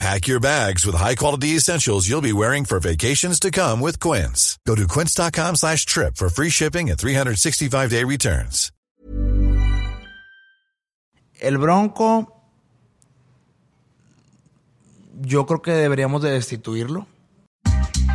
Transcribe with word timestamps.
Pack 0.00 0.26
your 0.26 0.40
bags 0.40 0.84
with 0.84 0.96
high-quality 0.96 1.56
essentials 1.56 2.08
you'll 2.08 2.20
be 2.20 2.32
wearing 2.32 2.64
for 2.64 2.80
vacations 2.80 3.38
to 3.40 3.50
come 3.50 3.80
with 3.80 3.98
Quince. 4.00 4.58
Go 4.66 4.74
to 4.74 4.86
quince.com 4.86 5.56
slash 5.56 5.86
trip 5.86 6.16
for 6.16 6.28
free 6.28 6.50
shipping 6.50 6.90
and 6.90 6.98
365-day 6.98 8.04
returns. 8.04 8.70
El 11.40 11.58
Bronco, 11.58 12.32
yo 15.20 15.44
creo 15.46 15.60
que 15.62 15.72
deberíamos 15.72 16.22
de 16.22 16.30
destituirlo. 16.30 17.06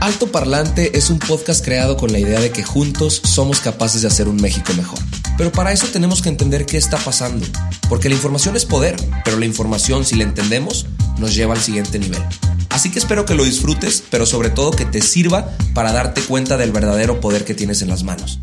Alto 0.02 0.32
Parlante 0.32 0.98
es 0.98 1.10
un 1.10 1.20
podcast 1.20 1.64
creado 1.64 1.98
con 1.98 2.12
la 2.12 2.20
idea 2.20 2.40
de 2.40 2.52
que 2.52 2.64
juntos 2.64 3.22
somos 3.24 3.60
capaces 3.60 4.02
de 4.02 4.08
hacer 4.08 4.28
un 4.28 4.38
México 4.38 4.74
mejor. 4.76 5.00
Pero 5.40 5.54
para 5.54 5.72
eso 5.72 5.88
tenemos 5.88 6.22
que 6.22 6.28
entender 6.28 6.66
qué 6.66 6.76
está 6.76 6.98
pasando, 6.98 7.46
porque 7.88 8.10
la 8.10 8.16
información 8.16 8.58
es 8.58 8.66
poder, 8.66 8.98
pero 9.24 9.38
la 9.38 9.46
información 9.46 10.04
si 10.04 10.18
la 10.18 10.26
entendemos 10.26 10.86
nos 11.18 11.34
lleva 11.34 11.54
al 11.54 11.62
siguiente 11.62 11.98
nivel. 11.98 12.22
Así 12.70 12.92
que 12.92 13.00
espero 13.00 13.24
que 13.24 13.36
lo 13.36 13.46
disfrutes, 13.46 14.04
pero 14.12 14.26
sobre 14.26 14.50
todo 14.50 14.72
que 14.72 14.84
te 14.84 15.00
sirva 15.00 15.50
para 15.74 15.94
darte 15.94 16.22
cuenta 16.24 16.58
del 16.58 16.74
verdadero 16.74 17.22
poder 17.22 17.46
que 17.46 17.54
tienes 17.54 17.82
en 17.82 17.88
las 17.88 18.04
manos. 18.04 18.42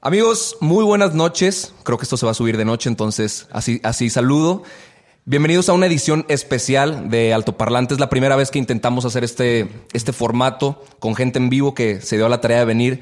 Amigos, 0.00 0.56
muy 0.60 0.84
buenas 0.84 1.14
noches. 1.14 1.72
Creo 1.84 1.98
que 1.98 2.04
esto 2.04 2.16
se 2.16 2.26
va 2.26 2.32
a 2.32 2.34
subir 2.34 2.56
de 2.56 2.64
noche, 2.64 2.88
entonces 2.88 3.46
así, 3.52 3.80
así 3.84 4.10
saludo. 4.10 4.64
Bienvenidos 5.28 5.68
a 5.68 5.72
una 5.72 5.86
edición 5.86 6.24
especial 6.28 7.10
de 7.10 7.34
Altoparlante. 7.34 7.94
Es 7.94 7.98
la 7.98 8.08
primera 8.08 8.36
vez 8.36 8.52
que 8.52 8.60
intentamos 8.60 9.04
hacer 9.06 9.24
este, 9.24 9.68
este 9.92 10.12
formato 10.12 10.84
con 11.00 11.16
gente 11.16 11.40
en 11.40 11.50
vivo 11.50 11.74
que 11.74 12.00
se 12.00 12.16
dio 12.16 12.28
la 12.28 12.40
tarea 12.40 12.60
de 12.60 12.64
venir 12.64 13.00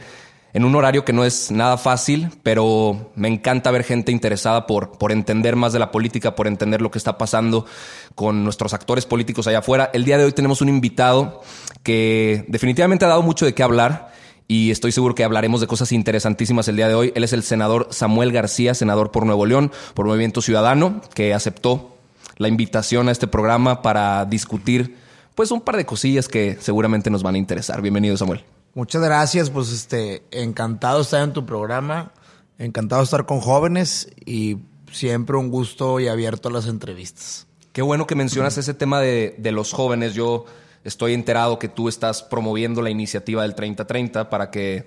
en 0.55 0.65
un 0.65 0.75
horario 0.75 1.05
que 1.05 1.13
no 1.13 1.27
es 1.27 1.51
nada 1.51 1.77
fácil, 1.77 2.31
pero 2.43 3.13
me 3.15 3.29
encanta 3.29 3.71
ver 3.71 3.85
gente 3.85 4.11
interesada 4.11 4.67
por, 4.67 4.97
por 4.97 5.13
entender 5.13 5.55
más 5.55 5.75
de 5.75 5.81
la 5.81 5.91
política, 5.91 6.35
por 6.35 6.47
entender 6.47 6.81
lo 6.81 6.91
que 6.91 6.97
está 6.97 7.19
pasando 7.19 7.67
con 8.15 8.43
nuestros 8.43 8.73
actores 8.73 9.05
políticos 9.05 9.47
allá 9.47 9.59
afuera. 9.59 9.91
El 9.93 10.07
día 10.07 10.17
de 10.17 10.25
hoy 10.25 10.33
tenemos 10.33 10.63
un 10.63 10.71
invitado 10.71 11.43
que 11.83 12.47
definitivamente 12.49 13.05
ha 13.05 13.09
dado 13.09 13.23
mucho 13.23 13.45
de 13.45 13.53
qué 13.53 13.63
hablar 13.63 14.15
y 14.49 14.71
estoy 14.71 14.93
seguro 14.93 15.15
que 15.15 15.25
hablaremos 15.25 15.61
de 15.61 15.67
cosas 15.67 15.93
interesantísimas 15.93 16.69
el 16.69 16.77
día 16.77 16.89
de 16.89 16.95
hoy. 16.95 17.13
Él 17.15 17.25
es 17.25 17.35
el 17.35 17.43
senador 17.43 17.89
Samuel 17.91 18.33
García, 18.33 18.73
senador 18.73 19.11
por 19.11 19.27
Nuevo 19.27 19.45
León, 19.45 19.73
por 19.93 20.07
Movimiento 20.07 20.41
Ciudadano, 20.41 21.03
que 21.15 21.35
aceptó 21.35 21.94
la 22.37 22.49
invitación 22.49 23.09
a 23.09 23.13
este 23.13 23.27
programa 23.27 23.83
para 23.83 24.25
discutir 24.25 24.97
pues 25.35 25.51
un 25.51 25.61
par 25.61 25.77
de 25.77 25.87
cosillas 25.87 26.29
que 26.29 26.57
seguramente 26.61 27.11
nos 27.11 27.23
van 27.23 27.35
a 27.35 27.39
interesar. 27.39 27.83
Bienvenido, 27.83 28.17
Samuel. 28.17 28.45
Muchas 28.75 29.03
gracias, 29.03 29.51
pues 29.51 29.71
este, 29.71 30.25
encantado 30.31 30.99
de 30.99 31.03
estar 31.03 31.23
en 31.23 31.33
tu 31.33 31.47
programa, 31.47 32.13
encantado 32.59 33.03
de 33.03 33.05
estar 33.05 33.27
con 33.27 33.41
jóvenes 33.41 34.09
y 34.25 34.59
siempre 34.91 35.37
un 35.37 35.51
gusto 35.51 36.01
y 36.01 36.09
abierto 36.09 36.49
a 36.49 36.53
las 36.53 36.67
entrevistas. 36.67 37.47
Qué 37.73 37.83
bueno 37.83 38.07
que 38.07 38.15
mencionas 38.15 38.59
ese 38.59 38.75
tema 38.75 39.01
de, 39.01 39.35
de 39.39 39.53
los 39.53 39.73
jóvenes. 39.73 40.15
Yo 40.15 40.45
estoy 40.85 41.15
enterado 41.15 41.59
que 41.59 41.69
tú 41.69 41.89
estás 41.89 42.23
promoviendo 42.23 42.83
la 42.83 42.91
iniciativa 42.91 43.43
del 43.43 43.55
3030 43.55 44.31
para 44.31 44.51
que, 44.51 44.87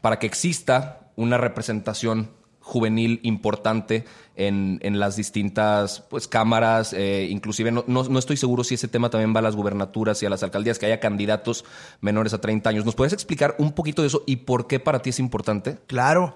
para 0.00 0.18
que 0.18 0.26
exista 0.26 1.10
una 1.16 1.38
representación 1.38 2.30
juvenil 2.60 3.20
importante 3.22 4.04
en, 4.46 4.78
en 4.82 4.98
las 4.98 5.16
distintas 5.16 6.00
pues, 6.08 6.26
cámaras, 6.26 6.94
eh, 6.94 7.28
inclusive 7.30 7.70
no, 7.70 7.84
no, 7.86 8.04
no, 8.04 8.18
estoy 8.18 8.36
seguro 8.38 8.64
si 8.64 8.74
ese 8.74 8.88
tema 8.88 9.10
también 9.10 9.34
va 9.34 9.40
a 9.40 9.42
las 9.42 9.54
gubernaturas 9.54 10.22
y 10.22 10.26
a 10.26 10.30
las 10.30 10.42
alcaldías, 10.42 10.78
que 10.78 10.86
haya 10.86 10.98
candidatos 10.98 11.64
menores 12.00 12.32
a 12.32 12.40
30 12.40 12.70
años. 12.70 12.84
¿Nos 12.86 12.94
puedes 12.94 13.12
explicar 13.12 13.54
un 13.58 13.72
poquito 13.72 14.00
de 14.00 14.08
eso 14.08 14.22
y 14.26 14.36
por 14.36 14.66
qué 14.66 14.80
para 14.80 15.02
ti 15.02 15.10
es 15.10 15.18
importante? 15.18 15.78
Claro. 15.86 16.34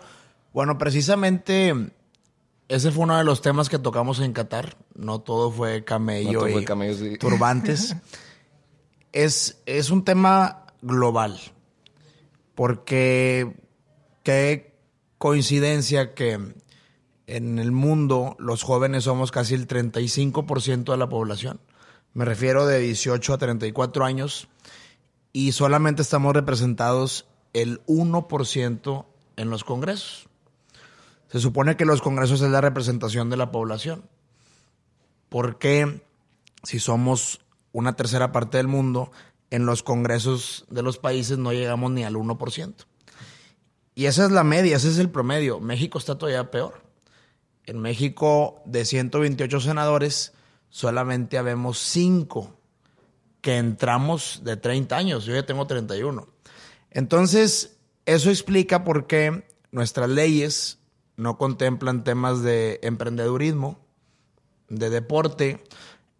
Bueno, 0.52 0.76
precisamente 0.76 1.72
ese 2.68 2.90
fue 2.90 3.04
uno 3.04 3.16
de 3.16 3.24
los 3.24 3.40
temas 3.40 3.70
que 3.70 3.78
tocamos 3.78 4.20
en 4.20 4.32
Qatar. 4.32 4.76
No 4.94 5.20
todo 5.20 5.50
fue 5.50 5.84
camello 5.84 6.32
No 6.32 6.38
todo 6.40 6.48
y 6.50 6.52
fue 6.52 6.64
camello, 6.64 6.94
sí. 6.94 7.16
turbantes. 7.16 7.96
es, 9.12 9.62
es 9.64 9.90
un 9.90 10.04
tema 10.04 10.66
global. 10.82 11.40
Porque 12.54 13.54
qué 14.22 14.74
coincidencia 15.16 16.12
que 16.14 16.38
en 17.26 17.58
el 17.58 17.72
mundo 17.72 18.36
los 18.38 18.62
jóvenes 18.62 19.04
somos 19.04 19.30
casi 19.30 19.54
el 19.54 19.66
35% 19.66 20.92
de 20.92 20.96
la 20.96 21.08
población. 21.08 21.60
Me 22.12 22.24
refiero 22.24 22.66
de 22.66 22.78
18 22.78 23.34
a 23.34 23.38
34 23.38 24.04
años 24.04 24.48
y 25.32 25.52
solamente 25.52 26.02
estamos 26.02 26.34
representados 26.34 27.26
el 27.52 27.84
1% 27.86 29.06
en 29.36 29.50
los 29.50 29.64
congresos. 29.64 30.28
Se 31.28 31.40
supone 31.40 31.76
que 31.76 31.84
los 31.84 32.02
congresos 32.02 32.40
es 32.42 32.50
la 32.50 32.60
representación 32.60 33.30
de 33.30 33.36
la 33.36 33.50
población. 33.50 34.04
¿Por 35.28 35.58
qué 35.58 36.02
si 36.62 36.78
somos 36.78 37.40
una 37.72 37.96
tercera 37.96 38.30
parte 38.30 38.58
del 38.58 38.68
mundo, 38.68 39.10
en 39.50 39.66
los 39.66 39.82
congresos 39.82 40.64
de 40.70 40.82
los 40.82 40.98
países 40.98 41.38
no 41.38 41.52
llegamos 41.52 41.90
ni 41.90 42.04
al 42.04 42.14
1%? 42.14 42.74
Y 43.96 44.06
esa 44.06 44.26
es 44.26 44.30
la 44.30 44.44
media, 44.44 44.76
ese 44.76 44.90
es 44.90 44.98
el 44.98 45.10
promedio. 45.10 45.58
México 45.58 45.98
está 45.98 46.16
todavía 46.16 46.50
peor. 46.52 46.83
En 47.66 47.80
México, 47.80 48.62
de 48.66 48.84
128 48.84 49.60
senadores, 49.60 50.32
solamente 50.68 51.38
habemos 51.38 51.78
5 51.78 52.54
que 53.40 53.56
entramos 53.56 54.40
de 54.44 54.56
30 54.56 54.96
años. 54.96 55.24
Yo 55.24 55.34
ya 55.34 55.46
tengo 55.46 55.66
31. 55.66 56.26
Entonces, 56.90 57.76
eso 58.06 58.30
explica 58.30 58.84
por 58.84 59.06
qué 59.06 59.46
nuestras 59.70 60.08
leyes 60.08 60.78
no 61.16 61.38
contemplan 61.38 62.04
temas 62.04 62.42
de 62.42 62.80
emprendedurismo, 62.82 63.78
de 64.68 64.90
deporte. 64.90 65.62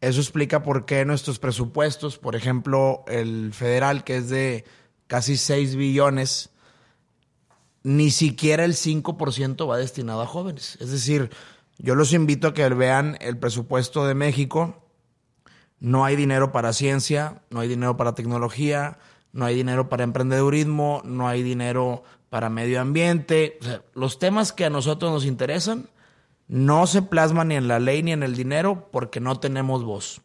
Eso 0.01 0.21
explica 0.21 0.63
por 0.63 0.87
qué 0.87 1.05
nuestros 1.05 1.39
presupuestos, 1.39 2.19
por 2.19 2.37
ejemplo, 2.37 3.05
el 3.07 3.53
federal, 3.53 4.05
que 4.05 4.17
es 4.17 4.29
de 4.29 4.65
casi 5.07 5.37
6 5.37 5.77
billones, 5.77 6.51
ni 7.85 8.11
siquiera 8.11 8.65
el 8.65 8.73
5% 8.73 9.71
va 9.71 9.77
destinado 9.77 10.23
a 10.23 10.27
jóvenes. 10.27 10.77
Es 10.81 10.91
decir, 10.91 11.31
yo 11.79 11.95
los 11.95 12.13
invito 12.13 12.49
a 12.49 12.55
que 12.55 12.69
vean 12.71 13.17
el 13.21 13.39
presupuesto 13.39 14.07
de 14.07 14.15
México. 14.15 14.83
No 15.79 16.05
hay 16.05 16.17
dinero 16.17 16.51
para 16.51 16.73
ciencia, 16.73 17.43
no 17.51 17.61
hay 17.61 17.69
dinero 17.69 17.97
para 17.97 18.15
tecnología, 18.15 18.99
no 19.33 19.45
hay 19.45 19.55
dinero 19.55 19.89
para 19.89 20.03
emprendedurismo, 20.03 21.03
no 21.05 21.29
hay 21.29 21.43
dinero 21.43 22.03
para 22.31 22.49
medio 22.49 22.81
ambiente. 22.81 23.59
O 23.61 23.65
sea, 23.65 23.83
los 23.93 24.19
temas 24.19 24.53
que 24.53 24.65
a 24.65 24.71
nosotros 24.71 25.13
nos 25.13 25.27
interesan 25.27 25.91
no 26.49 26.87
se 26.87 27.03
plasman 27.03 27.49
ni 27.49 27.57
en 27.57 27.69
la 27.69 27.79
ley 27.79 28.03
ni 28.03 28.13
en 28.13 28.23
el 28.23 28.35
dinero 28.35 28.89
porque 28.91 29.21
no 29.21 29.39
tenemos 29.41 29.85
voz. 29.85 30.23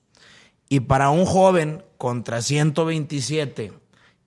Y 0.70 0.82
para 0.82 1.10
un 1.10 1.26
joven 1.26 1.84
contra 1.98 2.42
127 2.42 3.74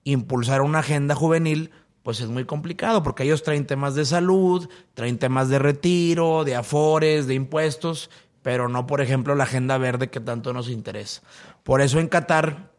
impulsar 0.05 0.63
una 0.63 0.81
agenda 0.81 1.15
juvenil, 1.15 1.71
pues 2.03 2.21
es 2.21 2.29
muy 2.29 2.45
complicado 2.45 3.03
porque 3.03 3.23
ellos 3.23 3.43
traen 3.43 3.67
temas 3.67 3.95
de 3.95 4.05
salud, 4.05 4.69
traen 4.95 5.19
temas 5.19 5.49
de 5.49 5.59
retiro, 5.59 6.45
de 6.45 6.57
afores, 6.57 7.27
de 7.27 7.35
impuestos, 7.35 8.11
pero 8.43 8.69
no, 8.69 8.87
por 8.87 9.01
ejemplo, 9.01 9.35
la 9.35 9.45
agenda 9.45 9.79
verde 9.79 10.11
que 10.11 10.21
tanto 10.21 10.53
nos 10.53 10.69
interesa. 10.69 11.23
Por 11.63 11.81
eso 11.81 12.01
en 12.01 12.09
Qatar 12.09 12.73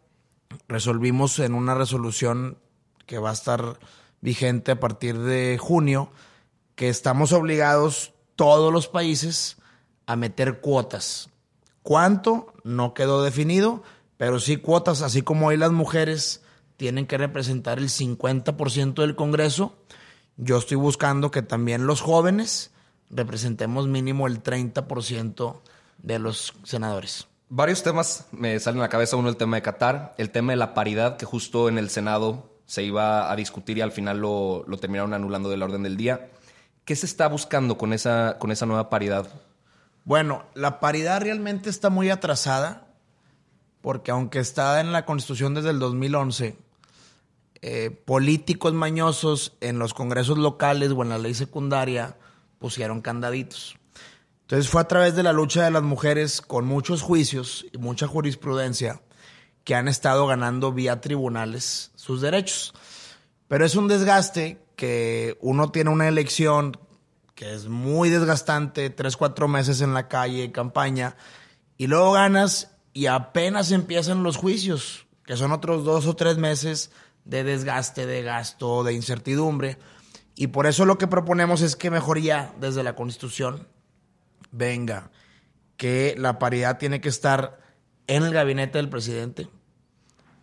resolvimos 0.68 1.40
en 1.40 1.54
una 1.54 1.74
resolución 1.74 2.58
que 3.06 3.18
va 3.18 3.30
a 3.30 3.34
estar 3.34 3.80
vigente 4.22 4.72
a 4.72 4.80
partir 4.80 5.18
de 5.20 5.58
junio, 5.60 6.12
que 6.76 6.90
estamos 6.90 7.32
obligados 7.34 8.14
todos 8.36 8.74
los 8.74 8.88
países 8.88 9.58
a 10.06 10.16
meter 10.16 10.60
cuotas. 10.60 11.30
¿Cuánto? 11.82 12.54
No 12.64 12.94
quedó 12.94 13.24
definido, 13.24 13.84
pero 14.18 14.40
sí 14.40 14.58
cuotas, 14.58 15.02
así 15.02 15.22
como 15.22 15.48
hoy 15.48 15.58
las 15.58 15.72
mujeres 15.72 16.43
tienen 16.84 17.08
que 17.08 17.18
representar 17.18 17.78
el 17.78 17.88
50% 17.88 18.96
del 18.96 19.16
Congreso. 19.16 19.74
Yo 20.36 20.58
estoy 20.58 20.76
buscando 20.76 21.32
que 21.32 21.42
también 21.42 21.88
los 21.88 22.02
jóvenes 22.02 22.72
representemos 23.10 23.88
mínimo 23.88 24.28
el 24.28 24.44
30% 24.44 25.62
de 26.00 26.20
los 26.20 26.52
senadores. 26.66 27.30
Varios 27.48 27.84
temas 27.84 28.28
me 28.34 28.60
salen 28.60 28.82
a 28.82 28.84
la 28.84 28.90
cabeza. 28.90 29.16
Uno, 29.16 29.30
el 29.30 29.38
tema 29.38 29.56
de 29.56 29.62
Qatar, 29.62 30.14
el 30.18 30.30
tema 30.30 30.52
de 30.52 30.58
la 30.58 30.74
paridad, 30.74 31.16
que 31.16 31.26
justo 31.26 31.70
en 31.70 31.78
el 31.78 31.90
Senado 31.90 32.50
se 32.66 32.84
iba 32.84 33.32
a 33.32 33.36
discutir 33.38 33.78
y 33.78 33.82
al 33.82 33.94
final 33.94 34.18
lo, 34.18 34.66
lo 34.68 34.76
terminaron 34.76 35.14
anulando 35.14 35.50
del 35.50 35.64
orden 35.64 35.84
del 35.84 35.96
día. 35.96 36.32
¿Qué 36.84 36.98
se 36.98 37.06
está 37.06 37.30
buscando 37.30 37.78
con 37.78 37.94
esa, 37.94 38.38
con 38.40 38.52
esa 38.52 38.66
nueva 38.66 38.90
paridad? 38.90 39.30
Bueno, 40.04 40.44
la 40.54 40.82
paridad 40.82 41.22
realmente 41.22 41.70
está 41.70 41.90
muy 41.90 42.10
atrasada, 42.10 42.88
porque 43.80 44.12
aunque 44.12 44.40
está 44.40 44.82
en 44.82 44.92
la 44.92 45.06
Constitución 45.06 45.54
desde 45.54 45.70
el 45.70 45.80
2011, 45.80 46.58
eh, 47.66 47.92
políticos 47.92 48.74
mañosos 48.74 49.56
en 49.62 49.80
los 49.80 49.94
congresos 49.94 50.38
locales 50.38 50.92
o 50.92 51.02
en 51.02 51.08
la 51.08 51.18
ley 51.18 51.34
secundaria 51.34 52.18
pusieron 52.60 53.00
candaditos. 53.00 53.78
Entonces 54.42 54.70
fue 54.70 54.82
a 54.82 54.88
través 54.90 55.16
de 55.16 55.24
la 55.24 55.32
lucha 55.32 55.64
de 55.64 55.72
las 55.72 55.82
mujeres 55.82 56.42
con 56.42 56.66
muchos 56.66 57.02
juicios 57.02 57.66
y 57.72 57.78
mucha 57.78 58.06
jurisprudencia 58.06 59.02
que 59.64 59.76
han 59.76 59.88
estado 59.88 60.28
ganando 60.28 60.74
vía 60.74 61.00
tribunales 61.00 61.92
sus 61.96 62.20
derechos. 62.20 62.74
Pero 63.48 63.64
es 63.64 63.78
un 63.78 63.88
desgaste 63.88 64.62
que 64.76 65.38
uno 65.40 65.72
tiene 65.72 65.90
una 65.90 66.10
elección 66.10 66.78
que 67.34 67.54
es 67.54 67.70
muy 67.70 68.10
desgastante, 68.10 68.90
tres, 68.90 69.16
cuatro 69.16 69.48
meses 69.48 69.80
en 69.80 69.94
la 69.94 70.10
calle, 70.10 70.52
campaña, 70.52 71.16
y 71.78 71.88
luego 71.88 72.12
ganas 72.12 72.76
y 72.92 73.06
apenas 73.06 73.72
empiezan 73.72 74.22
los 74.22 74.36
juicios, 74.36 75.08
que 75.26 75.38
son 75.38 75.54
otros 75.54 75.86
dos 75.86 76.08
o 76.08 76.16
tres 76.18 76.38
meses 76.38 76.92
de 77.26 77.44
desgaste, 77.44 78.06
de 78.06 78.22
gasto, 78.22 78.84
de 78.84 78.94
incertidumbre. 78.94 79.78
Y 80.36 80.48
por 80.48 80.66
eso 80.66 80.86
lo 80.86 80.98
que 80.98 81.08
proponemos 81.08 81.62
es 81.62 81.76
que 81.76 81.92
mejoría 81.92 82.54
desde 82.60 82.84
la 82.84 82.96
Constitución 82.96 83.68
venga 84.52 85.12
que 85.78 86.16
la 86.18 86.40
paridad 86.40 86.78
tiene 86.78 87.02
que 87.02 87.10
estar 87.10 87.60
en 88.08 88.24
el 88.24 88.34
gabinete 88.34 88.78
del 88.78 88.90
presidente, 88.90 89.48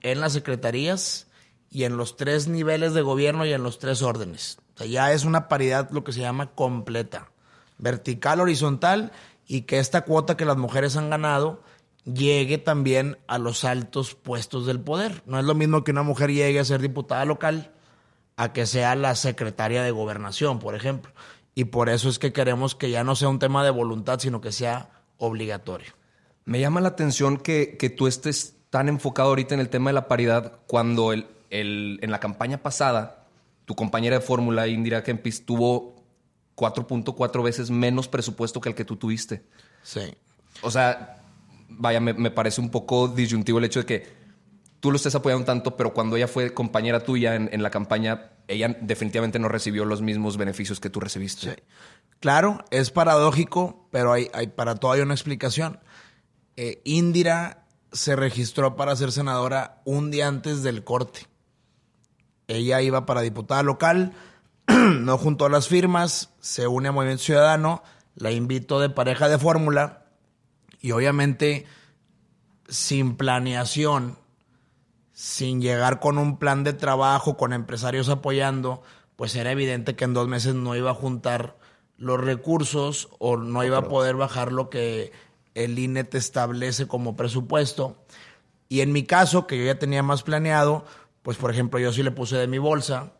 en 0.00 0.20
las 0.20 0.32
secretarías 0.32 1.28
y 1.70 1.84
en 1.84 1.96
los 1.96 2.16
tres 2.16 2.48
niveles 2.48 2.94
de 2.94 3.02
gobierno 3.02 3.46
y 3.46 3.52
en 3.52 3.62
los 3.62 3.78
tres 3.78 4.02
órdenes. 4.02 4.58
Ya 4.88 5.12
es 5.12 5.24
una 5.24 5.48
paridad 5.48 5.90
lo 5.90 6.04
que 6.04 6.12
se 6.12 6.20
llama 6.20 6.52
completa, 6.54 7.30
vertical, 7.78 8.40
horizontal 8.40 9.12
y 9.46 9.62
que 9.62 9.78
esta 9.78 10.02
cuota 10.02 10.36
que 10.36 10.44
las 10.44 10.56
mujeres 10.56 10.96
han 10.96 11.10
ganado 11.10 11.62
llegue 12.14 12.58
también 12.58 13.18
a 13.26 13.38
los 13.38 13.64
altos 13.64 14.14
puestos 14.14 14.66
del 14.66 14.80
poder. 14.80 15.22
No 15.26 15.38
es 15.38 15.44
lo 15.44 15.54
mismo 15.54 15.84
que 15.84 15.90
una 15.90 16.02
mujer 16.02 16.32
llegue 16.32 16.60
a 16.60 16.64
ser 16.64 16.80
diputada 16.80 17.24
local 17.24 17.72
a 18.36 18.52
que 18.52 18.66
sea 18.66 18.94
la 18.94 19.14
secretaria 19.14 19.82
de 19.82 19.90
gobernación, 19.90 20.58
por 20.58 20.74
ejemplo. 20.74 21.12
Y 21.54 21.64
por 21.64 21.88
eso 21.88 22.08
es 22.08 22.18
que 22.18 22.32
queremos 22.32 22.74
que 22.74 22.90
ya 22.90 23.04
no 23.04 23.16
sea 23.16 23.28
un 23.28 23.38
tema 23.38 23.64
de 23.64 23.70
voluntad, 23.70 24.18
sino 24.18 24.40
que 24.40 24.52
sea 24.52 24.90
obligatorio. 25.18 25.92
Me 26.44 26.60
llama 26.60 26.80
la 26.80 26.88
atención 26.88 27.36
que, 27.36 27.76
que 27.76 27.90
tú 27.90 28.06
estés 28.06 28.56
tan 28.70 28.88
enfocado 28.88 29.28
ahorita 29.28 29.54
en 29.54 29.60
el 29.60 29.68
tema 29.68 29.90
de 29.90 29.94
la 29.94 30.08
paridad 30.08 30.60
cuando 30.66 31.12
el, 31.12 31.26
el, 31.50 31.98
en 32.02 32.10
la 32.10 32.20
campaña 32.20 32.62
pasada 32.62 33.20
tu 33.70 33.76
compañera 33.76 34.18
de 34.18 34.20
fórmula, 34.20 34.66
Indira 34.66 35.04
Kempis, 35.04 35.46
tuvo 35.46 36.02
4.4 36.56 37.44
veces 37.44 37.70
menos 37.70 38.08
presupuesto 38.08 38.60
que 38.60 38.70
el 38.70 38.74
que 38.74 38.84
tú 38.84 38.96
tuviste. 38.96 39.44
Sí. 39.84 40.12
O 40.62 40.72
sea, 40.72 41.19
vaya, 41.70 42.00
me, 42.00 42.30
parece 42.30 42.60
un 42.60 42.70
poco 42.70 43.08
disyuntivo 43.08 43.58
el 43.58 43.64
hecho 43.64 43.80
de 43.80 43.86
que 43.86 44.12
tú 44.80 44.90
lo 44.90 44.96
estés 44.96 45.14
apoyando 45.14 45.44
tanto, 45.44 45.76
pero 45.76 45.92
cuando 45.92 46.16
ella 46.16 46.28
fue 46.28 46.52
compañera 46.54 47.00
tuya 47.00 47.34
en, 47.34 47.62
la 47.62 47.70
campaña, 47.70 48.32
ella 48.48 48.76
definitivamente 48.80 49.38
no 49.38 49.48
recibió 49.48 49.84
los 49.84 50.02
mismos 50.02 50.36
beneficios 50.36 50.80
que 50.80 50.90
tú 50.90 51.00
recibiste. 51.00 51.62
Claro, 52.20 52.64
es 52.70 52.90
paradójico, 52.90 53.88
pero 53.90 54.12
hay 54.12 54.28
para 54.56 54.74
todo 54.74 54.92
hay 54.92 55.00
una 55.00 55.14
explicación. 55.14 55.80
Eh, 56.56 56.82
Indira 56.84 57.64
se 57.92 58.16
registró 58.16 58.76
para 58.76 58.94
ser 58.96 59.12
senadora 59.12 59.80
un 59.84 60.10
día 60.10 60.28
antes 60.28 60.62
del 60.62 60.84
corte. 60.84 61.26
Ella 62.48 62.82
iba 62.82 63.06
para 63.06 63.22
diputada 63.22 63.62
local, 63.62 64.12
no 64.66 65.16
juntó 65.18 65.48
las 65.48 65.68
firmas, 65.68 66.34
se 66.40 66.66
une 66.66 66.88
a 66.88 66.92
Movimiento 66.92 67.22
Ciudadano, 67.22 67.82
la 68.14 68.30
invitó 68.30 68.80
de 68.80 68.90
pareja 68.90 69.28
de 69.28 69.38
fórmula 69.38 69.99
y 70.80 70.92
obviamente 70.92 71.66
sin 72.68 73.16
planeación, 73.16 74.16
sin 75.12 75.60
llegar 75.60 76.00
con 76.00 76.18
un 76.18 76.38
plan 76.38 76.64
de 76.64 76.72
trabajo, 76.72 77.36
con 77.36 77.52
empresarios 77.52 78.08
apoyando, 78.08 78.82
pues 79.16 79.34
era 79.36 79.52
evidente 79.52 79.96
que 79.96 80.04
en 80.04 80.14
dos 80.14 80.28
meses 80.28 80.54
no 80.54 80.74
iba 80.76 80.92
a 80.92 80.94
juntar 80.94 81.58
los 81.98 82.18
recursos 82.18 83.10
o 83.18 83.36
no 83.36 83.62
iba 83.64 83.78
a 83.78 83.88
poder 83.88 84.16
bajar 84.16 84.52
lo 84.52 84.70
que 84.70 85.12
el 85.54 85.78
INE 85.78 86.04
te 86.04 86.16
establece 86.16 86.86
como 86.86 87.16
presupuesto. 87.16 88.02
Y 88.68 88.80
en 88.80 88.92
mi 88.92 89.02
caso, 89.02 89.46
que 89.46 89.58
yo 89.58 89.64
ya 89.64 89.78
tenía 89.78 90.02
más 90.02 90.22
planeado, 90.22 90.86
pues 91.22 91.36
por 91.36 91.50
ejemplo 91.50 91.78
yo 91.78 91.92
sí 91.92 92.02
le 92.02 92.12
puse 92.12 92.36
de 92.36 92.46
mi 92.46 92.58
bolsa, 92.58 93.12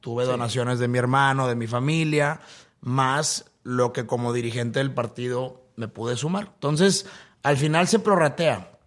tuve 0.00 0.24
sí. 0.24 0.30
donaciones 0.30 0.78
de 0.78 0.86
mi 0.86 0.98
hermano, 0.98 1.48
de 1.48 1.56
mi 1.56 1.66
familia, 1.66 2.40
más 2.80 3.50
lo 3.64 3.92
que 3.92 4.06
como 4.06 4.32
dirigente 4.32 4.78
del 4.78 4.94
partido 4.94 5.67
me 5.78 5.88
pude 5.88 6.16
sumar. 6.16 6.50
Entonces, 6.54 7.06
al 7.42 7.56
final 7.56 7.88
se 7.88 8.00
prorratea, 8.00 8.78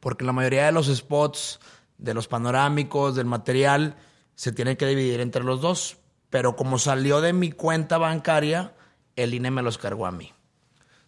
porque 0.00 0.24
la 0.24 0.32
mayoría 0.32 0.66
de 0.66 0.72
los 0.72 0.94
spots, 0.94 1.60
de 1.96 2.12
los 2.12 2.28
panorámicos, 2.28 3.14
del 3.14 3.26
material, 3.26 3.96
se 4.34 4.52
tiene 4.52 4.76
que 4.76 4.86
dividir 4.86 5.20
entre 5.20 5.44
los 5.44 5.60
dos. 5.60 5.98
Pero 6.28 6.56
como 6.56 6.78
salió 6.78 7.20
de 7.20 7.32
mi 7.32 7.52
cuenta 7.52 7.96
bancaria, 7.96 8.74
el 9.14 9.34
INE 9.34 9.52
me 9.52 9.62
los 9.62 9.78
cargó 9.78 10.06
a 10.06 10.12
mí. 10.12 10.32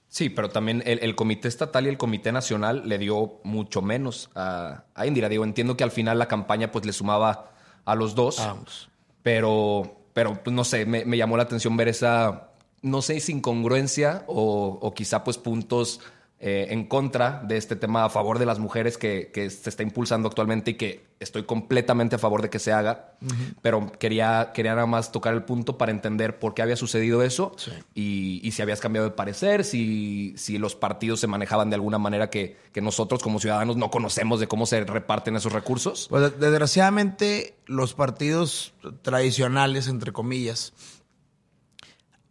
Sí, 0.08 0.30
pero 0.30 0.48
también 0.48 0.84
el, 0.86 1.00
el, 1.00 1.16
comité 1.16 1.48
estatal 1.48 1.86
y 1.86 1.88
el 1.88 1.98
comité 1.98 2.30
nacional 2.30 2.88
le 2.88 2.96
dio 2.96 3.40
mucho 3.42 3.82
menos 3.82 4.30
a, 4.36 4.84
a, 4.94 5.06
Indira. 5.06 5.28
Digo, 5.28 5.42
entiendo 5.42 5.76
que 5.76 5.82
al 5.82 5.90
final 5.90 6.18
la 6.20 6.28
campaña 6.28 6.70
pues 6.70 6.86
le 6.86 6.92
sumaba 6.92 7.50
a 7.84 7.94
los 7.96 8.14
dos. 8.14 8.38
Vamos. 8.38 8.88
Pero, 9.22 10.06
pero 10.12 10.40
pues, 10.42 10.54
no 10.54 10.62
sé, 10.62 10.86
me, 10.86 11.04
me, 11.04 11.16
llamó 11.16 11.36
la 11.36 11.42
atención 11.42 11.76
ver 11.76 11.88
esa, 11.88 12.45
no 12.86 13.02
sé 13.02 13.20
si 13.20 13.32
incongruencia 13.32 14.24
o, 14.28 14.78
o 14.80 14.94
quizá 14.94 15.24
pues 15.24 15.38
puntos 15.38 16.00
eh, 16.38 16.66
en 16.68 16.84
contra 16.84 17.42
de 17.44 17.56
este 17.56 17.76
tema 17.76 18.04
a 18.04 18.10
favor 18.10 18.38
de 18.38 18.44
las 18.44 18.58
mujeres 18.58 18.98
que, 18.98 19.30
que, 19.32 19.48
se 19.48 19.70
está 19.70 19.82
impulsando 19.82 20.28
actualmente 20.28 20.72
y 20.72 20.74
que 20.74 21.06
estoy 21.18 21.44
completamente 21.44 22.16
a 22.16 22.18
favor 22.18 22.42
de 22.42 22.50
que 22.50 22.58
se 22.58 22.72
haga, 22.74 23.14
uh 23.22 23.26
-huh. 23.26 23.54
pero 23.62 23.90
quería, 23.98 24.50
quería 24.52 24.74
nada 24.74 24.86
más 24.86 25.12
tocar 25.12 25.32
el 25.32 25.44
punto 25.44 25.78
para 25.78 25.92
entender 25.92 26.38
por 26.38 26.52
qué 26.52 26.60
había 26.60 26.76
sucedido 26.76 27.22
eso 27.22 27.54
sí. 27.56 27.70
y, 27.94 28.46
y, 28.46 28.52
si 28.52 28.60
habías 28.60 28.80
cambiado 28.80 29.08
de 29.08 29.14
parecer, 29.14 29.64
si, 29.64 30.34
si 30.36 30.58
los 30.58 30.76
partidos 30.76 31.20
se 31.20 31.26
manejaban 31.26 31.70
de 31.70 31.76
alguna 31.76 31.96
manera 31.96 32.28
que, 32.28 32.58
que, 32.70 32.82
nosotros 32.82 33.22
como 33.22 33.40
ciudadanos 33.40 33.78
no 33.78 33.90
conocemos 33.90 34.38
de 34.38 34.46
cómo 34.46 34.66
se 34.66 34.84
reparten 34.84 35.36
esos 35.36 35.54
recursos. 35.54 36.06
Pues 36.10 36.38
desgraciadamente 36.38 37.56
los 37.64 37.94
partidos 37.94 38.74
tradicionales, 39.00 39.88
entre 39.88 40.12
comillas, 40.12 40.74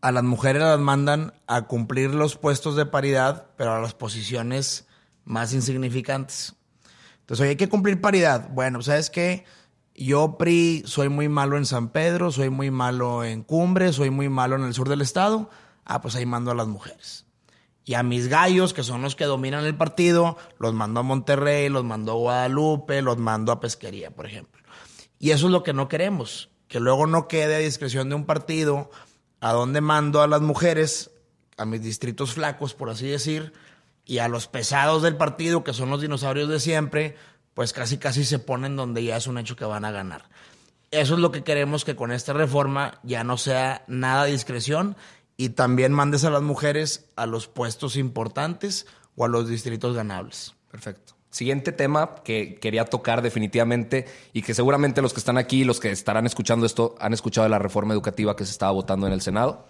a 0.05 0.11
las 0.11 0.23
mujeres 0.23 0.61
las 0.61 0.79
mandan 0.79 1.33
a 1.47 1.63
cumplir 1.63 2.13
los 2.13 2.37
puestos 2.37 2.75
de 2.75 2.85
paridad, 2.85 3.47
pero 3.57 3.73
a 3.73 3.81
las 3.81 3.95
posiciones 3.95 4.85
más 5.23 5.51
insignificantes. 5.51 6.53
Entonces, 7.21 7.41
oye, 7.41 7.49
hay 7.49 7.55
que 7.55 7.69
cumplir 7.69 7.99
paridad. 7.99 8.49
Bueno, 8.51 8.83
¿sabes 8.83 9.09
qué? 9.09 9.45
Yo, 9.95 10.37
PRI, 10.37 10.83
soy 10.85 11.09
muy 11.09 11.27
malo 11.27 11.57
en 11.57 11.65
San 11.65 11.89
Pedro, 11.89 12.31
soy 12.31 12.51
muy 12.51 12.69
malo 12.69 13.23
en 13.23 13.41
Cumbre, 13.41 13.93
soy 13.93 14.11
muy 14.11 14.29
malo 14.29 14.55
en 14.55 14.65
el 14.65 14.75
sur 14.75 14.89
del 14.89 15.01
estado. 15.01 15.49
Ah, 15.85 16.03
pues 16.03 16.15
ahí 16.15 16.27
mando 16.27 16.51
a 16.51 16.55
las 16.55 16.67
mujeres. 16.67 17.25
Y 17.83 17.95
a 17.95 18.03
mis 18.03 18.27
gallos, 18.27 18.75
que 18.75 18.83
son 18.83 19.01
los 19.01 19.15
que 19.15 19.25
dominan 19.25 19.65
el 19.65 19.75
partido, 19.75 20.37
los 20.59 20.75
mando 20.75 20.99
a 20.99 21.03
Monterrey, 21.03 21.67
los 21.67 21.83
mando 21.83 22.11
a 22.11 22.15
Guadalupe, 22.15 23.01
los 23.01 23.17
mando 23.17 23.51
a 23.51 23.59
Pesquería, 23.59 24.11
por 24.11 24.27
ejemplo. 24.27 24.61
Y 25.17 25.31
eso 25.31 25.47
es 25.47 25.51
lo 25.51 25.63
que 25.63 25.73
no 25.73 25.87
queremos, 25.87 26.51
que 26.67 26.79
luego 26.79 27.07
no 27.07 27.27
quede 27.27 27.55
a 27.55 27.57
discreción 27.57 28.09
de 28.09 28.13
un 28.13 28.25
partido 28.25 28.91
a 29.39 29.53
dónde 29.53 29.81
mando 29.81 30.21
a 30.21 30.27
las 30.27 30.41
mujeres, 30.41 31.11
a 31.57 31.65
mis 31.65 31.81
distritos 31.81 32.33
flacos, 32.33 32.73
por 32.73 32.89
así 32.89 33.07
decir, 33.07 33.53
y 34.05 34.19
a 34.19 34.27
los 34.27 34.47
pesados 34.47 35.01
del 35.01 35.17
partido, 35.17 35.63
que 35.63 35.73
son 35.73 35.89
los 35.89 36.01
dinosaurios 36.01 36.49
de 36.49 36.59
siempre, 36.59 37.15
pues 37.53 37.73
casi 37.73 37.97
casi 37.97 38.25
se 38.25 38.39
ponen 38.39 38.75
donde 38.75 39.03
ya 39.03 39.17
es 39.17 39.27
un 39.27 39.37
hecho 39.37 39.55
que 39.55 39.65
van 39.65 39.85
a 39.85 39.91
ganar. 39.91 40.29
Eso 40.91 41.15
es 41.15 41.19
lo 41.19 41.31
que 41.31 41.43
queremos 41.43 41.83
que 41.83 41.95
con 41.95 42.11
esta 42.11 42.33
reforma 42.33 42.99
ya 43.03 43.23
no 43.23 43.37
sea 43.37 43.83
nada 43.87 44.25
discreción 44.25 44.95
y 45.37 45.49
también 45.49 45.91
mandes 45.91 46.23
a 46.23 46.29
las 46.29 46.41
mujeres 46.41 47.09
a 47.15 47.25
los 47.25 47.47
puestos 47.47 47.97
importantes 47.97 48.85
o 49.15 49.25
a 49.25 49.27
los 49.27 49.49
distritos 49.49 49.95
ganables. 49.95 50.53
Perfecto. 50.69 51.14
Siguiente 51.35 51.73
tema 51.73 52.15
que 52.23 52.55
quería 52.55 52.85
tocar 52.85 53.21
definitivamente 53.21 54.05
y 54.31 54.41
que 54.41 54.53
seguramente 54.53 55.01
los 55.01 55.11
que 55.11 55.19
están 55.19 55.37
aquí, 55.37 55.65
los 55.65 55.81
que 55.81 55.91
estarán 55.91 56.25
escuchando 56.25 56.65
esto, 56.65 56.95
han 56.97 57.13
escuchado 57.13 57.49
la 57.49 57.59
reforma 57.59 57.93
educativa 57.93 58.37
que 58.37 58.45
se 58.45 58.51
estaba 58.51 58.71
votando 58.71 59.05
en 59.05 59.11
el 59.11 59.19
Senado. 59.19 59.65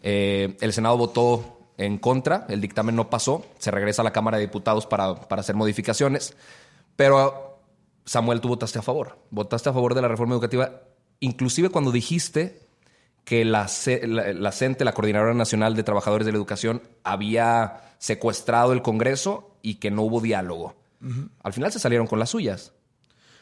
Eh, 0.00 0.56
el 0.62 0.72
Senado 0.72 0.96
votó 0.96 1.58
en 1.76 1.98
contra, 1.98 2.46
el 2.48 2.62
dictamen 2.62 2.96
no 2.96 3.10
pasó, 3.10 3.44
se 3.58 3.70
regresa 3.70 4.00
a 4.00 4.04
la 4.04 4.14
Cámara 4.14 4.38
de 4.38 4.46
Diputados 4.46 4.86
para, 4.86 5.14
para 5.14 5.40
hacer 5.40 5.54
modificaciones, 5.56 6.34
pero 6.96 7.58
Samuel, 8.06 8.40
tú 8.40 8.48
votaste 8.48 8.78
a 8.78 8.82
favor, 8.82 9.18
votaste 9.28 9.68
a 9.68 9.74
favor 9.74 9.94
de 9.94 10.00
la 10.00 10.08
reforma 10.08 10.32
educativa, 10.32 10.84
inclusive 11.20 11.68
cuando 11.68 11.92
dijiste 11.92 12.66
que 13.24 13.44
la, 13.44 13.68
la, 14.04 14.32
la 14.32 14.52
CENTE, 14.52 14.86
la 14.86 14.94
Coordinadora 14.94 15.34
Nacional 15.34 15.76
de 15.76 15.82
Trabajadores 15.82 16.24
de 16.24 16.32
la 16.32 16.38
Educación, 16.38 16.80
había 17.02 17.92
secuestrado 17.98 18.72
el 18.72 18.80
Congreso 18.80 19.54
y 19.60 19.74
que 19.74 19.90
no 19.90 20.00
hubo 20.00 20.22
diálogo. 20.22 20.82
Uh 21.04 21.08
-huh. 21.08 21.28
Al 21.42 21.52
final 21.52 21.70
se 21.70 21.78
salieron 21.78 22.06
con 22.06 22.18
las 22.18 22.30
suyas. 22.30 22.72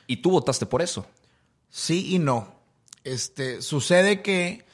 Y 0.07 0.17
tú 0.19 0.31
votaste 0.31 0.67
por 0.67 0.83
eso. 0.83 1.07
Sí 1.71 2.15
y 2.15 2.19
no. 2.19 2.53
Este, 3.05 3.63
sucede 3.63 4.21
que 4.21 4.67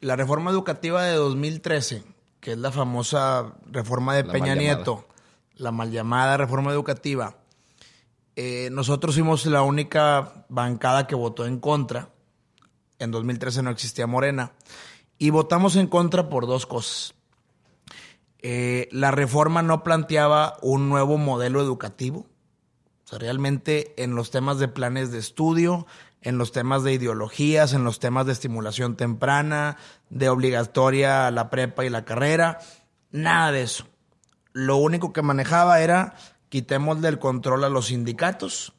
la 0.00 0.16
reforma 0.16 0.50
educativa 0.50 1.04
de 1.04 1.14
2013, 1.14 2.02
que 2.40 2.52
es 2.52 2.58
la 2.58 2.70
famosa 2.72 3.54
reforma 3.70 4.14
de 4.14 4.24
la 4.24 4.32
Peña 4.32 4.54
Nieto, 4.54 5.06
la 5.56 5.72
mal 5.72 5.90
llamada 5.90 6.36
reforma 6.36 6.72
educativa, 6.72 7.36
Eh, 8.38 8.68
nosotros 8.70 9.14
fuimos 9.14 9.46
la 9.46 9.62
única 9.62 10.44
bancada 10.50 11.06
que 11.06 11.14
votó 11.14 11.46
en 11.46 11.58
contra. 11.58 12.10
En 12.98 13.10
2013 13.10 13.62
no 13.62 13.70
existía 13.70 14.06
Morena. 14.06 14.52
Y 15.18 15.30
votamos 15.30 15.74
en 15.76 15.86
contra 15.86 16.28
por 16.28 16.46
dos 16.46 16.66
cosas. 16.66 17.14
Eh, 18.42 18.88
la 18.92 19.10
reforma 19.10 19.62
no 19.62 19.82
planteaba 19.82 20.58
un 20.60 20.90
nuevo 20.90 21.16
modelo 21.16 21.62
educativo. 21.62 22.26
O 23.06 23.08
sea, 23.08 23.20
realmente 23.20 23.94
en 24.02 24.16
los 24.16 24.32
temas 24.32 24.58
de 24.58 24.66
planes 24.66 25.12
de 25.12 25.18
estudio, 25.18 25.86
en 26.22 26.38
los 26.38 26.50
temas 26.50 26.82
de 26.82 26.92
ideologías, 26.92 27.72
en 27.72 27.84
los 27.84 28.00
temas 28.00 28.26
de 28.26 28.32
estimulación 28.32 28.96
temprana, 28.96 29.76
de 30.10 30.28
obligatoria 30.28 31.30
la 31.30 31.48
prepa 31.48 31.84
y 31.84 31.88
la 31.88 32.04
carrera, 32.04 32.58
nada 33.12 33.52
de 33.52 33.62
eso. 33.62 33.86
Lo 34.52 34.76
único 34.78 35.12
que 35.12 35.22
manejaba 35.22 35.80
era 35.80 36.16
quitemos 36.48 37.00
del 37.00 37.20
control 37.20 37.62
a 37.62 37.68
los 37.68 37.86
sindicatos 37.86 38.72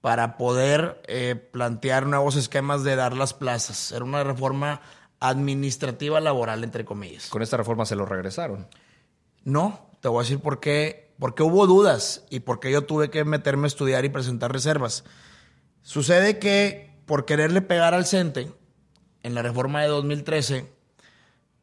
para 0.00 0.38
poder 0.38 1.02
eh, 1.06 1.34
plantear 1.34 2.06
nuevos 2.06 2.36
esquemas 2.36 2.82
de 2.82 2.96
dar 2.96 3.14
las 3.14 3.34
plazas. 3.34 3.92
Era 3.92 4.06
una 4.06 4.24
reforma 4.24 4.80
administrativa 5.18 6.18
laboral, 6.20 6.64
entre 6.64 6.86
comillas. 6.86 7.28
Con 7.28 7.42
esta 7.42 7.58
reforma 7.58 7.84
se 7.84 7.96
lo 7.96 8.06
regresaron. 8.06 8.68
No, 9.44 9.90
te 10.00 10.08
voy 10.08 10.20
a 10.20 10.22
decir 10.22 10.40
por 10.40 10.60
qué, 10.60 11.09
porque 11.20 11.44
hubo 11.44 11.66
dudas 11.68 12.24
y 12.30 12.40
porque 12.40 12.72
yo 12.72 12.82
tuve 12.82 13.10
que 13.10 13.24
meterme 13.24 13.66
a 13.66 13.68
estudiar 13.68 14.04
y 14.04 14.08
presentar 14.08 14.52
reservas. 14.52 15.04
Sucede 15.82 16.40
que 16.40 16.98
por 17.06 17.26
quererle 17.26 17.62
pegar 17.62 17.94
al 17.94 18.06
CENTE, 18.06 18.52
en 19.22 19.34
la 19.34 19.42
reforma 19.42 19.82
de 19.82 19.88
2013, 19.88 20.72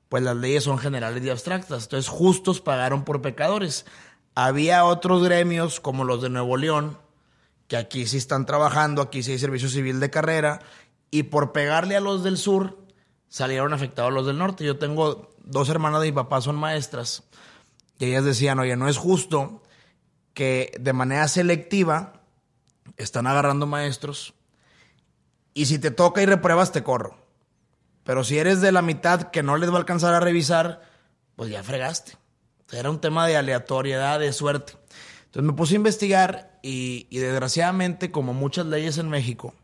pues 0.10 0.24
las 0.24 0.36
leyes 0.36 0.64
son 0.64 0.78
generales 0.78 1.24
y 1.24 1.30
abstractas. 1.30 1.84
Entonces, 1.84 2.08
justos 2.08 2.62
pagaron 2.62 3.04
por 3.04 3.22
pecadores. 3.22 3.86
Había 4.36 4.86
otros 4.86 5.24
gremios 5.24 5.80
como 5.80 6.04
los 6.04 6.22
de 6.22 6.30
Nuevo 6.30 6.56
León, 6.56 6.98
que 7.68 7.78
aquí 7.78 8.06
sí 8.06 8.18
están 8.18 8.46
trabajando, 8.46 9.02
aquí 9.02 9.24
sí 9.24 9.32
hay 9.32 9.40
servicio 9.40 9.70
civil 9.70 10.00
de 10.00 10.12
carrera, 10.12 10.62
y 11.10 11.24
por 11.24 11.52
pegarle 11.52 11.96
a 11.96 12.02
los 12.02 12.24
del 12.24 12.38
sur, 12.38 12.78
salieron 13.28 13.74
afectados 13.74 14.14
los 14.14 14.28
del 14.28 14.38
norte. 14.38 14.64
Yo 14.64 14.78
tengo 14.78 15.32
dos 15.44 15.70
hermanas 15.70 16.02
de 16.02 16.08
mi 16.08 16.14
papá, 16.14 16.42
son 16.42 16.56
maestras, 16.56 17.24
y 18.00 18.06
ellas 18.06 18.26
decían, 18.26 18.60
oye, 18.60 18.76
no 18.76 18.88
es 18.88 18.98
justo 18.98 19.64
que 20.34 20.72
de 20.80 20.94
manera 20.94 21.28
selectiva 21.28 22.22
están 22.98 23.28
agarrando 23.28 23.66
maestros, 23.66 24.34
y 25.54 25.66
si 25.66 25.80
te 25.80 25.90
toca 25.90 26.22
y 26.22 26.28
repruebas, 26.28 26.72
te 26.72 26.84
corro. 26.84 27.18
Pero 28.04 28.24
si 28.24 28.38
eres 28.38 28.62
de 28.62 28.72
la 28.72 28.84
mitad 28.84 29.32
que 29.32 29.42
no 29.42 29.58
les 29.58 29.72
va 29.72 29.76
a 29.76 29.80
alcanzar 29.80 30.14
a 30.14 30.20
revisar, 30.20 30.82
pues 31.36 31.50
ya 31.50 31.64
fregaste. 31.64 32.14
Era 32.72 32.92
un 32.92 33.02
tema 33.02 33.26
de 33.26 33.38
aleatoriedad, 33.38 34.20
de 34.20 34.34
suerte. 34.34 34.74
Entonces 35.26 35.44
me 35.44 35.54
puse 35.54 35.74
a 35.74 35.78
investigar 35.78 36.60
y, 36.62 37.08
desgraciadamente, 37.10 38.12
como 38.12 38.36
muchas 38.36 38.68
leyes 38.68 39.00
en 39.00 39.10
México, 39.10 39.56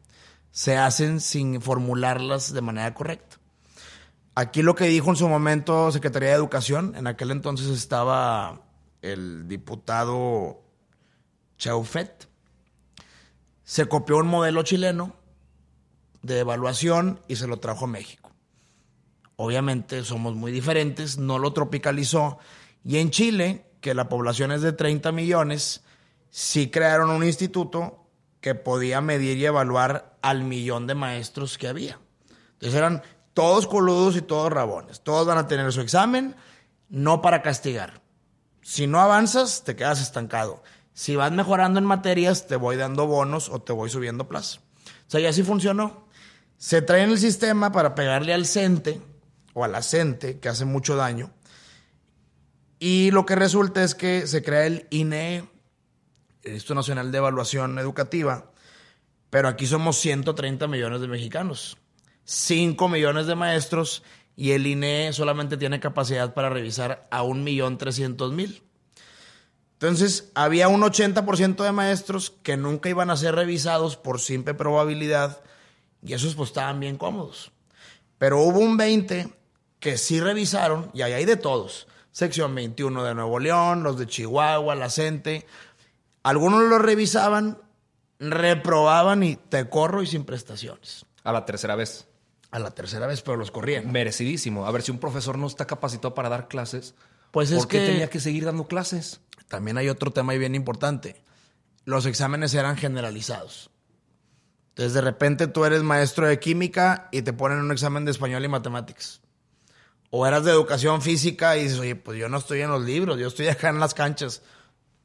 se 0.52 0.78
hacen 0.78 1.20
sin 1.20 1.62
formularlas 1.62 2.54
de 2.54 2.62
manera 2.62 2.94
correcta. 2.96 3.33
Aquí 4.36 4.64
lo 4.64 4.74
que 4.74 4.86
dijo 4.86 5.12
en 5.12 5.16
su 5.16 5.28
momento 5.30 5.92
Secretaría 5.92 6.30
de 6.30 6.36
Educación, 6.36 6.96
en 6.96 7.06
aquel 7.06 7.30
entonces 7.30 7.68
estaba 7.68 8.62
el 9.04 9.48
diputado 9.48 10.64
Chaufet, 11.60 12.28
se 13.64 13.88
copió 13.88 14.18
un 14.18 14.28
modelo 14.28 14.64
chileno 14.64 15.16
de 16.24 16.40
evaluación 16.40 17.20
y 17.28 17.36
se 17.36 17.48
lo 17.48 17.58
trajo 17.58 17.86
a 17.86 17.90
México. 17.90 18.32
Obviamente 19.36 20.04
somos 20.04 20.36
muy 20.36 20.52
diferentes, 20.52 21.18
no 21.20 21.38
lo 21.38 21.54
tropicalizó 21.54 22.40
y 22.84 22.98
en 22.98 23.12
Chile, 23.12 23.66
que 23.82 23.94
la 23.94 24.10
población 24.10 24.52
es 24.52 24.62
de 24.62 24.74
30 24.74 25.12
millones, 25.12 25.84
sí 26.30 26.72
crearon 26.72 27.12
un 27.12 27.24
instituto 27.24 28.08
que 28.42 28.56
podía 28.56 29.00
medir 29.00 29.38
y 29.38 29.46
evaluar 29.46 30.18
al 30.22 30.44
millón 30.44 30.88
de 30.88 30.96
maestros 30.96 31.58
que 31.58 31.68
había. 31.68 32.00
Entonces 32.54 32.78
eran 32.78 33.04
todos 33.34 33.68
coludos 33.68 34.16
y 34.16 34.22
todos 34.22 34.52
rabones. 34.52 35.02
Todos 35.02 35.28
van 35.28 35.38
a 35.38 35.48
tener 35.48 35.72
su 35.72 35.82
examen, 35.82 36.36
no 36.90 37.22
para 37.22 37.42
castigar. 37.42 38.02
Si 38.62 38.88
no 38.88 39.00
avanzas, 39.00 39.64
te 39.64 39.76
quedas 39.76 40.02
estancado. 40.02 40.64
Si 40.94 41.16
vas 41.16 41.32
mejorando 41.32 41.80
en 41.80 41.86
materias, 41.86 42.48
te 42.48 42.56
voy 42.56 42.78
dando 42.78 43.08
bonos 43.08 43.50
o 43.50 43.62
te 43.62 43.74
voy 43.74 43.90
subiendo 43.90 44.28
plaza. 44.28 44.60
O 45.08 45.12
sea, 45.12 45.20
y 45.20 45.26
así 45.26 45.44
funcionó. 45.44 46.08
Se 46.58 46.82
trae 46.82 47.04
en 47.04 47.10
el 47.10 47.20
sistema 47.20 47.72
para 47.72 47.96
pegarle 47.96 48.34
al 48.34 48.46
CENTE 48.46 49.02
o 49.54 49.64
a 49.64 49.68
la 49.68 49.82
que 49.82 50.50
hace 50.50 50.66
mucho 50.66 50.96
daño, 50.96 51.32
y 52.86 53.12
lo 53.12 53.26
que 53.26 53.36
resulta 53.36 53.82
es 53.82 53.96
que 53.96 54.28
se 54.28 54.44
crea 54.44 54.66
el 54.66 54.88
INE, 54.90 55.50
el 56.42 56.54
Instituto 56.54 56.76
Nacional 56.76 57.14
de 57.14 57.18
Evaluación 57.20 57.80
Educativa, 57.80 58.52
pero 59.30 59.48
aquí 59.48 59.68
somos 59.68 59.98
130 60.00 60.68
millones 60.68 61.00
de 61.00 61.08
mexicanos, 61.08 61.78
5 62.26 62.88
millones 62.90 63.28
de 63.28 63.36
maestros 63.36 64.04
y 64.36 64.52
el 64.52 64.66
INE 64.66 65.14
solamente 65.14 65.58
tiene 65.58 65.80
capacidad 65.80 66.34
para 66.34 66.50
revisar 66.50 67.08
a 67.12 67.24
1.300.000. 67.24 68.62
Entonces, 69.74 70.32
había 70.34 70.70
un 70.70 70.82
80% 70.82 71.64
de 71.64 71.72
maestros 71.72 72.34
que 72.42 72.56
nunca 72.56 72.90
iban 72.90 73.10
a 73.10 73.18
ser 73.18 73.36
revisados 73.36 73.98
por 73.98 74.20
simple 74.20 74.54
probabilidad 74.54 75.42
y 76.02 76.14
esos 76.14 76.36
pues 76.36 76.50
estaban 76.50 76.80
bien 76.80 76.98
cómodos. 76.98 77.52
Pero 78.18 78.40
hubo 78.42 78.60
un 78.60 78.78
20 78.78 79.30
que 79.80 79.98
sí 79.98 80.20
revisaron 80.20 80.90
y 80.94 81.02
ahí 81.02 81.14
hay 81.14 81.26
de 81.26 81.36
todos 81.36 81.88
sección 82.14 82.54
21 82.56 83.04
de 83.04 83.16
Nuevo 83.16 83.40
León, 83.40 83.84
los 83.84 83.98
de 83.98 84.08
Chihuahua, 84.08 84.76
la 84.76 84.90
CENTE. 84.90 85.46
Algunos 86.22 86.62
lo 86.64 86.78
revisaban, 86.80 87.58
reprobaban 88.20 89.24
y 89.24 89.36
te 89.36 89.68
corro 89.68 90.02
y 90.02 90.08
sin 90.08 90.24
prestaciones. 90.24 91.06
A 91.24 91.34
la 91.34 91.44
tercera 91.44 91.76
vez. 91.76 92.08
A 92.54 92.60
la 92.60 92.72
tercera 92.72 93.08
vez, 93.08 93.22
pero 93.22 93.36
los 93.36 93.52
corrían. 93.52 93.92
Merecidísimo. 93.92 94.66
A 94.66 94.72
ver, 94.72 94.84
si 94.84 94.92
un 94.92 95.00
profesor 95.00 95.38
no 95.38 95.48
está 95.48 95.68
capacitado 95.68 96.14
para 96.14 96.30
dar 96.30 96.48
clases, 96.48 96.96
pues 97.32 97.52
es 97.52 97.58
¿por 97.58 97.68
qué 97.68 97.86
tenía 97.86 98.10
que 98.10 98.20
seguir 98.20 98.46
dando 98.46 98.68
clases? 98.68 99.20
También 99.48 99.78
hay 99.78 99.90
otro 99.90 100.12
tema 100.12 100.34
ahí 100.34 100.40
bien 100.40 100.56
importante. 100.56 101.22
Los 101.84 102.06
exámenes 102.06 102.54
eran 102.54 102.78
generalizados. 102.78 103.72
Entonces, 104.70 104.94
de 104.94 105.02
repente 105.02 105.48
tú 105.48 105.66
eres 105.66 105.84
maestro 105.84 106.28
de 106.28 106.40
química 106.40 107.10
y 107.12 107.24
te 107.24 107.34
ponen 107.34 107.60
un 107.60 107.72
examen 107.72 108.06
de 108.06 108.12
español 108.12 108.46
y 108.46 108.48
matemáticas 108.48 109.24
o 110.16 110.28
eras 110.28 110.46
de 110.46 110.52
educación 110.52 111.02
física 111.02 111.58
y 111.58 111.64
dices, 111.64 111.80
oye, 111.80 111.96
pues 111.96 112.20
yo 112.20 112.30
no 112.30 112.38
estoy 112.38 112.62
en 112.62 112.70
los 112.70 112.84
libros, 112.84 113.18
yo 113.18 113.28
estoy 113.28 113.48
acá 113.48 113.70
en 113.70 113.80
las 113.80 113.96
canchas. 113.96 114.44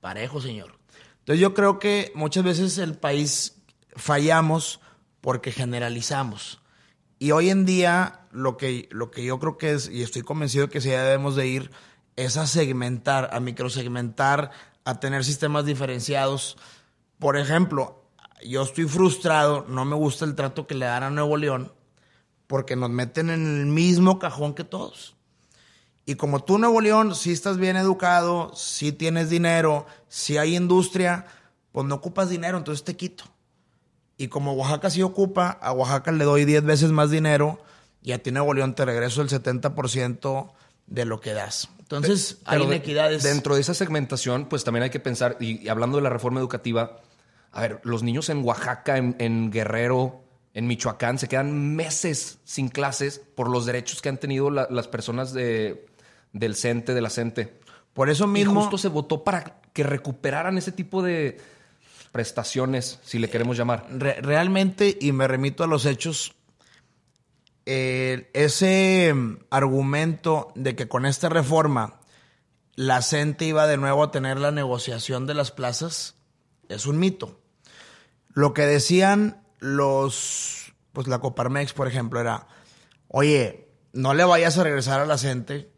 Parejo, 0.03 0.39
señor. 0.39 0.79
Entonces 1.21 1.41
yo 1.41 1.55
creo 1.55 1.79
que 1.79 2.13
muchas 2.15 2.45
veces 2.45 2.77
el 2.77 2.95
país 2.95 3.55
fallamos 3.97 4.81
porque 5.23 5.51
generalizamos. 5.51 6.61
Y 7.19 7.33
hoy 7.33 7.51
en 7.51 7.65
día 7.65 8.27
lo 8.31 8.57
que, 8.57 8.89
lo 8.93 9.11
que 9.11 9.25
yo 9.25 9.39
creo 9.39 9.59
que 9.59 9.73
es, 9.73 9.89
y 9.89 10.03
estoy 10.03 10.23
convencido 10.23 10.69
que 10.69 10.81
sí 10.81 10.91
debemos 10.91 11.35
de 11.37 11.47
ir, 11.49 11.71
es 12.17 12.37
a 12.37 12.47
segmentar, 12.47 13.31
a 13.33 13.41
microsegmentar, 13.41 14.51
a 14.85 15.01
tener 15.01 15.25
sistemas 15.25 15.65
diferenciados. 15.65 16.57
Por 17.19 17.37
ejemplo, 17.37 18.05
yo 18.47 18.63
estoy 18.63 18.85
frustrado, 18.85 19.67
no 19.69 19.85
me 19.85 19.97
gusta 19.97 20.25
el 20.25 20.35
trato 20.35 20.67
que 20.67 20.75
le 20.75 20.87
dan 20.87 21.03
a 21.03 21.11
Nuevo 21.11 21.37
León, 21.37 21.73
porque 22.47 22.77
nos 22.77 22.91
meten 22.91 23.31
en 23.31 23.61
el 23.61 23.67
mismo 23.67 24.19
cajón 24.19 24.55
que 24.55 24.65
todos. 24.65 25.17
Y 26.07 26.15
como 26.15 26.43
tú, 26.43 26.59
Nuevo 26.59 26.81
León, 26.81 27.15
si 27.15 27.33
estás 27.33 27.59
bien 27.59 27.77
educado, 27.77 28.53
si 28.55 28.93
tienes 28.93 29.29
dinero, 29.29 29.87
si 30.09 30.39
hay 30.39 30.57
industria, 30.57 31.27
pues 31.73 31.87
no 31.87 31.97
ocupas 31.97 32.31
dinero, 32.31 32.57
entonces 32.57 32.85
te 32.85 32.97
quito. 32.97 33.25
Y 34.19 34.29
como 34.29 34.53
Oaxaca 34.53 34.91
sí 34.91 35.01
ocupa, 35.03 35.51
a 35.63 35.73
Oaxaca 35.73 36.13
le 36.13 36.25
doy 36.25 36.45
10 36.45 36.65
veces 36.65 36.91
más 36.91 37.11
dinero 37.11 37.59
y 38.03 38.13
a 38.13 38.23
ti, 38.23 38.31
Nuevo 38.31 38.53
León, 38.53 38.75
te 38.75 38.85
regreso 38.85 39.23
el 39.23 39.29
70% 39.31 40.53
de 40.87 41.05
lo 41.07 41.21
que 41.21 41.33
das. 41.33 41.71
Entonces, 41.79 42.39
hay 42.45 42.63
inequidades. 42.63 43.23
Dentro 43.23 43.55
de 43.55 43.63
esa 43.63 43.73
segmentación, 43.73 44.47
pues 44.47 44.65
también 44.65 44.83
hay 44.83 44.91
que 44.91 45.01
pensar, 45.01 45.39
y, 45.41 45.69
hablando 45.69 45.97
de 45.97 46.03
la 46.03 46.11
reforma 46.11 46.41
educativa, 46.41 47.01
a 47.53 47.63
ver, 47.63 47.81
los 47.85 48.03
niños 48.03 48.29
en 48.29 48.45
Oaxaca, 48.45 48.99
en 48.99 49.51
Guerrero, 49.51 50.29
en 50.59 50.67
Michoacán 50.67 51.19
se 51.19 51.29
quedan 51.29 51.77
meses 51.77 52.39
sin 52.43 52.69
clases 52.69 53.21
por 53.37 53.49
los 53.49 53.65
derechos 53.65 54.03
que 54.03 54.09
han 54.09 54.19
tenido 54.19 54.51
las 54.51 54.89
personas 54.89 55.33
de, 55.33 55.87
del 56.33 56.57
CENTE, 56.57 56.95
de 56.95 57.01
la 57.01 57.11
CENTE. 57.11 57.61
Por 57.95 58.11
eso 58.11 58.27
mismo. 58.27 58.53
Y 58.53 58.57
justo 58.57 58.77
se 58.77 58.89
votó 58.89 59.23
para 59.23 59.61
que 59.73 59.85
recuperaran 59.85 60.59
ese 60.59 60.73
tipo 60.73 61.01
de 61.01 61.41
prestaciones, 62.19 62.99
si 63.05 63.21
le 63.21 63.31
queremos 63.31 63.57
llamar. 63.57 63.87
realmente, 63.91 64.99
y 65.01 65.13
me 65.13 65.29
remito 65.29 65.63
a 65.63 65.69
los 65.69 65.87
hechos, 65.87 66.35
ese 67.65 69.15
argumento 69.51 70.51
de 70.57 70.75
que 70.75 70.89
con 70.89 71.07
esta 71.07 71.29
reforma 71.29 72.01
la 72.75 73.03
CENTE 73.03 73.45
iba 73.45 73.69
de 73.69 73.77
nuevo 73.77 74.03
a 74.03 74.11
tener 74.11 74.41
la 74.41 74.51
negociación 74.51 75.29
de 75.29 75.35
las 75.35 75.53
plazas 75.53 76.17
es 76.69 76.87
un 76.87 76.99
mito. 76.99 77.41
Lo 78.35 78.53
que 78.53 78.63
decían 78.63 79.41
los, 79.61 80.75
pues 80.93 81.07
la 81.07 81.21
Coparmex, 81.21 81.73
por 81.73 81.87
ejemplo, 81.87 82.21
era, 82.21 82.49
oye, 83.07 83.71
no 83.93 84.13
le 84.13 84.25
vayas 84.25 84.59
a 84.59 84.65
regresar 84.65 84.99
a 84.99 85.07
la 85.07 85.19
gente 85.19 85.71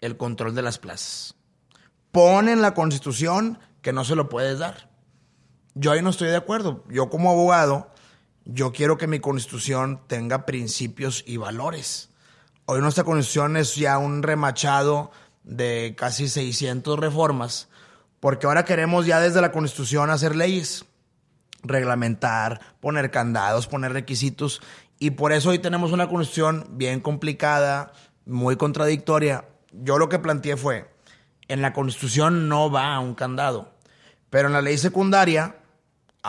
el 0.00 0.16
control 0.16 0.54
de 0.54 0.62
las 0.62 0.78
plazas. 0.78 1.34
Pon 2.12 2.48
en 2.48 2.62
la 2.62 2.74
constitución 2.74 3.58
que 3.82 3.92
no 3.92 4.04
se 4.04 4.14
lo 4.14 4.28
puedes 4.28 4.60
dar. 4.60 4.88
Yo 5.80 5.92
ahí 5.92 6.02
no 6.02 6.10
estoy 6.10 6.28
de 6.28 6.36
acuerdo. 6.36 6.82
Yo 6.88 7.08
como 7.08 7.30
abogado, 7.30 7.88
yo 8.44 8.72
quiero 8.72 8.98
que 8.98 9.06
mi 9.06 9.20
constitución 9.20 10.00
tenga 10.08 10.44
principios 10.44 11.22
y 11.24 11.36
valores. 11.36 12.10
Hoy 12.64 12.80
nuestra 12.80 13.04
constitución 13.04 13.56
es 13.56 13.76
ya 13.76 13.96
un 13.98 14.24
remachado 14.24 15.12
de 15.44 15.94
casi 15.96 16.28
600 16.28 16.98
reformas, 16.98 17.68
porque 18.18 18.48
ahora 18.48 18.64
queremos 18.64 19.06
ya 19.06 19.20
desde 19.20 19.40
la 19.40 19.52
constitución 19.52 20.10
hacer 20.10 20.34
leyes, 20.34 20.84
reglamentar, 21.62 22.60
poner 22.80 23.12
candados, 23.12 23.68
poner 23.68 23.92
requisitos, 23.92 24.60
y 24.98 25.12
por 25.12 25.30
eso 25.30 25.50
hoy 25.50 25.60
tenemos 25.60 25.92
una 25.92 26.08
constitución 26.08 26.66
bien 26.72 26.98
complicada, 26.98 27.92
muy 28.26 28.56
contradictoria. 28.56 29.44
Yo 29.70 29.96
lo 29.96 30.08
que 30.08 30.18
planteé 30.18 30.56
fue, 30.56 30.90
en 31.46 31.62
la 31.62 31.72
constitución 31.72 32.48
no 32.48 32.68
va 32.68 32.98
un 32.98 33.14
candado, 33.14 33.72
pero 34.28 34.48
en 34.48 34.54
la 34.54 34.60
ley 34.60 34.76
secundaria, 34.76 35.57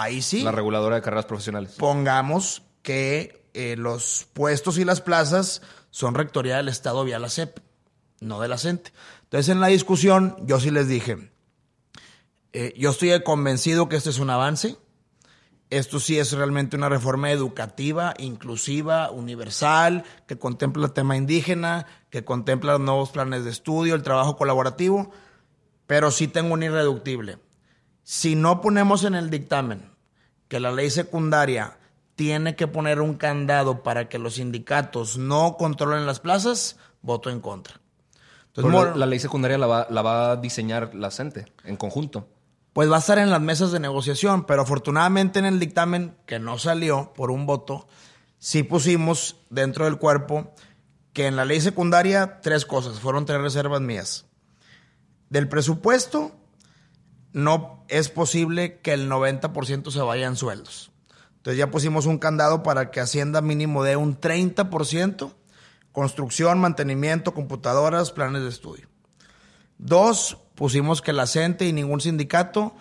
ahí 0.01 0.21
sí. 0.21 0.43
La 0.43 0.51
reguladora 0.51 0.95
de 0.95 1.01
carreras 1.01 1.25
profesionales. 1.25 1.75
Pongamos 1.77 2.63
que 2.81 3.45
eh, 3.53 3.75
los 3.77 4.27
puestos 4.33 4.77
y 4.77 4.85
las 4.85 5.01
plazas 5.01 5.61
son 5.91 6.15
rectoría 6.15 6.57
del 6.57 6.69
Estado 6.69 7.03
vía 7.03 7.19
la 7.19 7.29
CEP, 7.29 7.59
no 8.21 8.39
de 8.39 8.47
la 8.47 8.57
CENTE. 8.57 8.91
Entonces 9.23 9.49
en 9.49 9.59
la 9.59 9.67
discusión 9.67 10.35
yo 10.45 10.59
sí 10.59 10.71
les 10.71 10.87
dije, 10.87 11.31
eh, 12.53 12.73
yo 12.77 12.91
estoy 12.91 13.21
convencido 13.23 13.89
que 13.89 13.95
este 13.95 14.09
es 14.09 14.19
un 14.19 14.29
avance, 14.29 14.77
esto 15.69 15.99
sí 15.99 16.17
es 16.17 16.31
realmente 16.31 16.77
una 16.77 16.89
reforma 16.89 17.31
educativa, 17.31 18.15
inclusiva, 18.17 19.11
universal, 19.11 20.03
que 20.27 20.39
contempla 20.39 20.85
el 20.85 20.93
tema 20.93 21.15
indígena, 21.15 21.85
que 22.09 22.25
contempla 22.25 22.73
los 22.73 22.81
nuevos 22.81 23.11
planes 23.11 23.43
de 23.43 23.51
estudio, 23.51 23.93
el 23.93 24.01
trabajo 24.01 24.35
colaborativo, 24.35 25.11
pero 25.85 26.09
sí 26.09 26.27
tengo 26.27 26.53
un 26.53 26.63
irreductible. 26.63 27.37
Si 28.11 28.35
no 28.35 28.59
ponemos 28.59 29.03
en 29.03 29.13
el 29.13 29.29
dictamen 29.29 29.91
que 30.47 30.59
la 30.59 30.71
ley 30.71 30.89
secundaria 30.89 31.77
tiene 32.15 32.55
que 32.55 32.65
poner 32.65 33.01
un 33.01 33.13
candado 33.13 33.83
para 33.83 34.09
que 34.09 34.17
los 34.17 34.33
sindicatos 34.33 35.19
no 35.19 35.57
controlen 35.59 36.07
las 36.07 36.19
plazas, 36.19 36.77
voto 37.03 37.29
en 37.29 37.39
contra. 37.39 37.79
Entonces, 38.47 38.73
la, 38.73 38.95
la, 38.95 39.05
ley 39.05 39.19
secundaria 39.19 39.59
la 39.59 39.67
va, 39.67 39.87
la 39.91 40.01
va 40.01 40.31
a 40.31 40.35
diseñar 40.37 40.95
la 40.95 41.11
CENTE 41.11 41.53
en 41.65 41.77
conjunto 41.77 42.27
pues 42.73 42.89
va 42.89 42.95
a 42.95 42.99
estar 42.99 43.19
en 43.19 43.29
las 43.29 43.41
mesas 43.41 43.71
de 43.71 43.79
negociación, 43.79 44.45
pero 44.45 44.63
afortunadamente 44.63 45.37
en 45.37 45.45
el 45.45 45.59
dictamen 45.59 46.15
que 46.25 46.39
no 46.39 46.57
salió 46.57 47.13
por 47.13 47.29
un 47.29 47.45
voto, 47.45 47.87
sí 48.39 48.63
pusimos 48.63 49.35
dentro 49.51 49.85
del 49.85 49.99
cuerpo 49.99 50.55
que 51.13 51.27
en 51.27 51.35
la 51.35 51.45
ley 51.45 51.61
secundaria 51.61 52.41
tres 52.41 52.65
cosas, 52.65 52.99
fueron 52.99 53.25
tres 53.25 53.39
reservas 53.39 53.81
mías. 53.81 54.25
Del 55.29 55.47
presupuesto 55.47 56.38
no 57.33 57.85
es 57.87 58.09
posible 58.09 58.79
que 58.79 58.93
el 58.93 59.09
90% 59.09 59.91
se 59.91 59.99
vaya 59.99 60.27
en 60.27 60.35
sueldos. 60.35 60.91
Entonces 61.37 61.57
ya 61.57 61.71
pusimos 61.71 62.05
un 62.05 62.17
candado 62.17 62.63
para 62.63 62.91
que 62.91 62.99
Hacienda 62.99 63.41
mínimo 63.41 63.83
dé 63.83 63.95
un 63.95 64.19
30%, 64.19 65.33
construcción, 65.91 66.59
mantenimiento, 66.59 67.33
computadoras, 67.33 68.11
planes 68.11 68.41
de 68.41 68.49
estudio. 68.49 68.87
Dos, 69.77 70.37
pusimos 70.55 71.01
que 71.01 71.13
la 71.13 71.27
CENTE 71.27 71.65
y 71.65 71.73
ningún 71.73 72.01
sindicato 72.01 72.75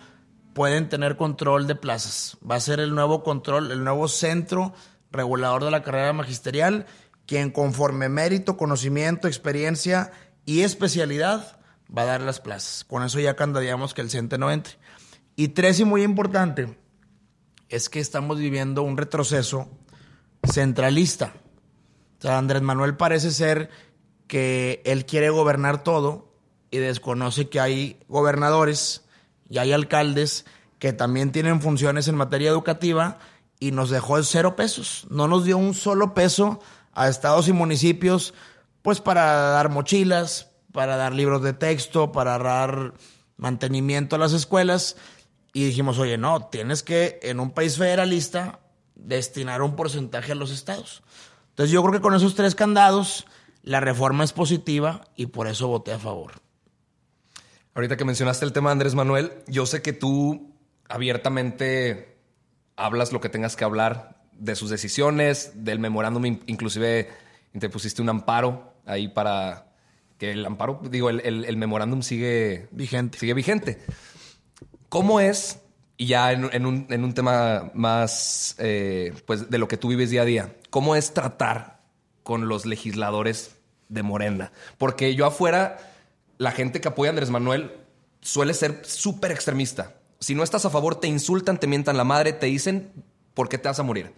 pueden 0.53 0.89
tener 0.89 1.15
control 1.15 1.67
de 1.67 1.75
plazas. 1.75 2.37
Va 2.49 2.55
a 2.55 2.59
ser 2.59 2.81
el 2.81 2.93
nuevo 2.93 3.23
control, 3.23 3.71
el 3.71 3.83
nuevo 3.83 4.07
centro 4.07 4.73
regulador 5.11 5.63
de 5.63 5.71
la 5.71 5.83
carrera 5.83 6.11
magisterial, 6.11 6.85
quien 7.25 7.51
conforme 7.51 8.09
mérito, 8.09 8.57
conocimiento, 8.57 9.27
experiencia 9.27 10.11
y 10.45 10.61
especialidad 10.61 11.58
va 11.95 12.03
a 12.03 12.05
dar 12.05 12.21
las 12.21 12.39
plazas. 12.39 12.85
Con 12.85 13.03
eso 13.03 13.19
ya 13.19 13.35
candadeamos 13.35 13.93
que 13.93 14.01
el 14.01 14.09
CENTE 14.09 14.37
no 14.37 14.51
entre. 14.51 14.75
Y 15.35 15.49
tres, 15.49 15.79
y 15.79 15.85
muy 15.85 16.03
importante, 16.03 16.77
es 17.69 17.89
que 17.89 17.99
estamos 17.99 18.37
viviendo 18.37 18.83
un 18.83 18.97
retroceso 18.97 19.69
centralista. 20.43 21.33
O 22.19 22.21
sea, 22.21 22.37
Andrés 22.37 22.61
Manuel 22.61 22.97
parece 22.97 23.31
ser 23.31 23.69
que 24.27 24.81
él 24.85 25.05
quiere 25.05 25.29
gobernar 25.29 25.83
todo 25.83 26.33
y 26.71 26.77
desconoce 26.77 27.49
que 27.49 27.59
hay 27.59 27.99
gobernadores 28.07 29.05
y 29.49 29.57
hay 29.57 29.71
alcaldes 29.71 30.45
que 30.77 30.93
también 30.93 31.31
tienen 31.31 31.61
funciones 31.61 32.07
en 32.07 32.15
materia 32.15 32.49
educativa 32.49 33.19
y 33.59 33.71
nos 33.71 33.89
dejó 33.89 34.21
cero 34.23 34.55
pesos. 34.55 35.07
No 35.09 35.27
nos 35.27 35.45
dio 35.45 35.57
un 35.57 35.73
solo 35.73 36.13
peso 36.13 36.59
a 36.93 37.07
estados 37.07 37.47
y 37.47 37.53
municipios, 37.53 38.33
pues 38.81 39.01
para 39.01 39.23
dar 39.23 39.69
mochilas, 39.69 40.48
para 40.79 40.95
dar 40.95 41.11
libros 41.13 41.43
de 41.43 41.51
texto, 41.51 42.13
para 42.13 42.37
dar 42.37 42.93
mantenimiento 43.35 44.15
a 44.15 44.19
las 44.19 44.31
escuelas. 44.31 44.95
Y 45.51 45.65
dijimos, 45.65 45.99
oye, 45.99 46.17
no, 46.17 46.45
tienes 46.45 46.83
que 46.83 47.19
en 47.21 47.41
un 47.41 47.51
país 47.51 47.77
federalista 47.77 48.61
destinar 48.95 49.61
un 49.61 49.75
porcentaje 49.75 50.31
a 50.31 50.35
los 50.35 50.51
estados. 50.51 51.03
Entonces 51.49 51.73
yo 51.73 51.81
creo 51.81 51.91
que 51.91 51.99
con 51.99 52.15
esos 52.15 52.33
tres 52.33 52.55
candados 52.55 53.27
la 53.61 53.81
reforma 53.81 54.23
es 54.23 54.31
positiva 54.31 55.01
y 55.17 55.25
por 55.25 55.47
eso 55.47 55.67
voté 55.67 55.91
a 55.91 55.99
favor. 55.99 56.31
Ahorita 57.75 57.97
que 57.97 58.05
mencionaste 58.05 58.45
el 58.45 58.53
tema 58.53 58.71
Andrés 58.71 58.95
Manuel, 58.95 59.33
yo 59.47 59.65
sé 59.65 59.81
que 59.81 59.91
tú 59.91 60.55
abiertamente 60.87 62.21
hablas 62.77 63.11
lo 63.11 63.19
que 63.19 63.27
tengas 63.27 63.57
que 63.57 63.65
hablar 63.65 64.21
de 64.31 64.55
sus 64.55 64.69
decisiones, 64.69 65.51
del 65.55 65.79
memorándum, 65.79 66.23
inclusive 66.45 67.09
te 67.59 67.67
pusiste 67.67 68.01
un 68.01 68.07
amparo 68.07 68.75
ahí 68.85 69.09
para 69.09 69.68
que 70.19 70.33
el 70.33 70.45
amparo, 70.45 70.81
digo, 70.91 71.09
el, 71.09 71.57
memorándum 71.57 72.03
sigue 72.03 72.67
vigente. 72.71 73.17
Sigue 73.17 73.33
vigente. 73.33 73.79
¿Cómo 74.89 75.19
es, 75.21 75.59
y 75.97 76.07
ya 76.07 76.31
en, 76.33 76.65
un, 76.65 77.13
tema 77.13 77.71
más 77.73 78.55
eh, 78.59 79.13
pues 79.25 79.49
de 79.49 79.57
lo 79.57 79.67
que 79.67 79.77
tú 79.77 79.87
vives 79.87 80.09
día 80.09 80.23
a 80.23 80.25
día, 80.25 80.55
cómo 80.69 80.95
es 80.95 81.13
tratar 81.13 81.79
con 82.23 82.49
los 82.49 82.65
legisladores 82.65 83.55
de 83.87 84.03
Morena? 84.03 84.51
Porque 84.77 85.15
yo 85.15 85.25
afuera 85.25 85.77
la 86.37 86.51
gente 86.51 86.81
que 86.81 86.89
apoya 86.89 87.09
a 87.09 87.11
Andrés 87.11 87.29
Manuel 87.29 87.71
suele 88.21 88.53
ser 88.53 88.81
súper 88.83 89.31
extremista. 89.31 89.95
Si 90.19 90.35
no 90.35 90.43
estás 90.43 90.65
a 90.65 90.69
favor, 90.69 90.99
te 90.99 91.07
insultan, 91.07 91.59
te 91.59 91.67
mientan 91.67 91.95
la 91.95 92.03
madre, 92.03 92.33
te 92.33 92.47
dicen 92.47 92.91
por 93.33 93.47
qué 93.47 93.57
te 93.57 93.69
vas 93.69 93.79
a 93.79 93.83
morir. 93.83 94.11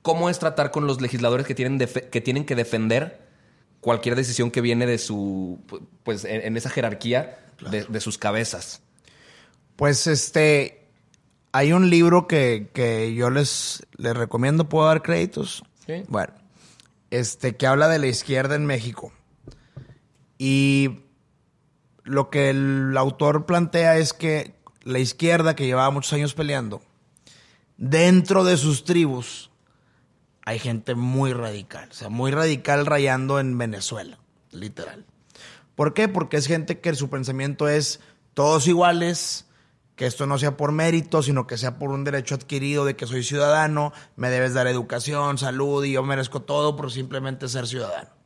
¿Cómo 0.00 0.30
es 0.30 0.38
tratar 0.38 0.70
con 0.70 0.86
los 0.86 1.02
legisladores 1.02 1.46
que 1.46 1.54
tienen, 1.54 1.78
que, 1.78 2.20
tienen 2.22 2.46
que 2.46 2.54
defender 2.54 3.25
cualquier 3.80 4.16
decisión 4.16 4.50
que 4.50 4.60
viene 4.60 4.86
de 4.86 4.98
su, 4.98 5.60
pues 6.02 6.24
en, 6.24 6.56
esa 6.56 6.70
jerarquía 6.70 7.38
de, 7.70 8.00
sus 8.00 8.18
cabezas? 8.18 8.82
Pues 9.76 10.06
este, 10.06 10.88
hay 11.52 11.72
un 11.72 11.90
libro 11.90 12.26
que, 12.26 13.14
yo 13.16 13.30
les, 13.30 13.86
les 13.96 14.16
recomiendo, 14.16 14.68
¿puedo 14.68 14.86
dar 14.86 15.02
créditos? 15.02 15.62
Sí. 15.86 16.02
Bueno, 16.08 16.32
este, 17.10 17.56
que 17.56 17.66
habla 17.66 17.88
de 17.88 17.98
la 17.98 18.06
izquierda 18.06 18.54
en 18.54 18.66
México. 18.66 19.12
Y 20.38 21.00
lo 22.04 22.30
que 22.30 22.50
el 22.50 22.96
autor 22.96 23.46
plantea 23.46 23.96
es 23.98 24.12
que 24.12 24.54
la 24.82 24.98
izquierda, 24.98 25.56
que 25.56 25.66
llevaba 25.66 25.90
muchos 25.90 26.12
años 26.12 26.34
peleando, 26.34 26.82
dentro 27.76 28.44
de 28.44 28.56
sus 28.56 28.84
tribus 28.84 29.50
hay 30.46 30.58
gente 30.58 30.94
muy 30.94 31.34
radical, 31.34 31.90
o 31.90 31.94
sea, 31.94 32.08
muy 32.08 32.30
radical 32.30 32.86
rayando 32.86 33.38
en 33.38 33.58
Venezuela, 33.58 34.18
literal. 34.50 35.04
¿Por 35.74 35.92
qué? 35.92 36.08
Porque 36.08 36.38
es 36.38 36.46
gente 36.46 36.80
que 36.80 36.94
su 36.94 37.10
pensamiento 37.10 37.68
es 37.68 38.00
todos 38.32 38.66
iguales, 38.66 39.44
que 39.94 40.06
esto 40.06 40.26
no 40.26 40.38
sea 40.38 40.56
por 40.56 40.72
mérito, 40.72 41.22
sino 41.22 41.46
que 41.46 41.58
sea 41.58 41.78
por 41.78 41.90
un 41.90 42.04
derecho 42.04 42.34
adquirido 42.34 42.86
de 42.86 42.96
que 42.96 43.06
soy 43.06 43.22
ciudadano, 43.22 43.92
me 44.16 44.30
debes 44.30 44.54
dar 44.54 44.66
educación, 44.66 45.36
salud 45.36 45.84
y 45.84 45.92
yo 45.92 46.02
merezco 46.02 46.40
todo 46.40 46.74
por 46.74 46.90
simplemente 46.90 47.46
ser 47.48 47.66
ciudadano 47.66 48.16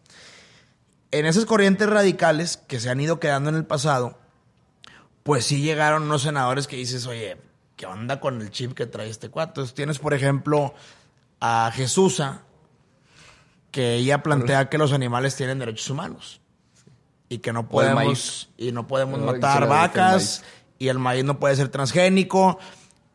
en 1.12 1.26
esas 1.26 1.44
corrientes 1.44 1.88
radicales 1.88 2.56
que 2.56 2.80
se 2.80 2.90
han 2.90 3.00
ido 3.00 3.20
quedando 3.20 3.50
en 3.50 3.56
el 3.56 3.64
pasado, 3.64 4.18
pues 5.22 5.44
sí 5.44 5.60
llegaron 5.60 6.04
unos 6.04 6.22
senadores 6.22 6.66
que 6.66 6.76
dices, 6.76 7.06
oye, 7.06 7.36
¿qué 7.76 7.86
onda 7.86 8.20
con 8.20 8.40
el 8.40 8.50
chip 8.50 8.74
que 8.74 8.86
trae 8.86 9.08
este 9.08 9.28
cuarto? 9.28 9.64
tienes, 9.66 9.98
por 9.98 10.14
ejemplo, 10.14 10.74
a 11.40 11.70
Jesusa, 11.74 12.42
que 13.70 13.94
ella 13.94 14.22
plantea 14.22 14.68
que 14.68 14.78
los 14.78 14.92
animales 14.92 15.36
tienen 15.36 15.58
derechos 15.58 15.88
humanos 15.90 16.40
y 17.28 17.38
que 17.38 17.52
no 17.52 17.68
podemos 17.68 18.50
y 18.56 18.72
no 18.72 18.86
podemos 18.86 19.20
matar 19.20 19.68
vacas 19.68 20.44
y 20.78 20.88
el 20.88 20.98
maíz 20.98 21.24
no 21.24 21.38
puede 21.38 21.56
ser 21.56 21.68
transgénico. 21.68 22.58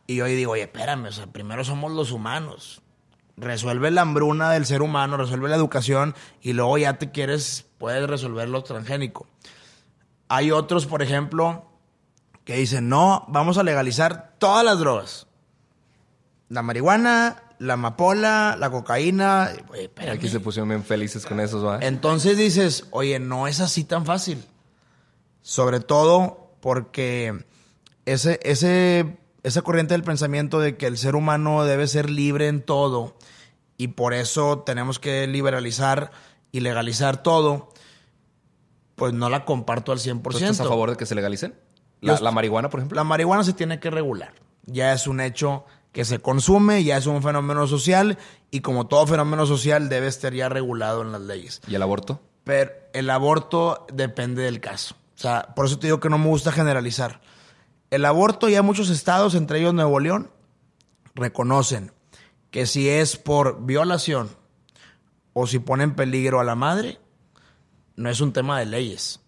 Y 0.06 0.16
yo 0.16 0.24
digo, 0.24 0.52
oye, 0.52 0.62
espérame, 0.62 1.06
o 1.06 1.12
sea, 1.12 1.26
primero 1.26 1.64
somos 1.64 1.92
los 1.92 2.12
humanos. 2.12 2.80
Resuelve 3.36 3.90
la 3.90 4.02
hambruna 4.02 4.50
del 4.50 4.64
ser 4.64 4.80
humano, 4.80 5.16
resuelve 5.16 5.48
la 5.48 5.56
educación 5.56 6.14
y 6.40 6.54
luego 6.54 6.78
ya 6.78 6.96
te 6.96 7.10
quieres, 7.10 7.66
puedes 7.76 8.08
resolver 8.08 8.48
lo 8.48 8.62
transgénico. 8.62 9.26
Hay 10.28 10.50
otros, 10.50 10.86
por 10.86 11.02
ejemplo, 11.02 11.66
que 12.44 12.56
dicen, 12.56 12.88
no, 12.88 13.24
vamos 13.28 13.58
a 13.58 13.62
legalizar 13.62 14.36
todas 14.38 14.64
las 14.64 14.78
drogas. 14.78 15.26
La 16.48 16.62
marihuana, 16.62 17.42
la 17.58 17.74
amapola, 17.74 18.56
la 18.58 18.70
cocaína. 18.70 19.50
Aquí 20.12 20.28
se 20.28 20.40
pusieron 20.40 20.68
bien 20.68 20.84
felices 20.84 21.24
con 21.26 21.40
eso, 21.40 21.62
¿va? 21.62 21.78
Entonces 21.80 22.36
dices, 22.36 22.86
oye, 22.90 23.18
no 23.18 23.46
es 23.46 23.60
así 23.60 23.84
tan 23.84 24.04
fácil. 24.06 24.42
Sobre 25.42 25.80
todo 25.80 26.50
porque 26.60 27.44
ese, 28.04 28.40
ese 28.42 29.18
esa 29.42 29.62
corriente 29.62 29.94
del 29.94 30.02
pensamiento 30.02 30.58
de 30.58 30.76
que 30.76 30.86
el 30.86 30.98
ser 30.98 31.14
humano 31.14 31.64
debe 31.64 31.86
ser 31.86 32.10
libre 32.10 32.48
en 32.48 32.62
todo 32.62 33.16
y 33.76 33.88
por 33.88 34.12
eso 34.12 34.60
tenemos 34.66 34.98
que 34.98 35.24
liberalizar 35.28 36.10
y 36.50 36.60
legalizar 36.60 37.22
todo, 37.22 37.68
pues 38.96 39.12
no 39.12 39.28
la 39.30 39.44
comparto 39.44 39.92
al 39.92 39.98
100%. 39.98 40.22
¿Tú 40.22 40.38
estás 40.38 40.60
a 40.60 40.64
favor 40.64 40.90
de 40.90 40.96
que 40.96 41.06
se 41.06 41.14
legalicen? 41.14 41.54
¿La, 42.00 42.16
Yo- 42.16 42.24
la 42.24 42.30
marihuana, 42.32 42.70
por 42.70 42.80
ejemplo? 42.80 42.96
La 42.96 43.04
marihuana 43.04 43.44
se 43.44 43.52
tiene 43.52 43.78
que 43.78 43.90
regular. 43.90 44.32
Ya 44.64 44.92
es 44.92 45.06
un 45.06 45.20
hecho 45.20 45.64
que 45.96 46.04
se 46.04 46.18
consume, 46.18 46.84
ya 46.84 46.98
es 46.98 47.06
un 47.06 47.22
fenómeno 47.22 47.66
social 47.66 48.18
y 48.50 48.60
como 48.60 48.86
todo 48.86 49.06
fenómeno 49.06 49.46
social 49.46 49.88
debe 49.88 50.08
estar 50.08 50.34
ya 50.34 50.50
regulado 50.50 51.00
en 51.00 51.10
las 51.10 51.22
leyes. 51.22 51.62
¿Y 51.66 51.74
el 51.74 51.80
aborto? 51.82 52.20
Pero 52.44 52.70
el 52.92 53.08
aborto 53.08 53.86
depende 53.90 54.42
del 54.42 54.60
caso. 54.60 54.94
O 55.16 55.18
sea, 55.18 55.54
por 55.56 55.64
eso 55.64 55.78
te 55.78 55.86
digo 55.86 55.98
que 55.98 56.10
no 56.10 56.18
me 56.18 56.26
gusta 56.26 56.52
generalizar. 56.52 57.22
El 57.88 58.04
aborto 58.04 58.50
ya 58.50 58.60
muchos 58.60 58.90
estados, 58.90 59.34
entre 59.34 59.58
ellos 59.58 59.72
Nuevo 59.72 59.98
León, 59.98 60.30
reconocen 61.14 61.92
que 62.50 62.66
si 62.66 62.90
es 62.90 63.16
por 63.16 63.64
violación 63.64 64.28
o 65.32 65.46
si 65.46 65.60
pone 65.60 65.84
en 65.84 65.94
peligro 65.94 66.40
a 66.40 66.44
la 66.44 66.56
madre, 66.56 67.00
no 67.96 68.10
es 68.10 68.20
un 68.20 68.34
tema 68.34 68.58
de 68.58 68.66
leyes. 68.66 69.20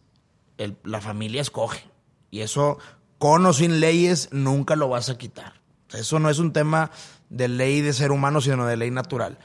El- 0.58 0.76
la 0.84 1.00
familia 1.00 1.40
escoge. 1.40 1.82
Y 2.30 2.40
eso, 2.40 2.76
con 3.16 3.46
o 3.46 3.54
sin 3.54 3.80
leyes, 3.80 4.28
nunca 4.32 4.76
lo 4.76 4.90
vas 4.90 5.08
a 5.08 5.16
quitar. 5.16 5.57
Eso 5.92 6.18
no 6.18 6.30
es 6.30 6.38
un 6.38 6.52
tema 6.52 6.90
de 7.30 7.48
ley 7.48 7.80
de 7.80 7.92
ser 7.92 8.10
humano, 8.10 8.40
sino 8.40 8.66
de 8.66 8.76
ley 8.76 8.90
natural. 8.90 9.38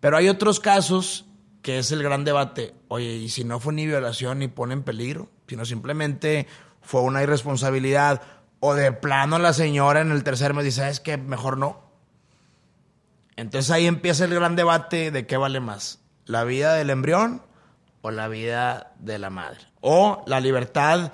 Pero 0.00 0.16
hay 0.16 0.28
otros 0.28 0.60
casos 0.60 1.26
que 1.62 1.78
es 1.78 1.92
el 1.92 2.02
gran 2.02 2.24
debate. 2.24 2.74
Oye, 2.88 3.16
¿y 3.16 3.28
si 3.28 3.44
no 3.44 3.60
fue 3.60 3.72
ni 3.72 3.86
violación 3.86 4.38
ni 4.38 4.48
pone 4.48 4.72
en 4.72 4.82
peligro? 4.82 5.28
Sino 5.46 5.64
simplemente 5.64 6.46
fue 6.80 7.02
una 7.02 7.22
irresponsabilidad. 7.22 8.22
O 8.60 8.74
de 8.74 8.92
plano 8.92 9.38
la 9.38 9.52
señora 9.52 10.00
en 10.00 10.10
el 10.10 10.24
tercer 10.24 10.54
mes 10.54 10.64
dice, 10.64 10.80
¿sabes 10.80 11.00
qué? 11.00 11.16
Mejor 11.16 11.58
no. 11.58 11.90
Entonces 13.36 13.70
ahí 13.70 13.86
empieza 13.86 14.24
el 14.24 14.34
gran 14.34 14.54
debate 14.54 15.10
de 15.10 15.26
qué 15.26 15.38
vale 15.38 15.60
más, 15.60 16.00
la 16.26 16.44
vida 16.44 16.74
del 16.74 16.90
embrión 16.90 17.42
o 18.02 18.10
la 18.10 18.28
vida 18.28 18.92
de 18.98 19.18
la 19.18 19.30
madre, 19.30 19.60
o 19.80 20.22
la 20.26 20.40
libertad, 20.40 21.12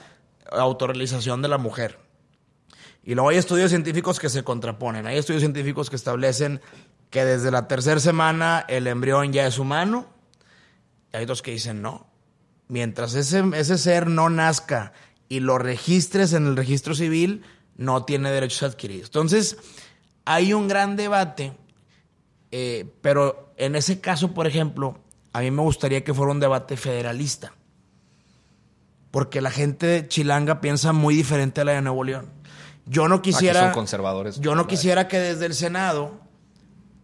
autorrealización 0.50 1.42
de 1.42 1.48
la 1.48 1.58
mujer. 1.58 1.98
Y 3.06 3.14
luego 3.14 3.30
hay 3.30 3.38
estudios 3.38 3.70
científicos 3.70 4.20
que 4.20 4.28
se 4.28 4.44
contraponen, 4.44 5.06
hay 5.06 5.16
estudios 5.16 5.40
científicos 5.40 5.88
que 5.88 5.96
establecen 5.96 6.60
que 7.08 7.24
desde 7.24 7.50
la 7.50 7.68
tercera 7.68 8.00
semana 8.00 8.66
el 8.68 8.86
embrión 8.86 9.32
ya 9.32 9.46
es 9.46 9.58
humano, 9.58 10.06
y 11.10 11.16
hay 11.16 11.24
otros 11.24 11.40
que 11.40 11.52
dicen 11.52 11.80
no. 11.80 12.06
Mientras 12.68 13.14
ese, 13.14 13.42
ese 13.54 13.78
ser 13.78 14.08
no 14.08 14.28
nazca 14.28 14.92
y 15.28 15.40
lo 15.40 15.56
registres 15.56 16.34
en 16.34 16.46
el 16.46 16.56
registro 16.56 16.94
civil, 16.94 17.42
no 17.76 18.04
tiene 18.04 18.30
derechos 18.30 18.64
adquiridos. 18.64 19.06
Entonces, 19.06 19.56
hay 20.26 20.52
un 20.52 20.68
gran 20.68 20.96
debate 20.96 21.54
eh, 22.50 22.90
pero 23.02 23.52
en 23.56 23.76
ese 23.76 24.00
caso, 24.00 24.32
por 24.32 24.46
ejemplo, 24.46 24.98
a 25.32 25.40
mí 25.40 25.50
me 25.50 25.62
gustaría 25.62 26.04
que 26.04 26.14
fuera 26.14 26.32
un 26.32 26.40
debate 26.40 26.76
federalista. 26.76 27.52
Porque 29.10 29.40
la 29.40 29.50
gente 29.50 30.06
chilanga 30.08 30.60
piensa 30.60 30.92
muy 30.92 31.14
diferente 31.14 31.60
a 31.60 31.64
la 31.64 31.72
de 31.72 31.82
Nuevo 31.82 32.04
León. 32.04 32.30
Yo 32.86 33.08
no 33.08 33.20
quisiera. 33.20 33.60
son 33.60 33.72
conservadores. 33.72 34.40
Yo 34.40 34.54
no 34.54 34.66
quisiera 34.66 35.08
que 35.08 35.18
desde 35.18 35.46
el 35.46 35.54
Senado 35.54 36.20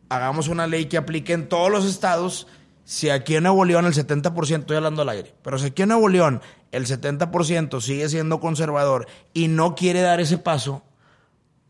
hagamos 0.08 0.48
una 0.48 0.66
ley 0.66 0.86
que 0.86 0.96
aplique 0.96 1.32
en 1.32 1.48
todos 1.48 1.70
los 1.70 1.84
estados. 1.84 2.46
Si 2.84 3.10
aquí 3.10 3.36
en 3.36 3.44
Nuevo 3.44 3.64
León 3.64 3.86
el 3.86 3.94
70%, 3.94 4.60
estoy 4.60 4.76
hablando 4.76 5.02
al 5.02 5.08
aire, 5.08 5.34
pero 5.42 5.56
si 5.58 5.66
aquí 5.66 5.82
en 5.82 5.88
Nuevo 5.88 6.08
León 6.08 6.42
el 6.72 6.86
70% 6.86 7.80
sigue 7.80 8.08
siendo 8.08 8.40
conservador 8.40 9.06
y 9.32 9.48
no 9.48 9.74
quiere 9.74 10.00
dar 10.00 10.20
ese 10.20 10.38
paso, 10.38 10.82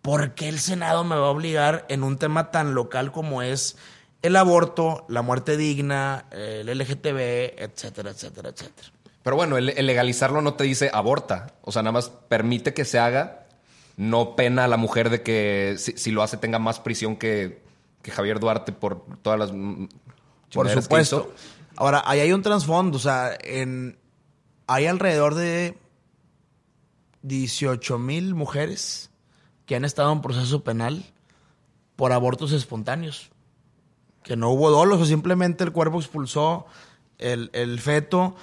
¿por 0.01 0.35
qué 0.35 0.49
el 0.49 0.59
Senado 0.59 1.05
me 1.05 1.17
va 1.17 1.27
a 1.27 1.31
obligar 1.31 1.85
en 1.89 2.03
un 2.03 2.17
tema 2.19 2.51
tan 2.51 2.75
local 2.75 3.13
como 3.13 3.43
es 3.43 3.77
el 4.23 4.37
aborto, 4.37 5.05
la 5.09 5.23
muerte 5.23 5.57
digna, 5.57 6.27
el 6.31 6.67
LGTB, 6.67 7.59
etcétera, 7.59 8.11
etcétera, 8.11 8.49
etcétera? 8.51 8.89
Pero 9.23 9.37
bueno, 9.37 9.57
el, 9.57 9.69
el 9.71 9.87
legalizarlo 9.87 10.41
no 10.41 10.55
te 10.55 10.65
dice 10.65 10.91
aborta. 10.93 11.55
O 11.63 11.73
sea, 11.73 11.83
nada 11.83 11.93
más 11.93 12.09
permite 12.09 12.75
que 12.75 12.85
se 12.85 12.99
haga. 12.99 13.42
No 13.97 14.37
pena 14.37 14.65
a 14.65 14.69
la 14.69 14.77
mujer 14.77 15.11
de 15.11 15.23
que 15.23 15.77
si, 15.79 15.93
si 15.93 16.11
lo 16.11 16.23
hace 16.23 16.37
tenga 16.37 16.59
más 16.59 16.81
prisión 16.81 17.17
que, 17.17 17.63
que 18.03 18.11
Javier 18.11 18.41
Duarte 18.41 18.73
por 18.73 19.05
todas 19.23 19.39
las... 19.39 19.51
Por 20.53 20.67
que 20.67 20.81
supuesto. 20.81 21.33
hizo. 21.33 21.35
Ahora, 21.77 22.03
ahí 22.05 22.21
hay 22.21 22.33
un 22.33 22.43
trasfondo, 22.43 22.97
o 22.97 23.01
sea, 23.01 23.37
en, 23.43 23.99
hay 24.67 24.87
alrededor 24.87 25.35
de 25.35 25.79
18 27.23 27.99
mil 27.99 28.35
mujeres 28.35 29.11
que 29.67 29.77
han 29.77 29.85
estado 29.85 30.13
en 30.13 30.21
proceso 30.21 30.63
penal 30.65 31.05
por 31.97 32.13
abortos 32.13 32.53
espontáneos. 32.53 33.31
Que 34.23 34.37
no 34.37 34.51
hubo 34.51 34.71
dolo, 34.71 34.99
o 34.99 35.05
simplemente 35.05 35.65
el 35.65 35.73
cuerpo 35.73 35.99
expulsó 35.99 36.67
el, 37.19 37.51
el 37.53 37.81
feto 37.81 38.37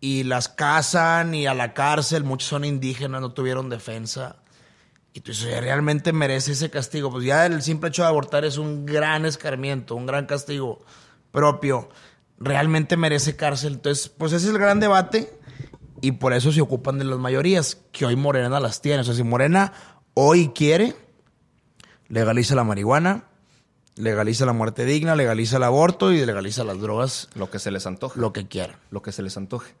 y 0.00 0.24
las 0.24 0.48
casan 0.48 1.34
y 1.34 1.46
a 1.46 1.54
la 1.54 1.74
cárcel. 1.74 2.22
Muchos 2.24 2.48
son 2.48 2.64
indígenas, 2.64 3.20
no 3.20 3.32
tuvieron 3.32 3.68
defensa. 3.68 4.36
Y 5.12 5.20
tú 5.20 5.32
dices, 5.32 5.46
"Oye, 5.46 5.60
¿realmente 5.60 6.12
merece 6.12 6.52
ese 6.52 6.70
castigo? 6.70 7.10
Pues 7.10 7.24
ya 7.24 7.46
el 7.46 7.62
simple 7.62 7.88
hecho 7.88 8.02
de 8.02 8.08
abortar 8.08 8.44
es 8.44 8.56
un 8.58 8.86
gran 8.86 9.24
escarmiento, 9.26 9.94
un 9.96 10.06
gran 10.06 10.26
castigo 10.26 10.84
propio. 11.32 11.88
¿Realmente 12.38 12.96
merece 12.96 13.34
cárcel? 13.36 13.74
Entonces, 13.74 14.08
pues 14.08 14.32
ese 14.32 14.46
es 14.46 14.52
el 14.52 14.58
gran 14.58 14.78
debate 14.80 15.32
y 16.00 16.12
por 16.12 16.32
eso 16.32 16.52
se 16.52 16.60
ocupan 16.60 16.98
de 16.98 17.04
las 17.04 17.18
mayorías, 17.18 17.78
que 17.90 18.06
hoy 18.06 18.14
Morena 18.16 18.60
las 18.60 18.80
tiene. 18.80 19.00
O 19.00 19.04
sea, 19.04 19.14
si 19.14 19.24
Morena 19.24 19.72
hoy 20.14 20.48
quiere, 20.54 20.94
legaliza 22.08 22.54
la 22.54 22.62
marihuana, 22.62 23.24
legaliza 23.96 24.46
la 24.46 24.52
muerte 24.52 24.84
digna, 24.84 25.16
legaliza 25.16 25.56
el 25.56 25.64
aborto 25.64 26.12
y 26.12 26.24
legaliza 26.24 26.62
las 26.62 26.80
drogas, 26.80 27.28
Lo 27.34 27.50
que 27.50 27.58
se 27.58 27.72
les 27.72 27.86
antoje. 27.86 28.20
lo 28.20 28.32
que 28.32 28.46
quieran. 28.46 28.76
lo 28.92 29.02
que 29.02 29.10
se 29.10 29.22
les 29.22 29.36
antoje. 29.36 29.74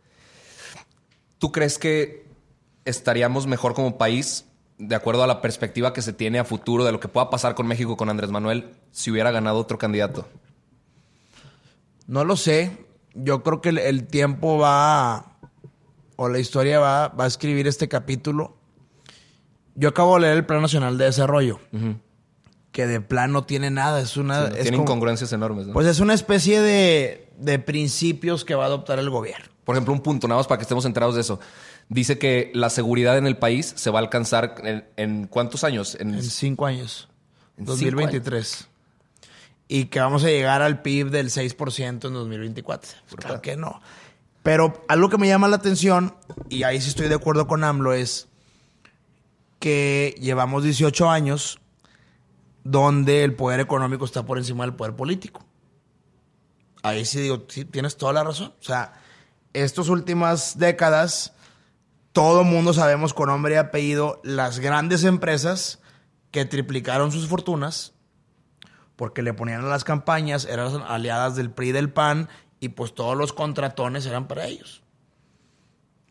¿Tú 1.38 1.52
crees 1.52 1.78
que 1.78 2.26
estaríamos 2.84 3.46
mejor 3.46 3.74
como 3.74 3.96
país, 3.98 4.46
de 4.78 4.94
acuerdo 4.94 5.22
a 5.22 5.26
la 5.26 5.40
perspectiva 5.40 5.92
que 5.92 6.02
se 6.02 6.12
tiene 6.12 6.38
a 6.38 6.44
futuro 6.44 6.84
de 6.84 6.92
lo 6.92 7.00
que 7.00 7.08
pueda 7.08 7.30
pasar 7.30 7.54
con 7.54 7.66
México 7.66 7.96
con 7.96 8.08
Andrés 8.10 8.30
Manuel, 8.30 8.70
si 8.92 9.10
hubiera 9.10 9.30
ganado 9.30 9.58
otro 9.58 9.76
candidato? 9.78 10.26
No 12.06 12.24
lo 12.24 12.36
sé. 12.36 12.86
Yo 13.14 13.42
creo 13.42 13.60
que 13.60 13.70
el, 13.70 13.78
el 13.78 14.06
tiempo 14.06 14.58
va, 14.58 15.36
o 16.16 16.28
la 16.28 16.38
historia 16.38 16.78
va, 16.78 17.08
va 17.08 17.24
a 17.24 17.26
escribir 17.26 17.66
este 17.66 17.88
capítulo. 17.88 18.56
Yo 19.74 19.88
acabo 19.90 20.14
de 20.14 20.22
leer 20.22 20.36
el 20.38 20.46
Plan 20.46 20.62
Nacional 20.62 20.98
de 20.98 21.04
Desarrollo, 21.06 21.60
que 22.72 22.86
de 22.86 23.00
plan 23.00 23.32
no 23.32 23.44
tiene 23.44 23.70
nada. 23.70 24.00
Es 24.00 24.16
una, 24.16 24.46
Sí, 24.46 24.50
¿no? 24.50 24.56
es 24.56 24.62
Tiene 24.62 24.76
como- 24.76 24.82
incongruencias 24.84 25.32
enormes. 25.32 25.66
¿no? 25.68 25.72
Pues 25.72 25.86
es 25.86 26.00
una 26.00 26.14
especie 26.14 26.60
de, 26.60 27.30
de 27.38 27.58
principios 27.58 28.44
que 28.44 28.54
va 28.54 28.64
a 28.64 28.66
adoptar 28.66 28.98
el 28.98 29.10
gobierno. 29.10 29.46
Por 29.64 29.74
ejemplo, 29.76 29.92
un 29.92 30.00
punto, 30.00 30.26
nada 30.26 30.38
más 30.40 30.46
para 30.46 30.58
que 30.58 30.62
estemos 30.62 30.84
enterados 30.84 31.14
de 31.14 31.20
eso. 31.20 31.38
Dice 31.88 32.18
que 32.18 32.50
la 32.54 32.70
seguridad 32.70 33.16
en 33.16 33.26
el 33.26 33.36
país 33.36 33.72
se 33.76 33.90
va 33.90 33.98
a 33.98 34.02
alcanzar 34.02 34.56
en, 34.62 34.86
en 34.96 35.26
cuántos 35.26 35.64
años? 35.64 35.96
En, 35.98 36.14
En 36.14 36.22
cinco 36.22 36.66
años. 36.66 37.08
En 37.56 37.64
2023. 37.64 38.68
Y 39.68 39.86
que 39.86 40.00
vamos 40.00 40.24
a 40.24 40.28
llegar 40.28 40.62
al 40.62 40.82
PIB 40.82 41.10
del 41.10 41.30
6% 41.30 41.86
en 41.86 42.00
2024. 42.00 42.90
Claro 43.16 43.42
que 43.42 43.56
no. 43.56 43.80
Pero 44.42 44.84
algo 44.88 45.08
que 45.08 45.18
me 45.18 45.28
llama 45.28 45.48
la 45.48 45.56
atención, 45.56 46.14
y 46.48 46.62
ahí 46.62 46.80
sí 46.80 46.88
estoy 46.88 47.08
de 47.08 47.14
acuerdo 47.14 47.46
con 47.46 47.64
AMLO, 47.64 47.92
es 47.92 48.28
que 49.58 50.14
llevamos 50.20 50.64
18 50.64 51.10
años 51.10 51.58
donde 52.64 53.24
el 53.24 53.34
poder 53.34 53.60
económico 53.60 54.04
está 54.04 54.24
por 54.24 54.38
encima 54.38 54.64
del 54.64 54.74
poder 54.74 54.94
político. 54.94 55.44
Ahí 56.82 57.04
sí 57.04 57.20
digo, 57.20 57.44
sí, 57.48 57.64
tienes 57.64 57.96
toda 57.96 58.12
la 58.12 58.24
razón. 58.24 58.54
O 58.60 58.64
sea, 58.64 58.94
estas 59.52 59.88
últimas 59.88 60.58
décadas, 60.58 61.34
todo 62.18 62.42
mundo 62.42 62.72
sabemos 62.72 63.14
con 63.14 63.28
nombre 63.28 63.54
y 63.54 63.58
apellido 63.58 64.20
las 64.24 64.58
grandes 64.58 65.04
empresas 65.04 65.78
que 66.32 66.44
triplicaron 66.44 67.12
sus 67.12 67.28
fortunas 67.28 67.94
porque 68.96 69.22
le 69.22 69.34
ponían 69.34 69.64
a 69.64 69.68
las 69.68 69.84
campañas, 69.84 70.44
eran 70.44 70.82
aliadas 70.82 71.36
del 71.36 71.52
PRI 71.52 71.68
y 71.68 71.72
del 71.72 71.92
PAN 71.92 72.28
y 72.58 72.70
pues 72.70 72.92
todos 72.92 73.16
los 73.16 73.32
contratones 73.32 74.04
eran 74.04 74.26
para 74.26 74.46
ellos. 74.46 74.82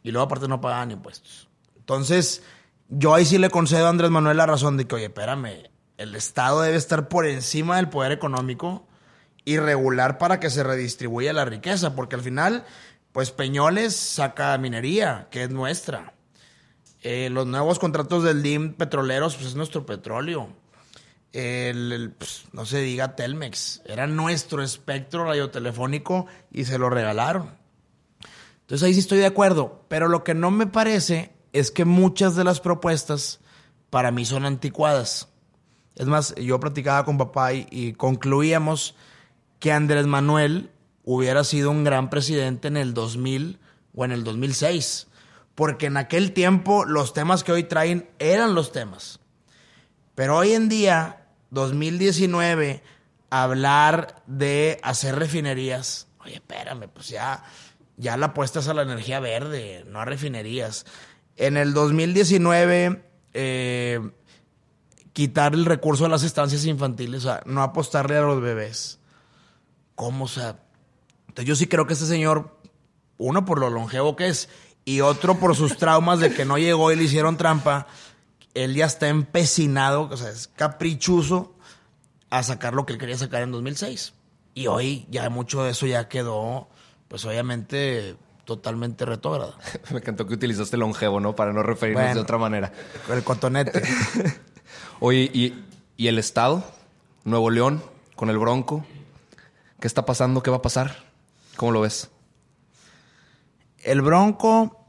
Y 0.01 0.11
luego 0.11 0.27
aparte 0.27 0.47
no 0.47 0.61
pagaban 0.61 0.91
impuestos. 0.91 1.49
Entonces, 1.75 2.41
yo 2.87 3.13
ahí 3.13 3.25
sí 3.25 3.37
le 3.37 3.49
concedo 3.49 3.87
a 3.87 3.89
Andrés 3.89 4.09
Manuel 4.09 4.37
la 4.37 4.45
razón 4.45 4.77
de 4.77 4.87
que, 4.87 4.95
oye, 4.95 5.07
espérame, 5.07 5.69
el 5.97 6.15
Estado 6.15 6.61
debe 6.61 6.77
estar 6.77 7.09
por 7.09 7.25
encima 7.25 7.75
del 7.75 7.89
poder 7.89 8.13
económico 8.13 8.87
y 9.43 9.57
regular 9.57 10.19
para 10.19 10.39
que 10.39 10.49
se 10.49 10.63
redistribuya 10.63 11.33
la 11.33 11.43
riqueza, 11.43 11.95
porque 11.95 12.15
al 12.15 12.21
final, 12.21 12.63
pues 13.17 13.31
Peñoles 13.31 13.95
saca 13.95 14.55
minería, 14.59 15.27
que 15.31 15.41
es 15.41 15.49
nuestra. 15.49 16.13
Eh, 17.01 17.31
los 17.31 17.47
nuevos 17.47 17.79
contratos 17.79 18.23
del 18.23 18.43
DIM 18.43 18.73
petroleros, 18.73 19.33
pues 19.35 19.47
es 19.47 19.55
nuestro 19.55 19.87
petróleo. 19.87 20.49
El, 21.33 22.13
pues, 22.15 22.43
no 22.53 22.67
se 22.67 22.79
diga 22.79 23.15
Telmex, 23.15 23.81
era 23.87 24.05
nuestro 24.05 24.61
espectro 24.61 25.23
radiotelefónico 25.23 26.27
y 26.51 26.65
se 26.65 26.77
lo 26.77 26.91
regalaron. 26.91 27.57
Entonces 28.61 28.85
ahí 28.85 28.93
sí 28.93 28.99
estoy 28.99 29.17
de 29.17 29.25
acuerdo, 29.25 29.83
pero 29.87 30.09
lo 30.09 30.23
que 30.23 30.35
no 30.35 30.51
me 30.51 30.67
parece 30.67 31.33
es 31.53 31.71
que 31.71 31.85
muchas 31.85 32.35
de 32.35 32.43
las 32.43 32.59
propuestas 32.59 33.39
para 33.89 34.11
mí 34.11 34.25
son 34.25 34.45
anticuadas. 34.45 35.27
Es 35.95 36.05
más, 36.05 36.35
yo 36.35 36.59
platicaba 36.59 37.03
con 37.03 37.17
papá 37.17 37.51
y 37.51 37.93
concluíamos 37.93 38.93
que 39.57 39.71
Andrés 39.71 40.05
Manuel 40.05 40.69
hubiera 41.09 41.45
sido 41.45 41.71
un 41.71 41.85
gran 41.85 42.09
presidente 42.09 42.67
en 42.67 42.75
el 42.75 42.93
2000 42.93 43.59
o 43.95 44.03
en 44.03 44.11
el 44.11 44.25
2006. 44.25 45.07
Porque 45.55 45.85
en 45.85 45.95
aquel 45.95 46.33
tiempo 46.33 46.83
los 46.83 47.13
temas 47.13 47.45
que 47.45 47.53
hoy 47.53 47.63
traen 47.63 48.09
eran 48.19 48.53
los 48.53 48.73
temas. 48.73 49.21
Pero 50.15 50.35
hoy 50.35 50.51
en 50.51 50.67
día, 50.67 51.27
2019, 51.51 52.83
hablar 53.29 54.21
de 54.27 54.81
hacer 54.83 55.15
refinerías. 55.15 56.09
Oye, 56.19 56.35
espérame, 56.35 56.89
pues 56.89 57.07
ya, 57.07 57.41
ya 57.95 58.17
la 58.17 58.27
apuestas 58.27 58.67
a 58.67 58.73
la 58.73 58.81
energía 58.81 59.21
verde, 59.21 59.85
no 59.87 60.01
a 60.01 60.05
refinerías. 60.05 60.85
En 61.37 61.55
el 61.55 61.73
2019, 61.73 63.01
eh, 63.33 64.11
quitar 65.13 65.53
el 65.53 65.63
recurso 65.63 66.03
de 66.03 66.09
las 66.09 66.23
estancias 66.23 66.65
infantiles, 66.65 67.23
o 67.23 67.29
sea, 67.29 67.43
no 67.45 67.63
apostarle 67.63 68.17
a 68.17 68.21
los 68.23 68.41
bebés. 68.41 68.99
¿Cómo? 69.95 70.25
O 70.25 70.27
sea, 70.27 70.66
entonces 71.37 71.49
yo 71.49 71.55
sí 71.55 71.67
creo 71.67 71.85
que 71.85 71.93
este 71.93 72.07
señor, 72.07 72.57
uno 73.19 73.45
por 73.45 73.59
lo 73.59 73.69
longevo 73.69 74.15
que 74.15 74.27
es, 74.27 74.49
y 74.85 75.01
otro 75.01 75.37
por 75.37 75.55
sus 75.55 75.77
traumas 75.77 76.19
de 76.19 76.33
que 76.33 76.45
no 76.45 76.57
llegó 76.57 76.91
y 76.91 76.95
le 76.95 77.03
hicieron 77.03 77.37
trampa, 77.37 77.85
él 78.55 78.73
ya 78.73 78.85
está 78.87 79.07
empecinado, 79.07 80.09
o 80.09 80.17
sea, 80.17 80.29
es 80.29 80.47
caprichoso 80.47 81.53
a 82.31 82.41
sacar 82.41 82.73
lo 82.73 82.87
que 82.87 82.93
él 82.93 82.99
quería 82.99 83.19
sacar 83.19 83.43
en 83.43 83.51
2006. 83.51 84.13
Y 84.55 84.65
hoy 84.65 85.05
ya 85.11 85.29
mucho 85.29 85.63
de 85.63 85.71
eso 85.71 85.85
ya 85.85 86.09
quedó, 86.09 86.69
pues 87.07 87.23
obviamente 87.25 88.15
totalmente 88.43 89.05
retrógrado. 89.05 89.55
Me 89.91 89.99
encantó 89.99 90.25
que 90.25 90.33
utilizaste 90.33 90.75
longevo, 90.75 91.19
¿no? 91.19 91.35
Para 91.35 91.53
no 91.53 91.61
referirnos 91.61 92.01
Bueno. 92.03 92.15
de 92.15 92.21
otra 92.21 92.39
manera. 92.39 92.73
El 93.11 93.23
cotonete. 93.23 93.83
Oye, 94.99 95.29
¿y, 95.31 95.53
¿y 95.97 96.07
el 96.07 96.17
Estado? 96.17 96.63
Nuevo 97.25 97.51
León, 97.51 97.83
con 98.15 98.31
el 98.31 98.39
Bronco. 98.39 98.83
¿Qué 99.79 99.85
está 99.85 100.03
pasando? 100.03 100.41
¿Qué 100.41 100.49
va 100.49 100.57
a 100.57 100.61
pasar? 100.63 101.05
¿Cómo 101.57 101.71
lo 101.71 101.81
ves? 101.81 102.11
El 103.79 104.01
Bronco, 104.03 104.85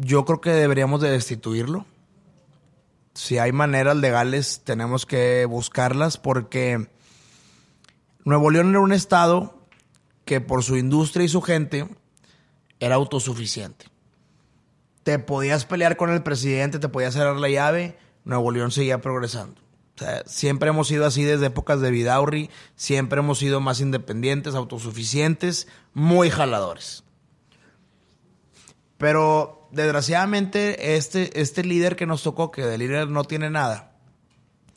yo 0.00 0.24
creo 0.24 0.40
que 0.40 0.50
deberíamos 0.50 1.02
de 1.02 1.10
destituirlo. 1.10 1.84
Si 3.12 3.36
hay 3.36 3.52
maneras 3.52 3.96
legales, 3.96 4.62
tenemos 4.64 5.04
que 5.04 5.44
buscarlas 5.44 6.16
porque 6.16 6.88
Nuevo 8.24 8.50
León 8.50 8.70
era 8.70 8.80
un 8.80 8.92
estado 8.92 9.58
que 10.24 10.40
por 10.40 10.62
su 10.62 10.78
industria 10.78 11.26
y 11.26 11.28
su 11.28 11.42
gente 11.42 11.86
era 12.80 12.94
autosuficiente. 12.94 13.86
Te 15.02 15.18
podías 15.18 15.66
pelear 15.66 15.98
con 15.98 16.08
el 16.10 16.22
presidente, 16.22 16.78
te 16.78 16.88
podías 16.88 17.12
cerrar 17.12 17.36
la 17.36 17.50
llave, 17.50 17.98
Nuevo 18.24 18.52
León 18.52 18.70
seguía 18.70 19.02
progresando. 19.02 19.61
Siempre 20.26 20.70
hemos 20.70 20.88
sido 20.88 21.06
así 21.06 21.24
desde 21.24 21.46
épocas 21.46 21.80
de 21.80 21.90
Vidaurri, 21.90 22.50
siempre 22.76 23.20
hemos 23.20 23.38
sido 23.38 23.60
más 23.60 23.80
independientes, 23.80 24.54
autosuficientes, 24.54 25.68
muy 25.94 26.30
jaladores. 26.30 27.04
Pero 28.98 29.68
desgraciadamente 29.72 30.96
este, 30.96 31.40
este 31.40 31.64
líder 31.64 31.96
que 31.96 32.06
nos 32.06 32.22
tocó, 32.22 32.50
que 32.50 32.62
de 32.62 32.78
líder 32.78 33.08
no 33.08 33.24
tiene 33.24 33.50
nada, 33.50 33.92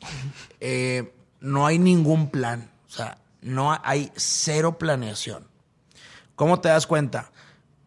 eh, 0.60 1.12
no 1.40 1.66
hay 1.66 1.78
ningún 1.78 2.30
plan. 2.30 2.70
O 2.88 2.90
sea, 2.90 3.18
no 3.40 3.78
hay 3.84 4.10
cero 4.16 4.78
planeación. 4.78 5.46
¿Cómo 6.34 6.60
te 6.60 6.68
das 6.68 6.86
cuenta? 6.86 7.30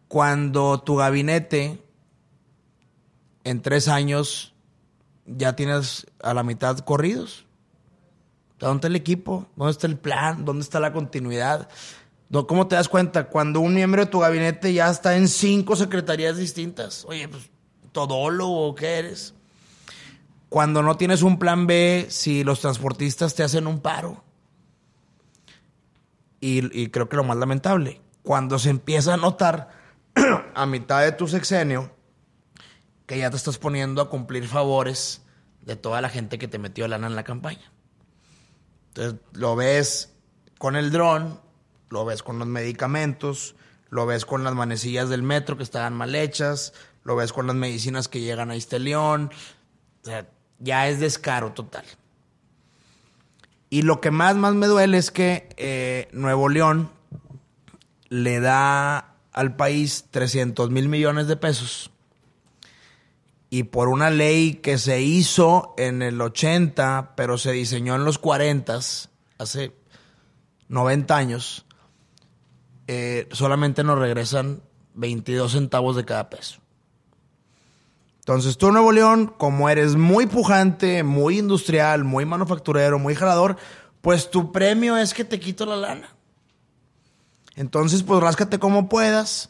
Cuando 0.08 0.80
tu 0.80 0.96
gabinete 0.96 1.82
en 3.44 3.62
tres 3.62 3.88
años 3.88 4.54
ya 5.36 5.54
tienes 5.54 6.06
a 6.22 6.34
la 6.34 6.42
mitad 6.42 6.78
corridos. 6.78 7.46
¿Dónde 8.58 8.76
está 8.76 8.88
el 8.88 8.96
equipo? 8.96 9.46
¿Dónde 9.56 9.72
está 9.72 9.86
el 9.86 9.96
plan? 9.96 10.44
¿Dónde 10.44 10.62
está 10.62 10.80
la 10.80 10.92
continuidad? 10.92 11.68
¿Cómo 12.30 12.68
te 12.68 12.76
das 12.76 12.88
cuenta? 12.88 13.28
Cuando 13.28 13.60
un 13.60 13.74
miembro 13.74 14.04
de 14.04 14.10
tu 14.10 14.20
gabinete 14.20 14.72
ya 14.72 14.90
está 14.90 15.16
en 15.16 15.28
cinco 15.28 15.76
secretarías 15.76 16.36
distintas. 16.36 17.04
Oye, 17.06 17.26
pues, 17.28 17.50
¿todólogo 17.92 18.74
qué 18.74 18.98
eres? 18.98 19.34
Cuando 20.48 20.82
no 20.82 20.96
tienes 20.96 21.22
un 21.22 21.38
plan 21.38 21.66
B, 21.66 22.06
si 22.10 22.44
los 22.44 22.60
transportistas 22.60 23.34
te 23.34 23.42
hacen 23.42 23.66
un 23.66 23.80
paro. 23.80 24.22
Y, 26.40 26.78
y 26.78 26.88
creo 26.88 27.08
que 27.08 27.16
lo 27.16 27.24
más 27.24 27.36
lamentable, 27.36 28.00
cuando 28.22 28.58
se 28.58 28.70
empieza 28.70 29.14
a 29.14 29.16
notar 29.16 29.70
a 30.54 30.66
mitad 30.66 31.02
de 31.02 31.12
tu 31.12 31.28
sexenio 31.28 31.90
que 33.10 33.18
ya 33.18 33.28
te 33.28 33.36
estás 33.36 33.58
poniendo 33.58 34.02
a 34.02 34.08
cumplir 34.08 34.46
favores 34.46 35.22
de 35.62 35.74
toda 35.74 36.00
la 36.00 36.08
gente 36.08 36.38
que 36.38 36.46
te 36.46 36.60
metió 36.60 36.86
lana 36.86 37.08
en 37.08 37.16
la 37.16 37.24
campaña. 37.24 37.72
Entonces, 38.86 39.18
lo 39.32 39.56
ves 39.56 40.12
con 40.58 40.76
el 40.76 40.92
dron, 40.92 41.40
lo 41.88 42.04
ves 42.04 42.22
con 42.22 42.38
los 42.38 42.46
medicamentos, 42.46 43.56
lo 43.88 44.06
ves 44.06 44.24
con 44.24 44.44
las 44.44 44.54
manecillas 44.54 45.08
del 45.08 45.24
metro 45.24 45.56
que 45.56 45.64
estaban 45.64 45.92
mal 45.92 46.14
hechas, 46.14 46.72
lo 47.02 47.16
ves 47.16 47.32
con 47.32 47.48
las 47.48 47.56
medicinas 47.56 48.06
que 48.06 48.20
llegan 48.20 48.52
a 48.52 48.54
Isteleón. 48.54 49.32
O 50.02 50.04
sea, 50.04 50.28
ya 50.60 50.86
es 50.86 51.00
descaro 51.00 51.52
total. 51.52 51.86
Y 53.70 53.82
lo 53.82 54.00
que 54.00 54.12
más, 54.12 54.36
más 54.36 54.54
me 54.54 54.68
duele 54.68 54.98
es 54.98 55.10
que 55.10 55.48
eh, 55.56 56.06
Nuevo 56.12 56.48
León 56.48 56.92
le 58.08 58.38
da 58.38 59.16
al 59.32 59.56
país 59.56 60.04
300 60.12 60.70
mil 60.70 60.88
millones 60.88 61.26
de 61.26 61.34
pesos. 61.34 61.90
Y 63.50 63.64
por 63.64 63.88
una 63.88 64.10
ley 64.10 64.54
que 64.54 64.78
se 64.78 65.02
hizo 65.02 65.74
en 65.76 66.02
el 66.02 66.20
80, 66.20 67.14
pero 67.16 67.36
se 67.36 67.50
diseñó 67.50 67.96
en 67.96 68.04
los 68.04 68.18
40, 68.18 68.78
hace 69.38 69.72
90 70.68 71.16
años, 71.16 71.66
eh, 72.86 73.28
solamente 73.32 73.82
nos 73.82 73.98
regresan 73.98 74.62
22 74.94 75.52
centavos 75.52 75.96
de 75.96 76.04
cada 76.04 76.30
peso. 76.30 76.60
Entonces 78.20 78.56
tú, 78.56 78.70
Nuevo 78.70 78.92
León, 78.92 79.34
como 79.36 79.68
eres 79.68 79.96
muy 79.96 80.26
pujante, 80.26 81.02
muy 81.02 81.38
industrial, 81.38 82.04
muy 82.04 82.24
manufacturero, 82.24 82.98
muy 82.98 83.16
jalador, 83.16 83.56
pues 84.00 84.30
tu 84.30 84.52
premio 84.52 84.96
es 84.96 85.14
que 85.14 85.24
te 85.24 85.40
quito 85.40 85.66
la 85.66 85.76
lana. 85.76 86.14
Entonces, 87.56 88.02
pues 88.02 88.20
ráscate 88.20 88.58
como 88.58 88.88
puedas. 88.88 89.49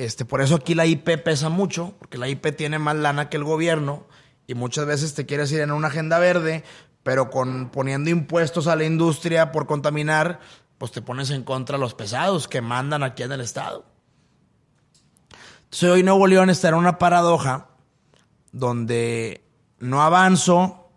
Este, 0.00 0.24
por 0.24 0.40
eso 0.40 0.54
aquí 0.54 0.74
la 0.74 0.86
IP 0.86 1.22
pesa 1.22 1.50
mucho, 1.50 1.94
porque 1.98 2.16
la 2.16 2.26
IP 2.26 2.56
tiene 2.56 2.78
más 2.78 2.96
lana 2.96 3.28
que 3.28 3.36
el 3.36 3.44
gobierno 3.44 4.06
y 4.46 4.54
muchas 4.54 4.86
veces 4.86 5.12
te 5.12 5.26
quieres 5.26 5.52
ir 5.52 5.60
en 5.60 5.72
una 5.72 5.88
agenda 5.88 6.18
verde, 6.18 6.64
pero 7.02 7.28
con 7.28 7.68
poniendo 7.68 8.08
impuestos 8.08 8.66
a 8.66 8.76
la 8.76 8.84
industria 8.84 9.52
por 9.52 9.66
contaminar, 9.66 10.40
pues 10.78 10.90
te 10.90 11.02
pones 11.02 11.28
en 11.28 11.44
contra 11.44 11.76
los 11.76 11.92
pesados 11.92 12.48
que 12.48 12.62
mandan 12.62 13.02
aquí 13.02 13.24
en 13.24 13.32
el 13.32 13.42
estado. 13.42 13.84
Entonces 15.64 15.90
hoy 15.90 16.02
Nuevo 16.02 16.26
León 16.26 16.48
está 16.48 16.70
en 16.70 16.76
una 16.76 16.96
paradoja 16.96 17.68
donde 18.52 19.44
no 19.80 20.00
avanzo 20.00 20.90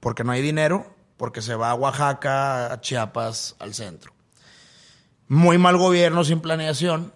porque 0.00 0.24
no 0.24 0.32
hay 0.32 0.42
dinero, 0.42 0.96
porque 1.16 1.42
se 1.42 1.54
va 1.54 1.70
a 1.70 1.74
Oaxaca, 1.76 2.72
a 2.72 2.80
Chiapas, 2.80 3.54
al 3.60 3.72
centro. 3.72 4.12
Muy 5.28 5.58
mal 5.58 5.76
gobierno 5.76 6.24
sin 6.24 6.40
planeación 6.40 7.12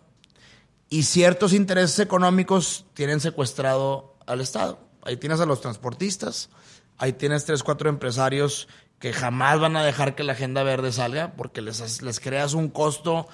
y 0.90 1.04
ciertos 1.04 1.54
intereses 1.54 1.98
económicos 2.00 2.84
tienen 2.92 3.20
secuestrado 3.20 4.16
al 4.26 4.42
Estado. 4.42 4.78
Ahí 5.02 5.16
tienes 5.16 5.40
a 5.40 5.46
los 5.46 5.62
transportistas, 5.62 6.50
ahí 6.98 7.14
tienes 7.14 7.46
tres, 7.46 7.62
cuatro 7.62 7.88
empresarios 7.88 8.68
que 8.98 9.14
jamás 9.14 9.58
van 9.58 9.76
a 9.76 9.82
dejar 9.82 10.14
que 10.14 10.24
la 10.24 10.32
agenda 10.32 10.62
verde 10.62 10.92
salga 10.92 11.32
porque 11.32 11.62
les, 11.62 12.02
les 12.02 12.20
creas 12.20 12.52
un 12.52 12.68
costo, 12.68 13.26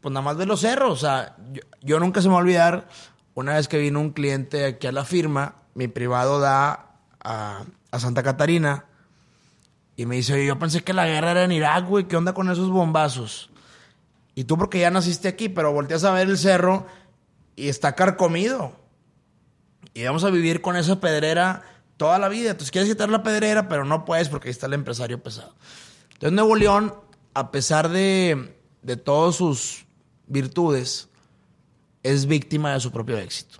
pues 0.00 0.12
nada 0.12 0.24
más 0.24 0.38
de 0.38 0.46
los 0.46 0.60
cerros. 0.60 0.92
O 0.92 1.06
sea, 1.06 1.36
yo, 1.52 1.62
yo 1.82 1.98
nunca 1.98 2.22
se 2.22 2.28
me 2.28 2.34
va 2.34 2.40
a 2.40 2.42
olvidar 2.42 2.88
una 3.34 3.54
vez 3.54 3.66
que 3.66 3.78
vino 3.78 4.00
un 4.00 4.10
cliente 4.10 4.64
aquí 4.64 4.86
a 4.86 4.92
la 4.92 5.04
firma, 5.04 5.56
mi 5.74 5.88
privado 5.88 6.38
da 6.38 6.94
a, 7.22 7.64
Santa 7.98 8.22
Catarina 8.22 8.86
y 9.96 10.06
me 10.06 10.16
dice, 10.16 10.44
yo 10.44 10.58
pensé 10.58 10.82
que 10.82 10.92
la 10.92 11.06
guerra 11.06 11.30
era 11.30 11.44
en 11.44 11.52
Irak, 11.52 11.86
güey, 11.86 12.08
¿qué 12.08 12.16
onda 12.16 12.34
con 12.34 12.50
esos 12.50 12.70
bombazos? 12.70 13.50
Y 14.34 14.44
tú 14.44 14.58
porque 14.58 14.80
ya 14.80 14.90
naciste 14.90 15.28
aquí, 15.28 15.48
pero 15.48 15.72
volteas 15.72 16.04
a 16.04 16.12
ver 16.12 16.28
el 16.28 16.38
cerro 16.38 16.86
y 17.56 17.68
está 17.68 17.94
carcomido. 17.94 18.76
Y 19.94 20.02
vamos 20.04 20.24
a 20.24 20.30
vivir 20.30 20.60
con 20.60 20.76
esa 20.76 21.00
pedrera 21.00 21.62
toda 21.96 22.18
la 22.18 22.28
vida. 22.28 22.50
Entonces 22.50 22.72
quieres 22.72 22.90
quitar 22.90 23.08
la 23.10 23.22
pedrera, 23.22 23.68
pero 23.68 23.84
no 23.84 24.04
puedes 24.04 24.28
porque 24.28 24.48
ahí 24.48 24.52
está 24.52 24.66
el 24.66 24.72
empresario 24.74 25.22
pesado. 25.22 25.54
Entonces 26.14 26.32
Nuevo 26.32 26.56
León, 26.56 26.94
a 27.34 27.52
pesar 27.52 27.88
de, 27.90 28.56
de 28.82 28.96
todas 28.96 29.36
sus 29.36 29.86
virtudes, 30.26 31.08
es 32.02 32.26
víctima 32.26 32.72
de 32.72 32.80
su 32.80 32.90
propio 32.90 33.16
éxito. 33.18 33.58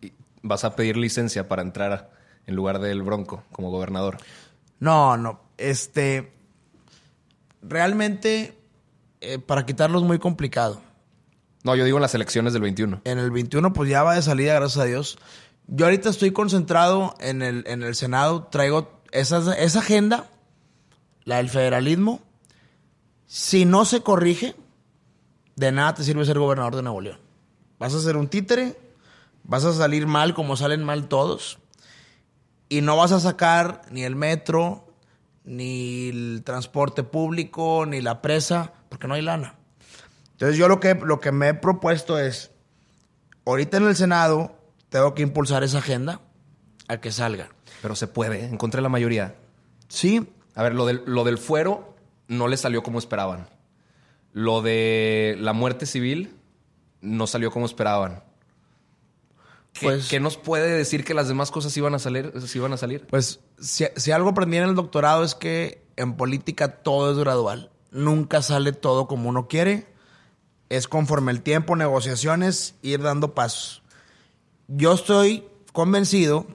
Y 0.00 0.12
vas 0.42 0.64
a 0.64 0.74
pedir 0.74 0.96
licencia 0.96 1.48
para 1.48 1.62
entrar 1.62 1.92
a- 1.92 2.10
en 2.46 2.56
lugar 2.56 2.80
del 2.80 3.02
Bronco 3.02 3.44
como 3.52 3.70
gobernador. 3.70 4.16
No, 4.80 5.16
no. 5.16 5.40
Este. 5.58 6.32
Realmente, 7.62 8.57
eh, 9.20 9.38
para 9.38 9.66
quitarlo 9.66 9.98
es 9.98 10.04
muy 10.04 10.18
complicado. 10.18 10.80
No, 11.64 11.74
yo 11.74 11.84
digo 11.84 11.98
en 11.98 12.02
las 12.02 12.14
elecciones 12.14 12.52
del 12.52 12.62
21. 12.62 13.02
En 13.04 13.18
el 13.18 13.30
21, 13.30 13.72
pues 13.72 13.90
ya 13.90 14.02
va 14.02 14.14
de 14.14 14.22
salida, 14.22 14.54
gracias 14.54 14.78
a 14.78 14.86
Dios. 14.86 15.18
Yo 15.66 15.86
ahorita 15.86 16.08
estoy 16.08 16.30
concentrado 16.30 17.14
en 17.20 17.42
el, 17.42 17.64
en 17.66 17.82
el 17.82 17.94
Senado, 17.94 18.44
traigo 18.44 19.02
esa, 19.10 19.54
esa 19.56 19.78
agenda, 19.80 20.30
la 21.24 21.36
del 21.36 21.50
federalismo. 21.50 22.20
Si 23.26 23.64
no 23.64 23.84
se 23.84 24.00
corrige, 24.00 24.54
de 25.56 25.72
nada 25.72 25.94
te 25.94 26.04
sirve 26.04 26.24
ser 26.24 26.38
gobernador 26.38 26.76
de 26.76 26.82
Nuevo 26.82 27.00
León. 27.00 27.18
Vas 27.78 27.94
a 27.94 28.00
ser 28.00 28.16
un 28.16 28.28
títere, 28.28 28.78
vas 29.44 29.64
a 29.64 29.74
salir 29.74 30.06
mal 30.06 30.34
como 30.34 30.56
salen 30.56 30.84
mal 30.84 31.08
todos, 31.08 31.58
y 32.68 32.80
no 32.80 32.96
vas 32.96 33.12
a 33.12 33.20
sacar 33.20 33.82
ni 33.90 34.04
el 34.04 34.16
metro, 34.16 34.86
ni 35.44 36.08
el 36.08 36.42
transporte 36.44 37.02
público, 37.02 37.84
ni 37.86 38.00
la 38.00 38.22
presa, 38.22 38.72
porque 38.88 39.06
no 39.08 39.14
hay 39.14 39.22
lana. 39.22 39.54
Entonces 40.32 40.56
yo 40.56 40.68
lo 40.68 40.80
que, 40.80 40.94
lo 40.94 41.20
que 41.20 41.32
me 41.32 41.48
he 41.48 41.54
propuesto 41.54 42.18
es, 42.18 42.52
ahorita 43.44 43.76
en 43.78 43.86
el 43.88 43.96
Senado 43.96 44.56
tengo 44.88 45.14
que 45.14 45.22
impulsar 45.22 45.64
esa 45.64 45.78
agenda 45.78 46.20
a 46.86 46.98
que 47.00 47.10
salga. 47.12 47.48
Pero 47.82 47.94
se 47.96 48.06
puede, 48.06 48.44
encontré 48.44 48.80
la 48.80 48.88
mayoría. 48.88 49.34
Sí. 49.88 50.28
A 50.54 50.62
ver, 50.62 50.74
lo 50.74 50.86
del, 50.86 51.02
lo 51.06 51.24
del 51.24 51.38
fuero 51.38 51.94
no 52.28 52.48
le 52.48 52.56
salió 52.56 52.82
como 52.82 52.98
esperaban. 52.98 53.48
Lo 54.32 54.62
de 54.62 55.36
la 55.40 55.52
muerte 55.52 55.86
civil 55.86 56.34
no 57.00 57.26
salió 57.26 57.50
como 57.50 57.66
esperaban. 57.66 58.22
¿Qué, 59.72 59.86
Pues- 59.86 60.08
qué 60.08 60.18
nos 60.20 60.36
puede 60.36 60.70
decir 60.70 61.04
que 61.04 61.14
las 61.14 61.28
demás 61.28 61.50
cosas 61.50 61.76
iban 61.76 61.94
a 61.94 61.98
salir? 61.98 62.32
iban 62.54 62.72
a 62.72 62.76
salir? 62.76 63.06
Pues 63.06 63.40
si, 63.60 63.86
si 63.96 64.10
algo 64.12 64.30
aprendí 64.30 64.56
en 64.56 64.64
el 64.64 64.74
doctorado 64.74 65.24
es 65.24 65.34
que 65.34 65.84
en 65.96 66.16
política 66.16 66.68
todo 66.82 67.12
es 67.12 67.18
gradual. 67.18 67.70
Nunca 67.90 68.42
sale 68.42 68.72
todo 68.72 69.06
como 69.06 69.28
uno 69.28 69.48
quiere. 69.48 69.86
Es 70.68 70.88
conforme 70.88 71.32
el 71.32 71.42
tiempo, 71.42 71.76
negociaciones, 71.76 72.74
ir 72.82 73.02
dando 73.02 73.34
pasos. 73.34 73.82
Yo 74.66 74.92
estoy 74.92 75.44
convencido 75.72 76.46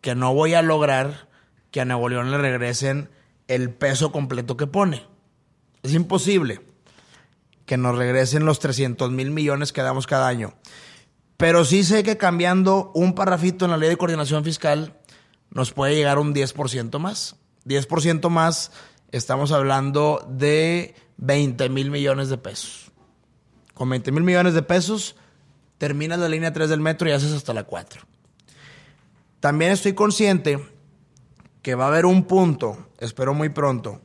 que 0.00 0.14
no 0.14 0.34
voy 0.34 0.54
a 0.54 0.62
lograr 0.62 1.28
que 1.70 1.80
a 1.80 1.84
Nuevo 1.84 2.08
León 2.08 2.30
le 2.30 2.38
regresen 2.38 3.10
el 3.48 3.70
peso 3.70 4.12
completo 4.12 4.56
que 4.56 4.66
pone. 4.66 5.06
Es 5.82 5.92
imposible 5.92 6.60
que 7.66 7.76
nos 7.76 7.96
regresen 7.96 8.44
los 8.44 8.58
300 8.58 9.10
mil 9.10 9.30
millones 9.30 9.72
que 9.72 9.82
damos 9.82 10.06
cada 10.06 10.28
año. 10.28 10.54
Pero 11.36 11.64
sí 11.64 11.84
sé 11.84 12.02
que 12.02 12.16
cambiando 12.16 12.92
un 12.94 13.14
parrafito 13.14 13.64
en 13.64 13.72
la 13.72 13.76
ley 13.76 13.88
de 13.88 13.96
coordinación 13.96 14.44
fiscal 14.44 14.98
nos 15.50 15.72
puede 15.72 15.94
llegar 15.94 16.18
un 16.18 16.34
10% 16.34 16.98
más. 16.98 17.36
10% 17.66 18.28
más, 18.28 18.70
estamos 19.12 19.52
hablando 19.52 20.26
de 20.28 20.94
20 21.18 21.68
mil 21.68 21.90
millones 21.90 22.28
de 22.28 22.38
pesos. 22.38 22.92
Con 23.74 23.90
20 23.90 24.12
mil 24.12 24.22
millones 24.22 24.54
de 24.54 24.62
pesos, 24.62 25.16
terminas 25.78 26.18
la 26.18 26.28
línea 26.28 26.52
3 26.52 26.68
del 26.68 26.80
metro 26.80 27.08
y 27.08 27.12
haces 27.12 27.32
hasta 27.32 27.54
la 27.54 27.64
4. 27.64 28.02
También 29.40 29.72
estoy 29.72 29.94
consciente 29.94 30.64
que 31.62 31.74
va 31.74 31.84
a 31.84 31.88
haber 31.88 32.06
un 32.06 32.24
punto, 32.24 32.88
espero 32.98 33.34
muy 33.34 33.48
pronto, 33.48 34.00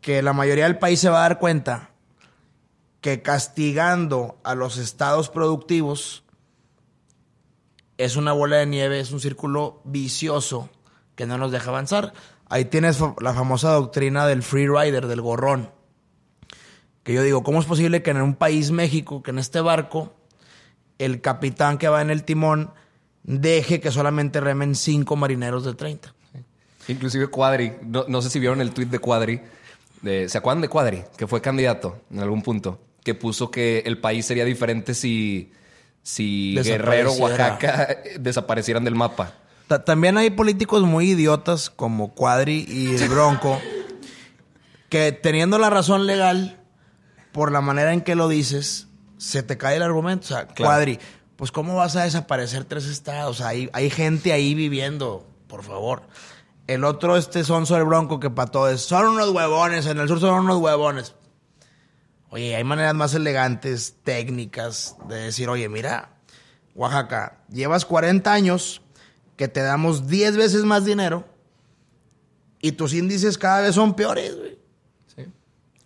que 0.00 0.22
la 0.22 0.32
mayoría 0.32 0.64
del 0.64 0.78
país 0.78 1.00
se 1.00 1.08
va 1.08 1.18
a 1.18 1.28
dar 1.28 1.38
cuenta 1.38 1.90
que 3.00 3.22
castigando 3.22 4.38
a 4.44 4.54
los 4.54 4.78
estados 4.78 5.28
productivos 5.28 6.24
es 7.96 8.16
una 8.16 8.32
bola 8.32 8.56
de 8.56 8.66
nieve, 8.66 9.00
es 9.00 9.12
un 9.12 9.20
círculo 9.20 9.82
vicioso 9.84 10.70
que 11.14 11.26
no 11.26 11.36
nos 11.36 11.50
deja 11.50 11.70
avanzar. 11.70 12.12
Ahí 12.48 12.64
tienes 12.64 12.98
la 13.20 13.34
famosa 13.34 13.70
doctrina 13.72 14.26
del 14.26 14.42
free 14.42 14.66
rider, 14.68 15.06
del 15.06 15.20
gorrón. 15.20 15.70
Que 17.02 17.12
yo 17.14 17.22
digo, 17.22 17.42
¿cómo 17.42 17.60
es 17.60 17.66
posible 17.66 18.02
que 18.02 18.10
en 18.10 18.20
un 18.22 18.34
país 18.34 18.70
México, 18.70 19.22
que 19.22 19.30
en 19.30 19.38
este 19.38 19.60
barco, 19.60 20.12
el 20.98 21.20
capitán 21.20 21.78
que 21.78 21.88
va 21.88 22.02
en 22.02 22.10
el 22.10 22.24
timón 22.24 22.70
deje 23.22 23.80
que 23.80 23.90
solamente 23.90 24.40
remen 24.40 24.74
cinco 24.74 25.16
marineros 25.16 25.64
de 25.64 25.74
30? 25.74 26.14
Inclusive 26.88 27.26
Cuadri, 27.28 27.72
no, 27.82 28.04
no 28.08 28.22
sé 28.22 28.30
si 28.30 28.38
vieron 28.38 28.60
el 28.62 28.72
tuit 28.72 28.88
de 28.88 28.98
Cuadri, 28.98 29.40
de- 30.00 30.28
¿se 30.28 30.38
acuerdan 30.38 30.62
de 30.62 30.68
Cuadri? 30.68 31.04
Que 31.16 31.26
fue 31.26 31.40
candidato 31.42 32.00
en 32.10 32.20
algún 32.20 32.42
punto, 32.42 32.80
que 33.04 33.14
puso 33.14 33.50
que 33.50 33.80
el 33.84 33.98
país 33.98 34.24
sería 34.24 34.44
diferente 34.46 34.94
si, 34.94 35.52
si 36.02 36.56
Guerrero. 36.62 37.12
Oaxaca 37.12 37.82
eh, 38.04 38.16
desaparecieran 38.18 38.84
del 38.84 38.94
mapa. 38.94 39.34
Ta- 39.68 39.84
También 39.84 40.18
hay 40.18 40.30
políticos 40.30 40.82
muy 40.82 41.10
idiotas 41.10 41.70
como 41.70 42.14
Cuadri 42.14 42.64
y 42.68 42.94
el 42.96 43.08
Bronco 43.08 43.60
que 44.88 45.12
teniendo 45.12 45.58
la 45.58 45.70
razón 45.70 46.06
legal 46.06 46.58
por 47.32 47.52
la 47.52 47.60
manera 47.60 47.92
en 47.92 48.00
que 48.00 48.14
lo 48.14 48.26
dices, 48.28 48.88
se 49.18 49.42
te 49.42 49.58
cae 49.58 49.76
el 49.76 49.82
argumento. 49.82 50.24
O 50.24 50.28
sea, 50.28 50.46
Claro. 50.46 50.70
Cuadri, 50.70 50.98
pues 51.36 51.52
¿cómo 51.52 51.76
vas 51.76 51.94
a 51.96 52.04
desaparecer 52.04 52.64
tres 52.64 52.86
estados? 52.86 53.40
Hay, 53.42 53.68
hay 53.72 53.90
gente 53.90 54.32
ahí 54.32 54.54
viviendo, 54.54 55.26
por 55.46 55.62
favor. 55.62 56.02
El 56.66 56.84
otro, 56.84 57.16
este 57.16 57.44
sonso 57.44 57.74
del 57.74 57.84
Bronco 57.84 58.18
que 58.20 58.30
para 58.30 58.50
todo 58.50 58.68
es, 58.70 58.80
son 58.82 59.06
unos 59.06 59.30
huevones, 59.30 59.86
en 59.86 59.98
el 59.98 60.08
sur 60.08 60.20
son 60.20 60.44
unos 60.44 60.58
huevones. 60.58 61.14
Oye, 62.30 62.54
hay 62.56 62.64
maneras 62.64 62.94
más 62.94 63.14
elegantes, 63.14 63.96
técnicas, 64.04 64.96
de 65.08 65.16
decir, 65.16 65.48
oye, 65.48 65.68
mira, 65.68 66.10
Oaxaca, 66.74 67.38
llevas 67.50 67.84
40 67.86 68.30
años 68.32 68.82
que 69.38 69.48
te 69.48 69.62
damos 69.62 70.08
10 70.08 70.36
veces 70.36 70.64
más 70.64 70.84
dinero 70.84 71.24
y 72.60 72.72
tus 72.72 72.92
índices 72.92 73.38
cada 73.38 73.60
vez 73.60 73.74
son 73.76 73.94
peores, 73.94 74.36
güey. 74.36 74.58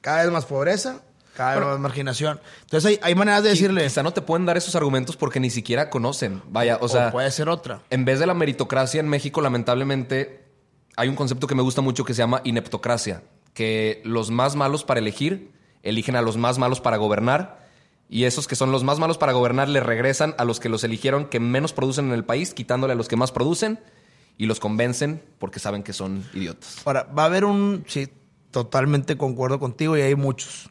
Cada 0.00 0.24
vez 0.24 0.32
más 0.32 0.46
pobreza, 0.46 1.02
cada 1.36 1.56
vez 1.56 1.68
más 1.68 1.78
marginación. 1.78 2.40
Entonces 2.62 2.90
hay, 2.90 2.98
hay 3.02 3.14
maneras 3.14 3.44
de 3.44 3.50
decirle, 3.50 3.84
Quizá 3.84 4.02
no 4.02 4.12
te 4.12 4.22
pueden 4.22 4.46
dar 4.46 4.56
esos 4.56 4.74
argumentos 4.74 5.16
porque 5.16 5.38
ni 5.38 5.50
siquiera 5.50 5.90
conocen. 5.90 6.42
Vaya, 6.48 6.78
o 6.80 6.86
o 6.86 6.88
sea, 6.88 7.12
puede 7.12 7.30
ser 7.30 7.48
otra. 7.48 7.82
en 7.90 8.04
vez 8.04 8.18
de 8.18 8.26
la 8.26 8.34
meritocracia 8.34 8.98
en 8.98 9.06
México, 9.06 9.40
lamentablemente, 9.42 10.44
hay 10.96 11.08
un 11.08 11.14
concepto 11.14 11.46
que 11.46 11.54
me 11.54 11.62
gusta 11.62 11.82
mucho 11.82 12.04
que 12.04 12.14
se 12.14 12.18
llama 12.18 12.40
ineptocracia, 12.42 13.22
que 13.54 14.00
los 14.04 14.30
más 14.30 14.56
malos 14.56 14.82
para 14.82 14.98
elegir 14.98 15.52
eligen 15.82 16.16
a 16.16 16.22
los 16.22 16.36
más 16.36 16.58
malos 16.58 16.80
para 16.80 16.96
gobernar 16.96 17.61
y 18.12 18.26
esos 18.26 18.46
que 18.46 18.56
son 18.56 18.70
los 18.70 18.84
más 18.84 18.98
malos 18.98 19.16
para 19.16 19.32
gobernar 19.32 19.70
le 19.70 19.80
regresan 19.80 20.34
a 20.36 20.44
los 20.44 20.60
que 20.60 20.68
los 20.68 20.84
eligieron 20.84 21.24
que 21.24 21.40
menos 21.40 21.72
producen 21.72 22.08
en 22.08 22.12
el 22.12 22.26
país, 22.26 22.52
quitándole 22.52 22.92
a 22.92 22.96
los 22.96 23.08
que 23.08 23.16
más 23.16 23.32
producen 23.32 23.80
y 24.36 24.44
los 24.44 24.60
convencen 24.60 25.22
porque 25.38 25.58
saben 25.58 25.82
que 25.82 25.94
son 25.94 26.22
idiotas. 26.34 26.82
Ahora, 26.84 27.04
va 27.04 27.22
a 27.22 27.26
haber 27.26 27.46
un, 27.46 27.84
sí, 27.88 28.10
totalmente 28.50 29.16
concuerdo 29.16 29.58
contigo 29.58 29.96
y 29.96 30.02
hay 30.02 30.14
muchos. 30.14 30.68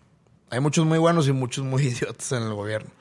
Hay 0.52 0.60
muchos 0.60 0.86
muy 0.86 1.00
buenos 1.00 1.28
y 1.28 1.32
muchos 1.32 1.66
muy 1.66 1.82
idiotas 1.88 2.32
en 2.32 2.44
el 2.44 2.54
gobierno. 2.54 2.92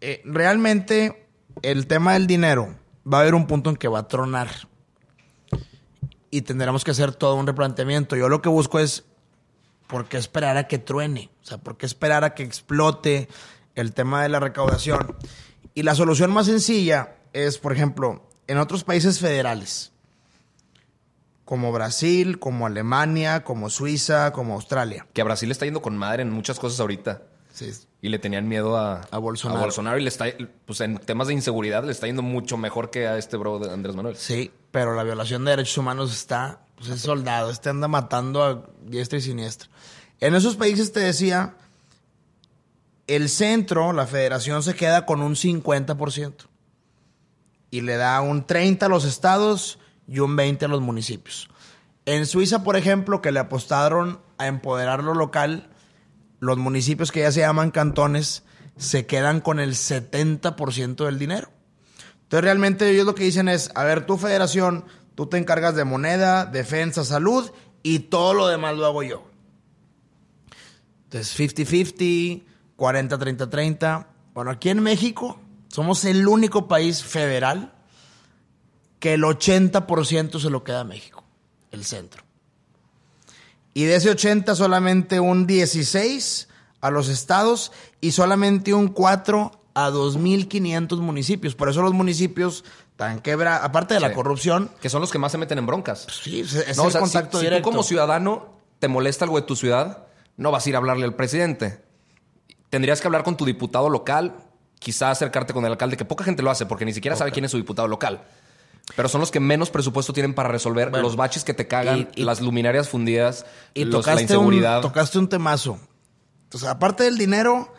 Eh, 0.00 0.22
realmente, 0.24 1.26
el 1.62 1.88
tema 1.88 2.12
del 2.12 2.28
dinero 2.28 2.76
va 3.12 3.18
a 3.18 3.20
haber 3.22 3.34
un 3.34 3.48
punto 3.48 3.70
en 3.70 3.76
que 3.76 3.88
va 3.88 3.98
a 3.98 4.06
tronar. 4.06 4.50
Y 6.30 6.42
tendremos 6.42 6.84
que 6.84 6.92
hacer 6.92 7.12
todo 7.12 7.34
un 7.34 7.48
replanteamiento. 7.48 8.14
Yo 8.14 8.28
lo 8.28 8.40
que 8.40 8.50
busco 8.50 8.78
es, 8.78 9.04
¿por 9.88 10.06
qué 10.06 10.16
esperar 10.18 10.56
a 10.56 10.68
que 10.68 10.78
truene? 10.78 11.30
O 11.42 11.46
sea, 11.46 11.58
¿por 11.58 11.76
qué 11.76 11.86
esperar 11.86 12.22
a 12.22 12.34
que 12.34 12.44
explote 12.44 13.28
el 13.74 13.92
tema 13.92 14.22
de 14.22 14.28
la 14.28 14.38
recaudación? 14.38 15.16
Y 15.74 15.82
la 15.82 15.96
solución 15.96 16.30
más 16.30 16.46
sencilla 16.46 17.16
es, 17.32 17.58
por 17.58 17.72
ejemplo, 17.72 18.28
en 18.46 18.58
otros 18.58 18.84
países 18.84 19.18
federales 19.18 19.92
como 21.44 21.72
Brasil, 21.72 22.38
como 22.38 22.66
Alemania, 22.66 23.42
como 23.42 23.70
Suiza, 23.70 24.32
como 24.32 24.52
Australia. 24.54 25.06
Que 25.14 25.22
a 25.22 25.24
Brasil 25.24 25.50
está 25.50 25.64
yendo 25.64 25.80
con 25.80 25.96
madre 25.96 26.22
en 26.22 26.30
muchas 26.30 26.58
cosas 26.58 26.78
ahorita. 26.78 27.22
Sí. 27.54 27.72
Y 28.02 28.10
le 28.10 28.18
tenían 28.18 28.46
miedo 28.46 28.76
a, 28.76 29.00
A 29.10 29.18
Bolsonaro. 29.18 29.98
y 29.98 30.02
le 30.02 30.08
está, 30.10 30.26
pues 30.66 30.82
en 30.82 30.98
temas 30.98 31.28
de 31.28 31.32
inseguridad 31.32 31.84
le 31.84 31.92
está 31.92 32.06
yendo 32.06 32.20
mucho 32.20 32.58
mejor 32.58 32.90
que 32.90 33.08
a 33.08 33.16
este 33.16 33.38
bro 33.38 33.58
de 33.58 33.72
Andrés 33.72 33.96
Manuel. 33.96 34.14
Sí, 34.16 34.52
pero 34.70 34.94
la 34.94 35.04
violación 35.04 35.42
de 35.46 35.52
derechos 35.52 35.78
humanos 35.78 36.12
está, 36.12 36.60
pues 36.78 36.90
es 36.90 37.00
soldado, 37.00 37.50
este 37.50 37.68
anda 37.68 37.88
matando 37.88 38.42
a 38.42 38.64
diestra 38.82 39.18
y 39.18 39.22
siniestra. 39.22 39.68
En 40.20 40.34
esos 40.34 40.56
países 40.56 40.92
te 40.92 41.00
decía, 41.00 41.56
el 43.06 43.28
centro, 43.28 43.92
la 43.92 44.06
federación 44.06 44.62
se 44.62 44.74
queda 44.74 45.04
con 45.04 45.20
un 45.20 45.34
50% 45.34 46.34
y 47.70 47.80
le 47.80 47.96
da 47.96 48.20
un 48.20 48.46
30 48.46 48.86
a 48.86 48.88
los 48.88 49.04
estados 49.04 49.78
y 50.06 50.20
un 50.20 50.36
20 50.36 50.64
a 50.64 50.68
los 50.68 50.80
municipios. 50.80 51.48
En 52.06 52.26
Suiza, 52.26 52.62
por 52.62 52.76
ejemplo, 52.76 53.20
que 53.20 53.32
le 53.32 53.40
apostaron 53.40 54.20
a 54.38 54.46
empoderar 54.46 55.04
lo 55.04 55.14
local, 55.14 55.70
los 56.40 56.56
municipios 56.56 57.12
que 57.12 57.20
ya 57.20 57.32
se 57.32 57.40
llaman 57.40 57.70
cantones 57.70 58.44
se 58.76 59.06
quedan 59.06 59.40
con 59.40 59.58
el 59.58 59.74
70% 59.74 61.04
del 61.04 61.18
dinero. 61.18 61.50
Entonces 62.22 62.44
realmente 62.44 62.88
ellos 62.90 63.06
lo 63.06 63.14
que 63.14 63.24
dicen 63.24 63.48
es, 63.48 63.70
a 63.74 63.84
ver, 63.84 64.06
tu 64.06 64.16
federación, 64.16 64.84
tú 65.18 65.26
te 65.26 65.36
encargas 65.36 65.74
de 65.74 65.84
moneda, 65.84 66.46
defensa, 66.46 67.02
salud 67.02 67.50
y 67.82 67.98
todo 67.98 68.34
lo 68.34 68.46
demás 68.46 68.76
lo 68.76 68.86
hago 68.86 69.02
yo. 69.02 69.24
Entonces 71.06 71.36
50-50, 71.36 72.44
40-30-30. 72.76 74.06
Bueno, 74.32 74.52
aquí 74.52 74.68
en 74.68 74.80
México 74.80 75.40
somos 75.66 76.04
el 76.04 76.28
único 76.28 76.68
país 76.68 77.02
federal 77.02 77.74
que 79.00 79.14
el 79.14 79.24
80% 79.24 80.38
se 80.38 80.50
lo 80.50 80.62
queda 80.62 80.82
a 80.82 80.84
México, 80.84 81.24
el 81.72 81.84
centro. 81.84 82.22
Y 83.74 83.86
de 83.86 83.96
ese 83.96 84.10
80 84.10 84.54
solamente 84.54 85.18
un 85.18 85.48
16 85.48 86.46
a 86.80 86.92
los 86.92 87.08
estados 87.08 87.72
y 88.00 88.12
solamente 88.12 88.72
un 88.72 88.86
4 88.86 89.50
a 89.74 89.90
2.500 89.90 90.98
municipios. 91.00 91.56
Por 91.56 91.68
eso 91.70 91.82
los 91.82 91.92
municipios 91.92 92.64
están 92.98 93.20
quebra, 93.20 93.58
aparte 93.64 93.94
de 93.94 94.00
la 94.00 94.12
corrupción, 94.12 94.70
Que 94.80 94.88
son 94.90 95.00
los 95.00 95.12
que 95.12 95.18
más 95.18 95.30
se 95.30 95.38
meten 95.38 95.56
en 95.58 95.66
broncas. 95.66 96.04
sí, 96.22 96.40
es, 96.40 96.52
es 96.54 96.76
No, 96.76 96.82
o 96.82 96.86
el 96.86 96.92
sea, 96.92 97.00
si- 97.00 97.04
contacto 97.12 97.38
si, 97.38 97.44
directo. 97.44 97.68
tú 97.68 97.70
como 97.70 97.82
ciudadano 97.84 98.58
te 98.80 98.88
molesta 98.88 99.24
algo 99.24 99.40
de 99.40 99.46
tu 99.46 99.54
ciudad, 99.54 100.06
no 100.36 100.50
vas 100.50 100.66
a 100.66 100.68
ir 100.68 100.74
a 100.74 100.78
hablarle 100.78 101.04
al 101.04 101.14
presidente. 101.14 101.80
Tendrías 102.70 103.00
que 103.00 103.06
hablar 103.06 103.22
con 103.22 103.36
tu 103.36 103.44
diputado 103.44 103.88
local, 103.88 104.34
quizá 104.80 105.10
acercarte 105.12 105.52
con 105.52 105.64
el 105.64 105.70
alcalde, 105.72 105.96
que 105.96 106.04
poca 106.04 106.24
gente 106.24 106.42
lo 106.42 106.50
hace 106.50 106.66
porque 106.66 106.84
ni 106.84 106.92
siquiera 106.92 107.16
sabe 107.16 107.30
quién 107.30 107.44
es 107.44 107.52
su 107.52 107.56
diputado 107.56 107.86
local. 107.86 108.24
Pero 108.96 109.08
son 109.08 109.20
los 109.20 109.30
que 109.30 109.38
menos 109.38 109.70
presupuesto 109.70 110.12
tienen 110.12 110.34
para 110.34 110.48
resolver 110.48 110.90
Bueno, 110.90 111.04
los 111.04 111.14
baches 111.14 111.44
que 111.44 111.54
te 111.54 111.68
cagan, 111.68 112.08
y- 112.16 112.22
y- 112.22 112.24
las 112.24 112.40
luminarias 112.40 112.88
fundidas, 112.88 113.46
Y 113.74 113.84
los- 113.84 114.04
la 114.06 114.20
inseguridad. 114.20 114.76
un, 114.78 114.82
tocaste 114.82 115.18
un 115.20 115.28
temazo. 115.28 115.78
Entonces, 116.44 116.68
aparte 116.68 117.04
del 117.04 117.16
dinero, 117.16 117.72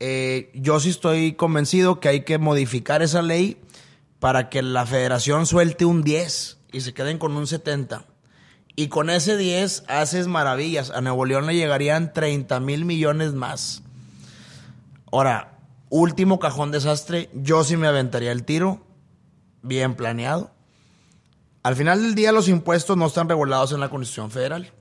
eh, 0.00 0.50
yo 0.54 0.80
sí 0.80 0.90
estoy 0.90 1.32
convencido 1.32 1.98
que 2.00 2.08
hay 2.08 2.24
que 2.24 2.36
modificar 2.38 3.00
esa 3.02 3.22
ley 3.22 3.56
para 4.20 4.48
que 4.50 4.62
la 4.62 4.86
federación 4.86 5.46
suelte 5.46 5.84
un 5.84 6.02
10 6.02 6.58
y 6.72 6.82
se 6.82 6.94
queden 6.94 7.18
con 7.18 7.36
un 7.36 7.46
70. 7.46 8.04
Y 8.76 8.88
con 8.88 9.10
ese 9.10 9.36
10 9.36 9.84
haces 9.88 10.28
maravillas. 10.28 10.90
A 10.90 11.00
Nuevo 11.00 11.24
León 11.24 11.46
le 11.46 11.56
llegarían 11.56 12.12
30 12.12 12.60
mil 12.60 12.84
millones 12.84 13.32
más. 13.32 13.82
Ahora, 15.10 15.58
último 15.88 16.38
cajón 16.38 16.70
desastre, 16.70 17.30
yo 17.34 17.64
sí 17.64 17.76
me 17.76 17.88
aventaría 17.88 18.30
el 18.30 18.44
tiro, 18.44 18.86
bien 19.62 19.96
planeado. 19.96 20.52
Al 21.62 21.74
final 21.76 22.02
del 22.02 22.14
día 22.14 22.32
los 22.32 22.48
impuestos 22.48 22.96
no 22.96 23.06
están 23.06 23.28
regulados 23.28 23.72
en 23.72 23.80
la 23.80 23.88
Constitución 23.88 24.30
Federal. 24.30 24.72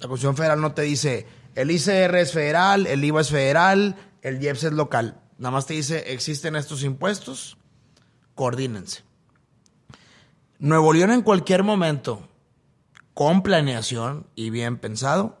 La 0.00 0.08
Constitución 0.08 0.36
Federal 0.36 0.60
no 0.60 0.72
te 0.72 0.82
dice 0.82 1.26
el 1.54 1.70
ICR 1.70 2.16
es 2.16 2.32
federal, 2.32 2.86
el 2.86 3.02
IVA 3.02 3.22
es 3.22 3.30
federal, 3.30 3.96
el 4.20 4.42
IEPS 4.42 4.64
es 4.64 4.72
local. 4.72 5.22
Nada 5.38 5.52
más 5.52 5.66
te 5.66 5.72
dice 5.72 6.12
existen 6.12 6.54
estos 6.54 6.82
impuestos, 6.82 7.56
coordínense. 8.36 9.02
Nuevo 10.60 10.92
León 10.92 11.10
en 11.10 11.22
cualquier 11.22 11.64
momento, 11.64 12.28
con 13.14 13.42
planeación 13.42 14.28
y 14.36 14.50
bien 14.50 14.78
pensado, 14.78 15.38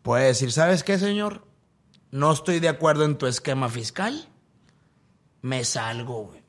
puede 0.00 0.26
decir, 0.26 0.50
¿sabes 0.50 0.82
qué, 0.82 0.98
señor? 0.98 1.44
No 2.10 2.32
estoy 2.32 2.60
de 2.60 2.68
acuerdo 2.70 3.04
en 3.04 3.18
tu 3.18 3.26
esquema 3.26 3.68
fiscal, 3.68 4.28
me 5.42 5.64
salgo, 5.64 6.24
güey. 6.24 6.42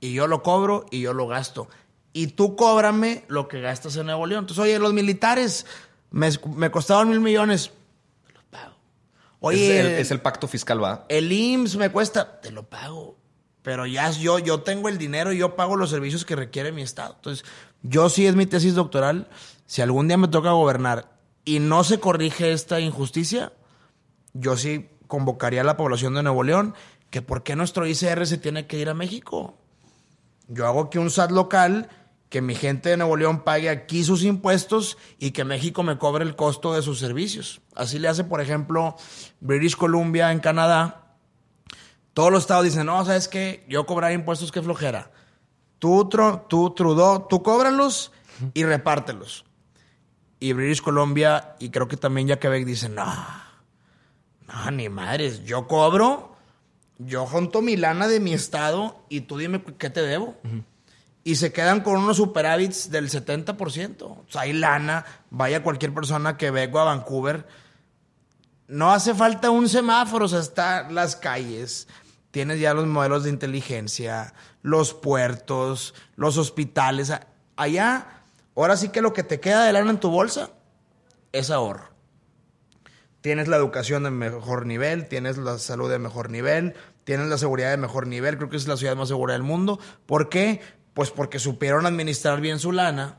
Y 0.00 0.12
yo 0.12 0.26
lo 0.26 0.42
cobro 0.42 0.86
y 0.90 1.00
yo 1.00 1.12
lo 1.12 1.26
gasto. 1.26 1.68
Y 2.12 2.28
tú 2.28 2.56
cóbrame 2.56 3.24
lo 3.28 3.48
que 3.48 3.60
gastas 3.60 3.96
en 3.96 4.06
Nuevo 4.06 4.26
León. 4.26 4.44
Entonces, 4.44 4.62
oye, 4.62 4.78
los 4.78 4.92
militares 4.92 5.66
me, 6.10 6.28
me 6.56 6.70
costaban 6.70 7.08
mil 7.08 7.20
millones. 7.20 7.70
Te 8.26 8.32
los 8.32 8.44
pago. 8.44 8.74
Oye, 9.40 9.78
es, 9.78 9.86
el, 9.86 9.92
es 9.92 10.10
el 10.10 10.20
pacto 10.20 10.48
fiscal, 10.48 10.82
va. 10.82 11.06
el 11.08 11.30
IMSS 11.30 11.76
me 11.76 11.90
cuesta, 11.90 12.40
te 12.40 12.50
lo 12.50 12.64
pago. 12.64 13.19
Pero 13.62 13.86
ya 13.86 14.10
yo, 14.10 14.38
yo 14.38 14.60
tengo 14.60 14.88
el 14.88 14.98
dinero 14.98 15.32
y 15.32 15.38
yo 15.38 15.56
pago 15.56 15.76
los 15.76 15.90
servicios 15.90 16.24
que 16.24 16.36
requiere 16.36 16.72
mi 16.72 16.82
estado. 16.82 17.14
Entonces, 17.16 17.44
yo 17.82 18.08
sí 18.08 18.26
es 18.26 18.34
mi 18.34 18.46
tesis 18.46 18.74
doctoral. 18.74 19.28
Si 19.66 19.82
algún 19.82 20.08
día 20.08 20.16
me 20.16 20.28
toca 20.28 20.52
gobernar 20.52 21.12
y 21.44 21.58
no 21.58 21.84
se 21.84 22.00
corrige 22.00 22.52
esta 22.52 22.80
injusticia, 22.80 23.52
yo 24.32 24.56
sí 24.56 24.88
convocaría 25.06 25.60
a 25.60 25.64
la 25.64 25.76
población 25.76 26.14
de 26.14 26.22
Nuevo 26.22 26.42
León 26.42 26.74
que 27.10 27.22
por 27.22 27.42
qué 27.42 27.56
nuestro 27.56 27.86
ICR 27.86 28.26
se 28.26 28.38
tiene 28.38 28.66
que 28.66 28.78
ir 28.78 28.88
a 28.88 28.94
México. 28.94 29.58
Yo 30.48 30.66
hago 30.66 30.90
que 30.90 30.98
un 30.98 31.10
SAT 31.10 31.32
local, 31.32 31.88
que 32.28 32.40
mi 32.40 32.54
gente 32.54 32.90
de 32.90 32.96
Nuevo 32.96 33.16
León 33.16 33.42
pague 33.42 33.68
aquí 33.68 34.04
sus 34.04 34.22
impuestos 34.22 34.96
y 35.18 35.32
que 35.32 35.44
México 35.44 35.82
me 35.82 35.98
cobre 35.98 36.24
el 36.24 36.36
costo 36.36 36.72
de 36.72 36.82
sus 36.82 36.98
servicios. 36.98 37.60
Así 37.74 37.98
le 37.98 38.08
hace, 38.08 38.24
por 38.24 38.40
ejemplo, 38.40 38.96
British 39.40 39.76
Columbia 39.76 40.30
en 40.32 40.38
Canadá. 40.38 40.99
Todos 42.14 42.30
los 42.32 42.42
estados 42.42 42.64
dicen, 42.64 42.86
no, 42.86 43.04
¿sabes 43.04 43.28
qué? 43.28 43.64
Yo 43.68 43.86
cobrar 43.86 44.12
impuestos, 44.12 44.50
qué 44.52 44.60
flojera. 44.62 45.10
Tú, 45.78 46.08
Tro- 46.08 46.46
tú 46.48 46.70
Trudeau, 46.74 47.26
tú 47.28 47.42
cóbralos 47.42 48.12
y 48.54 48.64
repártelos. 48.64 49.44
Y 50.40 50.52
British 50.52 50.82
Columbia 50.82 51.54
y 51.58 51.70
creo 51.70 51.86
que 51.88 51.96
también 51.96 52.26
ya 52.28 52.38
Quebec 52.38 52.64
dicen, 52.64 52.94
no, 52.94 53.04
no, 54.48 54.70
ni 54.72 54.88
madres, 54.88 55.44
yo 55.44 55.66
cobro, 55.66 56.34
yo 56.98 57.26
junto 57.26 57.62
mi 57.62 57.76
lana 57.76 58.08
de 58.08 58.20
mi 58.20 58.32
estado 58.34 59.02
y 59.08 59.22
tú 59.22 59.38
dime 59.38 59.62
qué 59.78 59.90
te 59.90 60.02
debo. 60.02 60.36
Y 61.22 61.36
se 61.36 61.52
quedan 61.52 61.82
con 61.82 61.96
unos 61.98 62.16
superávits 62.16 62.90
del 62.90 63.10
70%. 63.10 64.02
O 64.02 64.24
sea, 64.28 64.42
hay 64.42 64.54
lana, 64.54 65.04
vaya 65.30 65.62
cualquier 65.62 65.92
persona 65.94 66.36
que 66.38 66.50
venga 66.50 66.80
a 66.80 66.84
Vancouver. 66.84 67.46
No 68.70 68.92
hace 68.92 69.16
falta 69.16 69.50
un 69.50 69.68
semáforo, 69.68 70.26
o 70.26 70.28
sea, 70.28 70.38
están 70.38 70.94
las 70.94 71.16
calles, 71.16 71.88
tienes 72.30 72.60
ya 72.60 72.72
los 72.72 72.86
modelos 72.86 73.24
de 73.24 73.30
inteligencia, 73.30 74.32
los 74.62 74.94
puertos, 74.94 75.92
los 76.14 76.38
hospitales. 76.38 77.12
Allá, 77.56 78.22
ahora 78.54 78.76
sí 78.76 78.90
que 78.90 79.02
lo 79.02 79.12
que 79.12 79.24
te 79.24 79.40
queda 79.40 79.64
de 79.64 79.72
lana 79.72 79.90
en 79.90 79.98
tu 79.98 80.08
bolsa 80.08 80.50
es 81.32 81.50
ahorro. 81.50 81.90
Tienes 83.22 83.48
la 83.48 83.56
educación 83.56 84.04
de 84.04 84.10
mejor 84.10 84.66
nivel, 84.66 85.08
tienes 85.08 85.36
la 85.36 85.58
salud 85.58 85.90
de 85.90 85.98
mejor 85.98 86.30
nivel, 86.30 86.74
tienes 87.02 87.26
la 87.26 87.38
seguridad 87.38 87.70
de 87.70 87.76
mejor 87.76 88.06
nivel. 88.06 88.36
Creo 88.36 88.50
que 88.50 88.56
es 88.56 88.68
la 88.68 88.76
ciudad 88.76 88.94
más 88.94 89.08
segura 89.08 89.32
del 89.32 89.42
mundo. 89.42 89.80
¿Por 90.06 90.28
qué? 90.28 90.60
Pues 90.94 91.10
porque 91.10 91.40
supieron 91.40 91.86
administrar 91.86 92.40
bien 92.40 92.60
su 92.60 92.70
lana 92.70 93.18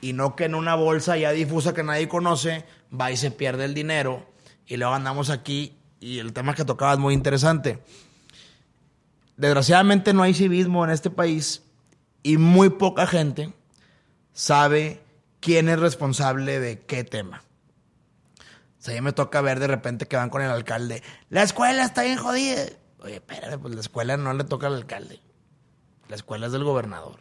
y 0.00 0.14
no 0.14 0.34
que 0.34 0.46
en 0.46 0.56
una 0.56 0.74
bolsa 0.74 1.16
ya 1.16 1.30
difusa 1.30 1.74
que 1.74 1.84
nadie 1.84 2.08
conoce 2.08 2.64
va 2.92 3.12
y 3.12 3.16
se 3.16 3.30
pierde 3.30 3.66
el 3.66 3.74
dinero. 3.74 4.29
Y 4.70 4.76
luego 4.76 4.94
andamos 4.94 5.30
aquí 5.30 5.76
y 5.98 6.20
el 6.20 6.32
tema 6.32 6.54
que 6.54 6.64
tocaba 6.64 6.92
es 6.92 6.98
muy 7.00 7.12
interesante. 7.12 7.82
Desgraciadamente 9.36 10.14
no 10.14 10.22
hay 10.22 10.32
civismo 10.32 10.84
en 10.84 10.92
este 10.92 11.10
país 11.10 11.64
y 12.22 12.36
muy 12.36 12.70
poca 12.70 13.08
gente 13.08 13.52
sabe 14.32 15.02
quién 15.40 15.68
es 15.68 15.80
responsable 15.80 16.60
de 16.60 16.82
qué 16.82 17.02
tema. 17.02 17.42
O 18.78 18.82
sea, 18.82 18.94
a 18.94 18.94
mí 18.94 19.00
me 19.00 19.12
toca 19.12 19.40
ver 19.40 19.58
de 19.58 19.66
repente 19.66 20.06
que 20.06 20.14
van 20.14 20.30
con 20.30 20.40
el 20.40 20.50
alcalde. 20.52 21.02
La 21.30 21.42
escuela 21.42 21.82
está 21.82 22.04
bien 22.04 22.18
jodida. 22.18 22.66
Oye, 23.00 23.16
espérate, 23.16 23.58
pues 23.58 23.74
la 23.74 23.80
escuela 23.80 24.16
no 24.16 24.32
le 24.34 24.44
toca 24.44 24.68
al 24.68 24.76
alcalde. 24.76 25.20
La 26.08 26.14
escuela 26.14 26.46
es 26.46 26.52
del 26.52 26.62
gobernador. 26.62 27.18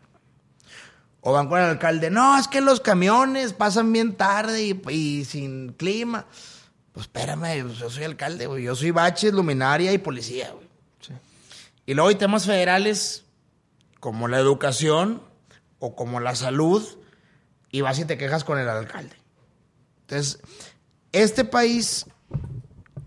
O 1.21 1.33
van 1.33 1.49
con 1.49 1.57
el 1.57 1.65
alcalde. 1.65 2.11
No, 2.11 2.37
es 2.37 2.47
que 2.47 2.61
los 2.61 2.79
camiones 2.79 3.53
pasan 3.53 3.91
bien 3.91 4.13
tarde 4.13 4.79
y 4.91 5.25
sin 5.25 5.73
clima. 5.73 6.27
Pues 6.99 7.07
espérame, 7.07 7.63
pues, 7.63 7.77
yo 7.77 7.89
soy 7.89 8.03
alcalde, 8.03 8.45
güey. 8.45 8.65
Yo 8.65 8.75
soy 8.75 8.91
baches, 8.91 9.31
luminaria 9.31 9.93
y 9.93 9.99
policía, 9.99 10.51
güey. 10.51 10.67
Y 11.85 11.93
luego 11.93 12.09
hay 12.09 12.15
temas 12.15 12.45
federales 12.45 13.23
como 14.01 14.27
la 14.27 14.37
educación 14.37 15.23
o 15.79 15.95
como 15.95 16.19
la 16.19 16.35
salud 16.35 16.85
y 17.71 17.79
vas 17.79 17.99
y 17.99 18.05
te 18.05 18.17
quejas 18.17 18.43
con 18.43 18.59
el 18.59 18.67
alcalde. 18.67 19.15
Entonces, 20.01 20.41
este 21.13 21.45
país, 21.45 22.05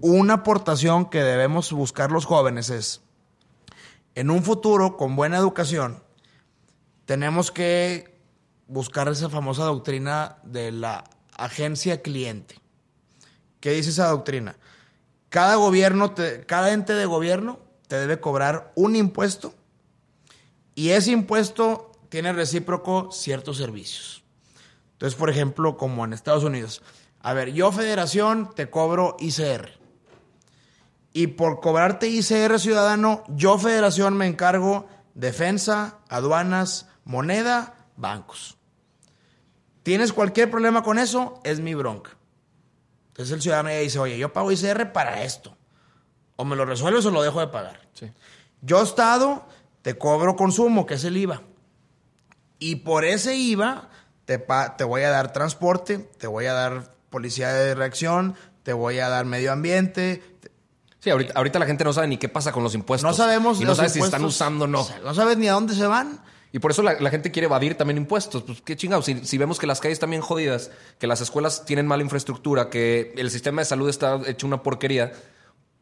una 0.00 0.34
aportación 0.36 1.10
que 1.10 1.22
debemos 1.22 1.70
buscar 1.70 2.10
los 2.10 2.24
jóvenes 2.24 2.70
es, 2.70 3.02
en 4.14 4.30
un 4.30 4.42
futuro 4.42 4.96
con 4.96 5.16
buena 5.16 5.36
educación, 5.36 6.02
tenemos 7.04 7.50
que 7.50 8.18
buscar 8.68 9.08
esa 9.08 9.28
famosa 9.28 9.64
doctrina 9.64 10.38
de 10.44 10.72
la 10.72 11.04
agencia 11.36 12.00
cliente. 12.00 12.61
¿Qué 13.62 13.70
dice 13.70 13.90
esa 13.90 14.08
doctrina? 14.08 14.56
Cada 15.28 15.54
gobierno, 15.54 16.14
cada 16.46 16.72
ente 16.72 16.94
de 16.94 17.06
gobierno 17.06 17.60
te 17.86 17.94
debe 17.96 18.18
cobrar 18.18 18.72
un 18.74 18.96
impuesto 18.96 19.54
y 20.74 20.90
ese 20.90 21.12
impuesto 21.12 21.92
tiene 22.08 22.32
recíproco 22.32 23.12
ciertos 23.12 23.58
servicios. 23.58 24.24
Entonces, 24.94 25.16
por 25.16 25.30
ejemplo, 25.30 25.76
como 25.76 26.04
en 26.04 26.12
Estados 26.12 26.42
Unidos, 26.42 26.82
a 27.20 27.34
ver, 27.34 27.52
yo 27.52 27.70
federación 27.70 28.50
te 28.52 28.68
cobro 28.68 29.16
ICR. 29.20 29.78
Y 31.12 31.28
por 31.28 31.60
cobrarte 31.60 32.08
ICR 32.08 32.58
ciudadano, 32.58 33.22
yo 33.28 33.58
federación 33.58 34.16
me 34.16 34.26
encargo 34.26 34.88
defensa, 35.14 35.98
aduanas, 36.08 36.88
moneda, 37.04 37.76
bancos. 37.96 38.56
¿Tienes 39.84 40.12
cualquier 40.12 40.50
problema 40.50 40.82
con 40.82 40.98
eso? 40.98 41.40
Es 41.44 41.60
mi 41.60 41.74
bronca. 41.74 42.16
Entonces 43.12 43.34
el 43.34 43.42
ciudadano 43.42 43.68
ya 43.70 43.76
dice, 43.78 43.98
oye, 43.98 44.18
yo 44.18 44.32
pago 44.32 44.50
ICR 44.52 44.92
para 44.92 45.22
esto. 45.22 45.56
O 46.36 46.44
me 46.44 46.56
lo 46.56 46.64
resuelves 46.64 47.04
o 47.06 47.10
lo 47.10 47.22
dejo 47.22 47.40
de 47.40 47.48
pagar. 47.48 47.80
Sí. 47.92 48.10
Yo, 48.62 48.82
Estado, 48.82 49.46
te 49.82 49.96
cobro 49.98 50.34
consumo, 50.36 50.86
que 50.86 50.94
es 50.94 51.04
el 51.04 51.16
IVA. 51.16 51.42
Y 52.58 52.76
por 52.76 53.04
ese 53.04 53.36
IVA 53.36 53.88
te, 54.24 54.38
te 54.78 54.84
voy 54.84 55.02
a 55.02 55.10
dar 55.10 55.32
transporte, 55.32 55.98
te 56.18 56.26
voy 56.26 56.46
a 56.46 56.52
dar 56.52 56.90
policía 57.10 57.52
de 57.52 57.74
reacción, 57.74 58.34
te 58.62 58.72
voy 58.72 58.98
a 59.00 59.08
dar 59.08 59.24
medio 59.26 59.52
ambiente. 59.52 60.22
te- 60.40 60.50
Sí, 61.00 61.10
ahorita, 61.10 61.32
ahorita 61.34 61.58
la 61.58 61.66
gente 61.66 61.82
no 61.84 61.92
sabe 61.92 62.06
ni 62.06 62.16
qué 62.16 62.28
pasa 62.28 62.52
con 62.52 62.62
los 62.62 62.74
impuestos. 62.74 63.10
No 63.10 63.14
sabemos 63.16 63.58
Y 63.58 63.64
no 63.64 63.70
los 63.70 63.76
sabe 63.76 63.88
si 63.90 63.98
están 64.00 64.24
usando 64.24 64.64
o 64.64 64.68
no. 64.68 64.80
O 64.82 64.84
sea, 64.84 65.00
no 65.00 65.12
sabes 65.14 65.36
ni 65.36 65.48
a 65.48 65.52
dónde 65.52 65.74
se 65.74 65.86
van. 65.86 66.20
Y 66.52 66.58
por 66.58 66.70
eso 66.70 66.82
la, 66.82 67.10
gente 67.10 67.30
quiere 67.30 67.46
evadir 67.46 67.76
también 67.76 67.96
impuestos. 67.96 68.42
Pues 68.42 68.60
qué 68.60 68.76
chingados. 68.76 69.06
Si, 69.06 69.24
si 69.24 69.38
vemos 69.38 69.58
que 69.58 69.66
las 69.66 69.80
calles 69.80 69.96
están 69.96 70.10
bien 70.10 70.20
jodidas, 70.20 70.70
que 70.98 71.06
las 71.06 71.22
escuelas 71.22 71.64
tienen 71.64 71.86
mala 71.86 72.02
infraestructura, 72.02 72.68
que 72.68 73.14
el 73.16 73.30
sistema 73.30 73.62
de 73.62 73.64
salud 73.64 73.88
está 73.88 74.20
hecho 74.26 74.46
una 74.46 74.62
porquería, 74.62 75.12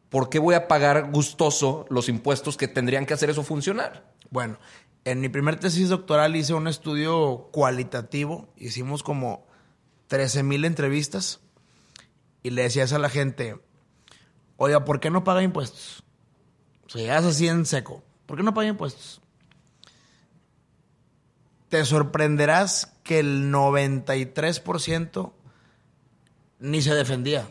¿por 0.09 0.29
qué 0.29 0.39
voy 0.39 0.55
a 0.55 0.69
pagar 0.69 1.11
gustoso 1.11 1.85
los 1.89 2.07
impuestos 2.07 2.55
que 2.55 2.69
tendrían 2.69 3.05
que 3.05 3.13
hacer 3.13 3.29
eso 3.29 3.43
funcionar? 3.43 4.13
Bueno, 4.29 4.57
en 5.03 5.19
mi 5.19 5.27
primer 5.27 5.59
tesis 5.59 5.89
doctoral 5.89 6.35
hice 6.37 6.53
un 6.53 6.69
estudio 6.69 7.49
cualitativo. 7.51 8.47
Hicimos 8.55 9.03
como 9.03 9.45
13 10.07 10.43
mil 10.43 10.63
entrevistas 10.63 11.41
y 12.43 12.51
le 12.51 12.63
decías 12.63 12.93
a 12.93 12.99
la 12.99 13.09
gente, 13.09 13.59
oiga, 14.57 14.85
¿por 14.85 14.99
qué 14.99 15.09
no 15.09 15.23
paga 15.23 15.43
impuestos? 15.43 16.03
O 16.85 16.89
sea, 16.89 17.01
llegas 17.01 17.25
así 17.25 17.47
en 17.47 17.65
seco. 17.65 18.03
¿Por 18.25 18.37
qué 18.37 18.43
no 18.43 18.53
paga 18.53 18.69
impuestos? 18.69 19.21
Te 21.71 21.85
sorprenderás 21.85 22.91
que 23.01 23.19
el 23.19 23.49
93% 23.49 25.31
ni 26.59 26.81
se 26.81 26.93
defendía. 26.93 27.47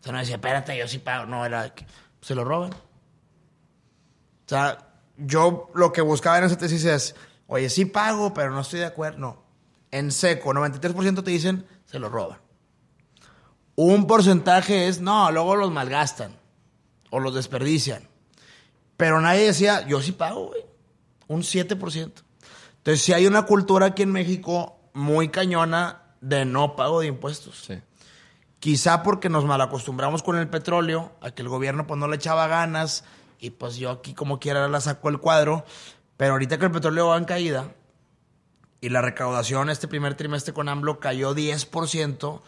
O 0.00 0.02
sea, 0.02 0.12
no 0.14 0.18
decía, 0.20 0.36
espérate, 0.36 0.78
yo 0.78 0.88
sí 0.88 0.98
pago. 0.98 1.26
No, 1.26 1.44
era 1.44 1.74
se 2.22 2.34
lo 2.34 2.46
roban. 2.46 2.72
O 2.72 2.78
sea, 4.46 4.88
yo 5.18 5.70
lo 5.74 5.92
que 5.92 6.00
buscaba 6.00 6.38
en 6.38 6.44
esa 6.44 6.56
tesis 6.56 6.86
es, 6.86 7.14
oye, 7.46 7.68
sí 7.68 7.84
pago, 7.84 8.32
pero 8.32 8.52
no 8.52 8.60
estoy 8.62 8.80
de 8.80 8.86
acuerdo. 8.86 9.18
No. 9.18 9.42
En 9.90 10.10
seco, 10.10 10.54
93% 10.54 11.22
te 11.22 11.30
dicen, 11.30 11.66
se 11.84 11.98
lo 11.98 12.08
roban. 12.08 12.38
Un 13.74 14.06
porcentaje 14.06 14.88
es, 14.88 15.02
no, 15.02 15.30
luego 15.30 15.56
los 15.56 15.70
malgastan 15.70 16.34
o 17.10 17.20
los 17.20 17.34
desperdician. 17.34 18.08
Pero 18.96 19.20
nadie 19.20 19.44
decía, 19.44 19.86
yo 19.86 20.00
sí 20.00 20.12
pago, 20.12 20.46
güey. 20.46 20.64
Un 21.28 21.42
7%. 21.42 22.25
Entonces, 22.86 23.04
si 23.04 23.12
hay 23.12 23.26
una 23.26 23.46
cultura 23.46 23.86
aquí 23.86 24.02
en 24.02 24.12
México 24.12 24.78
muy 24.92 25.28
cañona 25.30 26.02
de 26.20 26.44
no 26.44 26.76
pago 26.76 27.00
de 27.00 27.08
impuestos. 27.08 27.64
Sí. 27.66 27.82
Quizá 28.60 29.02
porque 29.02 29.28
nos 29.28 29.44
malacostumbramos 29.44 30.22
con 30.22 30.38
el 30.38 30.48
petróleo, 30.48 31.10
a 31.20 31.32
que 31.32 31.42
el 31.42 31.48
gobierno 31.48 31.88
pues 31.88 31.98
no 31.98 32.06
le 32.06 32.14
echaba 32.14 32.46
ganas 32.46 33.02
y 33.40 33.50
pues 33.50 33.74
yo 33.74 33.90
aquí 33.90 34.14
como 34.14 34.38
quiera 34.38 34.68
la 34.68 34.80
saco 34.80 35.08
el 35.08 35.18
cuadro. 35.18 35.64
Pero 36.16 36.34
ahorita 36.34 36.58
que 36.58 36.66
el 36.66 36.70
petróleo 36.70 37.08
va 37.08 37.16
en 37.16 37.24
caída 37.24 37.74
y 38.80 38.90
la 38.90 39.02
recaudación 39.02 39.68
este 39.68 39.88
primer 39.88 40.14
trimestre 40.14 40.54
con 40.54 40.68
AMLO 40.68 41.00
cayó 41.00 41.34
10%, 41.34 42.40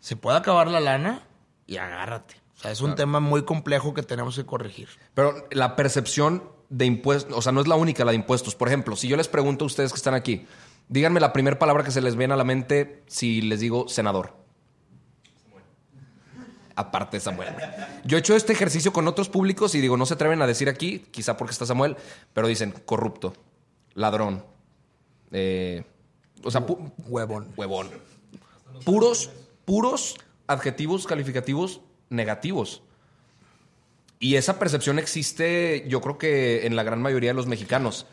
se 0.00 0.16
puede 0.16 0.38
acabar 0.38 0.68
la 0.68 0.80
lana 0.80 1.24
y 1.66 1.76
agárrate. 1.76 2.40
O 2.56 2.60
sea, 2.62 2.70
es 2.70 2.80
un 2.80 2.94
tema 2.94 3.20
muy 3.20 3.44
complejo 3.44 3.92
que 3.92 4.02
tenemos 4.02 4.34
que 4.34 4.46
corregir. 4.46 4.88
Pero 5.12 5.46
la 5.50 5.76
percepción 5.76 6.53
de 6.68 6.86
impuestos, 6.86 7.36
o 7.36 7.42
sea, 7.42 7.52
no 7.52 7.60
es 7.60 7.66
la 7.66 7.76
única 7.76 8.04
la 8.04 8.12
de 8.12 8.16
impuestos. 8.16 8.54
Por 8.54 8.68
ejemplo, 8.68 8.96
si 8.96 9.08
yo 9.08 9.16
les 9.16 9.28
pregunto 9.28 9.64
a 9.64 9.66
ustedes 9.66 9.92
que 9.92 9.96
están 9.96 10.14
aquí, 10.14 10.46
díganme 10.88 11.20
la 11.20 11.32
primera 11.32 11.58
palabra 11.58 11.84
que 11.84 11.90
se 11.90 12.00
les 12.00 12.16
viene 12.16 12.34
a 12.34 12.36
la 12.36 12.44
mente 12.44 13.02
si 13.06 13.42
les 13.42 13.60
digo 13.60 13.88
senador. 13.88 14.34
Aparte 16.76 17.18
de 17.18 17.20
Samuel. 17.20 17.50
Yo 18.04 18.16
he 18.16 18.20
hecho 18.20 18.34
este 18.34 18.52
ejercicio 18.52 18.92
con 18.92 19.06
otros 19.06 19.28
públicos 19.28 19.74
y 19.76 19.80
digo, 19.80 19.96
no 19.96 20.06
se 20.06 20.14
atreven 20.14 20.42
a 20.42 20.46
decir 20.46 20.68
aquí, 20.68 20.98
quizá 21.10 21.36
porque 21.36 21.52
está 21.52 21.66
Samuel, 21.66 21.96
pero 22.32 22.48
dicen 22.48 22.74
corrupto, 22.84 23.32
ladrón, 23.94 24.44
eh, 25.30 25.84
o 26.42 26.50
sea, 26.50 26.64
Huevón. 27.06 27.48
huevón. 27.56 27.90
Puros, 28.84 29.30
puros 29.64 30.16
adjetivos 30.46 31.06
calificativos 31.06 31.80
negativos. 32.10 32.82
Y 34.18 34.36
esa 34.36 34.58
percepción 34.58 34.98
existe, 34.98 35.84
yo 35.88 36.00
creo 36.00 36.18
que 36.18 36.66
en 36.66 36.76
la 36.76 36.82
gran 36.82 37.02
mayoría 37.02 37.30
de 37.30 37.34
los 37.34 37.46
mexicanos. 37.46 38.06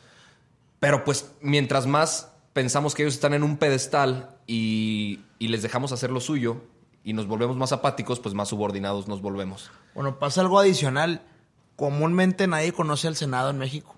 Pero 0.79 1.03
pues 1.03 1.31
mientras 1.41 1.85
más 1.85 2.31
pensamos 2.53 2.95
que 2.95 3.03
ellos 3.03 3.13
están 3.13 3.33
en 3.33 3.43
un 3.43 3.57
pedestal 3.57 4.35
y, 4.47 5.21
les 5.39 5.61
dejamos 5.61 5.91
hacer 5.91 6.11
lo 6.11 6.19
suyo 6.19 6.61
y 7.03 7.13
nos 7.13 7.27
volvemos 7.27 7.55
más 7.57 7.71
apáticos, 7.71 8.19
pues 8.19 8.35
más 8.35 8.49
subordinados 8.49 9.07
nos 9.07 9.21
volvemos. 9.21 9.71
Bueno, 9.95 10.19
pasa 10.19 10.41
algo 10.41 10.59
adicional. 10.59 11.21
Comúnmente 11.75 12.47
nadie 12.47 12.73
conoce 12.73 13.07
al 13.07 13.15
Senado 13.15 13.49
en 13.49 13.57
México. 13.57 13.95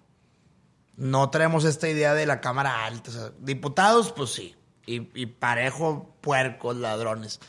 No 0.96 1.30
traemos 1.30 1.66
esta 1.66 1.90
idea 1.90 2.14
de 2.14 2.26
la 2.26 2.40
Cámara 2.40 2.86
Alta. 2.86 3.32
Diputados, 3.40 4.12
pues 4.12 4.30
sí. 4.32 4.56
Y, 4.86 5.10
y 5.20 5.26
parejo, 5.26 6.16
puercos, 6.22 6.76
ladrones. 6.76 7.40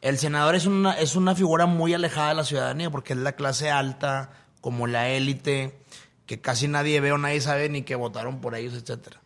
El 0.00 0.18
senador 0.18 0.54
es 0.54 0.66
una, 0.66 0.92
es 0.92 1.16
una 1.16 1.34
figura 1.34 1.66
muy 1.66 1.92
alejada 1.94 2.30
de 2.30 2.34
la 2.36 2.44
ciudadanía 2.44 2.90
porque 2.90 3.14
es 3.14 3.18
la 3.18 3.32
clase 3.32 3.70
alta, 3.70 4.30
como 4.60 4.86
la 4.86 5.08
élite, 5.08 5.78
que 6.26 6.40
casi 6.40 6.68
nadie 6.68 7.00
ve 7.00 7.12
o 7.12 7.18
nadie 7.18 7.40
sabe 7.40 7.68
ni 7.68 7.82
que 7.82 7.96
votaron 7.96 8.40
por 8.40 8.54
ellos, 8.54 8.74
etcétera. 8.74 9.20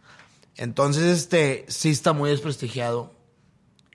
Entonces, 0.56 1.04
este, 1.04 1.64
sí 1.68 1.90
está 1.90 2.12
muy 2.12 2.30
desprestigiado. 2.30 3.12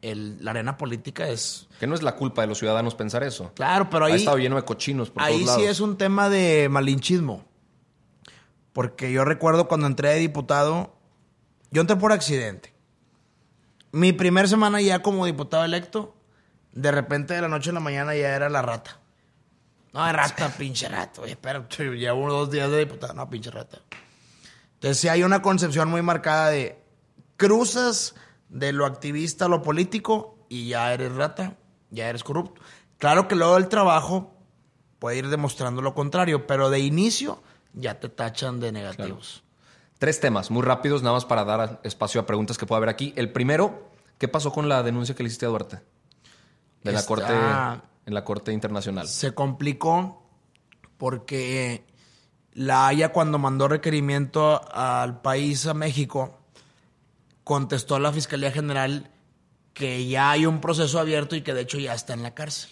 El, 0.01 0.43
la 0.43 0.51
arena 0.51 0.78
política 0.78 1.28
es 1.28 1.67
Que 1.80 1.88
no 1.88 1.95
es 1.95 2.03
la 2.03 2.15
culpa 2.15 2.41
de 2.41 2.47
los 2.47 2.59
ciudadanos 2.59 2.93
pensar 2.93 3.23
eso. 3.23 3.51
Claro, 3.55 3.89
pero 3.89 4.05
ha 4.05 4.09
ahí. 4.09 4.15
estado 4.15 4.38
lleno 4.38 4.55
de 4.55 4.61
cochinos 4.63 5.09
por 5.09 5.23
ahí 5.23 5.43
todos 5.43 5.55
sí 5.55 5.63
es 5.63 5.80
un 5.80 5.97
tema 5.97 6.30
de 6.30 6.69
malinchismo. 6.69 7.45
Porque 8.73 9.11
yo 9.11 9.25
recuerdo 9.25 9.67
cuando 9.67 9.88
entré 9.88 10.09
de 10.09 10.19
diputado, 10.19 10.95
yo 11.71 11.82
entré 11.82 11.95
por 11.95 12.11
accidente. 12.11 12.73
Mi 13.91 14.13
primer 14.13 14.47
semana 14.47 14.82
ya 14.82 15.01
como 15.01 15.25
diputado 15.25 15.65
electo, 15.65 16.16
de 16.72 16.91
repente 16.91 17.34
de 17.34 17.41
la 17.41 17.47
noche 17.47 17.70
a 17.70 17.74
la 17.74 17.80
mañana 17.80 18.15
ya 18.15 18.36
era 18.36 18.49
la 18.49 18.61
rata. 18.61 18.99
No, 19.93 20.11
rata, 20.11 20.49
pinche 20.49 20.88
rata. 20.88 21.22
Oye, 21.22 21.32
espera, 21.32 21.68
llevo 21.70 22.22
unos 22.22 22.34
dos 22.34 22.51
días 22.51 22.70
de 22.70 22.80
diputado. 22.80 23.13
No, 23.13 23.30
pinche 23.30 23.49
rata. 23.49 23.80
Entonces 24.76 24.99
sí 24.99 25.07
hay 25.07 25.24
una 25.24 25.41
concepción 25.41 25.89
muy 25.89 26.03
marcada 26.03 26.49
de 26.49 26.80
cruzas 27.36 28.13
de 28.49 28.74
lo 28.74 28.86
activista 28.86 29.45
a 29.45 29.49
lo 29.49 29.61
político 29.63 30.38
y 30.49 30.68
ya 30.68 30.93
eres 30.93 31.15
rata, 31.15 31.57
ya 31.89 32.09
eres 32.09 32.24
corrupto. 32.24 32.61
Claro 32.99 33.28
que 33.28 33.36
luego 33.36 33.57
el 33.57 33.70
trabajo 33.70 34.34
puede 34.99 35.18
ir 35.18 35.30
demostrando 35.30 35.82
lo 35.82 35.93
contrario, 35.93 36.47
pero 36.47 36.70
de 36.70 36.80
inicio 36.80 37.41
ya 37.74 37.99
te 37.99 38.09
tachan 38.09 38.59
de 38.59 38.72
negativos. 38.72 39.43
Tres 39.99 40.20
temas 40.20 40.51
muy 40.51 40.61
rápidos, 40.61 41.01
nada 41.01 41.15
más 41.15 41.26
para 41.26 41.43
dar 41.43 41.80
espacio 41.84 42.22
a 42.22 42.26
preguntas 42.26 42.57
que 42.57 42.65
pueda 42.65 42.78
haber 42.78 42.89
aquí. 42.89 43.13
El 43.15 43.32
primero, 43.32 43.89
¿qué 44.20 44.28
pasó 44.28 44.51
con 44.51 44.70
la 44.70 44.84
denuncia 44.84 45.15
que 45.15 45.24
le 45.24 45.28
hiciste 45.28 45.45
a 45.45 45.49
Duarte? 45.49 45.80
De 46.88 46.94
la 46.94 47.00
Está- 47.00 47.08
corte, 47.08 47.34
en 48.06 48.14
la 48.14 48.24
corte 48.24 48.52
internacional. 48.54 49.08
Se 49.08 49.34
complicó 49.34 50.24
porque 50.98 51.86
la 52.54 52.88
Haya 52.88 53.10
cuando 53.12 53.38
mandó 53.38 53.68
requerimiento 53.68 54.62
al 54.74 55.22
país, 55.22 55.68
a 55.68 55.74
México, 55.74 56.40
contestó 57.44 57.96
a 57.96 58.00
la 58.00 58.12
Fiscalía 58.12 58.52
General 58.52 59.12
que 59.74 60.08
ya 60.08 60.32
hay 60.32 60.46
un 60.46 60.60
proceso 60.60 61.00
abierto 61.00 61.36
y 61.36 61.42
que 61.42 61.54
de 61.54 61.62
hecho 61.62 61.78
ya 61.78 61.94
está 61.94 62.14
en 62.14 62.24
la 62.24 62.34
cárcel. 62.34 62.72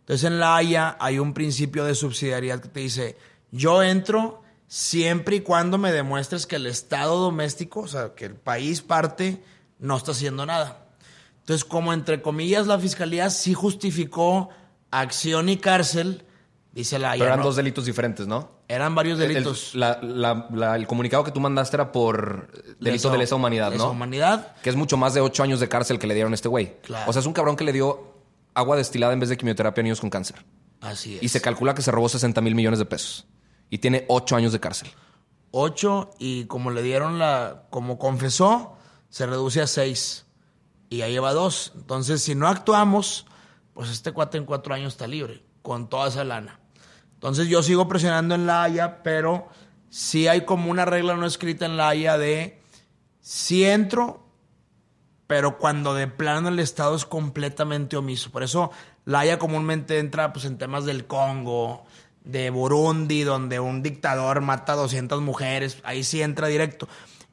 Entonces 0.00 0.24
en 0.24 0.38
la 0.38 0.56
Haya 0.56 0.96
hay 1.00 1.18
un 1.18 1.32
principio 1.32 1.84
de 1.84 1.94
subsidiariedad 1.94 2.60
que 2.60 2.68
te 2.68 2.80
dice, 2.80 3.16
yo 3.50 3.82
entro 3.82 4.42
siempre 4.66 5.36
y 5.36 5.40
cuando 5.40 5.78
me 5.78 5.92
demuestres 5.92 6.46
que 6.46 6.56
el 6.56 6.66
Estado 6.66 7.16
doméstico, 7.18 7.80
o 7.80 7.88
sea, 7.88 8.14
que 8.14 8.26
el 8.26 8.34
país 8.34 8.82
parte, 8.82 9.42
no 9.78 9.96
está 9.96 10.10
haciendo 10.12 10.44
nada. 10.44 10.79
Entonces, 11.40 11.64
como 11.64 11.92
entre 11.92 12.22
comillas 12.22 12.66
la 12.66 12.78
Fiscalía 12.78 13.28
sí 13.30 13.54
justificó 13.54 14.50
acción 14.90 15.48
y 15.48 15.56
cárcel, 15.56 16.24
dice 16.72 16.98
la. 16.98 17.12
Pero 17.12 17.24
eran 17.24 17.38
no, 17.40 17.46
dos 17.46 17.56
delitos 17.56 17.84
diferentes, 17.86 18.26
¿no? 18.26 18.58
eran 18.68 18.94
varios 18.94 19.18
El- 19.18 19.28
delitos. 19.34 19.74
El, 19.74 19.80
la- 19.80 19.98
la- 20.00 20.46
la- 20.52 20.76
el 20.76 20.86
comunicado 20.86 21.24
que 21.24 21.32
tú 21.32 21.40
mandaste 21.40 21.76
era 21.76 21.90
por 21.90 22.52
delito 22.78 23.10
de 23.10 23.18
lesa 23.18 23.34
humanidad, 23.34 23.72
lesa 23.72 23.82
¿no? 23.84 23.90
humanidad. 23.90 24.54
Que 24.62 24.70
es 24.70 24.76
mucho 24.76 24.96
más 24.96 25.12
de 25.12 25.20
ocho 25.20 25.42
años 25.42 25.58
de 25.58 25.68
cárcel 25.68 25.98
que 25.98 26.06
le 26.06 26.14
dieron 26.14 26.32
a 26.32 26.36
este 26.36 26.46
güey. 26.48 26.76
Claro. 26.82 27.10
O 27.10 27.12
sea, 27.12 27.18
es 27.18 27.26
un 27.26 27.32
cabrón 27.32 27.56
que 27.56 27.64
le 27.64 27.72
dio 27.72 28.14
agua 28.54 28.76
destilada 28.76 29.12
en 29.12 29.18
vez 29.18 29.28
de 29.28 29.36
quimioterapia 29.36 29.80
a 29.80 29.84
niños 29.84 30.00
con 30.00 30.08
cáncer. 30.08 30.36
Así 30.80 31.16
es. 31.16 31.22
Y 31.24 31.28
se 31.28 31.40
calcula 31.40 31.74
que 31.74 31.82
se 31.82 31.90
robó 31.90 32.08
60 32.08 32.40
mil 32.42 32.54
millones 32.54 32.78
de 32.78 32.84
pesos. 32.84 33.26
Y 33.70 33.78
tiene 33.78 34.04
ocho 34.08 34.36
años 34.36 34.52
de 34.52 34.60
cárcel. 34.60 34.88
ocho 35.50 36.10
y 36.20 36.44
como 36.44 36.70
le 36.70 36.82
dieron 36.82 37.18
la, 37.18 37.64
como 37.70 37.98
confesó, 37.98 38.76
se 39.08 39.26
reduce 39.26 39.60
a 39.60 39.66
seis 39.66 40.26
y 40.90 40.98
ya 40.98 41.08
lleva 41.08 41.32
dos. 41.32 41.72
Entonces, 41.74 42.20
si 42.20 42.34
no 42.34 42.48
actuamos, 42.48 43.24
pues 43.72 43.88
este 43.88 44.12
cuate 44.12 44.36
en 44.36 44.44
cuatro 44.44 44.74
años 44.74 44.92
está 44.92 45.06
libre 45.06 45.42
con 45.62 45.88
toda 45.88 46.08
esa 46.08 46.24
lana. 46.24 46.60
Entonces 47.14 47.48
yo 47.48 47.62
sigo 47.62 47.88
presionando 47.88 48.34
en 48.34 48.46
la 48.46 48.62
Haya, 48.62 49.02
pero 49.02 49.48
sí 49.88 50.26
hay 50.26 50.44
como 50.44 50.70
una 50.70 50.84
regla 50.84 51.16
no 51.16 51.26
escrita 51.26 51.64
en 51.64 51.76
la 51.76 51.88
Haya 51.88 52.18
de 52.18 52.60
si 53.20 53.64
entro, 53.64 54.26
pero 55.26 55.58
cuando 55.58 55.94
de 55.94 56.08
plano 56.08 56.48
el 56.48 56.58
Estado 56.58 56.96
es 56.96 57.04
completamente 57.04 57.96
omiso. 57.96 58.30
Por 58.30 58.42
eso 58.42 58.70
la 59.04 59.20
Haya 59.20 59.38
comúnmente 59.38 59.98
entra 59.98 60.32
pues, 60.32 60.44
en 60.44 60.58
temas 60.58 60.84
del 60.86 61.06
Congo, 61.06 61.84
de 62.24 62.50
Burundi, 62.50 63.22
donde 63.22 63.60
un 63.60 63.82
dictador 63.82 64.40
mata 64.40 64.72
a 64.72 64.76
200 64.76 65.20
mujeres, 65.20 65.78
ahí 65.84 66.02
sí 66.02 66.20
entra 66.22 66.48
directo. 66.48 66.88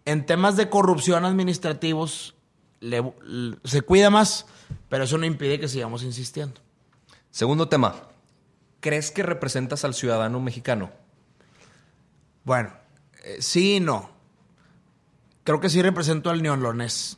En 0.06 0.26
temas 0.26 0.56
de 0.58 0.70
corrupción 0.70 1.26
administrativos 1.26 2.37
le- 2.80 3.14
le- 3.24 3.58
se 3.64 3.82
cuida 3.82 4.10
más, 4.10 4.46
pero 4.90 5.04
eso 5.04 5.18
no 5.18 5.26
impide 5.26 5.60
que 5.60 5.68
sigamos 5.68 6.04
insistiendo. 6.04 6.62
Segundo 7.32 7.68
tema. 7.70 7.96
¿Crees 8.80 9.12
que 9.12 9.24
representas 9.24 9.84
al 9.86 9.94
ciudadano 9.94 10.40
mexicano? 10.40 10.92
Bueno, 12.44 12.72
eh, 13.24 13.38
sí 13.40 13.76
y 13.78 13.80
no. 13.80 14.10
Creo 15.44 15.60
que 15.60 15.70
sí 15.70 15.82
represento 15.82 16.30
al 16.30 16.42
neolonés, 16.44 17.18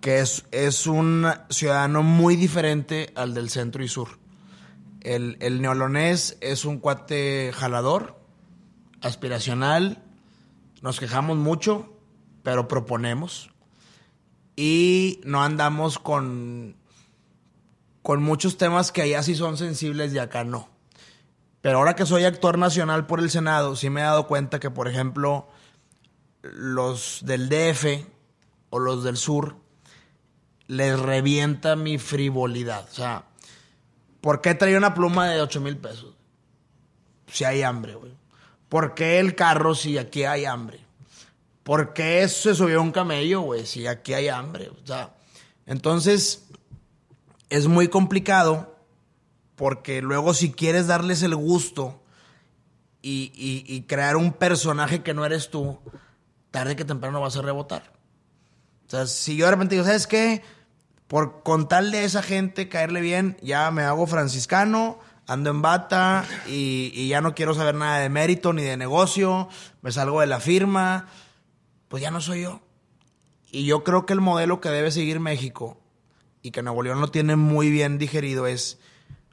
que 0.00 0.20
es, 0.20 0.44
es 0.50 0.86
un 0.86 1.26
ciudadano 1.50 2.02
muy 2.02 2.36
diferente 2.36 3.12
al 3.14 3.32
del 3.34 3.48
centro 3.48 3.82
y 3.84 3.88
sur. 3.88 4.18
El, 5.00 5.36
el 5.40 5.62
neolonés 5.62 6.36
es 6.40 6.64
un 6.64 6.78
cuate 6.78 7.52
jalador, 7.54 8.20
aspiracional, 9.00 10.02
nos 10.80 10.98
quejamos 11.00 11.36
mucho, 11.38 11.92
pero 12.42 12.66
proponemos. 12.68 13.50
Y 14.64 15.20
no 15.24 15.42
andamos 15.42 15.98
con, 15.98 16.76
con 18.00 18.22
muchos 18.22 18.58
temas 18.58 18.92
que 18.92 19.02
allá 19.02 19.20
sí 19.24 19.34
son 19.34 19.56
sensibles 19.56 20.14
y 20.14 20.20
acá 20.20 20.44
no. 20.44 20.68
Pero 21.62 21.78
ahora 21.78 21.96
que 21.96 22.06
soy 22.06 22.22
actor 22.22 22.58
nacional 22.58 23.08
por 23.08 23.18
el 23.18 23.28
Senado, 23.28 23.74
sí 23.74 23.90
me 23.90 24.02
he 24.02 24.04
dado 24.04 24.28
cuenta 24.28 24.60
que, 24.60 24.70
por 24.70 24.86
ejemplo, 24.86 25.48
los 26.42 27.22
del 27.24 27.48
DF 27.48 28.06
o 28.70 28.78
los 28.78 29.02
del 29.02 29.16
sur 29.16 29.56
les 30.68 30.96
revienta 30.96 31.74
mi 31.74 31.98
frivolidad. 31.98 32.86
O 32.88 32.94
sea, 32.94 33.24
¿por 34.20 34.40
qué 34.42 34.54
traía 34.54 34.78
una 34.78 34.94
pluma 34.94 35.28
de 35.28 35.40
8 35.40 35.60
mil 35.60 35.76
pesos? 35.76 36.14
Si 37.26 37.42
hay 37.42 37.62
hambre, 37.62 37.96
güey. 37.96 38.12
¿Por 38.68 38.94
qué 38.94 39.18
el 39.18 39.34
carro 39.34 39.74
si 39.74 39.98
aquí 39.98 40.22
hay 40.22 40.44
hambre? 40.44 40.86
¿Por 41.62 41.92
qué 41.92 42.26
se 42.28 42.54
subió 42.54 42.82
un 42.82 42.92
camello, 42.92 43.42
güey, 43.42 43.66
si 43.66 43.86
aquí 43.86 44.14
hay 44.14 44.28
hambre? 44.28 44.70
O 44.70 44.86
sea, 44.86 45.14
entonces 45.66 46.48
es 47.50 47.68
muy 47.68 47.88
complicado 47.88 48.76
porque 49.54 50.02
luego 50.02 50.34
si 50.34 50.52
quieres 50.52 50.88
darles 50.88 51.22
el 51.22 51.36
gusto 51.36 52.02
y, 53.00 53.32
y 53.34 53.82
crear 53.82 54.16
un 54.16 54.32
personaje 54.32 55.02
que 55.02 55.14
no 55.14 55.24
eres 55.24 55.50
tú, 55.50 55.78
tarde 56.50 56.76
que 56.76 56.84
temprano 56.84 57.20
vas 57.20 57.36
a 57.36 57.42
rebotar. 57.42 57.92
O 58.86 58.90
sea, 58.90 59.06
si 59.06 59.36
yo 59.36 59.46
de 59.46 59.52
repente 59.52 59.74
digo, 59.74 59.84
¿sabes 59.84 60.06
qué? 60.06 60.42
Por 61.08 61.42
contarle 61.42 61.98
a 61.98 62.04
esa 62.04 62.22
gente 62.22 62.68
caerle 62.68 63.00
bien, 63.00 63.36
ya 63.42 63.70
me 63.70 63.82
hago 63.82 64.06
franciscano, 64.06 64.98
ando 65.26 65.50
en 65.50 65.62
bata 65.62 66.24
y, 66.46 66.92
y 66.94 67.08
ya 67.08 67.20
no 67.20 67.34
quiero 67.34 67.54
saber 67.54 67.74
nada 67.74 67.98
de 67.98 68.08
mérito 68.08 68.52
ni 68.52 68.62
de 68.62 68.76
negocio, 68.76 69.48
me 69.80 69.92
salgo 69.92 70.20
de 70.20 70.26
la 70.26 70.40
firma, 70.40 71.08
pues 71.92 72.02
ya 72.02 72.10
no 72.10 72.22
soy 72.22 72.44
yo. 72.44 72.62
Y 73.50 73.66
yo 73.66 73.84
creo 73.84 74.06
que 74.06 74.14
el 74.14 74.22
modelo 74.22 74.62
que 74.62 74.70
debe 74.70 74.90
seguir 74.90 75.20
México 75.20 75.78
y 76.40 76.50
que 76.50 76.62
Nuevo 76.62 76.82
León 76.82 77.02
lo 77.02 77.08
tiene 77.08 77.36
muy 77.36 77.68
bien 77.68 77.98
digerido 77.98 78.46
es, 78.46 78.78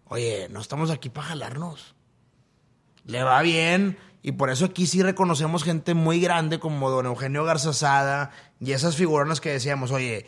oye, 0.03 0.49
no 0.49 0.59
estamos 0.59 0.91
aquí 0.91 1.07
para 1.07 1.27
jalarnos. 1.27 1.95
Le 3.05 3.23
va 3.23 3.41
bien 3.43 3.97
y 4.21 4.33
por 4.33 4.49
eso 4.49 4.65
aquí 4.65 4.87
sí 4.87 5.01
reconocemos 5.01 5.63
gente 5.63 5.93
muy 5.93 6.19
grande 6.19 6.59
como 6.59 6.89
don 6.89 7.05
Eugenio 7.05 7.45
Garzazada 7.45 8.31
y 8.59 8.73
esas 8.73 8.97
figuronas 8.97 9.39
que 9.39 9.51
decíamos, 9.51 9.91
oye, 9.91 10.25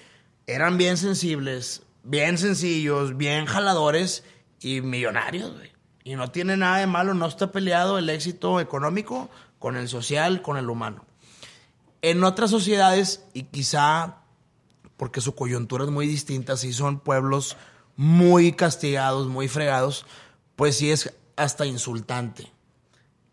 eran 0.47 0.77
bien 0.77 0.95
sensibles, 0.95 1.83
bien 2.01 2.37
sencillos, 2.37 3.17
bien 3.17 3.45
jaladores 3.45 4.23
y 4.61 4.79
millonarios, 4.79 5.53
güey. 5.53 5.73
Y 6.05 6.15
no 6.15 6.31
tiene 6.31 6.55
nada 6.55 6.77
de 6.77 6.87
malo, 6.87 7.13
no 7.13 7.25
está 7.25 7.51
peleado 7.51 7.97
el 7.97 8.09
éxito 8.09 8.61
económico 8.61 9.29
con 9.59 9.75
el 9.75 9.89
social, 9.89 10.41
con 10.41 10.55
el 10.55 10.69
humano. 10.69 11.10
En 12.01 12.23
otras 12.23 12.49
sociedades, 12.49 13.23
y 13.33 13.43
quizá 13.43 14.17
porque 14.97 15.21
su 15.21 15.35
coyuntura 15.35 15.83
es 15.83 15.89
muy 15.89 16.07
distinta, 16.07 16.57
si 16.57 16.73
son 16.73 16.99
pueblos 16.99 17.57
muy 17.95 18.53
castigados, 18.53 19.27
muy 19.27 19.47
fregados, 19.47 20.05
pues 20.55 20.77
sí 20.77 20.91
es 20.91 21.13
hasta 21.35 21.65
insultante 21.65 22.51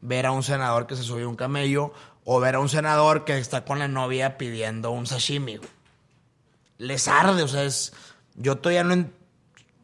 ver 0.00 0.26
a 0.26 0.30
un 0.30 0.42
senador 0.42 0.86
que 0.86 0.96
se 0.96 1.02
subió 1.02 1.26
a 1.26 1.28
un 1.28 1.36
camello 1.36 1.92
o 2.24 2.40
ver 2.40 2.54
a 2.54 2.60
un 2.60 2.68
senador 2.68 3.24
que 3.24 3.38
está 3.38 3.64
con 3.64 3.78
la 3.78 3.88
novia 3.88 4.38
pidiendo 4.38 4.90
un 4.90 5.06
sashimi. 5.06 5.58
Les 6.78 7.08
arde, 7.08 7.42
o 7.42 7.48
sea, 7.48 7.64
es, 7.64 7.92
yo 8.34 8.56
todavía 8.56 8.84
no 8.84 9.06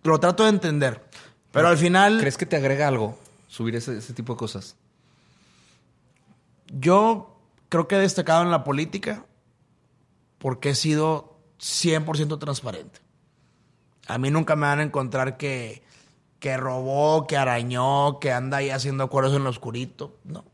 lo 0.05 0.21
trato 0.21 0.45
de 0.45 0.51
entender. 0.51 1.05
Pero 1.53 1.69
al 1.69 1.79
final... 1.79 2.19
¿Crees 2.19 2.37
que 2.37 2.47
te 2.47 2.57
agrega 2.57 2.89
algo 2.89 3.19
subir 3.49 3.77
ese, 3.77 3.99
ese 3.99 4.13
tipo 4.13 4.35
de 4.35 4.39
cosas? 4.39 4.77
Yo 6.69 7.34
creo 7.75 7.89
que 7.89 7.97
he 7.97 8.01
destacado 8.01 8.43
en 8.43 8.53
la 8.53 8.63
política 8.63 9.27
porque 10.39 10.71
he 10.71 10.75
sido 10.75 11.41
100% 11.59 12.39
transparente. 12.39 13.01
A 14.07 14.19
mí 14.19 14.31
nunca 14.31 14.55
me 14.55 14.67
van 14.67 14.79
a 14.79 14.85
encontrar 14.85 15.37
que 15.37 15.83
que 16.45 16.59
robó, 16.59 17.27
que 17.27 17.39
arañó, 17.39 18.21
que 18.21 18.31
anda 18.31 18.59
ahí 18.59 18.69
haciendo 18.69 19.03
acuerdos 19.03 19.35
en 19.35 19.45
lo 19.45 19.49
oscurito. 19.49 20.19
No. 20.25 20.45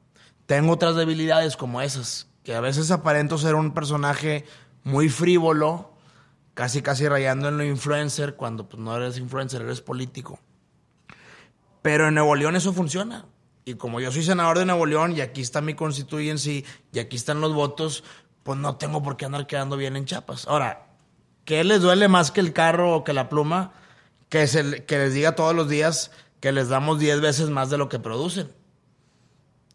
Tengo 0.46 0.72
otras 0.72 0.94
debilidades 0.94 1.56
como 1.56 1.80
esas, 1.80 2.28
que 2.44 2.54
a 2.54 2.60
veces 2.60 2.92
aparento 2.92 3.38
ser 3.38 3.56
un 3.56 3.74
personaje 3.74 4.44
muy 4.84 5.08
frívolo, 5.08 5.92
casi 6.54 6.80
casi 6.80 7.08
rayando 7.08 7.48
en 7.48 7.58
lo 7.58 7.64
influencer, 7.64 8.36
cuando 8.36 8.68
pues 8.68 8.80
no 8.80 8.96
eres 8.96 9.18
influencer, 9.18 9.62
eres 9.62 9.80
político. 9.80 10.38
Pero 11.82 12.06
en 12.06 12.14
Nuevo 12.14 12.36
León 12.36 12.54
eso 12.54 12.72
funciona. 12.72 13.26
Y 13.70 13.74
como 13.74 14.00
yo 14.00 14.12
soy 14.12 14.22
senador 14.22 14.58
de 14.58 14.66
Nuevo 14.66 14.86
León 14.86 15.16
y 15.16 15.20
aquí 15.20 15.40
está 15.40 15.60
mi 15.60 15.74
constituyency 15.74 16.64
y 16.92 16.98
aquí 16.98 17.16
están 17.16 17.40
los 17.40 17.54
votos, 17.54 18.04
pues 18.42 18.58
no 18.58 18.76
tengo 18.76 19.02
por 19.02 19.16
qué 19.16 19.24
andar 19.24 19.46
quedando 19.46 19.76
bien 19.76 19.96
en 19.96 20.04
chapas. 20.04 20.46
Ahora, 20.46 20.86
¿qué 21.44 21.64
les 21.64 21.80
duele 21.80 22.08
más 22.08 22.30
que 22.30 22.40
el 22.40 22.52
carro 22.52 22.94
o 22.94 23.04
que 23.04 23.12
la 23.12 23.28
pluma? 23.28 23.72
que, 24.30 24.46
se, 24.46 24.84
que 24.84 24.96
les 24.96 25.12
diga 25.12 25.34
todos 25.34 25.54
los 25.54 25.68
días 25.68 26.10
que 26.38 26.52
les 26.52 26.70
damos 26.70 26.98
10 26.98 27.20
veces 27.20 27.50
más 27.50 27.68
de 27.68 27.76
lo 27.76 27.90
que 27.90 27.98
producen. 27.98 28.50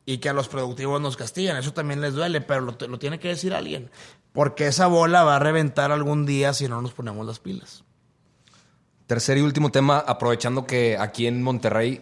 Y 0.08 0.18
que 0.18 0.30
a 0.30 0.34
los 0.34 0.48
productivos 0.48 1.00
nos 1.00 1.18
castigan. 1.18 1.58
Eso 1.58 1.74
también 1.74 2.02
les 2.02 2.14
duele, 2.14 2.42
pero 2.42 2.62
lo, 2.62 2.76
lo 2.88 2.98
tiene 2.98 3.20
que 3.20 3.28
decir 3.28 3.54
alguien. 3.54 3.92
Porque 4.34 4.68
esa 4.68 4.88
bola 4.88 5.24
va 5.24 5.36
a 5.36 5.40
reventar 5.40 5.92
algún 5.92 6.26
día 6.26 6.54
si 6.54 6.68
no 6.68 6.82
nos 6.82 6.94
ponemos 6.94 7.26
las 7.26 7.40
pilas. 7.40 7.84
Tercer 9.08 9.38
y 9.38 9.42
último 9.42 9.72
tema, 9.72 10.00
aprovechando 10.00 10.66
que 10.66 10.98
aquí 10.98 11.28
en 11.28 11.44
Monterrey, 11.44 12.02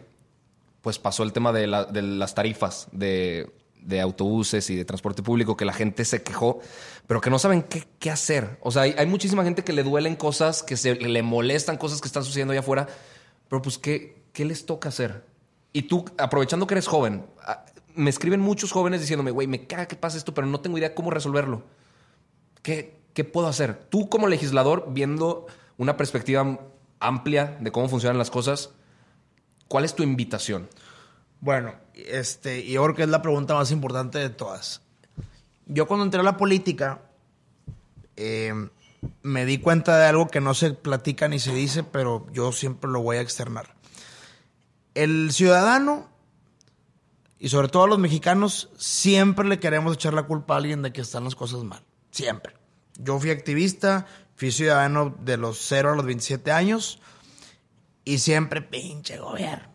pues 0.84 1.00
pasó 1.00 1.24
el 1.24 1.32
tema 1.32 1.54
de, 1.54 1.66
la, 1.66 1.86
de 1.86 2.02
las 2.02 2.36
tarifas 2.36 2.90
de 2.92 3.48
autobuses 4.02 4.70
y 4.70 4.76
de 4.76 4.86
transporte 4.86 5.24
público 5.24 5.56
que 5.58 5.64
la 5.64 5.72
gente 5.74 6.04
se 6.04 6.24
quejó, 6.24 6.60
pero 7.08 7.22
que 7.22 7.30
no 7.30 7.40
saben 7.40 7.64
qué, 7.64 8.12
hacer. 8.12 8.58
O 8.62 8.70
sea, 8.70 8.84
hay, 8.84 8.94
hay, 8.98 9.06
muchísima 9.06 9.44
gente 9.46 9.64
que 9.64 9.72
le 9.72 9.82
duelen 9.84 10.18
cosas, 10.18 10.62
que 10.62 10.76
se 10.76 10.96
le 10.96 11.24
molestan 11.24 11.78
cosas 11.78 12.02
que 12.02 12.08
están 12.08 12.24
sucediendo 12.26 12.52
allá 12.52 12.60
afuera, 12.60 12.88
pero 13.48 13.62
pues, 13.62 13.78
¿qué, 13.78 14.24
qué 14.34 14.44
les 14.44 14.66
toca 14.66 14.90
hacer? 14.90 15.26
Y 15.72 15.84
tú, 15.84 16.04
aprovechando 16.18 16.68
que 16.68 16.74
eres 16.74 16.88
joven, 16.88 17.26
ah, 17.42 17.66
me 17.96 18.10
escriben 18.10 18.42
muchos 18.42 18.74
jóvenes 18.74 19.00
diciéndome, 19.00 19.32
güey, 19.32 19.48
me 19.48 19.68
caga 19.68 19.88
que 19.88 19.96
pasa 19.96 20.18
esto, 20.18 20.34
pero 20.34 20.48
no 20.48 20.60
tengo 20.60 20.78
idea 20.78 20.94
cómo 20.94 21.12
resolverlo. 21.12 21.64
¿Qué, 22.62 23.00
¿Qué 23.14 23.24
puedo 23.24 23.48
hacer? 23.48 23.86
Tú 23.90 24.10
como 24.10 24.28
legislador, 24.28 24.88
viendo 24.90 25.48
una 25.78 25.96
perspectiva 25.96 26.60
amplia 27.00 27.58
de 27.62 27.72
cómo 27.72 27.88
funcionan 27.88 28.18
las 28.18 28.30
cosas, 28.30 28.72
¿cuál 29.68 29.86
es 29.86 29.96
tu 29.96 30.04
invitación? 30.04 30.70
Bueno, 31.40 31.76
este, 31.94 32.66
yo 32.66 32.84
creo 32.84 32.96
que 32.96 33.04
es 33.04 33.10
la 33.10 33.22
pregunta 33.22 33.54
más 33.54 33.72
importante 33.72 34.20
de 34.20 34.30
todas. 34.30 34.82
Yo 35.66 35.88
cuando 35.88 36.06
entré 36.06 36.22
a 36.22 36.24
la 36.24 36.38
política, 36.38 37.02
eh, 38.16 38.54
me 39.22 39.46
di 39.46 39.58
cuenta 39.58 39.98
de 39.98 40.06
algo 40.06 40.28
que 40.28 40.42
no 40.42 40.54
se 40.54 40.72
platica 40.72 41.28
ni 41.28 41.40
se 41.40 41.54
dice, 41.54 41.84
pero 41.84 42.28
yo 42.32 42.52
siempre 42.52 42.90
lo 42.90 43.02
voy 43.02 43.18
a 43.18 43.22
externar. 43.22 43.76
El 44.94 45.32
ciudadano, 45.32 46.10
y 47.40 47.50
sobre 47.50 47.68
todo 47.68 47.88
los 47.88 48.00
mexicanos, 48.00 48.70
siempre 48.78 49.48
le 49.48 49.60
queremos 49.60 49.96
echar 49.96 50.14
la 50.14 50.24
culpa 50.24 50.54
a 50.54 50.58
alguien 50.58 50.82
de 50.82 50.94
que 50.94 51.02
están 51.02 51.24
las 51.24 51.36
cosas 51.36 51.64
mal. 51.64 51.84
Siempre. 52.12 52.54
Yo 52.98 53.20
fui 53.20 53.32
activista, 53.32 54.06
fui 54.36 54.52
ciudadano 54.52 55.16
de 55.20 55.38
los 55.38 55.60
0 55.68 55.94
a 55.94 55.96
los 55.96 56.06
27 56.06 56.52
años, 56.52 57.02
y 58.06 58.20
siempre 58.20 58.62
pinche 58.62 59.18
gobierno 59.18 59.74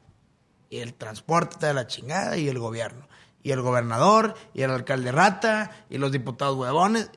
y 0.71 0.79
el 0.79 0.95
transporte 0.95 1.67
de 1.67 1.75
la 1.75 1.87
chingada 1.87 2.37
y 2.37 2.49
el 2.49 2.59
gobierno. 2.59 3.09
Y 3.43 3.53
el 3.53 3.63
gobernador, 3.63 4.35
y 4.53 4.63
el 4.63 4.71
alcalde 4.71 5.13
rata, 5.13 5.71
y 5.89 5.99
los 5.99 6.13
diputados 6.13 6.57
huevones. 6.57 7.11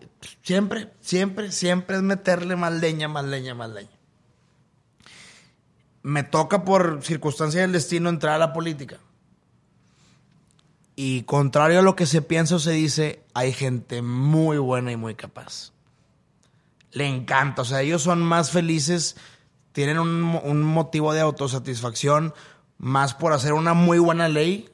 Siempre, 0.43 0.93
siempre, 1.01 1.51
siempre 1.51 1.97
es 1.97 2.03
meterle 2.03 2.55
más 2.55 2.71
leña, 2.73 3.07
más 3.07 3.25
leña, 3.25 3.55
más 3.55 3.71
leña. 3.71 3.99
Me 6.03 6.23
toca 6.23 6.63
por 6.63 7.01
circunstancia 7.03 7.61
del 7.61 7.71
destino 7.71 8.09
entrar 8.09 8.35
a 8.35 8.39
la 8.39 8.53
política. 8.53 8.99
Y 10.95 11.23
contrario 11.23 11.79
a 11.79 11.83
lo 11.83 11.95
que 11.95 12.05
se 12.05 12.21
piensa 12.21 12.55
o 12.55 12.59
se 12.59 12.71
dice, 12.71 13.23
hay 13.33 13.51
gente 13.51 14.01
muy 14.01 14.57
buena 14.57 14.91
y 14.91 14.97
muy 14.97 15.15
capaz. 15.15 15.73
Le 16.91 17.07
encanta, 17.07 17.63
o 17.63 17.65
sea, 17.65 17.81
ellos 17.81 18.03
son 18.03 18.21
más 18.21 18.51
felices, 18.51 19.17
tienen 19.71 19.99
un, 19.99 20.39
un 20.43 20.63
motivo 20.63 21.13
de 21.13 21.21
autosatisfacción 21.21 22.33
más 22.77 23.13
por 23.13 23.33
hacer 23.33 23.53
una 23.53 23.73
muy 23.73 23.99
buena 23.99 24.27
ley 24.27 24.69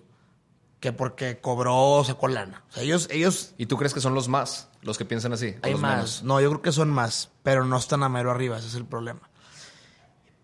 que 0.80 0.94
porque 0.94 1.40
cobró 1.40 1.76
o 1.76 2.04
sacó 2.04 2.28
lana. 2.28 2.64
O 2.70 2.74
sea, 2.74 2.84
ellos, 2.84 3.08
ellos... 3.12 3.54
¿Y 3.58 3.66
tú 3.66 3.78
crees 3.78 3.94
que 3.94 4.02
son 4.02 4.14
los 4.14 4.28
más, 4.28 4.70
los 4.82 4.98
que 4.98 5.06
piensan 5.06 5.34
así? 5.34 5.56
Hay 5.64 5.76
más. 5.76 6.24
No, 6.24 6.40
yo 6.40 6.50
creo 6.50 6.62
que 6.62 6.72
son 6.72 6.90
más, 6.90 7.32
pero 7.44 7.66
no 7.66 7.78
están 7.78 8.04
a 8.04 8.10
mero 8.10 8.32
arriba, 8.32 8.58
ese 8.58 8.68
es 8.68 8.76
el 8.76 8.86
problema. 8.86 9.30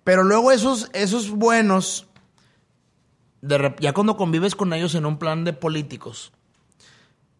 Pero 0.03 0.23
luego 0.23 0.51
esos, 0.51 0.89
esos 0.93 1.29
buenos, 1.29 2.07
de 3.41 3.75
ya 3.79 3.93
cuando 3.93 4.17
convives 4.17 4.55
con 4.55 4.73
ellos 4.73 4.95
en 4.95 5.05
un 5.05 5.17
plan 5.17 5.43
de 5.43 5.53
políticos, 5.53 6.33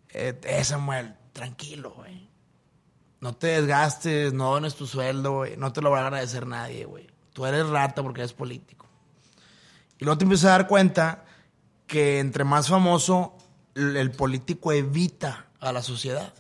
eh, 0.10 0.40
eh 0.44 0.64
Samuel, 0.64 1.16
tranquilo, 1.34 1.94
güey. 1.98 2.30
No 3.24 3.34
te 3.34 3.48
desgastes, 3.48 4.34
no 4.34 4.52
dones 4.52 4.76
tu 4.76 4.86
sueldo, 4.86 5.32
güey. 5.32 5.56
No 5.56 5.72
te 5.72 5.80
lo 5.80 5.90
va 5.90 6.00
a 6.00 6.08
agradecer 6.08 6.46
nadie, 6.46 6.84
güey. 6.84 7.08
Tú 7.32 7.46
eres 7.46 7.70
rata 7.70 8.04
porque 8.04 8.20
eres 8.20 8.34
político. 8.34 8.86
Y 9.98 10.04
luego 10.04 10.18
te 10.18 10.26
empiezas 10.26 10.48
a 10.48 10.58
dar 10.58 10.68
cuenta 10.68 11.24
que 11.88 12.20
entre 12.20 12.44
más 12.44 12.68
famoso, 12.68 13.38
el, 13.76 14.12
político 14.12 14.74
evita 14.74 15.46
a 15.62 15.72
la 15.72 15.82
sociedad. 15.82 16.34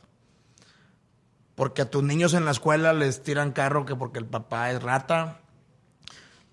Porque 1.55 1.83
a 1.83 1.89
tus 1.89 2.03
niños 2.03 2.33
en 2.33 2.43
la 2.43 2.51
escuela 2.51 2.91
les 2.91 3.23
tiran 3.23 3.53
carro 3.53 3.85
que 3.85 3.95
porque 3.95 4.19
el 4.19 4.25
papá 4.25 4.69
es 4.69 4.83
rata. 4.83 5.39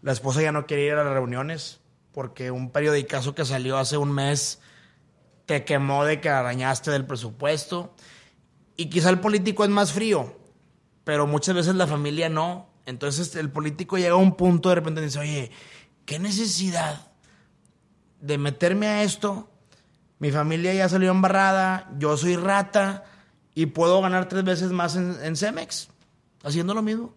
La 0.00 0.12
esposa 0.12 0.42
ya 0.42 0.52
no 0.52 0.64
quiere 0.64 0.84
ir 0.84 0.92
a 0.92 1.02
las 1.02 1.12
reuniones 1.12 1.80
porque 2.12 2.52
un 2.52 2.70
periodicazo 2.70 3.34
que 3.34 3.44
salió 3.44 3.78
hace 3.78 3.96
un 3.96 4.12
mes 4.12 4.60
te 5.46 5.64
quemó 5.64 6.04
de 6.04 6.20
que 6.20 6.28
arañaste 6.28 6.92
del 6.92 7.04
presupuesto. 7.04 7.92
Y 8.80 8.88
quizá 8.88 9.10
el 9.10 9.20
político 9.20 9.62
es 9.62 9.68
más 9.68 9.92
frío, 9.92 10.34
pero 11.04 11.26
muchas 11.26 11.54
veces 11.54 11.74
la 11.74 11.86
familia 11.86 12.30
no. 12.30 12.70
Entonces 12.86 13.36
el 13.36 13.50
político 13.50 13.98
llega 13.98 14.12
a 14.12 14.16
un 14.16 14.36
punto 14.36 14.70
de 14.70 14.76
repente 14.76 15.02
y 15.02 15.04
dice, 15.04 15.18
oye, 15.18 15.50
¿qué 16.06 16.18
necesidad 16.18 17.12
de 18.22 18.38
meterme 18.38 18.86
a 18.86 19.02
esto? 19.02 19.50
Mi 20.18 20.30
familia 20.30 20.72
ya 20.72 20.88
salió 20.88 21.10
embarrada, 21.10 21.90
yo 21.98 22.16
soy 22.16 22.36
rata 22.36 23.04
y 23.54 23.66
puedo 23.66 24.00
ganar 24.00 24.28
tres 24.30 24.44
veces 24.44 24.70
más 24.72 24.96
en, 24.96 25.36
Cemex, 25.36 25.88
haciendo 26.42 26.72
lo 26.72 26.80
mismo. 26.80 27.12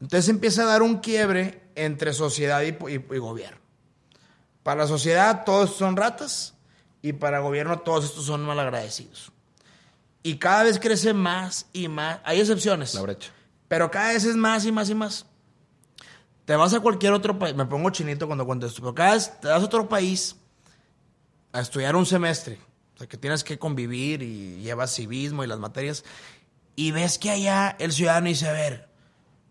Entonces 0.00 0.28
empieza 0.28 0.62
a 0.62 0.66
dar 0.66 0.82
un 0.82 0.98
quiebre 0.98 1.70
entre 1.74 2.12
sociedad 2.12 2.62
y, 2.62 2.68
y- 2.88 2.94
y 3.14 3.18
gobierno. 3.18 3.58
Para 4.62 4.82
la 4.82 4.86
sociedad 4.86 5.42
todos 5.44 5.74
son 5.74 5.96
ratas 5.96 6.54
y 7.02 7.14
para 7.14 7.38
el 7.38 7.42
gobierno 7.42 7.80
todos 7.80 8.04
estos 8.04 8.26
son 8.26 8.42
malagradecidos. 8.44 9.31
Y 10.22 10.36
cada 10.36 10.62
vez 10.64 10.78
crece 10.78 11.12
más 11.12 11.66
y 11.72 11.88
más. 11.88 12.20
Hay 12.24 12.40
excepciones. 12.40 12.94
La 12.94 13.02
brecha. 13.02 13.30
Pero 13.68 13.90
cada 13.90 14.12
vez 14.12 14.24
es 14.24 14.36
más 14.36 14.64
y 14.64 14.72
más 14.72 14.90
y 14.90 14.94
más. 14.94 15.26
Te 16.44 16.56
vas 16.56 16.74
a 16.74 16.80
cualquier 16.80 17.12
otro 17.12 17.38
país, 17.38 17.54
me 17.54 17.66
pongo 17.66 17.90
chinito 17.90 18.26
cuando 18.26 18.44
cuento 18.44 18.66
esto, 18.66 18.80
pero 18.80 18.94
cada 18.94 19.14
vez 19.14 19.40
te 19.40 19.48
vas 19.48 19.62
a 19.62 19.64
otro 19.64 19.88
país 19.88 20.36
a 21.52 21.60
estudiar 21.60 21.94
un 21.94 22.04
semestre, 22.04 22.58
o 22.94 22.98
sea, 22.98 23.06
que 23.06 23.16
tienes 23.16 23.44
que 23.44 23.58
convivir 23.58 24.22
y 24.22 24.60
llevas 24.60 24.94
civismo 24.94 25.44
y 25.44 25.46
las 25.46 25.60
materias, 25.60 26.04
y 26.74 26.90
ves 26.90 27.18
que 27.18 27.30
allá 27.30 27.76
el 27.78 27.92
ciudadano 27.92 28.26
dice, 28.26 28.48
a 28.48 28.52
ver, 28.52 28.88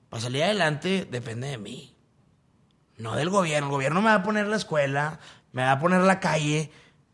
para 0.09 0.21
salir 0.21 0.43
adelante 0.43 1.07
depende 1.09 1.47
de 1.47 1.57
mí, 1.57 1.95
no 2.97 3.15
del 3.15 3.29
gobierno. 3.29 3.67
El 3.67 3.71
gobierno 3.71 4.01
me 4.01 4.07
va 4.07 4.15
a 4.15 4.23
poner 4.23 4.47
la 4.47 4.57
escuela, 4.57 5.19
me 5.53 5.63
va 5.63 5.71
a 5.71 5.79
poner 5.79 6.01
la 6.01 6.19
calle, 6.19 6.71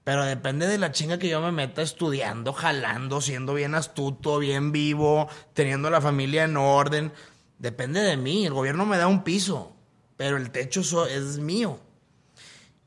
pero 0.08 0.24
depende 0.24 0.68
de 0.68 0.78
la 0.78 0.94
chinga 0.94 1.20
que 1.20 1.28
yo 1.28 1.42
me 1.42 1.52
meta 1.52 1.82
estudiando, 1.82 2.54
jalando, 2.54 3.20
siendo 3.20 3.54
bien 3.54 3.76
astuto, 3.76 4.40
bien 4.40 4.72
vivo, 4.72 5.28
teniendo 5.54 5.90
la 5.90 6.00
familia 6.00 6.46
en 6.46 6.56
orden. 6.56 7.12
Depende 7.60 8.00
de 8.00 8.16
mí. 8.16 8.46
El 8.46 8.54
gobierno 8.54 8.86
me 8.86 8.98
da 8.98 9.08
un 9.08 9.26
piso, 9.26 9.76
pero 10.16 10.38
el 10.38 10.50
techo 10.52 10.80
es 11.08 11.40
mío. 11.40 11.82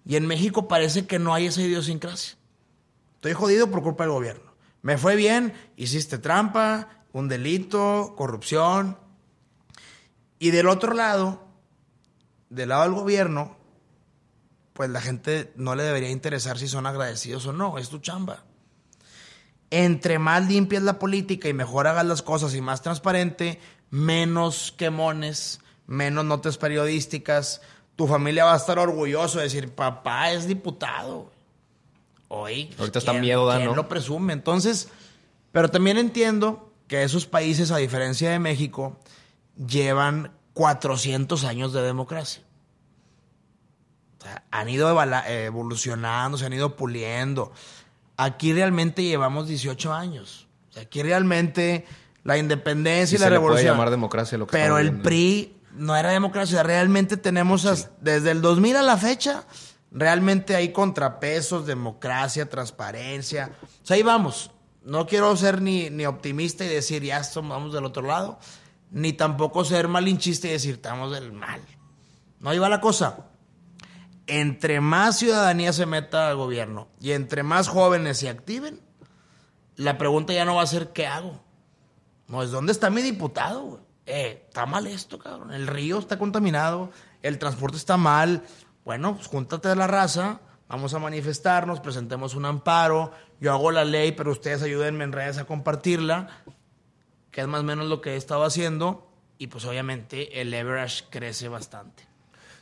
Y 0.06 0.16
en 0.16 0.26
México 0.26 0.66
parece 0.66 1.06
que 1.06 1.18
no 1.18 1.34
hay 1.34 1.48
esa 1.48 1.60
idiosincrasia. 1.60 2.38
Estoy 3.16 3.34
jodido 3.34 3.70
por 3.70 3.82
culpa 3.82 4.04
del 4.04 4.14
gobierno. 4.14 4.54
Me 4.80 4.96
fue 4.96 5.14
bien, 5.14 5.52
hiciste 5.76 6.16
trampa, 6.16 7.04
un 7.12 7.28
delito, 7.28 8.14
corrupción. 8.16 8.96
Y 10.38 10.52
del 10.52 10.68
otro 10.68 10.94
lado, 10.94 11.46
del 12.48 12.70
lado 12.70 12.84
del 12.84 12.94
gobierno, 12.94 13.59
pues 14.72 14.90
la 14.90 15.00
gente 15.00 15.52
no 15.56 15.74
le 15.74 15.82
debería 15.82 16.10
interesar 16.10 16.58
si 16.58 16.68
son 16.68 16.86
agradecidos 16.86 17.46
o 17.46 17.52
no, 17.52 17.78
es 17.78 17.88
tu 17.88 17.98
chamba. 17.98 18.44
Entre 19.70 20.18
más 20.18 20.48
limpia 20.48 20.78
es 20.78 20.84
la 20.84 20.98
política 20.98 21.48
y 21.48 21.54
mejor 21.54 21.86
hagas 21.86 22.04
las 22.04 22.22
cosas 22.22 22.54
y 22.54 22.60
más 22.60 22.82
transparente, 22.82 23.60
menos 23.90 24.74
quemones, 24.76 25.60
menos 25.86 26.24
notas 26.24 26.58
periodísticas, 26.58 27.60
tu 27.96 28.06
familia 28.06 28.46
va 28.46 28.54
a 28.54 28.56
estar 28.56 28.78
orgulloso 28.78 29.38
de 29.38 29.44
decir, 29.44 29.74
papá 29.74 30.30
es 30.30 30.48
diputado. 30.48 31.30
Hoy, 32.28 32.72
Ahorita 32.78 33.00
está 33.00 33.12
miedo, 33.12 33.46
¿da, 33.46 33.58
no? 33.58 33.74
lo 33.74 33.88
presume? 33.88 34.32
Entonces, 34.32 34.88
pero 35.52 35.68
también 35.68 35.98
entiendo 35.98 36.72
que 36.86 37.02
esos 37.02 37.26
países, 37.26 37.70
a 37.72 37.76
diferencia 37.76 38.30
de 38.30 38.38
México, 38.38 38.98
llevan 39.56 40.32
400 40.54 41.44
años 41.44 41.72
de 41.72 41.82
democracia. 41.82 42.42
Han 44.50 44.68
ido 44.68 44.90
evolucionando, 45.26 46.36
se 46.38 46.46
han 46.46 46.52
ido 46.52 46.76
puliendo. 46.76 47.52
Aquí 48.16 48.52
realmente 48.52 49.02
llevamos 49.02 49.48
18 49.48 49.92
años. 49.92 50.46
O 50.68 50.72
sea, 50.72 50.82
aquí 50.82 51.02
realmente 51.02 51.86
la 52.22 52.36
independencia 52.36 53.16
y 53.16 53.18
la 53.18 53.26
se 53.26 53.30
le 53.30 53.36
puede 53.36 53.48
revolución. 53.48 53.72
llamar 53.74 53.90
democracia 53.90 54.38
lo 54.38 54.46
que 54.46 54.52
Pero 54.52 54.78
el 54.78 54.90
viendo. 54.90 55.02
PRI 55.04 55.56
no 55.72 55.96
era 55.96 56.10
democracia. 56.10 56.62
Realmente 56.62 57.16
tenemos 57.16 57.88
desde 58.00 58.30
el 58.30 58.42
2000 58.42 58.76
a 58.76 58.82
la 58.82 58.96
fecha, 58.96 59.44
realmente 59.90 60.54
hay 60.54 60.72
contrapesos, 60.72 61.66
democracia, 61.66 62.48
transparencia. 62.48 63.52
O 63.82 63.86
sea, 63.86 63.96
ahí 63.96 64.02
vamos. 64.02 64.50
No 64.84 65.06
quiero 65.06 65.34
ser 65.36 65.60
ni, 65.60 65.90
ni 65.90 66.06
optimista 66.06 66.64
y 66.64 66.68
decir 66.68 67.02
ya 67.02 67.18
estamos 67.18 67.72
del 67.72 67.84
otro 67.84 68.02
lado, 68.02 68.38
ni 68.90 69.12
tampoco 69.12 69.64
ser 69.64 69.88
malinchista 69.88 70.48
y 70.48 70.52
decir 70.52 70.76
estamos 70.76 71.12
del 71.12 71.32
mal. 71.32 71.60
No, 72.38 72.50
ahí 72.50 72.58
va 72.58 72.68
la 72.68 72.80
cosa. 72.80 73.29
Entre 74.32 74.80
más 74.80 75.18
ciudadanía 75.18 75.72
se 75.72 75.86
meta 75.86 76.28
al 76.28 76.36
gobierno 76.36 76.86
y 77.00 77.10
entre 77.12 77.42
más 77.42 77.66
jóvenes 77.66 78.18
se 78.18 78.28
activen, 78.28 78.80
la 79.74 79.98
pregunta 79.98 80.32
ya 80.32 80.44
no 80.44 80.54
va 80.54 80.62
a 80.62 80.68
ser 80.68 80.92
¿qué 80.92 81.08
hago? 81.08 81.42
No, 82.28 82.40
es 82.44 82.52
¿dónde 82.52 82.70
está 82.70 82.90
mi 82.90 83.02
diputado? 83.02 83.80
Eh, 84.06 84.44
está 84.46 84.66
mal 84.66 84.86
esto, 84.86 85.18
cabrón. 85.18 85.52
El 85.52 85.66
río 85.66 85.98
está 85.98 86.16
contaminado, 86.16 86.92
el 87.22 87.40
transporte 87.40 87.76
está 87.76 87.96
mal. 87.96 88.44
Bueno, 88.84 89.16
pues 89.16 89.26
júntate 89.26 89.66
a 89.66 89.74
la 89.74 89.88
raza, 89.88 90.38
vamos 90.68 90.94
a 90.94 91.00
manifestarnos, 91.00 91.80
presentemos 91.80 92.36
un 92.36 92.44
amparo. 92.44 93.10
Yo 93.40 93.52
hago 93.52 93.72
la 93.72 93.84
ley, 93.84 94.12
pero 94.12 94.30
ustedes 94.30 94.62
ayúdenme 94.62 95.02
en 95.02 95.10
redes 95.10 95.38
a 95.38 95.44
compartirla, 95.44 96.28
que 97.32 97.40
es 97.40 97.48
más 97.48 97.62
o 97.62 97.64
menos 97.64 97.88
lo 97.88 98.00
que 98.00 98.12
he 98.12 98.16
estado 98.16 98.44
haciendo. 98.44 99.10
Y 99.38 99.48
pues 99.48 99.64
obviamente 99.64 100.40
el 100.40 100.50
leverage 100.50 101.06
crece 101.10 101.48
bastante. 101.48 102.09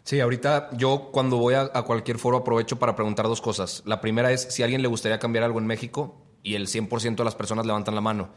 Sí, 0.08 0.20
ahorita 0.20 0.70
yo 0.72 1.10
cuando 1.12 1.36
voy 1.36 1.52
a, 1.52 1.70
a 1.74 1.82
cualquier 1.82 2.16
foro 2.16 2.38
aprovecho 2.38 2.78
para 2.78 2.96
preguntar 2.96 3.26
dos 3.26 3.42
cosas. 3.42 3.82
La 3.84 4.00
primera 4.00 4.32
es 4.32 4.40
si 4.40 4.62
a 4.62 4.64
alguien 4.64 4.80
le 4.80 4.88
gustaría 4.88 5.18
cambiar 5.18 5.44
algo 5.44 5.58
en 5.58 5.66
México 5.66 6.16
y 6.42 6.54
el 6.54 6.66
100% 6.66 7.16
de 7.16 7.24
las 7.24 7.34
personas 7.34 7.66
levantan 7.66 7.94
la 7.94 8.00
mano. 8.00 8.30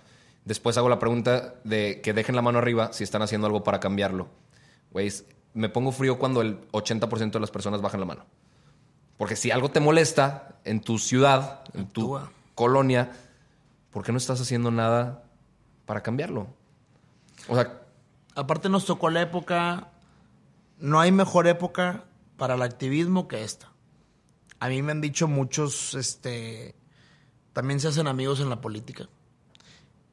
Después 0.44 0.78
hago 0.78 0.90
la 0.90 1.00
pregunta 1.00 1.56
de 1.64 2.02
que 2.02 2.12
dejen 2.12 2.36
la 2.36 2.42
mano 2.42 2.58
arriba 2.58 2.92
si 2.92 3.06
están 3.06 3.22
haciendo 3.22 3.48
algo 3.48 3.64
para 3.64 3.80
cambiarlo. 3.80 4.28
Güey, 4.92 5.14
me 5.54 5.70
pongo 5.70 5.94
frío 5.94 6.20
cuando 6.20 6.42
el 6.42 6.60
80% 6.72 7.32
de 7.32 7.40
las 7.40 7.52
personas 7.52 7.82
bajan 7.82 8.02
la 8.02 8.06
mano. 8.06 8.26
Porque 9.16 9.38
si 9.38 9.50
algo 9.50 9.72
te 9.72 9.80
molesta 9.80 10.58
en 10.66 10.82
tu 10.82 11.00
ciudad, 11.00 11.64
en 11.74 11.88
tu 11.88 12.18
Actúa. 12.18 12.34
colonia, 12.54 13.14
¿por 13.92 14.04
qué 14.04 14.12
no 14.12 14.18
estás 14.18 14.42
haciendo 14.42 14.72
nada 14.72 15.24
para 15.86 16.04
cambiarlo? 16.04 16.48
O 17.48 17.56
sea, 17.56 17.82
Aparte 18.34 18.70
nos 18.70 18.86
tocó 18.86 19.10
la 19.10 19.22
época, 19.22 19.90
no 20.82 21.00
hay 21.00 21.12
mejor 21.12 21.48
época 21.48 22.06
para 22.38 22.56
el 22.56 22.62
activismo 22.64 23.28
que 23.28 23.44
esta. 23.44 23.72
A 24.60 24.68
mí 24.68 24.82
me 24.82 24.92
han 24.92 25.00
dicho 25.00 25.28
muchos, 25.28 25.94
este, 25.94 26.76
también 27.54 27.80
se 27.80 27.88
hacen 27.88 28.08
amigos 28.08 28.40
en 28.40 28.50
la 28.50 28.62
política. 28.62 29.08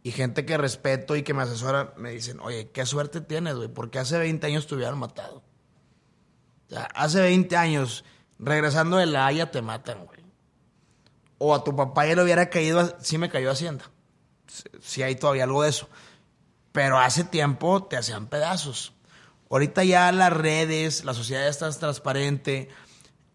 Y 0.02 0.12
gente 0.12 0.44
que 0.46 0.56
respeto 0.56 1.16
y 1.16 1.22
que 1.22 1.34
me 1.34 1.42
asesora 1.42 1.94
me 1.96 2.10
dicen, 2.10 2.38
oye, 2.40 2.70
qué 2.70 2.86
suerte 2.86 3.20
tienes, 3.20 3.56
güey, 3.56 3.68
porque 3.68 3.98
hace 3.98 4.18
20 4.18 4.46
años 4.46 4.66
te 4.66 4.74
hubieran 4.74 4.98
matado. 4.98 5.42
O 6.66 6.70
sea, 6.70 6.84
hace 6.94 7.20
20 7.22 7.56
años, 7.56 8.04
regresando 8.38 8.98
de 8.98 9.06
la 9.06 9.26
Haya, 9.26 9.50
te 9.50 9.62
matan, 9.62 10.04
güey. 10.04 10.20
O 11.38 11.54
a 11.54 11.64
tu 11.64 11.74
papá 11.74 12.06
ya 12.06 12.14
le 12.14 12.24
hubiera 12.24 12.50
caído, 12.50 12.96
sí 13.00 13.16
me 13.16 13.30
cayó 13.30 13.50
Hacienda. 13.50 13.90
Sí 14.80 15.02
hay 15.02 15.16
todavía 15.16 15.44
algo 15.44 15.62
de 15.62 15.70
eso. 15.70 15.88
Pero 16.72 16.98
hace 16.98 17.24
tiempo 17.24 17.84
te 17.84 17.96
hacían 17.96 18.26
pedazos. 18.26 18.92
Ahorita 19.50 19.82
ya 19.84 20.12
las 20.12 20.32
redes, 20.32 21.04
la 21.04 21.14
sociedad 21.14 21.42
ya 21.42 21.48
está 21.48 21.70
transparente. 21.70 22.68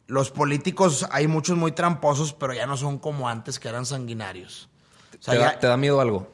Los 0.08 0.30
políticos, 0.32 1.08
hay 1.12 1.28
muchos 1.28 1.58
muy 1.58 1.72
tramposos, 1.72 2.34
pero 2.34 2.54
ya 2.54 2.66
no 2.68 2.78
son 2.78 3.00
como 3.00 3.30
antes, 3.30 3.60
que 3.60 3.70
eran 3.70 3.86
sanguinarios. 3.86 4.70
O 5.20 5.22
sea, 5.24 5.34
¿te, 5.34 5.40
da, 5.40 5.54
ya- 5.54 5.60
te 5.60 5.68
da 5.68 5.78
miedo 5.78 6.00
algo 6.02 6.28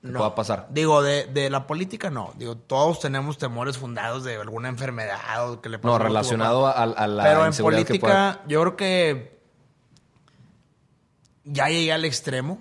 que 0.00 0.08
no. 0.08 0.18
pueda 0.20 0.34
pasar? 0.34 0.68
Digo, 0.70 1.02
de, 1.02 1.26
de 1.26 1.50
la 1.50 1.66
política 1.66 2.10
no. 2.10 2.32
Digo, 2.36 2.56
todos 2.56 3.00
tenemos 3.00 3.38
temores 3.38 3.76
fundados 3.76 4.24
de 4.24 4.36
alguna 4.36 4.68
enfermedad 4.68 5.50
o 5.50 5.60
que 5.60 5.68
le 5.68 5.78
pase 5.78 5.92
No, 5.92 5.98
relacionado 5.98 6.66
a, 6.66 6.70
a 6.72 7.06
la 7.06 7.22
Pero 7.24 7.44
en 7.44 7.52
que 7.52 7.62
política, 7.62 8.40
yo 8.48 8.60
creo 8.62 8.76
que 8.76 9.38
ya 11.44 11.68
llegué 11.68 11.92
al 11.92 12.04
extremo. 12.04 12.60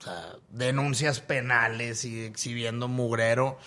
O 0.00 0.04
sea, 0.04 0.36
denuncias 0.50 1.20
penales 1.20 2.04
y 2.04 2.20
exhibiendo 2.24 2.88
mugrero. 2.88 3.58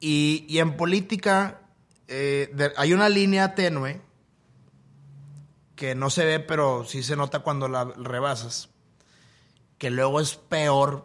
Y, 0.00 0.44
y 0.48 0.58
en 0.58 0.76
política 0.76 1.60
eh, 2.06 2.50
de- 2.54 2.72
hay 2.76 2.92
una 2.92 3.08
línea 3.08 3.54
tenue 3.54 4.00
que 5.76 5.94
no 5.94 6.10
se 6.10 6.24
ve, 6.24 6.40
pero 6.40 6.84
sí 6.84 7.02
se 7.02 7.16
nota 7.16 7.40
cuando 7.40 7.68
la 7.68 7.84
rebasas. 7.84 8.68
Que 9.78 9.90
luego 9.90 10.20
es 10.20 10.34
peor 10.34 11.04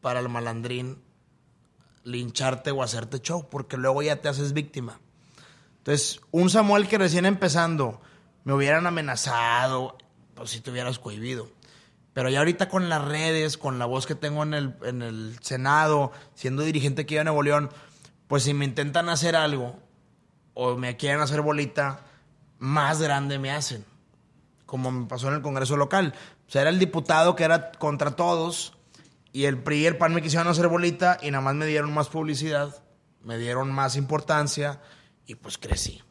para 0.00 0.20
el 0.20 0.28
malandrín 0.28 1.00
lincharte 2.04 2.70
o 2.70 2.82
hacerte 2.82 3.20
show, 3.20 3.48
porque 3.48 3.76
luego 3.76 4.02
ya 4.02 4.20
te 4.20 4.28
haces 4.28 4.52
víctima. 4.52 4.98
Entonces, 5.78 6.20
un 6.30 6.50
Samuel 6.50 6.88
que 6.88 6.98
recién 6.98 7.26
empezando 7.26 8.00
me 8.44 8.54
hubieran 8.54 8.86
amenazado, 8.86 9.96
pues 10.34 10.50
si 10.50 10.60
te 10.60 10.70
hubieras 10.70 10.98
cohibido. 10.98 11.48
Pero 12.14 12.30
ya 12.30 12.40
ahorita 12.40 12.68
con 12.68 12.88
las 12.88 13.04
redes, 13.04 13.56
con 13.58 13.78
la 13.78 13.86
voz 13.86 14.06
que 14.06 14.14
tengo 14.16 14.42
en 14.42 14.54
el, 14.54 14.74
en 14.82 15.02
el 15.02 15.38
Senado, 15.42 16.10
siendo 16.34 16.62
dirigente 16.62 17.02
aquí 17.02 17.16
en 17.16 17.24
Nuevo 17.24 17.42
León, 17.42 17.70
pues 18.28 18.44
si 18.44 18.54
me 18.54 18.64
intentan 18.64 19.08
hacer 19.08 19.34
algo 19.34 19.76
o 20.54 20.76
me 20.76 20.96
quieren 20.96 21.20
hacer 21.20 21.40
bolita, 21.40 22.04
más 22.58 23.00
grande 23.00 23.38
me 23.38 23.50
hacen. 23.50 23.84
Como 24.66 24.90
me 24.90 25.06
pasó 25.06 25.28
en 25.28 25.34
el 25.34 25.42
Congreso 25.42 25.76
local. 25.76 26.14
O 26.46 26.50
sea, 26.50 26.62
era 26.62 26.70
el 26.70 26.78
diputado 26.78 27.34
que 27.34 27.44
era 27.44 27.72
contra 27.72 28.12
todos 28.12 28.74
y 29.32 29.44
el 29.44 29.58
PRI 29.58 29.78
y 29.78 29.86
el 29.86 29.96
PAN 29.96 30.14
me 30.14 30.22
quisieron 30.22 30.48
hacer 30.48 30.68
bolita 30.68 31.18
y 31.22 31.30
nada 31.30 31.42
más 31.42 31.54
me 31.54 31.66
dieron 31.66 31.92
más 31.92 32.08
publicidad, 32.08 32.82
me 33.22 33.38
dieron 33.38 33.72
más 33.72 33.96
importancia 33.96 34.80
y 35.26 35.34
pues 35.34 35.58
crecí. 35.58 36.02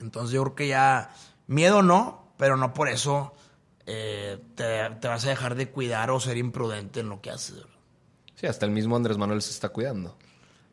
Entonces 0.00 0.32
yo 0.32 0.42
creo 0.42 0.54
que 0.54 0.68
ya 0.68 1.10
miedo 1.46 1.82
no, 1.82 2.32
pero 2.36 2.56
no 2.56 2.72
por 2.72 2.88
eso 2.88 3.34
eh, 3.86 4.38
te, 4.54 4.90
te, 5.00 5.08
vas 5.08 5.24
a 5.24 5.30
dejar 5.30 5.54
de 5.54 5.70
cuidar 5.70 6.10
o 6.10 6.20
ser 6.20 6.36
imprudente 6.36 7.00
en 7.00 7.08
lo 7.08 7.20
que 7.20 7.30
haces. 7.30 7.56
Sí, 8.34 8.46
hasta 8.46 8.66
el 8.66 8.72
mismo 8.72 8.96
Andrés 8.96 9.18
Manuel 9.18 9.42
se 9.42 9.50
está 9.50 9.68
cuidando. 9.70 10.16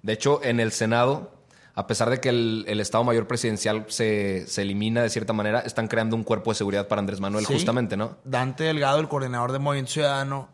De 0.06 0.14
hecho, 0.14 0.40
en 0.44 0.60
el 0.60 0.72
Senado, 0.72 1.32
a 1.74 1.88
pesar 1.88 2.12
de 2.12 2.20
que 2.20 2.30
el, 2.30 2.64
el 2.68 2.80
Estado 2.80 3.04
Mayor 3.04 3.26
Presidencial 3.26 3.86
se, 3.88 4.46
se, 4.46 4.62
elimina 4.62 5.02
de 5.02 5.10
cierta 5.10 5.34
manera, 5.34 5.62
están 5.62 5.88
creando 5.88 6.16
un 6.16 6.24
cuerpo 6.24 6.52
de 6.52 6.56
seguridad 6.56 6.88
para 6.88 7.00
Andrés 7.00 7.20
Manuel, 7.20 7.44
Sí. 7.48 7.54
justamente, 7.54 7.98
¿no? 7.98 8.18
Dante 8.24 8.66
Delgado, 8.66 9.00
el 9.00 9.08
coordinador 9.08 9.52
de 9.52 9.58
Movimiento 9.58 9.94
Ciudadano, 9.94 10.50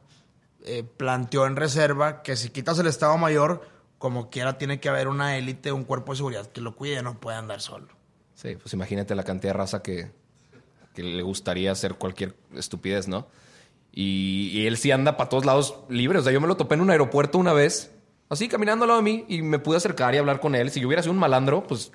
eh, 0.63 0.83
planteó 0.95 1.45
en 1.47 1.57
reserva 1.57 2.21
que 2.21 2.37
si 2.37 2.49
quitas 2.49 2.79
el 2.79 2.87
Estado 2.87 3.17
Mayor, 3.17 3.67
como 3.97 4.29
quiera 4.29 4.57
tiene 4.57 4.79
que 4.79 4.87
haber 4.87 5.09
una 5.09 5.35
élite, 5.37 5.73
un 5.73 5.83
cuerpo 5.83 6.13
de 6.13 6.17
seguridad 6.17 6.45
que 6.47 6.61
lo 6.61 6.73
cuide, 6.75 7.01
no 7.03 7.19
puede 7.19 7.35
andar 7.37 7.59
solo. 7.59 7.87
Sí, 8.35 8.55
pues 8.55 8.73
imagínate 8.73 9.13
la 9.15 9.23
cantidad 9.23 9.51
de 9.51 9.57
raza 9.57 9.83
que, 9.83 10.11
que 10.95 11.03
le 11.03 11.23
gustaría 11.23 11.73
hacer 11.73 11.95
cualquier 11.95 12.35
estupidez, 12.55 13.09
¿no? 13.09 13.27
Y, 13.91 14.47
y 14.53 14.65
él 14.67 14.77
sí 14.77 14.91
anda 14.91 15.17
para 15.17 15.27
todos 15.29 15.45
lados 15.45 15.75
libre. 15.89 16.19
O 16.19 16.21
sea, 16.21 16.31
yo 16.31 16.39
me 16.39 16.47
lo 16.47 16.55
topé 16.55 16.75
en 16.75 16.81
un 16.81 16.89
aeropuerto 16.89 17.37
una 17.37 17.51
vez, 17.51 17.91
así 18.31 18.47
caminando 18.47 18.85
al 18.85 18.87
lado 18.87 19.01
de 19.01 19.11
mí, 19.11 19.25
y 19.27 19.41
me 19.41 19.59
pude 19.59 19.77
acercar 19.77 20.15
y 20.15 20.17
hablar 20.17 20.39
con 20.39 20.55
él. 20.55 20.71
Si 20.71 20.79
yo 20.79 20.87
hubiera 20.87 21.03
sido 21.03 21.11
un 21.11 21.19
malandro, 21.19 21.67
pues 21.67 21.91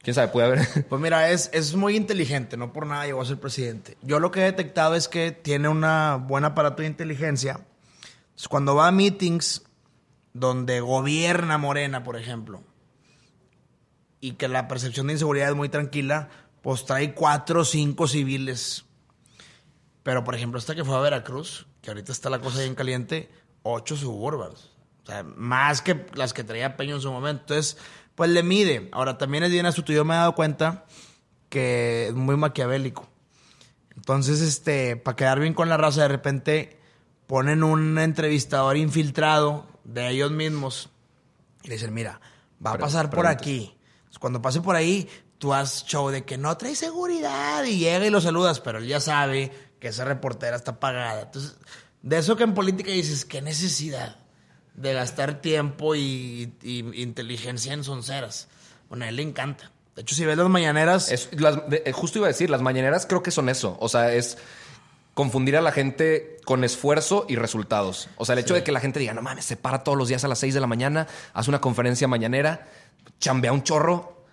quién 0.00 0.14
sabe, 0.14 0.28
puede 0.28 0.46
haber. 0.46 0.86
Pues 0.88 1.02
mira, 1.02 1.30
es, 1.30 1.50
es 1.52 1.74
muy 1.74 1.96
inteligente, 1.96 2.56
no 2.56 2.72
por 2.72 2.86
nada 2.86 3.04
llegó 3.04 3.20
a 3.20 3.26
ser 3.26 3.38
presidente. 3.38 3.98
Yo 4.00 4.18
lo 4.18 4.30
que 4.30 4.40
he 4.40 4.44
detectado 4.44 4.94
es 4.94 5.06
que 5.06 5.32
tiene 5.32 5.68
una 5.68 6.16
buen 6.16 6.46
aparato 6.46 6.80
de 6.80 6.88
inteligencia. 6.88 7.60
Cuando 8.48 8.74
va 8.74 8.88
a 8.88 8.90
meetings 8.90 9.64
donde 10.32 10.80
gobierna 10.80 11.58
Morena, 11.58 12.02
por 12.02 12.16
ejemplo, 12.16 12.62
y 14.18 14.32
que 14.32 14.48
la 14.48 14.68
percepción 14.68 15.08
de 15.08 15.12
inseguridad 15.14 15.50
es 15.50 15.56
muy 15.56 15.68
tranquila, 15.68 16.30
pues 16.62 16.86
trae 16.86 17.12
cuatro 17.12 17.60
o 17.60 17.64
cinco 17.64 18.08
civiles. 18.08 18.86
Pero, 20.02 20.24
por 20.24 20.34
ejemplo, 20.34 20.58
esta 20.58 20.74
que 20.74 20.84
fue 20.84 20.96
a 20.96 21.00
Veracruz, 21.00 21.66
que 21.82 21.90
ahorita 21.90 22.12
está 22.12 22.30
la 22.30 22.38
cosa 22.38 22.60
bien 22.60 22.74
caliente, 22.74 23.28
ocho 23.62 23.94
suburbanos. 23.94 24.75
O 25.06 25.08
sea, 25.08 25.22
más 25.22 25.82
que 25.82 26.04
las 26.14 26.32
que 26.32 26.42
traía 26.42 26.76
Peño 26.76 26.96
en 26.96 27.00
su 27.00 27.12
momento. 27.12 27.42
Entonces, 27.42 27.76
pues 28.16 28.28
le 28.28 28.42
mide. 28.42 28.88
Ahora, 28.90 29.18
también 29.18 29.44
es 29.44 29.52
bien 29.52 29.64
astuto. 29.64 29.92
Yo 29.92 30.04
me 30.04 30.14
he 30.14 30.16
dado 30.16 30.34
cuenta 30.34 30.84
que 31.48 32.08
es 32.08 32.14
muy 32.14 32.36
maquiavélico. 32.36 33.08
Entonces, 33.94 34.40
este, 34.40 34.96
para 34.96 35.14
quedar 35.14 35.38
bien 35.38 35.54
con 35.54 35.68
la 35.68 35.76
raza, 35.76 36.02
de 36.02 36.08
repente 36.08 36.80
ponen 37.28 37.62
un 37.62 37.96
entrevistador 37.98 38.76
infiltrado 38.76 39.64
de 39.84 40.08
ellos 40.08 40.32
mismos 40.32 40.90
y 41.62 41.68
le 41.68 41.74
dicen, 41.74 41.94
mira, 41.94 42.20
va 42.64 42.72
a 42.72 42.78
pasar 42.78 43.08
por 43.08 43.28
aquí. 43.28 43.76
Entonces, 43.98 44.18
cuando 44.18 44.42
pase 44.42 44.60
por 44.60 44.74
ahí, 44.74 45.08
tú 45.38 45.54
haz 45.54 45.84
show 45.84 46.08
de 46.10 46.24
que 46.24 46.36
no 46.36 46.56
trae 46.56 46.74
seguridad 46.74 47.62
y 47.62 47.78
llega 47.78 48.04
y 48.04 48.10
lo 48.10 48.20
saludas, 48.20 48.58
pero 48.58 48.78
él 48.78 48.88
ya 48.88 48.98
sabe 48.98 49.52
que 49.78 49.88
esa 49.88 50.04
reportera 50.04 50.56
está 50.56 50.80
pagada. 50.80 51.22
Entonces, 51.22 51.56
de 52.02 52.18
eso 52.18 52.36
que 52.36 52.42
en 52.42 52.54
política 52.54 52.90
dices, 52.90 53.24
qué 53.24 53.40
necesidad 53.40 54.25
de 54.76 54.92
gastar 54.92 55.40
tiempo 55.40 55.94
y, 55.94 56.52
y 56.62 57.02
inteligencia 57.02 57.72
en 57.72 57.82
sonceras. 57.84 58.48
Bueno, 58.88 59.04
a 59.04 59.08
él 59.08 59.16
le 59.16 59.22
encanta. 59.22 59.70
De 59.94 60.02
hecho, 60.02 60.14
si 60.14 60.24
ves 60.26 60.36
las 60.36 60.48
mañaneras, 60.48 61.10
Es, 61.10 61.28
las- 61.32 61.68
de- 61.70 61.82
eh, 61.86 61.92
justo 61.92 62.18
iba 62.18 62.26
a 62.26 62.28
decir, 62.28 62.50
las 62.50 62.60
mañaneras 62.62 63.06
creo 63.06 63.22
que 63.22 63.30
son 63.30 63.48
eso. 63.48 63.76
O 63.80 63.88
sea, 63.88 64.12
es 64.12 64.36
confundir 65.14 65.56
a 65.56 65.62
la 65.62 65.72
gente 65.72 66.36
con 66.44 66.62
esfuerzo 66.62 67.24
y 67.26 67.36
resultados. 67.36 68.10
O 68.18 68.26
sea, 68.26 68.34
el 68.34 68.40
hecho 68.40 68.52
de 68.52 68.62
que 68.62 68.70
la 68.72 68.80
gente 68.80 69.00
diga, 69.00 69.14
no 69.14 69.22
mames, 69.22 69.46
se 69.46 69.56
para 69.56 69.82
todos 69.82 69.96
los 69.96 70.08
días 70.08 70.22
a 70.24 70.28
las 70.28 70.38
6 70.40 70.52
de 70.52 70.60
la 70.60 70.66
mañana, 70.66 71.06
hace 71.32 71.48
una 71.50 71.60
conferencia 71.62 72.06
mañanera, 72.06 72.68
chambea 73.18 73.52
un 73.52 73.62
chorro 73.62 74.26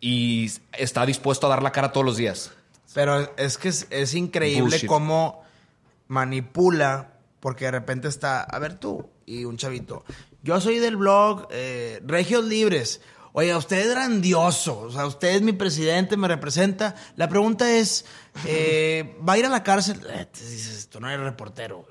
y 0.00 0.52
está 0.72 1.04
dispuesto 1.04 1.48
a 1.48 1.50
dar 1.50 1.64
la 1.64 1.72
cara 1.72 1.90
todos 1.90 2.06
los 2.06 2.16
días. 2.16 2.52
Pero 2.94 3.36
es 3.36 3.58
que 3.58 3.70
es, 3.70 3.88
es 3.90 4.14
increíble 4.14 4.60
Bullshit. 4.62 4.86
cómo 4.88 5.42
manipula, 6.06 7.13
porque 7.44 7.66
de 7.66 7.72
repente 7.72 8.08
está, 8.08 8.40
a 8.40 8.58
ver 8.58 8.80
tú, 8.80 9.10
y 9.26 9.44
un 9.44 9.58
chavito, 9.58 10.02
yo 10.42 10.58
soy 10.62 10.78
del 10.78 10.96
blog 10.96 11.46
eh, 11.50 12.00
Regios 12.02 12.42
Libres. 12.42 13.02
Oye, 13.34 13.54
usted 13.54 13.80
es 13.80 13.90
grandioso, 13.90 14.78
o 14.80 14.90
sea, 14.90 15.04
usted 15.04 15.28
es 15.28 15.42
mi 15.42 15.52
presidente, 15.52 16.16
me 16.16 16.26
representa. 16.26 16.94
La 17.16 17.28
pregunta 17.28 17.70
es, 17.70 18.06
eh, 18.46 19.18
¿va 19.28 19.34
a 19.34 19.38
ir 19.38 19.44
a 19.44 19.50
la 19.50 19.62
cárcel? 19.62 20.00
Eh, 20.08 20.26
dices, 20.32 20.88
tú 20.88 21.00
no 21.00 21.14
reportero. 21.18 21.86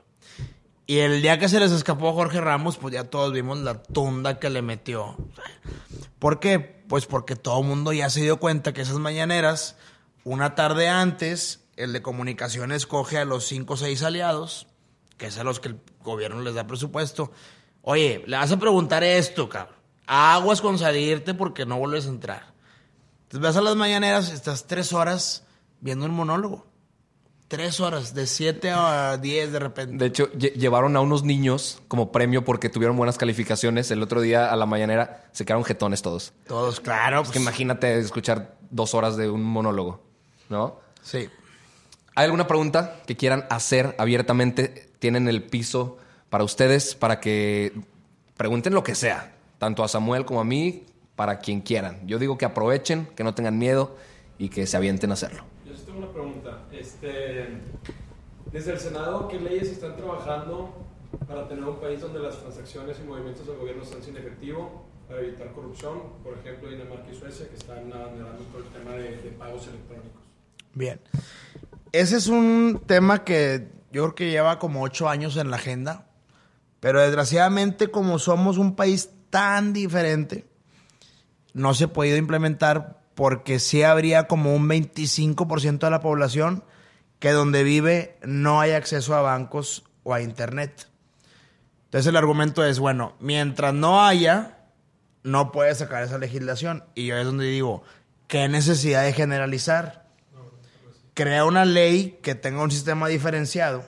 Y 0.87 0.97
el 0.97 1.21
día 1.21 1.37
que 1.37 1.47
se 1.47 1.59
les 1.59 1.71
escapó 1.71 2.13
Jorge 2.13 2.41
Ramos, 2.41 2.77
pues 2.77 2.95
ya 2.95 3.03
todos 3.03 3.31
vimos 3.31 3.59
la 3.59 3.83
tunda 3.83 4.39
que 4.39 4.49
le 4.49 4.63
metió. 4.63 5.15
¿Por 6.17 6.39
qué? 6.39 6.57
Pues 6.57 7.05
porque 7.05 7.35
todo 7.35 7.61
el 7.61 7.67
mundo 7.67 7.93
ya 7.93 8.09
se 8.09 8.21
dio 8.21 8.39
cuenta 8.39 8.73
que 8.73 8.81
esas 8.81 8.97
mañaneras, 8.97 9.75
una 10.23 10.55
tarde 10.55 10.89
antes, 10.89 11.59
el 11.75 11.93
de 11.93 12.01
comunicaciones 12.01 12.87
coge 12.87 13.19
a 13.19 13.25
los 13.25 13.45
cinco 13.45 13.75
o 13.75 13.77
seis 13.77 14.01
aliados, 14.01 14.65
que 15.23 15.27
es 15.29 15.37
a 15.37 15.45
los 15.45 15.61
que 15.61 15.69
el 15.69 15.79
gobierno 16.03 16.41
les 16.41 16.53
da 16.53 16.67
presupuesto. 16.67 17.31
Oye, 17.81 18.25
le 18.27 18.35
vas 18.35 18.51
a 18.51 18.59
preguntar 18.59 19.05
esto, 19.05 19.47
cabrón. 19.47 19.77
Aguas 20.05 20.59
con 20.59 20.77
salirte 20.77 21.33
porque 21.33 21.65
no 21.65 21.77
vuelves 21.79 22.07
a 22.07 22.09
entrar. 22.09 22.53
Entonces 23.23 23.39
vas 23.39 23.55
a 23.55 23.61
las 23.61 23.77
mañaneras, 23.77 24.29
estás 24.33 24.67
tres 24.67 24.91
horas 24.91 25.45
viendo 25.79 26.05
un 26.07 26.11
monólogo. 26.11 26.67
Tres 27.47 27.79
horas, 27.79 28.13
de 28.13 28.27
siete 28.27 28.69
a 28.71 29.15
diez 29.15 29.53
de 29.53 29.59
repente. 29.59 29.95
De 29.95 30.07
hecho, 30.07 30.29
lle- 30.33 30.51
llevaron 30.55 30.97
a 30.97 30.99
unos 30.99 31.23
niños 31.23 31.81
como 31.87 32.11
premio 32.11 32.43
porque 32.43 32.67
tuvieron 32.67 32.97
buenas 32.97 33.17
calificaciones. 33.17 33.91
El 33.91 34.03
otro 34.03 34.19
día 34.19 34.51
a 34.51 34.57
la 34.57 34.65
mañanera 34.65 35.29
se 35.31 35.45
quedaron 35.45 35.63
jetones 35.63 36.01
todos. 36.01 36.33
Todos, 36.47 36.81
claro. 36.81 37.21
Es 37.21 37.29
que 37.29 37.33
pues, 37.35 37.43
imagínate 37.43 37.97
escuchar 37.97 38.57
dos 38.71 38.93
horas 38.93 39.15
de 39.15 39.29
un 39.29 39.41
monólogo, 39.41 40.03
¿no? 40.49 40.81
Sí. 41.01 41.29
¿Hay 42.15 42.25
alguna 42.25 42.45
pregunta 42.45 42.97
que 43.07 43.15
quieran 43.15 43.45
hacer 43.49 43.95
abiertamente? 43.97 44.89
Tienen 45.03 45.27
el 45.27 45.43
piso 45.43 45.97
para 46.29 46.45
ustedes, 46.45 46.95
para 46.95 47.19
que 47.19 47.73
pregunten 48.37 48.73
lo 48.73 48.85
que 48.85 48.95
sea, 48.95 49.35
tanto 49.57 49.83
a 49.83 49.89
Samuel 49.89 50.23
como 50.23 50.39
a 50.39 50.45
mí, 50.45 50.85
para 51.17 51.39
quien 51.39 51.59
quieran. 51.59 52.07
Yo 52.07 52.19
digo 52.19 52.37
que 52.37 52.45
aprovechen, 52.45 53.07
que 53.13 53.25
no 53.25 53.35
tengan 53.35 53.57
miedo 53.57 53.97
y 54.37 54.47
que 54.47 54.65
se 54.65 54.77
avienten 54.77 55.09
a 55.09 55.15
hacerlo. 55.15 55.43
Yo 55.65 55.75
sí 55.75 55.83
tengo 55.85 55.97
una 55.97 56.13
pregunta. 56.13 56.61
Este, 56.71 57.49
desde 58.49 58.71
el 58.71 58.79
Senado, 58.79 59.27
¿qué 59.27 59.41
leyes 59.41 59.67
están 59.67 59.97
trabajando 59.97 60.73
para 61.27 61.49
tener 61.49 61.65
un 61.65 61.81
país 61.81 61.99
donde 61.99 62.19
las 62.19 62.39
transacciones 62.39 62.97
y 63.03 63.05
movimientos 63.05 63.45
del 63.45 63.57
gobierno 63.57 63.83
sean 63.83 64.01
sin 64.01 64.15
efectivo, 64.15 64.85
para 65.09 65.19
evitar 65.19 65.51
corrupción? 65.51 65.99
Por 66.23 66.37
ejemplo, 66.37 66.69
Dinamarca 66.69 67.11
y 67.11 67.19
Suecia, 67.19 67.49
que 67.49 67.55
están 67.55 67.91
abanderando 67.91 68.41
todo 68.53 68.63
el 68.63 68.69
tema 68.69 68.91
de, 68.91 69.17
de 69.17 69.31
pagos 69.31 69.67
electrónicos. 69.67 70.21
Bien. 70.73 71.01
Ese 71.91 72.15
es 72.15 72.27
un 72.27 72.81
tema 72.87 73.25
que 73.25 73.82
yo 73.93 74.01
creo 74.01 74.15
que 74.15 74.31
lleva 74.31 74.57
como 74.57 74.81
ocho 74.81 75.07
años 75.07 75.37
en 75.37 75.51
la 75.51 75.57
agenda, 75.57 76.07
pero 76.79 76.99
desgraciadamente 76.99 77.91
como 77.91 78.17
somos 78.17 78.57
un 78.57 78.75
país 78.75 79.11
tan 79.29 79.71
diferente, 79.71 80.45
no 81.53 81.75
se 81.75 81.85
ha 81.85 81.93
podido 81.93 82.17
implementar 82.17 83.03
porque 83.13 83.59
sí 83.59 83.83
habría 83.83 84.27
como 84.27 84.55
un 84.55 84.67
25% 84.67 85.77
de 85.77 85.89
la 85.91 86.01
población 86.01 86.63
que 87.19 87.31
donde 87.31 87.63
vive 87.63 88.17
no 88.23 88.59
hay 88.59 88.71
acceso 88.71 89.15
a 89.15 89.21
bancos 89.21 89.83
o 90.01 90.15
a 90.15 90.21
internet. 90.21 90.89
Entonces 91.85 92.09
el 92.09 92.17
argumento 92.17 92.65
es, 92.65 92.79
bueno, 92.79 93.15
mientras 93.19 93.75
no 93.75 94.03
haya, 94.03 94.57
no 95.21 95.51
puede 95.51 95.75
sacar 95.75 96.01
esa 96.01 96.17
legislación. 96.17 96.83
Y 96.95 97.05
yo 97.05 97.17
es 97.17 97.25
donde 97.25 97.45
digo, 97.45 97.83
¿qué 98.27 98.49
necesidad 98.49 99.03
de 99.03 99.13
generalizar? 99.13 100.02
Crea 101.13 101.45
una 101.45 101.65
ley 101.65 102.19
que 102.21 102.35
tenga 102.35 102.63
un 102.63 102.71
sistema 102.71 103.07
diferenciado 103.07 103.87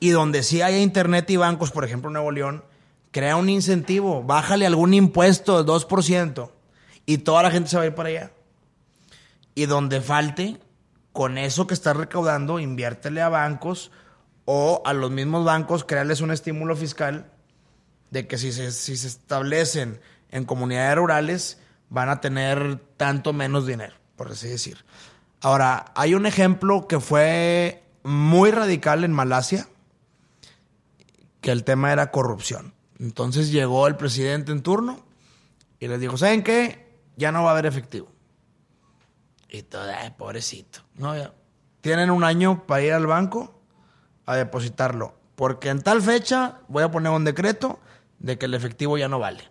y 0.00 0.10
donde 0.10 0.42
sí 0.42 0.62
haya 0.62 0.78
internet 0.78 1.28
y 1.30 1.36
bancos, 1.36 1.70
por 1.70 1.84
ejemplo, 1.84 2.10
Nuevo 2.10 2.30
León, 2.30 2.64
crea 3.10 3.36
un 3.36 3.48
incentivo, 3.48 4.22
bájale 4.22 4.66
algún 4.66 4.94
impuesto 4.94 5.56
del 5.56 5.66
2% 5.66 6.50
y 7.06 7.18
toda 7.18 7.42
la 7.42 7.50
gente 7.50 7.70
se 7.70 7.76
va 7.76 7.82
a 7.82 7.86
ir 7.86 7.94
para 7.94 8.08
allá. 8.10 8.32
Y 9.54 9.66
donde 9.66 10.00
falte, 10.00 10.60
con 11.12 11.36
eso 11.36 11.66
que 11.66 11.74
estás 11.74 11.96
recaudando, 11.96 12.60
inviértele 12.60 13.20
a 13.20 13.28
bancos 13.28 13.90
o 14.44 14.82
a 14.84 14.92
los 14.92 15.10
mismos 15.10 15.44
bancos, 15.44 15.84
crearles 15.84 16.20
un 16.20 16.30
estímulo 16.30 16.76
fiscal 16.76 17.32
de 18.10 18.26
que 18.26 18.38
si 18.38 18.52
se, 18.52 18.70
si 18.70 18.96
se 18.96 19.08
establecen 19.08 20.00
en 20.30 20.44
comunidades 20.44 20.96
rurales, 20.96 21.58
van 21.90 22.08
a 22.08 22.20
tener 22.20 22.78
tanto 22.96 23.32
menos 23.32 23.66
dinero, 23.66 23.94
por 24.16 24.30
así 24.30 24.48
decir. 24.48 24.84
Ahora, 25.40 25.92
hay 25.94 26.14
un 26.14 26.26
ejemplo 26.26 26.86
que 26.88 27.00
fue 27.00 27.84
muy 28.02 28.50
radical 28.50 29.04
en 29.04 29.12
Malasia, 29.12 29.68
que 31.40 31.52
el 31.52 31.64
tema 31.64 31.92
era 31.92 32.10
corrupción. 32.10 32.74
Entonces 32.98 33.52
llegó 33.52 33.86
el 33.86 33.96
presidente 33.96 34.50
en 34.50 34.62
turno 34.62 35.04
y 35.78 35.86
les 35.86 36.00
dijo, 36.00 36.16
¿saben 36.16 36.42
qué? 36.42 36.88
Ya 37.16 37.30
no 37.30 37.44
va 37.44 37.50
a 37.50 37.52
haber 37.52 37.66
efectivo. 37.66 38.08
Y 39.48 39.62
todo, 39.62 39.90
ay, 39.96 40.10
pobrecito. 40.10 40.80
No, 40.94 41.16
ya. 41.16 41.32
Tienen 41.80 42.10
un 42.10 42.24
año 42.24 42.66
para 42.66 42.82
ir 42.82 42.92
al 42.92 43.06
banco 43.06 43.60
a 44.26 44.36
depositarlo. 44.36 45.14
Porque 45.36 45.68
en 45.68 45.82
tal 45.82 46.02
fecha 46.02 46.60
voy 46.66 46.82
a 46.82 46.90
poner 46.90 47.12
un 47.12 47.24
decreto 47.24 47.78
de 48.18 48.36
que 48.36 48.46
el 48.46 48.54
efectivo 48.54 48.98
ya 48.98 49.08
no 49.08 49.20
vale. 49.20 49.44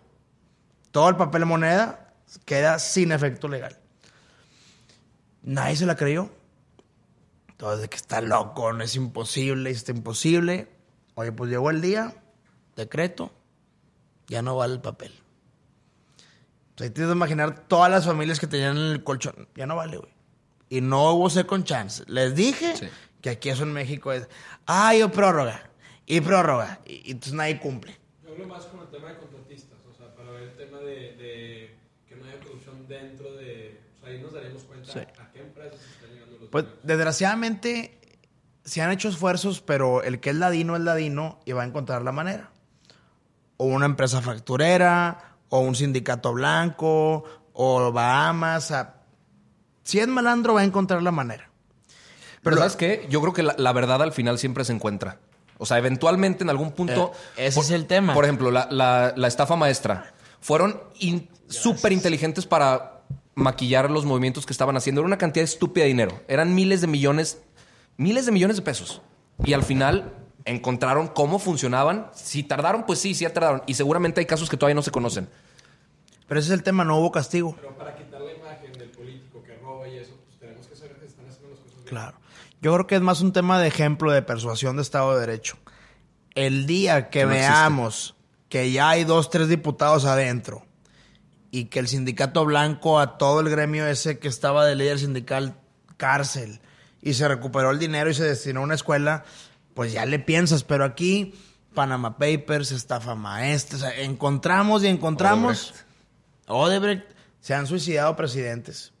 Todo 0.90 1.08
el 1.08 1.16
papel 1.16 1.46
moneda 1.46 2.12
queda 2.44 2.78
sin 2.78 3.12
efecto 3.12 3.48
legal. 3.48 3.77
Nadie 5.42 5.76
se 5.76 5.86
la 5.86 5.96
creyó. 5.96 6.30
Todo 7.56 7.76
de 7.76 7.88
que 7.88 7.96
está 7.96 8.20
loco, 8.20 8.72
no 8.72 8.84
es 8.84 8.94
imposible, 8.94 9.70
está 9.70 9.90
imposible. 9.92 10.68
Oye, 11.14 11.32
pues 11.32 11.50
llegó 11.50 11.70
el 11.70 11.80
día, 11.80 12.14
decreto, 12.76 13.32
ya 14.28 14.42
no 14.42 14.56
vale 14.56 14.74
el 14.74 14.80
papel. 14.80 15.12
Entonces, 16.70 16.94
tienes 16.94 17.10
que 17.10 17.16
imaginar 17.16 17.66
todas 17.66 17.90
las 17.90 18.04
familias 18.06 18.38
que 18.38 18.46
tenían 18.46 18.76
en 18.76 18.92
el 18.92 19.02
colchón. 19.02 19.48
Ya 19.56 19.66
no 19.66 19.74
vale, 19.74 19.96
güey. 19.96 20.12
Y 20.68 20.80
no 20.80 21.10
hubo 21.12 21.28
second 21.30 21.64
chance. 21.64 22.04
Les 22.06 22.34
dije 22.36 22.76
Sí. 22.76 22.86
que 23.20 23.30
aquí 23.30 23.48
eso 23.48 23.64
en 23.64 23.72
México 23.72 24.12
es, 24.12 24.28
ay, 24.66 25.00
yo 25.00 25.10
prórroga, 25.10 25.70
y 26.06 26.20
prórroga. 26.20 26.80
Y, 26.86 27.08
y 27.08 27.10
entonces 27.12 27.32
nadie 27.32 27.58
cumple. 27.58 27.98
Yo 28.24 28.30
hablo 28.32 28.46
más 28.46 28.66
con 28.66 28.80
el 28.80 28.86
tema 28.88 29.08
de 29.08 29.18
contratistas, 29.18 29.78
o 29.90 29.92
sea, 29.92 30.14
para 30.14 30.30
ver 30.30 30.42
el 30.44 30.56
tema 30.56 30.78
de, 30.78 31.16
de 31.16 31.76
que 32.08 32.14
no 32.14 32.24
haya 32.26 32.38
corrupción 32.38 32.86
dentro 32.86 33.32
de... 33.32 33.80
O 33.96 34.00
sea, 34.00 34.10
ahí 34.10 34.20
nos 34.22 34.32
daremos 34.32 34.62
cuenta 34.62 34.92
Sí. 34.92 35.00
a 35.00 35.32
qué 35.32 35.40
empresas 35.40 35.80
están 35.80 36.10
llegando 36.14 36.37
los 36.37 36.37
Pues 36.50 36.64
desgraciadamente 36.82 38.00
se 38.64 38.82
han 38.82 38.90
hecho 38.90 39.08
esfuerzos, 39.08 39.60
pero 39.60 40.02
el 40.02 40.20
que 40.20 40.30
es 40.30 40.36
ladino 40.36 40.76
es 40.76 40.82
ladino 40.82 41.40
y 41.44 41.52
va 41.52 41.62
a 41.62 41.66
encontrar 41.66 42.02
la 42.02 42.12
manera. 42.12 42.50
O 43.56 43.64
una 43.66 43.86
empresa 43.86 44.20
facturera, 44.22 45.36
o 45.48 45.60
un 45.60 45.74
sindicato 45.74 46.32
blanco, 46.32 47.24
o 47.52 47.92
Bahamas. 47.92 48.64
o 48.64 48.68
sea, 48.68 48.94
si 49.82 49.98
es 49.98 50.06
malandro 50.06 50.54
va 50.54 50.60
a 50.60 50.64
encontrar 50.64 51.02
la 51.02 51.10
manera. 51.10 51.48
Pero 52.42 52.56
¿sabes 52.58 52.76
qué? 52.76 53.06
Yo 53.10 53.20
creo 53.20 53.32
que 53.32 53.42
la, 53.42 53.54
la 53.58 53.72
verdad 53.72 54.00
al 54.02 54.12
final 54.12 54.38
siempre 54.38 54.64
se 54.64 54.72
encuentra. 54.72 55.18
O 55.58 55.66
sea, 55.66 55.76
eventualmente 55.78 56.44
en 56.44 56.50
algún 56.50 56.70
punto... 56.70 57.12
Eh, 57.36 57.46
ese 57.48 57.56
por- 57.56 57.64
es 57.64 57.70
el 57.72 57.86
tema. 57.86 58.14
Por 58.14 58.24
ejemplo, 58.24 58.50
la, 58.52 58.68
la- 58.70 59.12
la 59.16 59.26
estafa 59.28 59.56
maestra. 59.56 60.12
Fueron 60.40 60.80
in- 61.00 61.28
súper 61.48 61.92
inteligentes 61.92 62.46
para 62.46 62.97
maquillar 63.38 63.90
los 63.90 64.04
movimientos 64.04 64.44
que 64.44 64.52
estaban 64.52 64.76
haciendo. 64.76 65.00
Era 65.00 65.06
una 65.06 65.18
cantidad 65.18 65.44
estúpida 65.44 65.84
de 65.84 65.88
dinero. 65.88 66.20
Eran 66.28 66.54
miles 66.54 66.80
de 66.80 66.88
millones, 66.88 67.40
miles 67.96 68.26
de 68.26 68.32
millones 68.32 68.56
de 68.56 68.62
pesos. 68.62 69.00
Y 69.44 69.52
al 69.52 69.62
final 69.62 70.12
encontraron 70.44 71.06
cómo 71.06 71.38
funcionaban. 71.38 72.10
Si 72.14 72.42
tardaron, 72.42 72.84
pues 72.84 72.98
sí, 72.98 73.14
sí 73.14 73.24
tardaron. 73.26 73.62
Y 73.66 73.74
seguramente 73.74 74.20
hay 74.20 74.26
casos 74.26 74.50
que 74.50 74.56
todavía 74.56 74.74
no 74.74 74.82
se 74.82 74.90
conocen. 74.90 75.28
Pero 76.26 76.40
ese 76.40 76.48
es 76.48 76.58
el 76.58 76.62
tema, 76.64 76.84
no 76.84 76.98
hubo 76.98 77.12
castigo. 77.12 77.54
Pero 77.56 77.76
para 77.78 77.94
quitar 77.94 78.20
la 78.20 78.32
imagen 78.32 78.72
del 78.72 78.90
político 78.90 79.42
que 79.44 79.56
roba 79.56 79.88
y 79.88 79.98
eso, 79.98 80.14
pues 80.26 80.38
tenemos 80.40 80.66
que 80.66 80.76
saber 80.76 80.96
que 80.96 81.06
están 81.06 81.26
haciendo 81.26 81.50
las 81.50 81.60
cosas 81.60 81.76
bien. 81.76 81.88
Claro. 81.88 82.18
Yo 82.60 82.74
creo 82.74 82.86
que 82.88 82.96
es 82.96 83.00
más 83.00 83.20
un 83.20 83.32
tema 83.32 83.60
de 83.60 83.68
ejemplo 83.68 84.10
de 84.10 84.20
persuasión 84.20 84.76
de 84.76 84.82
Estado 84.82 85.14
de 85.14 85.20
Derecho. 85.20 85.56
El 86.34 86.66
día 86.66 87.08
que 87.08 87.20
existe. 87.20 87.40
veamos 87.40 88.16
que 88.48 88.72
ya 88.72 88.90
hay 88.90 89.04
dos, 89.04 89.30
tres 89.30 89.48
diputados 89.48 90.04
adentro 90.04 90.67
y 91.50 91.66
que 91.66 91.78
el 91.78 91.88
sindicato 91.88 92.44
blanco 92.44 93.00
a 93.00 93.18
todo 93.18 93.40
el 93.40 93.48
gremio 93.48 93.86
ese 93.86 94.18
que 94.18 94.28
estaba 94.28 94.66
de 94.66 94.74
líder 94.74 94.98
sindical 94.98 95.56
cárcel 95.96 96.60
y 97.00 97.14
se 97.14 97.28
recuperó 97.28 97.70
el 97.70 97.78
dinero 97.78 98.10
y 98.10 98.14
se 98.14 98.24
destinó 98.24 98.60
a 98.60 98.64
una 98.64 98.74
escuela, 98.74 99.24
pues 99.74 99.92
ya 99.92 100.04
le 100.04 100.18
piensas. 100.18 100.64
Pero 100.64 100.84
aquí, 100.84 101.34
Panama 101.74 102.18
Papers, 102.18 102.72
estafa 102.72 103.14
maestra, 103.14 103.76
o 103.76 103.80
sea, 103.80 104.00
encontramos 104.00 104.82
y 104.84 104.88
encontramos. 104.88 105.74
Odebrecht. 106.46 107.06
se 107.40 107.54
han 107.54 107.66
suicidado 107.66 108.16
presidentes. 108.16 108.92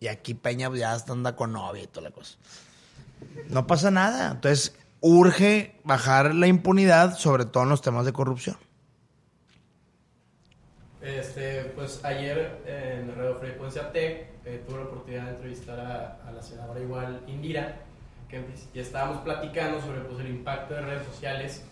Y 0.00 0.08
aquí 0.08 0.34
Peña 0.34 0.68
pues, 0.68 0.80
ya 0.80 0.92
hasta 0.92 1.12
anda 1.12 1.34
con 1.34 1.52
novia 1.52 1.82
y 1.82 1.86
toda 1.86 2.08
la 2.08 2.14
cosa. 2.14 2.36
No 3.48 3.66
pasa 3.66 3.90
nada. 3.90 4.32
Entonces, 4.32 4.74
urge 5.00 5.80
bajar 5.84 6.34
la 6.34 6.46
impunidad, 6.46 7.16
sobre 7.16 7.46
todo 7.46 7.62
en 7.62 7.70
los 7.70 7.80
temas 7.80 8.04
de 8.04 8.12
corrupción. 8.12 8.56
Este, 11.04 11.64
pues 11.76 12.02
ayer 12.02 12.62
en 12.66 13.14
Radio 13.14 13.34
Frecuencia 13.36 13.92
Tech 13.92 14.26
eh, 14.46 14.62
tuve 14.66 14.78
la 14.78 14.84
oportunidad 14.86 15.24
de 15.24 15.30
entrevistar 15.32 15.78
a, 15.78 16.18
a 16.26 16.32
la 16.32 16.42
senadora 16.42 16.80
igual 16.80 17.20
Indira, 17.26 17.76
que 18.26 18.42
estábamos 18.80 19.18
platicando 19.18 19.82
sobre 19.82 20.00
pues, 20.00 20.20
el 20.20 20.28
impacto 20.30 20.72
de 20.72 20.80
redes 20.80 21.06
sociales, 21.06 21.62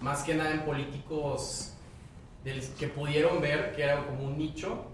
más 0.00 0.22
que 0.22 0.34
nada 0.34 0.50
en 0.52 0.60
políticos 0.60 1.72
del- 2.44 2.60
que 2.78 2.88
pudieron 2.88 3.40
ver 3.40 3.72
que 3.74 3.84
era 3.84 4.04
como 4.04 4.24
un 4.26 4.36
nicho. 4.36 4.84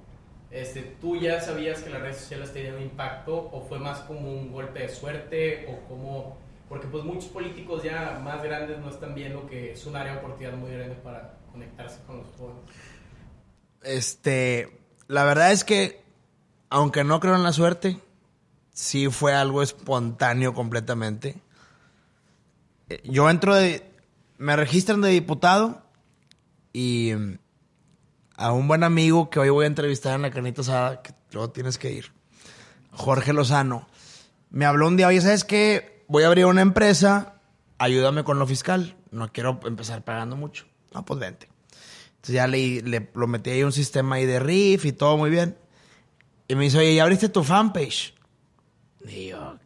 Este, 0.53 0.83
¿Tú 1.01 1.17
ya 1.17 1.41
sabías 1.41 1.81
que 1.83 1.91
las 1.91 2.01
redes 2.01 2.19
sociales 2.19 2.53
tenían 2.53 2.77
un 2.77 2.83
impacto 2.83 3.51
o 3.53 3.61
fue 3.69 3.81
más 3.81 3.99
como 4.01 4.31
un 4.33 4.53
golpe 4.53 4.81
de 4.81 4.89
suerte 4.89 5.67
o 5.69 5.89
como... 5.89 6.39
Porque 6.69 6.87
pues 6.87 7.03
muchos 7.03 7.25
políticos 7.27 7.83
ya 7.83 8.21
más 8.23 8.41
grandes 8.45 8.79
no 8.79 8.89
están 8.91 9.17
viendo 9.17 9.49
que 9.49 9.73
es 9.73 9.85
un 9.85 9.97
área 9.97 10.13
de 10.13 10.19
oportunidad 10.21 10.53
muy 10.57 10.71
grande 10.71 10.95
para 10.95 11.35
conectarse 11.51 11.99
con 12.07 12.19
los 12.19 12.27
jóvenes. 12.39 12.63
Este, 13.83 14.79
la 15.09 15.25
verdad 15.25 15.53
es 15.53 15.65
que, 15.65 16.03
aunque 16.69 17.05
no 17.05 17.21
creo 17.21 17.35
en 17.35 17.43
la 17.43 17.53
suerte, 17.53 18.01
sí 18.73 19.09
fue 19.09 19.35
algo 19.35 19.63
espontáneo 19.63 20.55
completamente. 20.55 21.41
Eh, 22.89 23.01
Yo 23.05 23.29
entro 23.31 23.55
de, 23.55 23.91
me 24.39 24.57
registran 24.57 25.01
de 25.01 25.11
diputado 25.11 25.83
y 26.73 27.13
mm, 27.17 27.39
a 28.37 28.53
un 28.53 28.69
buen 28.69 28.85
amigo 28.85 29.31
que 29.31 29.39
hoy 29.39 29.51
voy 29.51 29.65
a 29.65 29.69
entrevistar 29.69 30.15
en 30.15 30.23
la 30.23 30.31
canita 30.31 30.63
asada, 30.63 31.03
que 31.03 31.13
luego 31.33 31.51
tienes 31.51 31.79
que 31.79 31.93
ir, 31.93 32.13
Jorge 32.93 33.33
Lozano, 33.33 33.87
me 34.51 34.65
habló 34.65 34.89
un 34.89 34.97
día, 34.97 35.09
oye, 35.09 35.21
¿sabes 35.21 35.45
qué? 35.45 36.05
Voy 36.09 36.25
a 36.25 36.27
abrir 36.27 36.47
una 36.47 36.63
empresa, 36.63 37.35
ayúdame 37.79 38.25
con 38.25 38.39
lo 38.39 38.47
fiscal, 38.47 38.97
no 39.11 39.31
quiero 39.33 39.61
empezar 39.65 40.05
pagando 40.05 40.37
mucho. 40.37 40.67
No, 40.93 41.05
pues 41.05 41.21
vente. 41.21 41.49
Entonces 42.21 42.35
ya 42.35 42.47
le, 42.47 42.83
le 42.83 43.11
lo 43.15 43.27
metí 43.27 43.49
ahí 43.49 43.63
un 43.63 43.73
sistema 43.73 44.17
ahí 44.17 44.27
de 44.27 44.41
riff 44.41 44.85
y 44.85 44.93
todo 44.93 45.17
muy 45.17 45.31
bien. 45.31 45.57
Y 46.49 46.55
me 46.55 46.65
dice, 46.65 46.79
oye, 46.79 46.95
¿ya 46.95 47.05
abriste 47.05 47.31
tu 47.31 47.43
fanpage? 47.43 48.13
Y 49.07 49.29
yo, 49.29 49.59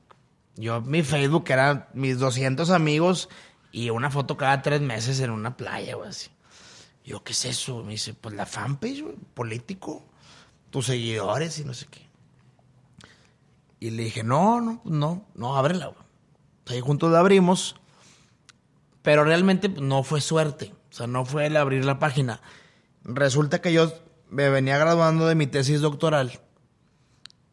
yo, 0.54 0.80
mi 0.80 1.02
Facebook 1.02 1.44
eran 1.48 1.88
mis 1.94 2.20
200 2.20 2.70
amigos 2.70 3.28
y 3.72 3.90
una 3.90 4.08
foto 4.08 4.36
cada 4.36 4.62
tres 4.62 4.80
meses 4.80 5.18
en 5.18 5.30
una 5.30 5.56
playa 5.56 5.96
o 5.96 6.04
así. 6.04 6.30
Yo, 7.04 7.24
¿qué 7.24 7.32
es 7.32 7.44
eso? 7.44 7.82
Me 7.82 7.92
dice, 7.92 8.14
pues 8.14 8.36
la 8.36 8.46
fanpage, 8.46 9.02
güey, 9.02 9.16
político, 9.34 10.04
tus 10.70 10.86
seguidores 10.86 11.58
y 11.58 11.64
no 11.64 11.74
sé 11.74 11.86
qué. 11.90 12.06
Y 13.80 13.90
le 13.90 14.04
dije, 14.04 14.22
no, 14.22 14.60
no, 14.60 14.80
no, 14.84 15.26
no, 15.34 15.56
ábrela, 15.56 15.86
güey. 15.86 16.04
Ahí 16.66 16.80
juntos 16.80 17.10
la 17.10 17.18
abrimos, 17.18 17.76
pero 19.02 19.24
realmente 19.24 19.68
pues, 19.68 19.82
no 19.82 20.04
fue 20.04 20.20
suerte. 20.20 20.72
O 20.94 20.96
sea, 20.96 21.08
no 21.08 21.24
fue 21.24 21.46
el 21.46 21.56
abrir 21.56 21.84
la 21.84 21.98
página. 21.98 22.40
Resulta 23.02 23.60
que 23.60 23.72
yo 23.72 23.92
me 24.30 24.48
venía 24.48 24.78
graduando 24.78 25.26
de 25.26 25.34
mi 25.34 25.48
tesis 25.48 25.80
doctoral. 25.80 26.38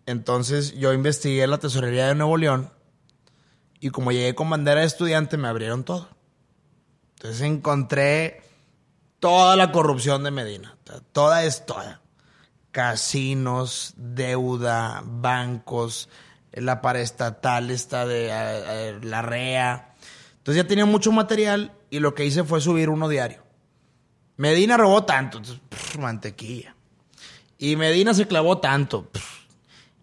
Entonces 0.06 0.76
yo 0.76 0.94
investigué 0.94 1.48
la 1.48 1.58
tesorería 1.58 2.08
de 2.08 2.14
Nuevo 2.14 2.38
León. 2.38 2.70
Y 3.80 3.90
como 3.90 4.12
llegué 4.12 4.36
con 4.36 4.48
bandera 4.48 4.82
de 4.82 4.86
estudiante, 4.86 5.38
me 5.38 5.48
abrieron 5.48 5.84
todo. 5.84 6.08
Entonces 7.16 7.42
encontré 7.42 8.44
toda 9.20 9.56
la 9.56 9.72
corrupción 9.72 10.24
de 10.24 10.30
Medina. 10.30 10.78
Toda 11.12 11.44
es 11.44 11.66
toda. 11.66 12.00
Casinos, 12.70 13.96
deuda, 13.98 15.02
bancos, 15.04 16.10
la 16.52 16.80
paraestatal 16.80 17.72
esta 17.72 18.06
de 18.06 18.28
eh, 18.28 18.32
eh, 18.34 19.00
la 19.02 19.24
REA. 19.24 19.96
Entonces 20.38 20.64
ya 20.64 20.68
tenía 20.68 20.86
mucho 20.86 21.12
material 21.12 21.72
y 21.92 22.00
lo 22.00 22.16
que 22.16 22.26
hice 22.26 22.44
fue 22.44 22.62
subir 22.62 22.90
uno 22.90 23.08
diario. 23.08 23.44
Medina 24.38 24.78
robó 24.78 25.04
tanto, 25.04 25.38
entonces, 25.38 25.62
mantequilla. 26.00 26.76
Y 27.60 27.76
Medina 27.76 28.16
se 28.16 28.26
clavó 28.26 28.58
tanto. 28.58 29.12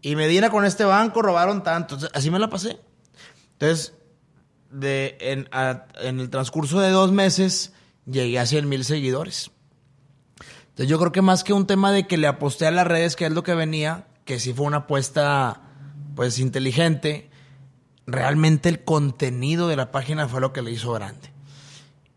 Y 0.00 0.14
Medina 0.14 0.50
con 0.50 0.64
este 0.64 0.84
banco 0.84 1.22
robaron 1.22 1.64
tanto. 1.64 1.98
Así 2.14 2.30
me 2.30 2.38
la 2.38 2.48
pasé. 2.48 2.78
Entonces, 3.54 3.94
de, 4.70 5.16
en, 5.20 5.48
en 6.00 6.20
el 6.20 6.30
transcurso 6.30 6.78
de 6.78 6.90
dos 6.90 7.10
meses, 7.10 7.72
llegué 8.06 8.38
a 8.38 8.46
100 8.46 8.68
mil 8.68 8.84
seguidores. 8.84 9.50
Entonces, 10.68 10.88
yo 10.88 10.98
creo 11.00 11.10
que 11.10 11.22
más 11.22 11.42
que 11.42 11.54
un 11.54 11.66
tema 11.66 11.90
de 11.90 12.06
que 12.06 12.18
le 12.18 12.28
aposté 12.28 12.66
a 12.66 12.70
las 12.70 12.86
redes, 12.86 13.16
que 13.16 13.26
es 13.26 13.32
lo 13.32 13.42
que 13.42 13.54
venía, 13.54 14.06
que 14.26 14.38
sí 14.38 14.52
fue 14.52 14.66
una 14.66 14.76
apuesta, 14.76 15.62
pues, 16.14 16.38
inteligente, 16.38 17.30
realmente 18.06 18.68
el 18.68 18.84
contenido 18.84 19.68
de 19.68 19.76
la 19.76 19.90
página 19.90 20.28
fue 20.28 20.40
lo 20.42 20.52
que 20.52 20.62
le 20.62 20.70
hizo 20.70 20.92
grande. 20.92 21.37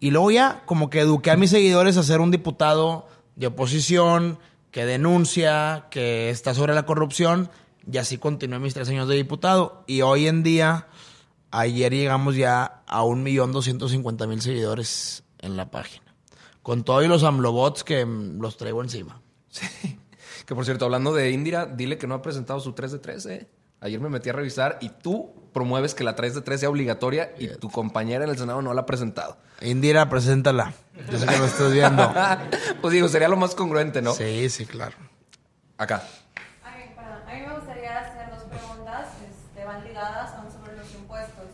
Y 0.01 0.09
luego 0.09 0.31
ya, 0.31 0.63
como 0.65 0.89
que 0.89 0.99
eduqué 0.99 1.29
a 1.29 1.37
mis 1.37 1.51
seguidores 1.51 1.95
a 1.95 2.01
ser 2.01 2.21
un 2.21 2.31
diputado 2.31 3.07
de 3.35 3.45
oposición, 3.47 4.39
que 4.71 4.83
denuncia, 4.83 5.85
que 5.91 6.31
está 6.31 6.55
sobre 6.55 6.73
la 6.73 6.87
corrupción, 6.87 7.51
Y 7.89 7.97
así 7.97 8.17
continué 8.17 8.57
mis 8.57 8.73
tres 8.73 8.89
años 8.89 9.07
de 9.07 9.15
diputado. 9.15 9.83
Y 9.85 10.01
hoy 10.01 10.27
en 10.27 10.41
día, 10.41 10.87
ayer 11.51 11.93
llegamos 11.93 12.35
ya 12.35 12.81
a 12.87 13.03
un 13.03 13.21
millón 13.21 13.51
doscientos 13.51 13.91
cincuenta 13.91 14.25
mil 14.25 14.41
seguidores 14.41 15.23
en 15.37 15.55
la 15.55 15.69
página. 15.69 16.15
Con 16.63 16.83
todos 16.83 17.05
los 17.05 17.23
AMLOBots 17.23 17.83
que 17.83 18.03
mm, 18.03 18.41
los 18.41 18.57
traigo 18.57 18.81
encima. 18.81 19.21
Sí. 19.49 19.99
Que 20.47 20.55
por 20.55 20.65
cierto, 20.65 20.85
hablando 20.85 21.13
de 21.13 21.29
Indira, 21.29 21.67
dile 21.67 21.97
que 21.99 22.07
no 22.07 22.15
ha 22.15 22.21
presentado 22.21 22.59
su 22.59 22.73
3 22.73 22.93
de 22.93 22.99
3, 22.99 23.25
¿eh? 23.27 23.49
Ayer 23.81 23.99
me 23.99 24.09
metí 24.09 24.29
a 24.29 24.33
revisar 24.33 24.77
y 24.79 24.89
tú 24.89 25.33
promueves 25.53 25.95
que 25.95 26.03
la 26.03 26.15
3 26.15 26.35
de 26.35 26.41
3 26.41 26.59
sea 26.59 26.69
obligatoria 26.69 27.33
y 27.37 27.47
tu 27.47 27.69
compañera 27.69 28.23
en 28.23 28.29
el 28.29 28.37
Senado 28.37 28.61
no 28.61 28.73
la 28.73 28.81
ha 28.81 28.85
presentado. 28.85 29.37
Indira, 29.59 30.07
preséntala. 30.09 30.73
Yo 31.09 31.17
sé 31.17 31.25
que 31.25 31.37
lo 31.37 31.45
estás 31.45 31.73
viendo. 31.73 32.13
pues 32.81 32.93
digo, 32.93 33.07
sería 33.07 33.27
lo 33.27 33.37
más 33.37 33.55
congruente, 33.55 34.01
¿no? 34.01 34.13
Sí, 34.13 34.49
sí, 34.49 34.65
claro. 34.65 34.95
Acá. 35.77 36.03
A 36.63 36.77
mí, 36.77 36.83
perdón, 36.95 37.21
a 37.27 37.33
mí 37.33 37.41
me 37.41 37.53
gustaría 37.55 37.99
hacer 37.99 38.29
dos 38.29 38.43
preguntas, 38.43 39.07
este, 39.29 39.65
van 39.65 39.83
ligadas 39.83 40.33
aún 40.35 40.51
sobre 40.51 40.77
los 40.77 40.93
impuestos. 40.93 41.45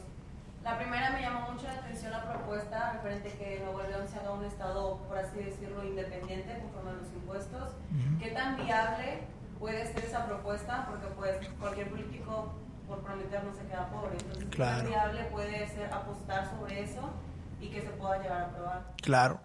La 0.64 0.78
primera 0.78 1.12
me 1.12 1.22
llamó 1.22 1.52
mucho 1.52 1.64
la 1.64 1.76
atención 1.76 2.12
la 2.12 2.30
propuesta 2.30 2.92
referente 2.92 3.32
que 3.38 3.62
Nuevo 3.64 3.82
León 3.84 4.06
se 4.12 4.20
haga 4.20 4.32
un 4.32 4.44
estado, 4.44 4.98
por 5.08 5.18
así 5.18 5.38
decirlo, 5.38 5.82
independiente 5.86 6.60
conforme 6.60 6.92
a 6.92 6.94
los 6.96 7.08
impuestos. 7.14 7.72
¿Qué 8.20 8.32
tan 8.32 8.58
viable 8.58 9.22
puede 9.60 9.86
ser 9.86 10.04
esa 10.04 10.26
propuesta? 10.26 10.86
Porque 10.90 11.08
pues 11.16 11.38
cualquier 11.60 11.90
político 11.90 12.54
por 12.88 13.00
prometer 13.00 13.44
no 13.44 13.54
se 13.54 13.66
queda 13.66 13.90
pobre. 14.58 14.70
Entonces, 14.72 14.90
¿qué 14.90 14.90
Claro. 14.90 14.90
tan 14.90 14.90
viable 14.90 15.24
puede 15.32 15.68
ser 15.70 15.94
apostar 15.94 16.50
sobre 16.50 16.82
eso 16.84 17.14
y 17.62 17.70
que 17.70 17.82
se 17.82 17.90
pueda 17.90 18.22
llegar 18.22 18.42
a 18.42 18.46
aprobar? 18.48 18.94
Claro. 19.02 19.40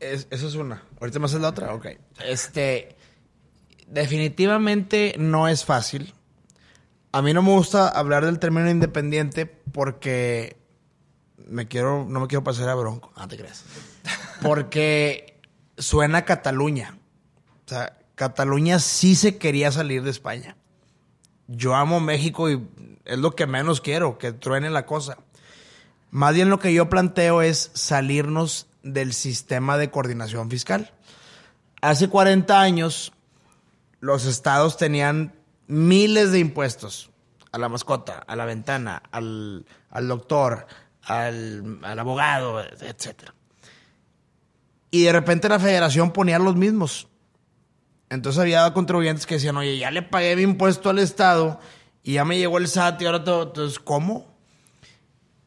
Es- 0.00 0.26
esa 0.30 0.46
es 0.46 0.54
una. 0.54 0.82
Ahorita 1.00 1.18
más 1.18 1.32
es 1.34 1.40
la 1.40 1.48
otra. 1.48 1.74
Ok. 1.74 1.86
Este. 2.24 2.96
Definitivamente 3.86 5.14
no 5.18 5.48
es 5.48 5.64
fácil. 5.64 6.14
A 7.12 7.22
mí 7.22 7.32
no 7.32 7.42
me 7.42 7.50
gusta 7.50 7.88
hablar 7.88 8.24
del 8.24 8.38
término 8.38 8.68
independiente 8.70 9.46
porque 9.46 10.56
me 11.46 11.68
quiero, 11.68 12.04
no 12.08 12.20
me 12.20 12.26
quiero 12.26 12.42
pasar 12.42 12.68
a 12.68 12.74
bronco. 12.74 13.12
No 13.16 13.28
te 13.28 13.36
creas. 13.36 13.64
Porque 14.42 15.40
suena 15.78 16.18
a 16.18 16.24
Cataluña. 16.24 16.98
O 17.66 17.68
sea, 17.68 17.96
Cataluña 18.14 18.78
sí 18.78 19.14
se 19.14 19.38
quería 19.38 19.70
salir 19.70 20.02
de 20.02 20.10
España. 20.10 20.56
Yo 21.46 21.74
amo 21.74 22.00
México 22.00 22.50
y 22.50 22.66
es 23.04 23.18
lo 23.18 23.34
que 23.34 23.46
menos 23.46 23.80
quiero, 23.80 24.18
que 24.18 24.32
truene 24.32 24.70
la 24.70 24.86
cosa. 24.86 25.18
Más 26.10 26.34
bien 26.34 26.48
lo 26.48 26.58
que 26.58 26.72
yo 26.72 26.88
planteo 26.88 27.42
es 27.42 27.70
salirnos 27.74 28.68
del 28.82 29.12
sistema 29.12 29.76
de 29.76 29.90
coordinación 29.90 30.50
fiscal. 30.50 30.92
Hace 31.80 32.08
40 32.08 32.60
años, 32.60 33.12
los 34.00 34.24
estados 34.24 34.76
tenían 34.76 35.34
miles 35.66 36.32
de 36.32 36.38
impuestos 36.38 37.10
a 37.52 37.58
la 37.58 37.68
mascota, 37.68 38.22
a 38.26 38.36
la 38.36 38.44
ventana, 38.44 39.02
al, 39.10 39.66
al 39.90 40.08
doctor, 40.08 40.66
al, 41.02 41.78
al 41.82 41.98
abogado, 41.98 42.60
etc. 42.62 43.30
Y 44.90 45.04
de 45.04 45.12
repente 45.12 45.48
la 45.48 45.58
federación 45.58 46.12
ponía 46.12 46.38
los 46.38 46.56
mismos. 46.56 47.08
Entonces 48.10 48.40
había 48.40 48.72
contribuyentes 48.72 49.26
que 49.26 49.34
decían, 49.34 49.56
oye, 49.56 49.78
ya 49.78 49.90
le 49.90 50.02
pagué 50.02 50.36
mi 50.36 50.42
impuesto 50.42 50.90
al 50.90 50.98
Estado 50.98 51.58
y 52.02 52.14
ya 52.14 52.24
me 52.24 52.38
llegó 52.38 52.58
el 52.58 52.68
SAT 52.68 53.02
y 53.02 53.06
ahora 53.06 53.24
todo. 53.24 53.44
Entonces, 53.44 53.78
¿cómo? 53.78 54.26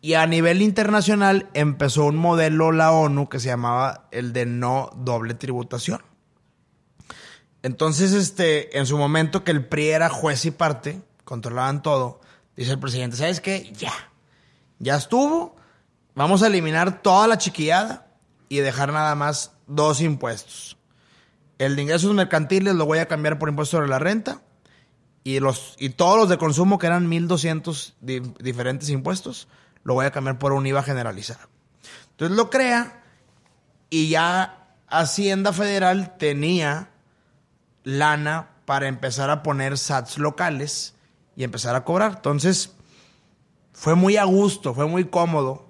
Y 0.01 0.14
a 0.14 0.26
nivel 0.26 0.62
internacional 0.62 1.49
empezó 1.53 2.05
un 2.05 2.18
modelo 2.18 2.72
la 2.72 2.91
ONU 2.91 3.30
que 3.30 3.39
se 3.39 3.47
llamaba 3.47 4.08
el 4.12 4.34
de 4.34 4.45
no 4.45 4.89
doble 4.95 5.34
tributación. 5.34 6.01
Entonces, 7.64 8.14
este, 8.14 8.78
en 8.78 8.86
su 8.86 8.97
momento 8.97 9.43
que 9.43 9.51
el 9.51 9.66
PRI 9.66 9.89
era 9.89 10.10
juez 10.10 10.45
y 10.45 10.51
parte, 10.51 11.01
controlaban 11.24 11.82
todo, 11.82 12.22
dice 12.55 12.72
el 12.72 12.80
presidente, 12.80 13.18
¿sabes 13.18 13.41
qué? 13.41 13.72
Ya. 13.78 13.93
Ya 14.80 14.95
estuvo. 14.95 15.55
Vamos 16.16 16.43
a 16.43 16.47
eliminar 16.47 17.01
toda 17.01 17.28
la 17.28 17.38
chiquillada 17.38 18.08
y 18.49 18.58
dejar 18.58 18.93
nada 18.93 19.16
más 19.16 19.51
dos 19.68 20.01
impuestos. 20.01 20.76
El 21.58 21.76
de 21.76 21.82
ingresos 21.82 22.14
mercantiles 22.14 22.76
lo 22.76 22.86
voy 22.86 22.99
a 22.99 23.08
cambiar 23.08 23.39
por 23.39 23.49
impuesto 23.49 23.78
sobre 23.78 23.89
la 23.89 23.99
renta 23.99 24.41
y, 25.24 25.39
los, 25.39 25.76
y 25.80 25.89
todos 25.89 26.18
los 26.18 26.30
de 26.30 26.38
consumo, 26.38 26.78
que 26.78 26.88
eran 26.88 27.10
1.200 27.10 27.93
di- 28.01 28.20
diferentes 28.39 28.89
impuestos, 28.89 29.47
lo 29.84 29.93
voy 29.93 30.05
a 30.05 30.12
cambiar 30.12 30.38
por 30.39 30.53
un 30.53 30.66
IVA 30.68 30.84
generalizado. 30.84 31.47
Entonces 32.12 32.38
lo 32.38 32.49
crea 32.49 33.03
y 33.89 34.10
ya 34.10 34.68
Hacienda 34.88 35.51
Federal 35.53 36.16
tenía 36.18 36.91
lana 37.84 38.49
para 38.66 38.88
empezar 38.88 39.30
a 39.30 39.43
poner 39.43 39.78
SATs 39.78 40.18
locales 40.18 40.93
y 41.36 41.43
empezar 41.43 41.76
a 41.76 41.84
cobrar. 41.84 42.14
Entonces 42.18 42.74
fue 43.74 43.95
muy 43.95 44.18
a 44.18 44.24
gusto, 44.26 44.74
fue 44.74 44.88
muy 44.88 45.05
cómodo 45.05 45.66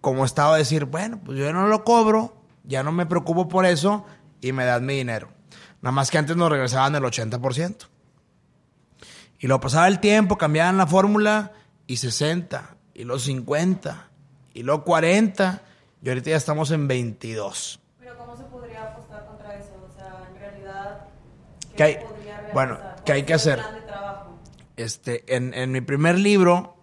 como 0.00 0.24
estaba 0.24 0.56
decir, 0.56 0.84
bueno, 0.84 1.20
pues 1.24 1.38
yo 1.38 1.52
no 1.52 1.66
lo 1.66 1.84
cobro, 1.84 2.36
ya 2.64 2.82
no 2.82 2.92
me 2.92 3.06
preocupo 3.06 3.48
por 3.48 3.66
eso 3.66 4.04
y 4.40 4.52
me 4.52 4.64
dan 4.64 4.84
mi 4.86 4.94
dinero. 4.96 5.28
Nada 5.80 5.92
más 5.92 6.10
que 6.10 6.18
antes 6.18 6.36
nos 6.36 6.50
regresaban 6.50 6.94
el 6.94 7.02
80%. 7.02 7.86
Y 9.40 9.46
lo 9.46 9.60
pasaba 9.60 9.86
el 9.88 10.00
tiempo, 10.00 10.36
cambiaban 10.36 10.76
la 10.76 10.86
fórmula 10.86 11.52
y 11.86 11.98
60, 11.98 12.76
y 12.94 13.04
los 13.04 13.22
50, 13.24 14.08
y 14.54 14.62
los 14.64 14.82
40, 14.82 15.62
y 16.02 16.08
ahorita 16.08 16.30
ya 16.30 16.36
estamos 16.36 16.70
en 16.72 16.88
22. 16.88 17.80
Pero 18.00 18.18
¿cómo 18.18 18.36
se 18.36 18.42
podría 18.44 18.82
apostar 18.82 19.26
contra 19.26 19.54
eso? 19.56 19.70
O 19.88 19.92
sea, 19.96 20.28
en 20.28 20.40
realidad, 20.40 21.06
¿qué 21.70 21.76
¿Qué 21.76 21.82
hay? 21.84 21.94
podría? 22.04 22.50
Bueno, 22.52 22.78
¿Cuál 22.80 23.04
¿qué 23.04 23.12
hay 23.12 23.22
que 23.22 23.34
hacer? 23.34 23.60
Este, 24.76 25.34
en, 25.34 25.54
en 25.54 25.72
mi 25.72 25.80
primer 25.80 26.18
libro, 26.18 26.76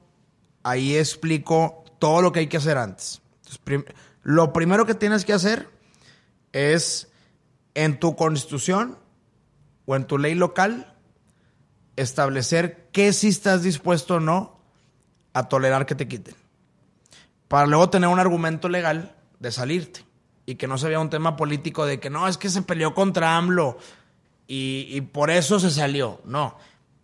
ahí 0.63 0.95
explico 0.97 1.83
todo 1.99 2.21
lo 2.21 2.31
que 2.31 2.39
hay 2.41 2.47
que 2.47 2.57
hacer 2.57 2.77
antes. 2.77 3.21
Entonces, 3.37 3.57
prim- 3.63 3.85
lo 4.23 4.51
primero 4.53 4.85
que 4.85 4.95
tienes 4.95 5.23
que 5.23 5.31
hacer 5.33 5.69
es 6.51 7.09
en 7.75 7.99
tu 7.99 8.15
constitución 8.15 8.97
o 9.85 9.95
en 9.95 10.05
tu 10.05 10.17
ley 10.17 10.33
local 10.35 10.93
establecer 11.95 12.89
qué 12.91 13.13
sí 13.13 13.29
estás 13.29 13.63
dispuesto 13.63 14.15
o 14.15 14.19
no 14.19 14.59
a 15.33 15.47
tolerar 15.47 15.85
que 15.85 15.95
te 15.95 16.07
quiten. 16.07 16.35
Para 17.47 17.67
luego 17.67 17.89
tener 17.89 18.09
un 18.09 18.19
argumento 18.19 18.69
legal 18.69 19.15
de 19.39 19.51
salirte 19.51 20.03
y 20.45 20.55
que 20.55 20.67
no 20.67 20.77
se 20.77 20.89
vea 20.89 20.99
un 20.99 21.09
tema 21.09 21.35
político 21.35 21.85
de 21.85 21.99
que 21.99 22.09
no, 22.09 22.27
es 22.27 22.37
que 22.37 22.49
se 22.49 22.61
peleó 22.61 22.93
contra 22.93 23.37
AMLO 23.37 23.77
y, 24.47 25.01
por 25.01 25.29
eso 25.31 25.59
se 25.59 25.71
salió. 25.71 26.21
No. 26.25 26.57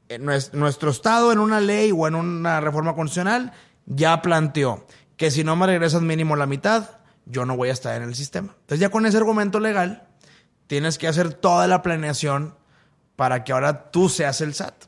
En 0.09 0.26
nues- 0.26 0.53
nuestro 0.53 0.91
Estado 0.91 1.31
en 1.31 1.39
una 1.39 1.60
ley 1.60 1.91
o 1.95 2.07
en 2.07 2.15
una 2.15 2.60
reforma 2.60 2.95
constitucional 2.95 3.53
ya 3.85 4.22
planteó 4.22 4.85
que 5.18 5.31
si 5.31 5.43
no 5.43 5.56
me 5.56 5.65
regresas 5.68 6.02
mínimo 6.02 6.35
la 6.35 6.45
mitad, 6.45 6.89
yo 7.26 7.45
no 7.45 7.56
voy 7.56 7.69
a 7.69 7.73
estar 7.73 7.95
en 7.95 8.07
el 8.07 8.15
sistema. 8.15 8.56
Entonces 8.61 8.80
ya 8.80 8.89
con 8.89 9.06
ese 9.06 9.18
argumento 9.18 9.60
legal 9.60 10.07
tienes 10.72 10.98
que 10.98 11.10
hacer 11.10 11.34
toda 11.34 11.68
la 11.68 11.81
planeación 11.81 12.56
para 13.18 13.43
que 13.43 13.52
ahora 13.52 13.91
tú 13.91 14.07
seas 14.07 14.39
el 14.39 14.53
SAT. 14.53 14.85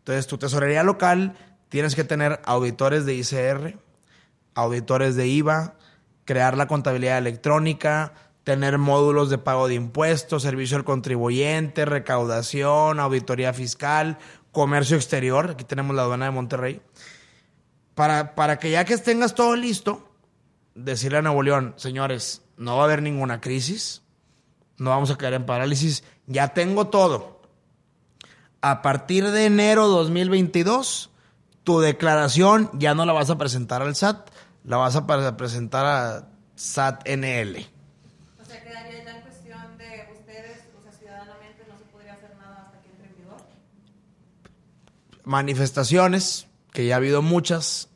Entonces 0.00 0.26
tu 0.26 0.36
tesorería 0.36 0.82
local 0.82 1.38
tienes 1.70 1.94
que 1.94 2.04
tener 2.04 2.38
auditores 2.44 3.06
de 3.06 3.14
ICR, 3.14 3.78
auditores 4.54 5.16
de 5.16 5.26
IVA, 5.26 5.78
crear 6.26 6.58
la 6.58 6.66
contabilidad 6.66 7.16
electrónica, 7.16 8.12
tener 8.44 8.76
módulos 8.76 9.30
de 9.30 9.38
pago 9.38 9.68
de 9.68 9.74
impuestos, 9.76 10.42
servicio 10.42 10.76
al 10.76 10.84
contribuyente, 10.84 11.86
recaudación, 11.86 13.00
auditoría 13.00 13.54
fiscal, 13.54 14.18
comercio 14.52 14.98
exterior, 14.98 15.52
aquí 15.52 15.64
tenemos 15.64 15.96
la 15.96 16.02
aduana 16.02 16.26
de 16.26 16.32
Monterrey, 16.32 16.82
para, 17.94 18.34
para 18.34 18.58
que 18.58 18.70
ya 18.70 18.84
que 18.84 18.98
tengas 18.98 19.34
todo 19.34 19.56
listo, 19.56 20.12
decirle 20.74 21.16
a 21.16 21.22
Nuevo 21.22 21.42
León, 21.42 21.72
señores, 21.78 22.42
no 22.58 22.76
va 22.76 22.82
a 22.82 22.84
haber 22.84 23.00
ninguna 23.00 23.40
crisis, 23.40 24.02
no 24.80 24.90
vamos 24.90 25.10
a 25.10 25.16
caer 25.18 25.34
en 25.34 25.46
parálisis, 25.46 26.02
ya 26.26 26.48
tengo 26.54 26.88
todo. 26.88 27.40
A 28.62 28.82
partir 28.82 29.30
de 29.30 29.46
enero 29.46 29.86
2022, 29.88 31.10
tu 31.64 31.80
declaración 31.80 32.70
ya 32.74 32.94
no 32.94 33.06
la 33.06 33.12
vas 33.12 33.30
a 33.30 33.38
presentar 33.38 33.82
al 33.82 33.94
SAT, 33.94 34.28
la 34.64 34.76
vas 34.78 34.96
a 34.96 35.06
pre- 35.06 35.32
presentar 35.34 35.86
a 35.86 36.28
SAT 36.56 37.06
NL. 37.08 37.56
O 38.40 38.44
sea, 38.44 38.62
quedaría 38.62 39.04
ya 39.04 39.16
en 39.16 39.22
cuestión 39.22 39.78
de 39.78 40.08
ustedes, 40.18 40.58
o 40.78 40.82
sea, 40.82 40.92
ciudadanamente 40.92 41.64
no 41.68 41.78
se 41.78 41.84
podría 41.84 42.14
hacer 42.14 42.34
nada 42.36 42.64
hasta 42.66 42.80
que 42.82 42.88
entre 42.90 43.06
en 43.08 43.16
vigor. 43.16 43.40
manifestaciones, 45.24 46.46
que 46.72 46.86
ya 46.86 46.94
ha 46.94 46.96
habido 46.98 47.22
muchas, 47.22 47.88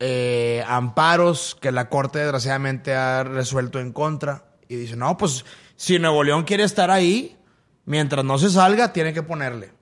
eh, 0.00 0.64
amparos 0.66 1.56
que 1.60 1.72
la 1.72 1.88
Corte 1.88 2.18
desgraciadamente 2.18 2.94
ha 2.94 3.22
resuelto 3.24 3.78
en 3.80 3.92
contra, 3.92 4.44
y 4.72 4.76
dice, 4.76 4.96
no, 4.96 5.16
pues 5.16 5.44
si 5.76 5.98
Nuevo 5.98 6.22
León 6.24 6.44
quiere 6.44 6.64
estar 6.64 6.90
ahí, 6.90 7.36
mientras 7.84 8.24
no 8.24 8.38
se 8.38 8.50
salga, 8.50 8.92
tiene 8.92 9.12
que 9.12 9.22
ponerle. 9.22 9.72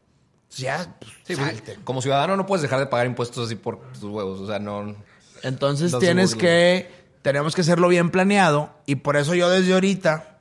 Ya, 0.56 0.96
pues, 0.98 1.12
Sí, 1.24 1.36
pues, 1.36 1.48
salte. 1.48 1.78
como 1.84 2.02
ciudadano 2.02 2.36
no 2.36 2.46
puedes 2.46 2.62
dejar 2.62 2.80
de 2.80 2.86
pagar 2.86 3.06
impuestos 3.06 3.46
así 3.46 3.54
por 3.54 3.80
tus 3.92 4.04
huevos. 4.04 4.40
O 4.40 4.46
sea, 4.46 4.58
no. 4.58 4.96
Entonces 5.42 5.92
No 5.92 5.98
tienes 5.98 6.34
que, 6.34 6.90
tenemos 7.22 7.54
que 7.54 7.60
hacerlo 7.60 7.88
bien 7.88 8.10
planeado, 8.10 8.74
y 8.86 8.96
por 8.96 9.16
eso 9.16 9.34
yo 9.34 9.48
desde 9.48 9.72
ahorita 9.74 10.40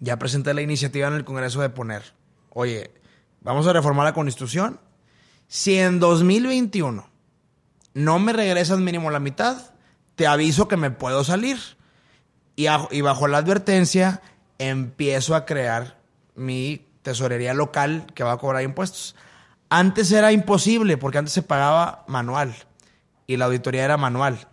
ya 0.00 0.18
presenté 0.18 0.54
la 0.54 0.62
iniciativa 0.62 1.08
en 1.08 1.14
el 1.14 1.24
Congreso 1.24 1.60
de 1.60 1.70
poner, 1.70 2.02
oye, 2.50 2.90
vamos 3.40 3.66
a 3.66 3.72
reformar 3.72 4.04
la 4.04 4.12
constitución. 4.12 4.78
Si 5.48 5.78
en 5.78 5.98
2021 5.98 7.08
no 7.94 8.18
me 8.18 8.32
regresas 8.32 8.78
mínimo 8.78 9.10
la 9.10 9.18
mitad, 9.20 9.56
te 10.14 10.26
aviso 10.26 10.68
que 10.68 10.76
me 10.76 10.90
puedo 10.90 11.24
salir. 11.24 11.58
Y, 12.58 13.02
bajo 13.02 13.28
la 13.28 13.38
advertencia, 13.38 14.20
empiezo 14.58 15.36
a 15.36 15.46
crear 15.46 15.96
mi 16.34 16.84
tesorería 17.02 17.54
local 17.54 18.06
que 18.16 18.24
va 18.24 18.32
a 18.32 18.38
cobrar 18.38 18.64
impuestos. 18.64 19.14
Antes 19.70 20.10
era 20.10 20.32
imposible 20.32 20.96
porque 20.96 21.18
antes 21.18 21.34
se 21.34 21.42
pagaba 21.42 22.04
manual 22.08 22.56
y 23.28 23.36
la 23.36 23.44
auditoría 23.44 23.84
era 23.84 23.96
manual. 23.96 24.48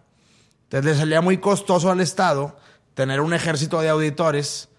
Entonces 0.65 0.85
le 0.85 0.99
salía 0.99 1.21
muy 1.21 1.39
costoso 1.39 1.89
al 1.89 1.99
Estado 1.99 2.55
tener 2.93 3.21
un 3.21 3.33
ejército 3.33 3.81
de 3.81 3.89
auditores 3.89 4.69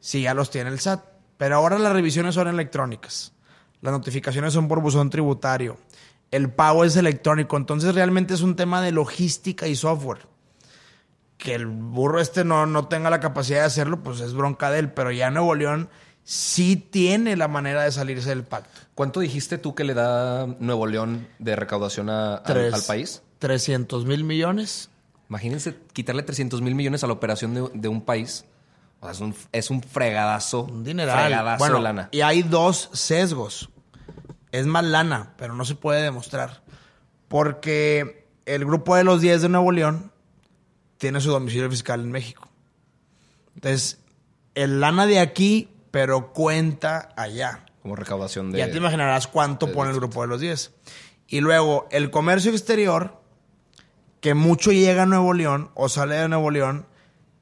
si 0.00 0.22
ya 0.22 0.34
los 0.34 0.50
tiene 0.50 0.70
el 0.70 0.80
SAT. 0.80 1.04
Pero 1.36 1.54
ahora 1.54 1.78
las 1.78 1.92
revisiones 1.92 2.34
son 2.34 2.48
electrónicas. 2.48 3.32
Las 3.80 3.92
notificaciones 3.92 4.54
son 4.54 4.66
por 4.66 4.80
buzón 4.80 5.08
tributario. 5.08 5.78
El 6.32 6.50
pago 6.50 6.84
es 6.84 6.96
electrónico. 6.96 7.56
Entonces 7.56 7.94
realmente 7.94 8.34
es 8.34 8.40
un 8.40 8.56
tema 8.56 8.82
de 8.82 8.90
logística 8.90 9.68
y 9.68 9.76
software. 9.76 10.31
Que 11.42 11.54
el 11.56 11.66
burro 11.66 12.20
este 12.20 12.44
no, 12.44 12.66
no 12.66 12.86
tenga 12.86 13.10
la 13.10 13.18
capacidad 13.18 13.60
de 13.60 13.66
hacerlo, 13.66 14.00
pues 14.02 14.20
es 14.20 14.32
bronca 14.32 14.70
de 14.70 14.78
él. 14.78 14.92
Pero 14.92 15.10
ya 15.10 15.30
Nuevo 15.32 15.56
León 15.56 15.88
sí 16.22 16.76
tiene 16.76 17.36
la 17.36 17.48
manera 17.48 17.82
de 17.82 17.90
salirse 17.90 18.28
del 18.28 18.44
pacto. 18.44 18.78
¿Cuánto 18.94 19.18
dijiste 19.18 19.58
tú 19.58 19.74
que 19.74 19.82
le 19.82 19.94
da 19.94 20.46
Nuevo 20.60 20.86
León 20.86 21.26
de 21.40 21.56
recaudación 21.56 22.08
a- 22.10 22.36
al, 22.36 22.44
Tres- 22.44 22.74
al 22.74 22.82
país? 22.82 23.22
300 23.40 24.04
mil 24.06 24.22
millones. 24.22 24.88
Imagínense 25.28 25.76
quitarle 25.92 26.22
300 26.22 26.62
mil 26.62 26.76
millones 26.76 27.02
a 27.02 27.08
la 27.08 27.14
operación 27.14 27.54
de, 27.54 27.68
de 27.74 27.88
un 27.88 28.02
país. 28.02 28.44
O 29.00 29.06
sea, 29.06 29.10
es 29.12 29.20
un, 29.20 29.34
es 29.50 29.70
un 29.70 29.82
fregadazo. 29.82 30.62
Un 30.62 30.84
dineral. 30.84 31.18
Fregadazo 31.24 31.58
bueno, 31.58 31.76
de 31.78 31.82
lana. 31.82 32.08
y 32.12 32.20
hay 32.20 32.42
dos 32.44 32.88
sesgos. 32.92 33.68
Es 34.52 34.66
más 34.66 34.84
lana, 34.84 35.32
pero 35.38 35.54
no 35.56 35.64
se 35.64 35.74
puede 35.74 36.02
demostrar. 36.02 36.62
Porque 37.26 38.28
el 38.46 38.64
grupo 38.64 38.94
de 38.94 39.02
los 39.02 39.20
10 39.20 39.42
de 39.42 39.48
Nuevo 39.48 39.72
León 39.72 40.11
tiene 41.02 41.20
su 41.20 41.32
domicilio 41.32 41.68
fiscal 41.68 42.00
en 42.00 42.12
México. 42.12 42.46
Entonces, 43.56 43.98
el 44.54 44.78
lana 44.78 45.04
de 45.04 45.18
aquí, 45.18 45.68
pero 45.90 46.32
cuenta 46.32 47.08
allá. 47.16 47.66
Como 47.82 47.96
recaudación 47.96 48.52
de. 48.52 48.58
Ya 48.58 48.70
te 48.70 48.76
imaginarás 48.76 49.26
cuánto 49.26 49.72
pone 49.72 49.90
el 49.90 49.96
grupo 49.96 50.22
de 50.22 50.28
los 50.28 50.40
10. 50.40 50.70
Y 51.26 51.40
luego, 51.40 51.88
el 51.90 52.12
comercio 52.12 52.52
exterior, 52.52 53.20
que 54.20 54.34
mucho 54.34 54.70
llega 54.70 55.02
a 55.02 55.06
Nuevo 55.06 55.32
León 55.32 55.72
o 55.74 55.88
sale 55.88 56.14
de 56.14 56.28
Nuevo 56.28 56.52
León, 56.52 56.86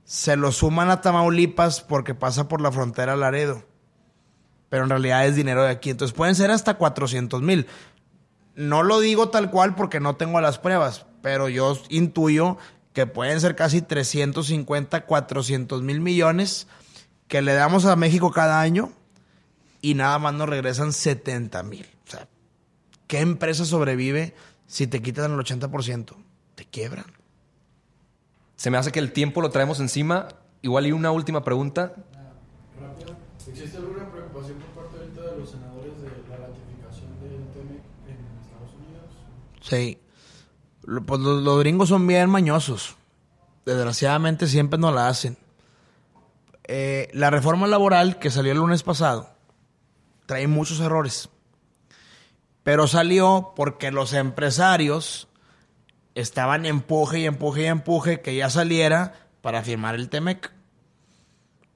se 0.05 0.37
lo 0.37 0.53
suman 0.53 0.89
a 0.89 1.03
Tamaulipas 1.03 1.83
porque 1.83 2.15
pasa 2.15 2.49
por 2.49 2.63
la 2.63 2.73
frontera 2.73 3.15
Laredo. 3.15 3.63
Pero 4.71 4.85
en 4.85 4.89
realidad 4.89 5.27
es 5.27 5.37
dinero 5.37 5.65
de 5.65 5.71
aquí. 5.71 5.91
Entonces 5.91 6.17
pueden 6.17 6.35
ser 6.35 6.51
hasta 6.51 6.79
400 6.79 7.43
mil. 7.43 7.67
No 8.55 8.83
lo 8.83 9.01
digo 9.01 9.29
tal 9.29 9.51
cual 9.51 9.75
porque 9.75 10.01
no 10.01 10.17
tengo 10.17 10.41
las 10.41 10.59
pruebas, 10.59 11.05
pero 11.21 11.51
yo 11.51 11.79
intuyo 11.91 12.57
que 12.93 13.07
pueden 13.07 13.41
ser 13.41 13.57
casi 13.57 13.83
350, 13.83 15.07
400 15.07 15.83
mil 15.83 16.01
millones 16.01 16.67
que 17.29 17.43
le 17.43 17.55
damos 17.55 17.85
a 17.87 17.95
México 17.97 18.33
cada 18.33 18.61
año 18.61 18.93
y 19.81 19.95
nada 19.95 20.19
más 20.19 20.35
nos 20.35 20.49
regresan 20.49 20.93
70 20.93 21.63
mil. 21.63 21.87
O 22.07 22.11
sea, 22.11 22.29
¿qué 23.07 23.21
empresa 23.21 23.65
sobrevive 23.65 24.35
si 24.67 24.87
te 24.87 25.01
quitan 25.01 25.33
el 25.33 25.39
80%? 25.39 26.17
Te 26.57 26.65
quiebran. 26.65 27.07
Se 28.57 28.71
me 28.71 28.79
hace 28.79 28.93
que 28.93 28.99
el 28.99 29.13
tiempo 29.13 29.41
lo 29.41 29.51
traemos 29.51 29.81
encima. 29.81 30.29
Igual 30.61 30.87
y 30.87 30.93
una 30.93 31.13
última 31.13 31.43
pregunta. 31.43 31.95
Rápido. 32.79 33.17
¿Existe 33.49 33.79
alguna 33.79 34.11
preocupación 34.11 34.59
por 34.59 34.85
parte 34.85 34.99
ahorita 34.99 35.23
de 35.23 35.39
los 35.39 35.51
senadores 35.51 36.03
de 36.03 36.09
la 36.29 36.37
ratificación 36.37 37.19
del 37.21 37.49
TEMEC 37.53 37.83
en 38.07 38.19
Estados 38.43 38.75
Unidos? 38.75 39.09
Sí. 39.63 40.00
Pues 41.07 41.21
los, 41.21 41.43
los 41.43 41.61
gringos 41.61 41.89
son 41.89 42.07
bien 42.07 42.29
mañosos. 42.31 42.97
Desgraciadamente 43.65 44.47
siempre 44.47 44.79
no 44.79 44.91
la 44.91 45.09
hacen. 45.09 45.37
Eh, 46.65 47.09
la 47.13 47.31
reforma 47.31 47.67
laboral 47.67 48.19
que 48.19 48.31
salió 48.31 48.53
el 48.53 48.59
lunes 48.59 48.83
pasado 48.83 49.31
trae 50.27 50.47
muchos 50.47 50.81
errores. 50.81 51.29
Pero 52.63 52.87
salió 52.87 53.53
porque 53.57 53.91
los 53.91 54.13
empresarios 54.13 55.29
estaban 56.15 56.67
empuje 56.67 57.21
y 57.21 57.27
empuje 57.27 57.63
y 57.63 57.67
empuje 57.67 58.21
que 58.21 58.37
ya 58.37 58.51
saliera 58.51 59.15
para 59.43 59.63
firmar 59.63 59.97
el 59.97 60.09
TEMEC. 60.09 60.53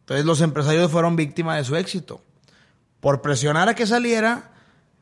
Entonces 0.01 0.25
los 0.25 0.41
empresarios 0.41 0.93
fueron 0.93 1.17
víctimas 1.17 1.57
de 1.57 1.65
su 1.65 1.77
éxito. 1.77 2.21
Por 3.01 3.23
presionar 3.23 3.69
a 3.69 3.75
que 3.75 3.87
saliera, 3.87 4.53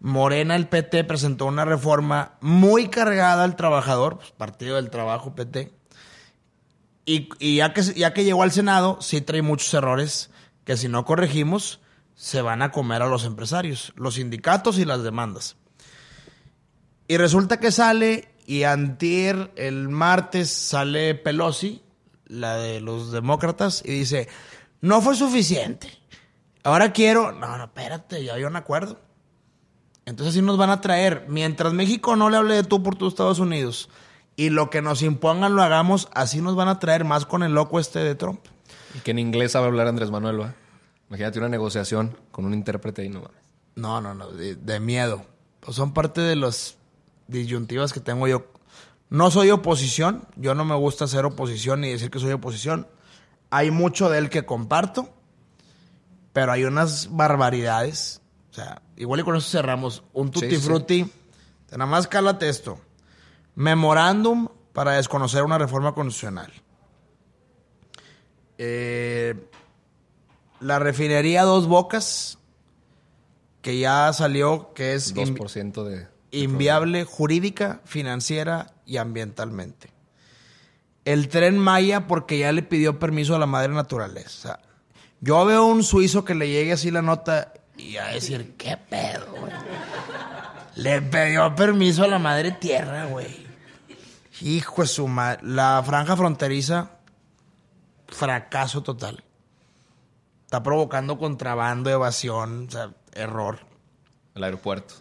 Morena, 0.03 0.57
el 0.57 0.69
PT, 0.69 1.05
presentó 1.05 1.47
una 1.47 1.65
reforma 1.65 2.33
muy 2.41 2.89
cargada 2.89 3.45
al 3.45 3.55
trabajador, 3.55 4.19
pues, 4.19 4.33
Partido 4.33 4.75
del 4.75 4.91
Trabajo, 4.91 5.37
PT. 5.37 5.73
Y, 7.07 7.29
y 7.39 7.57
ya, 7.59 7.73
que, 7.73 7.83
ya 7.83 8.13
que 8.13 8.25
llegó 8.25 8.43
al 8.43 8.51
Senado, 8.51 8.99
sí 9.01 9.21
trae 9.21 9.43
muchos 9.43 9.73
errores 9.75 10.31
que 10.65 10.77
si 10.77 10.89
no 10.89 11.05
corregimos, 11.05 11.81
se 12.17 12.43
van 12.43 12.63
a 12.63 12.73
comer 12.73 13.03
a 13.03 13.07
los 13.07 13.25
empresarios, 13.25 13.93
los 13.95 14.15
sindicatos 14.15 14.79
y 14.79 14.85
las 14.85 15.05
demandas. 15.05 15.57
Y 17.07 17.17
resulta 17.17 17.61
que 17.61 17.71
sale, 17.71 18.35
y 18.45 18.65
antier, 18.65 19.53
el 19.55 19.89
martes, 19.89 20.51
sale 20.51 21.15
Pelosi, 21.15 21.81
la 22.27 22.57
de 22.57 22.81
los 22.81 23.13
demócratas, 23.13 23.83
y 23.85 23.93
dice, 23.93 24.29
no 24.81 25.01
fue 25.01 25.15
suficiente. 25.15 25.97
Ahora 26.65 26.93
quiero... 26.93 27.31
No, 27.31 27.57
no, 27.57 27.65
espérate, 27.65 28.25
ya 28.25 28.35
había 28.35 28.49
un 28.49 28.57
acuerdo. 28.57 28.99
Entonces 30.13 30.35
sí 30.35 30.43
nos 30.43 30.59
van 30.59 30.69
a 30.69 30.83
traer, 30.83 31.25
mientras 31.31 31.73
México 31.73 32.17
no 32.17 32.29
le 32.29 32.37
hable 32.37 32.55
de 32.55 32.65
tú 32.65 32.83
por 32.83 32.97
tus 32.97 33.15
Estados 33.15 33.39
Unidos 33.39 33.89
y 34.37 34.51
lo 34.51 34.69
que 34.69 34.83
nos 34.83 35.01
impongan 35.01 35.57
lo 35.57 35.63
hagamos, 35.63 36.11
así 36.13 36.43
nos 36.43 36.55
van 36.55 36.69
a 36.69 36.79
traer 36.79 37.07
más 37.07 37.25
con 37.25 37.43
el 37.43 37.55
loco 37.55 37.81
este 37.81 38.01
de 38.01 38.15
Trump. 38.15 38.41
Y 38.95 38.99
que 38.99 39.13
en 39.13 39.19
inglés 39.19 39.53
sabe 39.53 39.69
hablar 39.69 39.87
Andrés 39.87 40.11
Manuel, 40.11 40.39
¿va? 40.39 40.55
Imagínate 41.09 41.39
una 41.39 41.49
negociación 41.49 42.15
con 42.31 42.45
un 42.45 42.53
intérprete 42.53 43.03
y 43.03 43.09
no 43.09 43.23
mames. 43.23 43.41
No, 43.75 44.03
no, 44.03 44.13
no, 44.13 44.31
de, 44.33 44.55
de 44.55 44.81
miedo. 44.81 45.25
Pues 45.61 45.77
son 45.77 45.95
parte 45.95 46.21
de 46.21 46.37
las 46.37 46.77
disyuntivas 47.27 47.95
que 47.95 48.01
tengo 48.01 48.29
yo. 48.29 48.45
No 49.09 49.31
soy 49.31 49.51
oposición, 49.51 50.29
yo 50.37 50.55
no 50.55 50.67
me 50.67 50.75
gusta 50.75 51.07
ser 51.07 51.25
oposición 51.25 51.81
ni 51.81 51.89
decir 51.89 52.11
que 52.11 52.19
soy 52.19 52.33
oposición. 52.33 52.87
Hay 53.49 53.71
mucho 53.71 54.11
de 54.11 54.19
él 54.19 54.29
que 54.29 54.45
comparto, 54.45 55.09
pero 56.35 56.53
hay 56.53 56.65
unas 56.65 57.09
barbaridades. 57.17 58.22
O 58.53 58.55
sea, 58.55 58.83
igual 58.97 59.21
y 59.21 59.23
con 59.25 59.35
eso 59.35 59.49
cerramos. 59.49 60.05
Un 60.13 60.31
tutti 60.31 60.51
Sí, 60.51 60.57
sí. 60.57 60.63
frutti. 60.63 61.11
Nada 61.73 61.87
más 61.87 62.07
cálate 62.07 62.49
esto. 62.49 62.79
Memorándum 63.55 64.49
para 64.73 64.93
desconocer 64.93 65.43
una 65.43 65.57
reforma 65.59 65.95
constitucional. 65.95 66.53
Eh, 68.59 69.35
la 70.61 70.79
refinería 70.79 71.43
Dos 71.45 71.67
Bocas, 71.67 72.39
que 73.63 73.79
ya 73.79 74.13
salió, 74.13 74.73
que 74.75 74.95
es 74.95 75.15
invi- 75.15 75.37
2% 75.37 75.85
de... 75.85 76.07
inviable 76.31 77.05
jurídica, 77.05 77.81
financiera 77.85 78.75
y 78.87 78.99
ambientalmente. 78.99 79.91
El 81.05 81.29
tren 81.29 81.59
Maya 81.59 82.07
porque 82.07 82.39
ya 82.39 82.53
le 82.53 82.63
pidió 82.63 82.99
permiso 82.99 83.35
a 83.35 83.39
la 83.39 83.47
madre 83.47 83.73
naturaleza. 83.73 84.61
Yo 85.21 85.45
veo 85.45 85.65
un 85.67 85.83
suizo 85.83 86.25
que 86.25 86.35
le 86.35 86.49
llegue 86.49 86.73
así 86.75 86.91
la 86.91 87.03
nota 87.03 87.53
y 87.77 87.97
a 87.97 88.07
decir, 88.09 88.55
¿qué 88.57 88.77
pedo, 88.77 89.27
güey? 89.41 89.53
Le 90.77 91.03
pidió 91.03 91.55
permiso 91.55 92.05
a 92.05 92.09
la 92.09 92.19
madre 92.19 92.53
tierra, 92.53 93.07
güey. 93.07 93.47
Hijo 94.41 94.83
de 94.83 94.89
su 94.89 95.07
madre. 95.09 95.41
La 95.43 95.83
franja 95.85 96.17
fronteriza, 96.17 96.91
fracaso 98.09 98.83
total. 98.83 99.23
Está 100.45 100.63
provocando 100.63 101.19
contrabando, 101.19 101.91
evasión, 101.91 102.67
o 102.69 102.71
sea, 102.71 102.91
error 103.15 103.61
El 104.35 104.45
aeropuerto. 104.45 104.95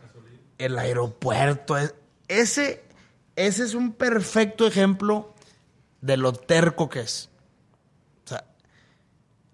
el 0.58 0.78
aeropuerto. 0.78 1.78
es- 1.78 1.96
Ese, 2.28 2.84
ese 3.36 3.64
es 3.64 3.74
un 3.74 3.92
perfecto 3.94 4.66
ejemplo 4.68 5.34
de 6.00 6.16
lo 6.18 6.32
terco 6.34 6.88
que 6.90 7.02
es. 7.02 7.30
O 8.26 8.30
sea, 8.30 8.46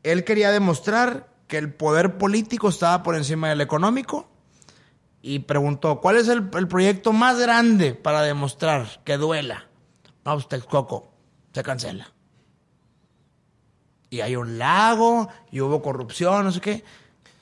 él 0.04 0.24
quería 0.24 0.52
demostrar 0.52 1.28
que 1.48 1.58
el 1.58 1.74
poder 1.74 2.18
político 2.18 2.70
estaba 2.70 3.04
por 3.04 3.16
encima 3.16 3.50
del 3.50 3.62
económico 3.62 4.28
y 5.22 5.40
preguntó, 5.40 6.00
¿cuál 6.02 6.18
es 6.18 6.28
el, 6.28 6.50
el 6.54 6.68
proyecto 6.68 7.14
más 7.14 7.40
grande 7.40 7.94
para 7.94 8.22
demostrar 8.22 9.02
que 9.04 9.18
duela? 9.18 9.68
No, 10.26 10.34
pues 10.34 10.48
Texcoco, 10.48 11.12
se 11.54 11.64
cancela. 11.64 12.12
Y 14.10 14.22
hay 14.22 14.36
un 14.36 14.58
lago, 14.58 15.28
y 15.52 15.60
hubo 15.60 15.82
corrupción, 15.82 16.46
no 16.46 16.52
sé 16.52 16.62
qué. 16.62 16.84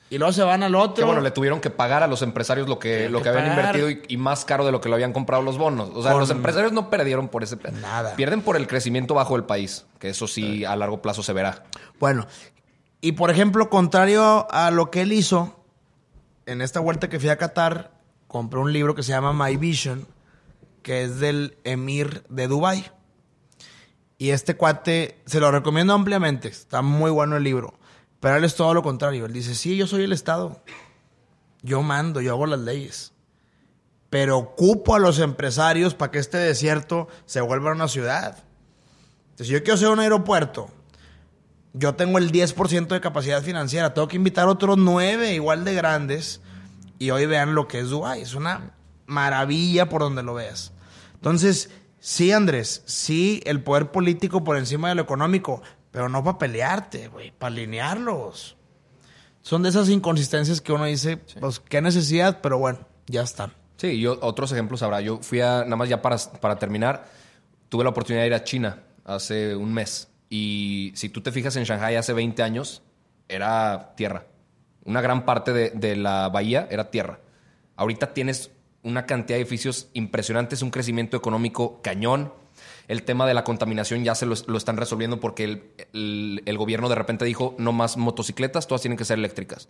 Y 0.08 0.18
luego 0.18 0.32
se 0.32 0.42
van 0.44 0.62
al 0.62 0.74
otro. 0.76 0.94
Que 0.94 1.04
bueno, 1.04 1.20
le 1.20 1.32
tuvieron 1.32 1.60
que 1.60 1.70
pagar 1.70 2.04
a 2.04 2.06
los 2.06 2.22
empresarios 2.22 2.68
lo 2.68 2.78
que, 2.78 3.08
lo 3.08 3.18
que 3.18 3.24
que 3.24 3.28
habían 3.30 3.56
pagar. 3.56 3.76
invertido 3.76 3.90
y, 3.90 4.14
y 4.14 4.16
más 4.16 4.44
caro 4.44 4.64
de 4.64 4.70
lo 4.70 4.80
que 4.80 4.88
lo 4.88 4.94
habían 4.94 5.12
comprado 5.12 5.42
los 5.42 5.58
bonos. 5.58 5.90
O 5.94 6.02
sea, 6.02 6.14
los 6.14 6.30
empresarios 6.30 6.72
no 6.72 6.90
perdieron 6.90 7.28
por 7.28 7.42
ese... 7.42 7.56
Nada. 7.80 8.14
Pierden 8.14 8.40
por 8.42 8.56
el 8.56 8.68
crecimiento 8.68 9.14
bajo 9.14 9.34
del 9.34 9.44
país, 9.44 9.84
que 9.98 10.10
eso 10.10 10.28
sí 10.28 10.64
a 10.64 10.76
largo 10.76 11.02
plazo 11.02 11.24
se 11.24 11.32
verá. 11.32 11.64
Bueno, 11.98 12.26
y 13.06 13.12
por 13.12 13.30
ejemplo, 13.30 13.70
contrario 13.70 14.48
a 14.50 14.72
lo 14.72 14.90
que 14.90 15.02
él 15.02 15.12
hizo, 15.12 15.64
en 16.44 16.60
esta 16.60 16.80
vuelta 16.80 17.08
que 17.08 17.20
fui 17.20 17.28
a 17.28 17.38
Qatar, 17.38 17.92
compré 18.26 18.58
un 18.58 18.72
libro 18.72 18.96
que 18.96 19.04
se 19.04 19.12
llama 19.12 19.32
My 19.32 19.56
Vision, 19.56 20.08
que 20.82 21.04
es 21.04 21.20
del 21.20 21.56
emir 21.62 22.24
de 22.28 22.48
Dubai. 22.48 22.90
Y 24.18 24.30
este 24.30 24.56
cuate, 24.56 25.22
se 25.24 25.38
lo 25.38 25.52
recomiendo 25.52 25.94
ampliamente, 25.94 26.48
está 26.48 26.82
muy 26.82 27.12
bueno 27.12 27.36
el 27.36 27.44
libro. 27.44 27.78
Pero 28.18 28.34
él 28.34 28.44
es 28.44 28.56
todo 28.56 28.74
lo 28.74 28.82
contrario. 28.82 29.26
Él 29.26 29.32
dice, 29.32 29.54
sí, 29.54 29.76
yo 29.76 29.86
soy 29.86 30.02
el 30.02 30.12
Estado. 30.12 30.60
Yo 31.62 31.82
mando, 31.82 32.20
yo 32.20 32.32
hago 32.32 32.46
las 32.46 32.58
leyes. 32.58 33.12
Pero 34.10 34.36
ocupo 34.36 34.96
a 34.96 34.98
los 34.98 35.20
empresarios 35.20 35.94
para 35.94 36.10
que 36.10 36.18
este 36.18 36.38
desierto 36.38 37.06
se 37.24 37.40
vuelva 37.40 37.70
una 37.70 37.86
ciudad. 37.86 38.42
Entonces, 39.26 39.46
si 39.46 39.52
yo 39.52 39.60
quiero 39.60 39.74
hacer 39.74 39.90
un 39.90 40.00
aeropuerto, 40.00 40.70
yo 41.78 41.94
tengo 41.94 42.18
el 42.18 42.32
10% 42.32 42.88
de 42.88 43.00
capacidad 43.00 43.42
financiera. 43.42 43.92
Tengo 43.92 44.08
que 44.08 44.16
invitar 44.16 44.48
otros 44.48 44.78
nueve 44.78 45.34
igual 45.34 45.64
de 45.64 45.74
grandes. 45.74 46.40
Y 46.98 47.10
hoy 47.10 47.26
vean 47.26 47.54
lo 47.54 47.68
que 47.68 47.80
es 47.80 47.90
Dubái. 47.90 48.22
Es 48.22 48.34
una 48.34 48.72
maravilla 49.06 49.88
por 49.88 50.00
donde 50.00 50.22
lo 50.22 50.34
veas. 50.34 50.72
Entonces, 51.14 51.70
sí, 52.00 52.32
Andrés, 52.32 52.82
sí, 52.86 53.42
el 53.44 53.62
poder 53.62 53.90
político 53.90 54.42
por 54.42 54.56
encima 54.56 54.88
de 54.88 54.94
lo 54.94 55.02
económico, 55.02 55.62
pero 55.90 56.08
no 56.08 56.24
para 56.24 56.38
pelearte, 56.38 57.08
güey, 57.08 57.32
para 57.32 57.52
alinearlos. 57.52 58.56
Son 59.42 59.62
de 59.62 59.68
esas 59.68 59.88
inconsistencias 59.90 60.60
que 60.60 60.72
uno 60.72 60.86
dice, 60.86 61.18
pues 61.40 61.60
qué 61.60 61.80
necesidad, 61.80 62.40
pero 62.40 62.58
bueno, 62.58 62.80
ya 63.06 63.22
están. 63.22 63.52
Sí, 63.76 64.00
yo 64.00 64.18
otros 64.22 64.50
ejemplos 64.52 64.82
habrá. 64.82 65.00
Yo 65.02 65.18
fui 65.22 65.40
a, 65.40 65.64
nada 65.64 65.76
más 65.76 65.88
ya 65.88 66.00
para, 66.00 66.16
para 66.40 66.58
terminar, 66.58 67.06
tuve 67.68 67.84
la 67.84 67.90
oportunidad 67.90 68.22
de 68.22 68.28
ir 68.28 68.34
a 68.34 68.44
China 68.44 68.82
hace 69.04 69.54
un 69.54 69.72
mes. 69.72 70.08
Y 70.28 70.92
si 70.94 71.08
tú 71.08 71.20
te 71.20 71.32
fijas 71.32 71.56
en 71.56 71.64
Shanghai 71.64 71.96
hace 71.96 72.12
20 72.12 72.42
años, 72.42 72.82
era 73.28 73.94
tierra. 73.96 74.26
Una 74.84 75.00
gran 75.00 75.24
parte 75.24 75.52
de, 75.52 75.96
la 75.96 76.28
bahía 76.28 76.66
era 76.70 76.90
tierra. 76.90 77.20
Ahorita 77.76 78.14
tienes 78.14 78.50
una 78.82 79.06
cantidad 79.06 79.36
de 79.36 79.42
edificios 79.42 79.88
impresionantes, 79.94 80.62
un 80.62 80.70
crecimiento 80.70 81.16
económico 81.16 81.80
cañón. 81.82 82.32
El 82.88 83.02
tema 83.02 83.26
de 83.26 83.34
la 83.34 83.44
contaminación 83.44 84.04
ya 84.04 84.14
se 84.14 84.26
lo, 84.26 84.34
están 84.56 84.76
resolviendo 84.76 85.18
porque 85.20 85.44
el- 85.92 86.42
el 86.46 86.58
gobierno 86.58 86.88
de 86.88 86.94
repente 86.94 87.24
dijo 87.24 87.54
no 87.58 87.72
más 87.72 87.96
motocicletas, 87.96 88.66
todas 88.66 88.82
tienen 88.82 88.96
que 88.96 89.04
ser 89.04 89.18
eléctricas. 89.18 89.68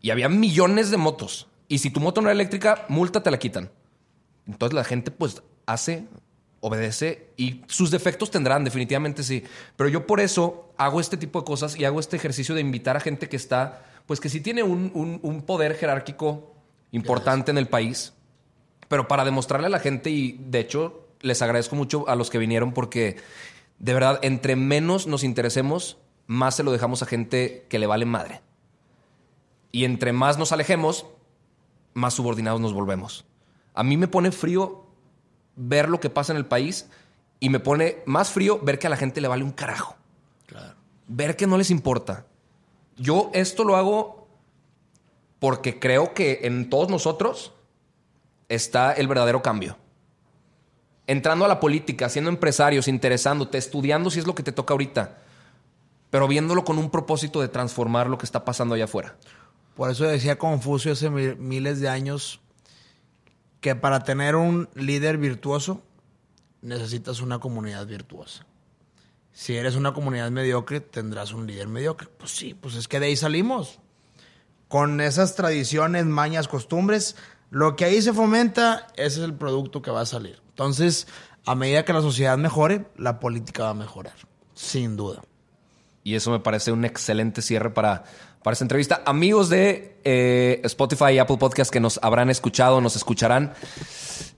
Y 0.00 0.10
había 0.10 0.28
millones 0.30 0.90
de 0.90 0.96
motos. 0.96 1.48
Y 1.68 1.78
si 1.78 1.90
tu 1.90 2.00
moto 2.00 2.20
no 2.20 2.28
era 2.28 2.32
eléctrica, 2.34 2.86
multa 2.88 3.22
te 3.22 3.30
la 3.30 3.38
quitan. 3.38 3.70
Entonces 4.46 4.74
la 4.74 4.84
gente 4.84 5.10
pues 5.10 5.42
hace, 5.66 6.08
obedece 6.60 7.30
y 7.36 7.62
sus 7.68 7.90
defectos 7.90 8.30
tendrán, 8.30 8.64
definitivamente 8.64 9.22
sí. 9.22 9.44
Pero 9.76 9.88
yo 9.88 10.06
por 10.06 10.20
eso 10.20 10.72
hago 10.76 11.00
este 11.00 11.16
tipo 11.16 11.40
de 11.40 11.44
cosas 11.46 11.78
y 11.78 11.84
hago 11.84 12.00
este 12.00 12.16
ejercicio 12.16 12.54
de 12.54 12.60
invitar 12.60 12.96
a 12.96 13.00
gente 13.00 13.28
que 13.28 13.36
está, 13.36 13.84
pues 14.06 14.20
que 14.20 14.28
sí 14.28 14.40
tiene 14.40 14.62
un, 14.62 14.90
un- 14.94 15.20
un 15.22 15.42
poder 15.42 15.74
jerárquico 15.76 16.54
importante 16.92 17.50
en 17.50 17.58
el 17.58 17.68
país, 17.68 18.12
pero 18.88 19.08
para 19.08 19.24
demostrarle 19.24 19.68
a 19.68 19.70
la 19.70 19.78
gente 19.78 20.10
y 20.10 20.32
de 20.32 20.60
hecho 20.60 21.06
les 21.20 21.40
agradezco 21.42 21.76
mucho 21.76 22.08
a 22.08 22.14
los 22.16 22.30
que 22.30 22.38
vinieron 22.38 22.72
porque 22.72 23.16
de 23.78 23.94
verdad, 23.94 24.18
entre 24.22 24.56
menos 24.56 25.06
nos 25.06 25.24
interesemos, 25.24 25.96
más 26.26 26.56
se 26.56 26.62
lo 26.62 26.72
dejamos 26.72 27.02
a 27.02 27.06
gente 27.06 27.64
que 27.70 27.78
le 27.78 27.86
vale 27.86 28.04
madre. 28.04 28.42
Y 29.72 29.84
entre 29.84 30.12
más 30.12 30.36
nos 30.36 30.52
alejemos, 30.52 31.06
más 31.94 32.14
subordinados 32.14 32.60
nos 32.60 32.72
volvemos. 32.74 33.24
A 33.72 33.82
mí 33.82 33.96
me 33.96 34.08
pone 34.08 34.32
frío 34.32 34.79
ver 35.62 35.88
lo 35.88 36.00
que 36.00 36.08
pasa 36.10 36.32
en 36.32 36.38
el 36.38 36.46
país 36.46 36.88
y 37.38 37.50
me 37.50 37.60
pone 37.60 37.98
más 38.06 38.30
frío 38.30 38.58
ver 38.60 38.78
que 38.78 38.86
a 38.86 38.90
la 38.90 38.96
gente 38.96 39.20
le 39.20 39.28
vale 39.28 39.44
un 39.44 39.52
carajo. 39.52 39.94
Ver 41.06 41.36
que 41.36 41.46
no 41.46 41.58
les 41.58 41.70
importa. 41.70 42.24
Yo 42.96 43.30
esto 43.34 43.64
lo 43.64 43.76
hago 43.76 44.28
porque 45.38 45.78
creo 45.78 46.14
que 46.14 46.40
en 46.42 46.68
todos 46.70 46.88
nosotros 46.88 47.52
está 48.48 48.92
el 48.92 49.08
verdadero 49.08 49.42
cambio. 49.42 49.76
Entrando 51.06 51.44
a 51.44 51.48
la 51.48 51.60
política, 51.60 52.08
siendo 52.08 52.30
empresarios, 52.30 52.86
interesándote, 52.88 53.58
estudiando 53.58 54.10
si 54.10 54.20
es 54.20 54.26
lo 54.26 54.34
que 54.34 54.42
te 54.44 54.52
toca 54.52 54.74
ahorita, 54.74 55.18
pero 56.10 56.28
viéndolo 56.28 56.64
con 56.64 56.78
un 56.78 56.90
propósito 56.90 57.40
de 57.40 57.48
transformar 57.48 58.08
lo 58.08 58.16
que 58.18 58.26
está 58.26 58.44
pasando 58.44 58.74
allá 58.74 58.84
afuera. 58.84 59.16
Por 59.74 59.90
eso 59.90 60.04
decía 60.04 60.38
Confucio 60.38 60.92
hace 60.92 61.10
mi- 61.10 61.34
miles 61.36 61.80
de 61.80 61.88
años 61.88 62.40
que 63.60 63.74
para 63.74 64.04
tener 64.04 64.36
un 64.36 64.68
líder 64.74 65.18
virtuoso 65.18 65.82
necesitas 66.62 67.20
una 67.20 67.38
comunidad 67.38 67.86
virtuosa. 67.86 68.46
Si 69.32 69.56
eres 69.56 69.76
una 69.76 69.92
comunidad 69.92 70.30
mediocre, 70.30 70.80
tendrás 70.80 71.32
un 71.32 71.46
líder 71.46 71.68
mediocre. 71.68 72.08
Pues 72.08 72.32
sí, 72.32 72.54
pues 72.54 72.74
es 72.74 72.88
que 72.88 73.00
de 73.00 73.06
ahí 73.06 73.16
salimos. 73.16 73.78
Con 74.68 75.00
esas 75.00 75.34
tradiciones, 75.34 76.06
mañas, 76.06 76.48
costumbres, 76.48 77.16
lo 77.50 77.76
que 77.76 77.84
ahí 77.84 78.02
se 78.02 78.12
fomenta, 78.12 78.86
ese 78.96 79.20
es 79.20 79.24
el 79.24 79.34
producto 79.34 79.82
que 79.82 79.90
va 79.90 80.02
a 80.02 80.06
salir. 80.06 80.40
Entonces, 80.50 81.06
a 81.46 81.54
medida 81.54 81.84
que 81.84 81.92
la 81.92 82.02
sociedad 82.02 82.38
mejore, 82.38 82.86
la 82.96 83.18
política 83.18 83.64
va 83.64 83.70
a 83.70 83.74
mejorar, 83.74 84.14
sin 84.54 84.96
duda. 84.96 85.22
Y 86.04 86.14
eso 86.14 86.30
me 86.30 86.40
parece 86.40 86.72
un 86.72 86.84
excelente 86.84 87.42
cierre 87.42 87.70
para, 87.70 88.04
para 88.42 88.52
esta 88.54 88.64
entrevista. 88.64 89.02
Amigos 89.04 89.48
de 89.48 89.96
eh, 90.04 90.60
Spotify 90.64 91.12
y 91.14 91.18
Apple 91.18 91.36
Podcast 91.36 91.70
que 91.70 91.80
nos 91.80 91.98
habrán 92.02 92.30
escuchado, 92.30 92.80
nos 92.80 92.96
escucharán. 92.96 93.52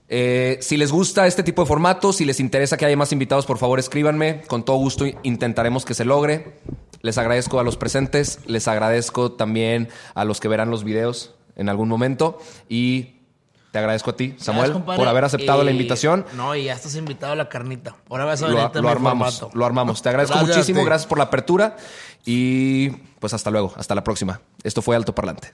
Eh, 0.09 0.57
si 0.61 0.77
les 0.77 0.91
gusta 0.91 1.25
este 1.25 1.43
tipo 1.43 1.61
de 1.61 1.67
formato, 1.67 2.11
si 2.13 2.25
les 2.25 2.39
interesa 2.39 2.77
que 2.77 2.85
haya 2.85 2.97
más 2.97 3.11
invitados, 3.11 3.45
por 3.45 3.57
favor 3.57 3.79
escríbanme. 3.79 4.41
Con 4.47 4.63
todo 4.63 4.77
gusto 4.77 5.05
intentaremos 5.23 5.85
que 5.85 5.93
se 5.93 6.05
logre. 6.05 6.59
Les 7.01 7.17
agradezco 7.17 7.59
a 7.59 7.63
los 7.63 7.77
presentes, 7.77 8.39
les 8.45 8.67
agradezco 8.67 9.33
también 9.33 9.89
a 10.13 10.25
los 10.25 10.39
que 10.39 10.47
verán 10.47 10.69
los 10.69 10.83
videos 10.83 11.35
en 11.55 11.69
algún 11.69 11.89
momento. 11.89 12.39
Y 12.69 13.12
te 13.73 13.79
agradezco 13.79 14.11
a 14.11 14.15
ti, 14.15 14.35
Samuel, 14.37 14.71
compadre. 14.71 14.99
por 14.99 15.07
haber 15.07 15.23
aceptado 15.23 15.63
la 15.63 15.71
invitación. 15.71 16.27
No, 16.35 16.55
y 16.55 16.65
ya 16.65 16.73
estás 16.73 16.95
invitado 16.95 17.33
a 17.33 17.35
la 17.35 17.49
carnita. 17.49 17.95
Ahora 18.07 18.23
vas 18.23 18.43
a 18.43 18.47
Lo, 18.47 18.53
lo 18.53 18.89
armamos, 18.89 19.39
formato. 19.39 19.57
lo 19.57 19.65
armamos. 19.65 19.99
Te 20.03 20.09
agradezco 20.09 20.35
Gracias 20.37 20.57
muchísimo, 20.57 20.85
gracias 20.85 21.07
por 21.07 21.17
la 21.17 21.23
apertura 21.23 21.75
y 22.23 22.91
pues 23.19 23.33
hasta 23.33 23.49
luego, 23.49 23.73
hasta 23.75 23.95
la 23.95 24.03
próxima. 24.03 24.41
Esto 24.61 24.83
fue 24.83 24.95
Alto 24.95 25.15
Parlante. 25.15 25.53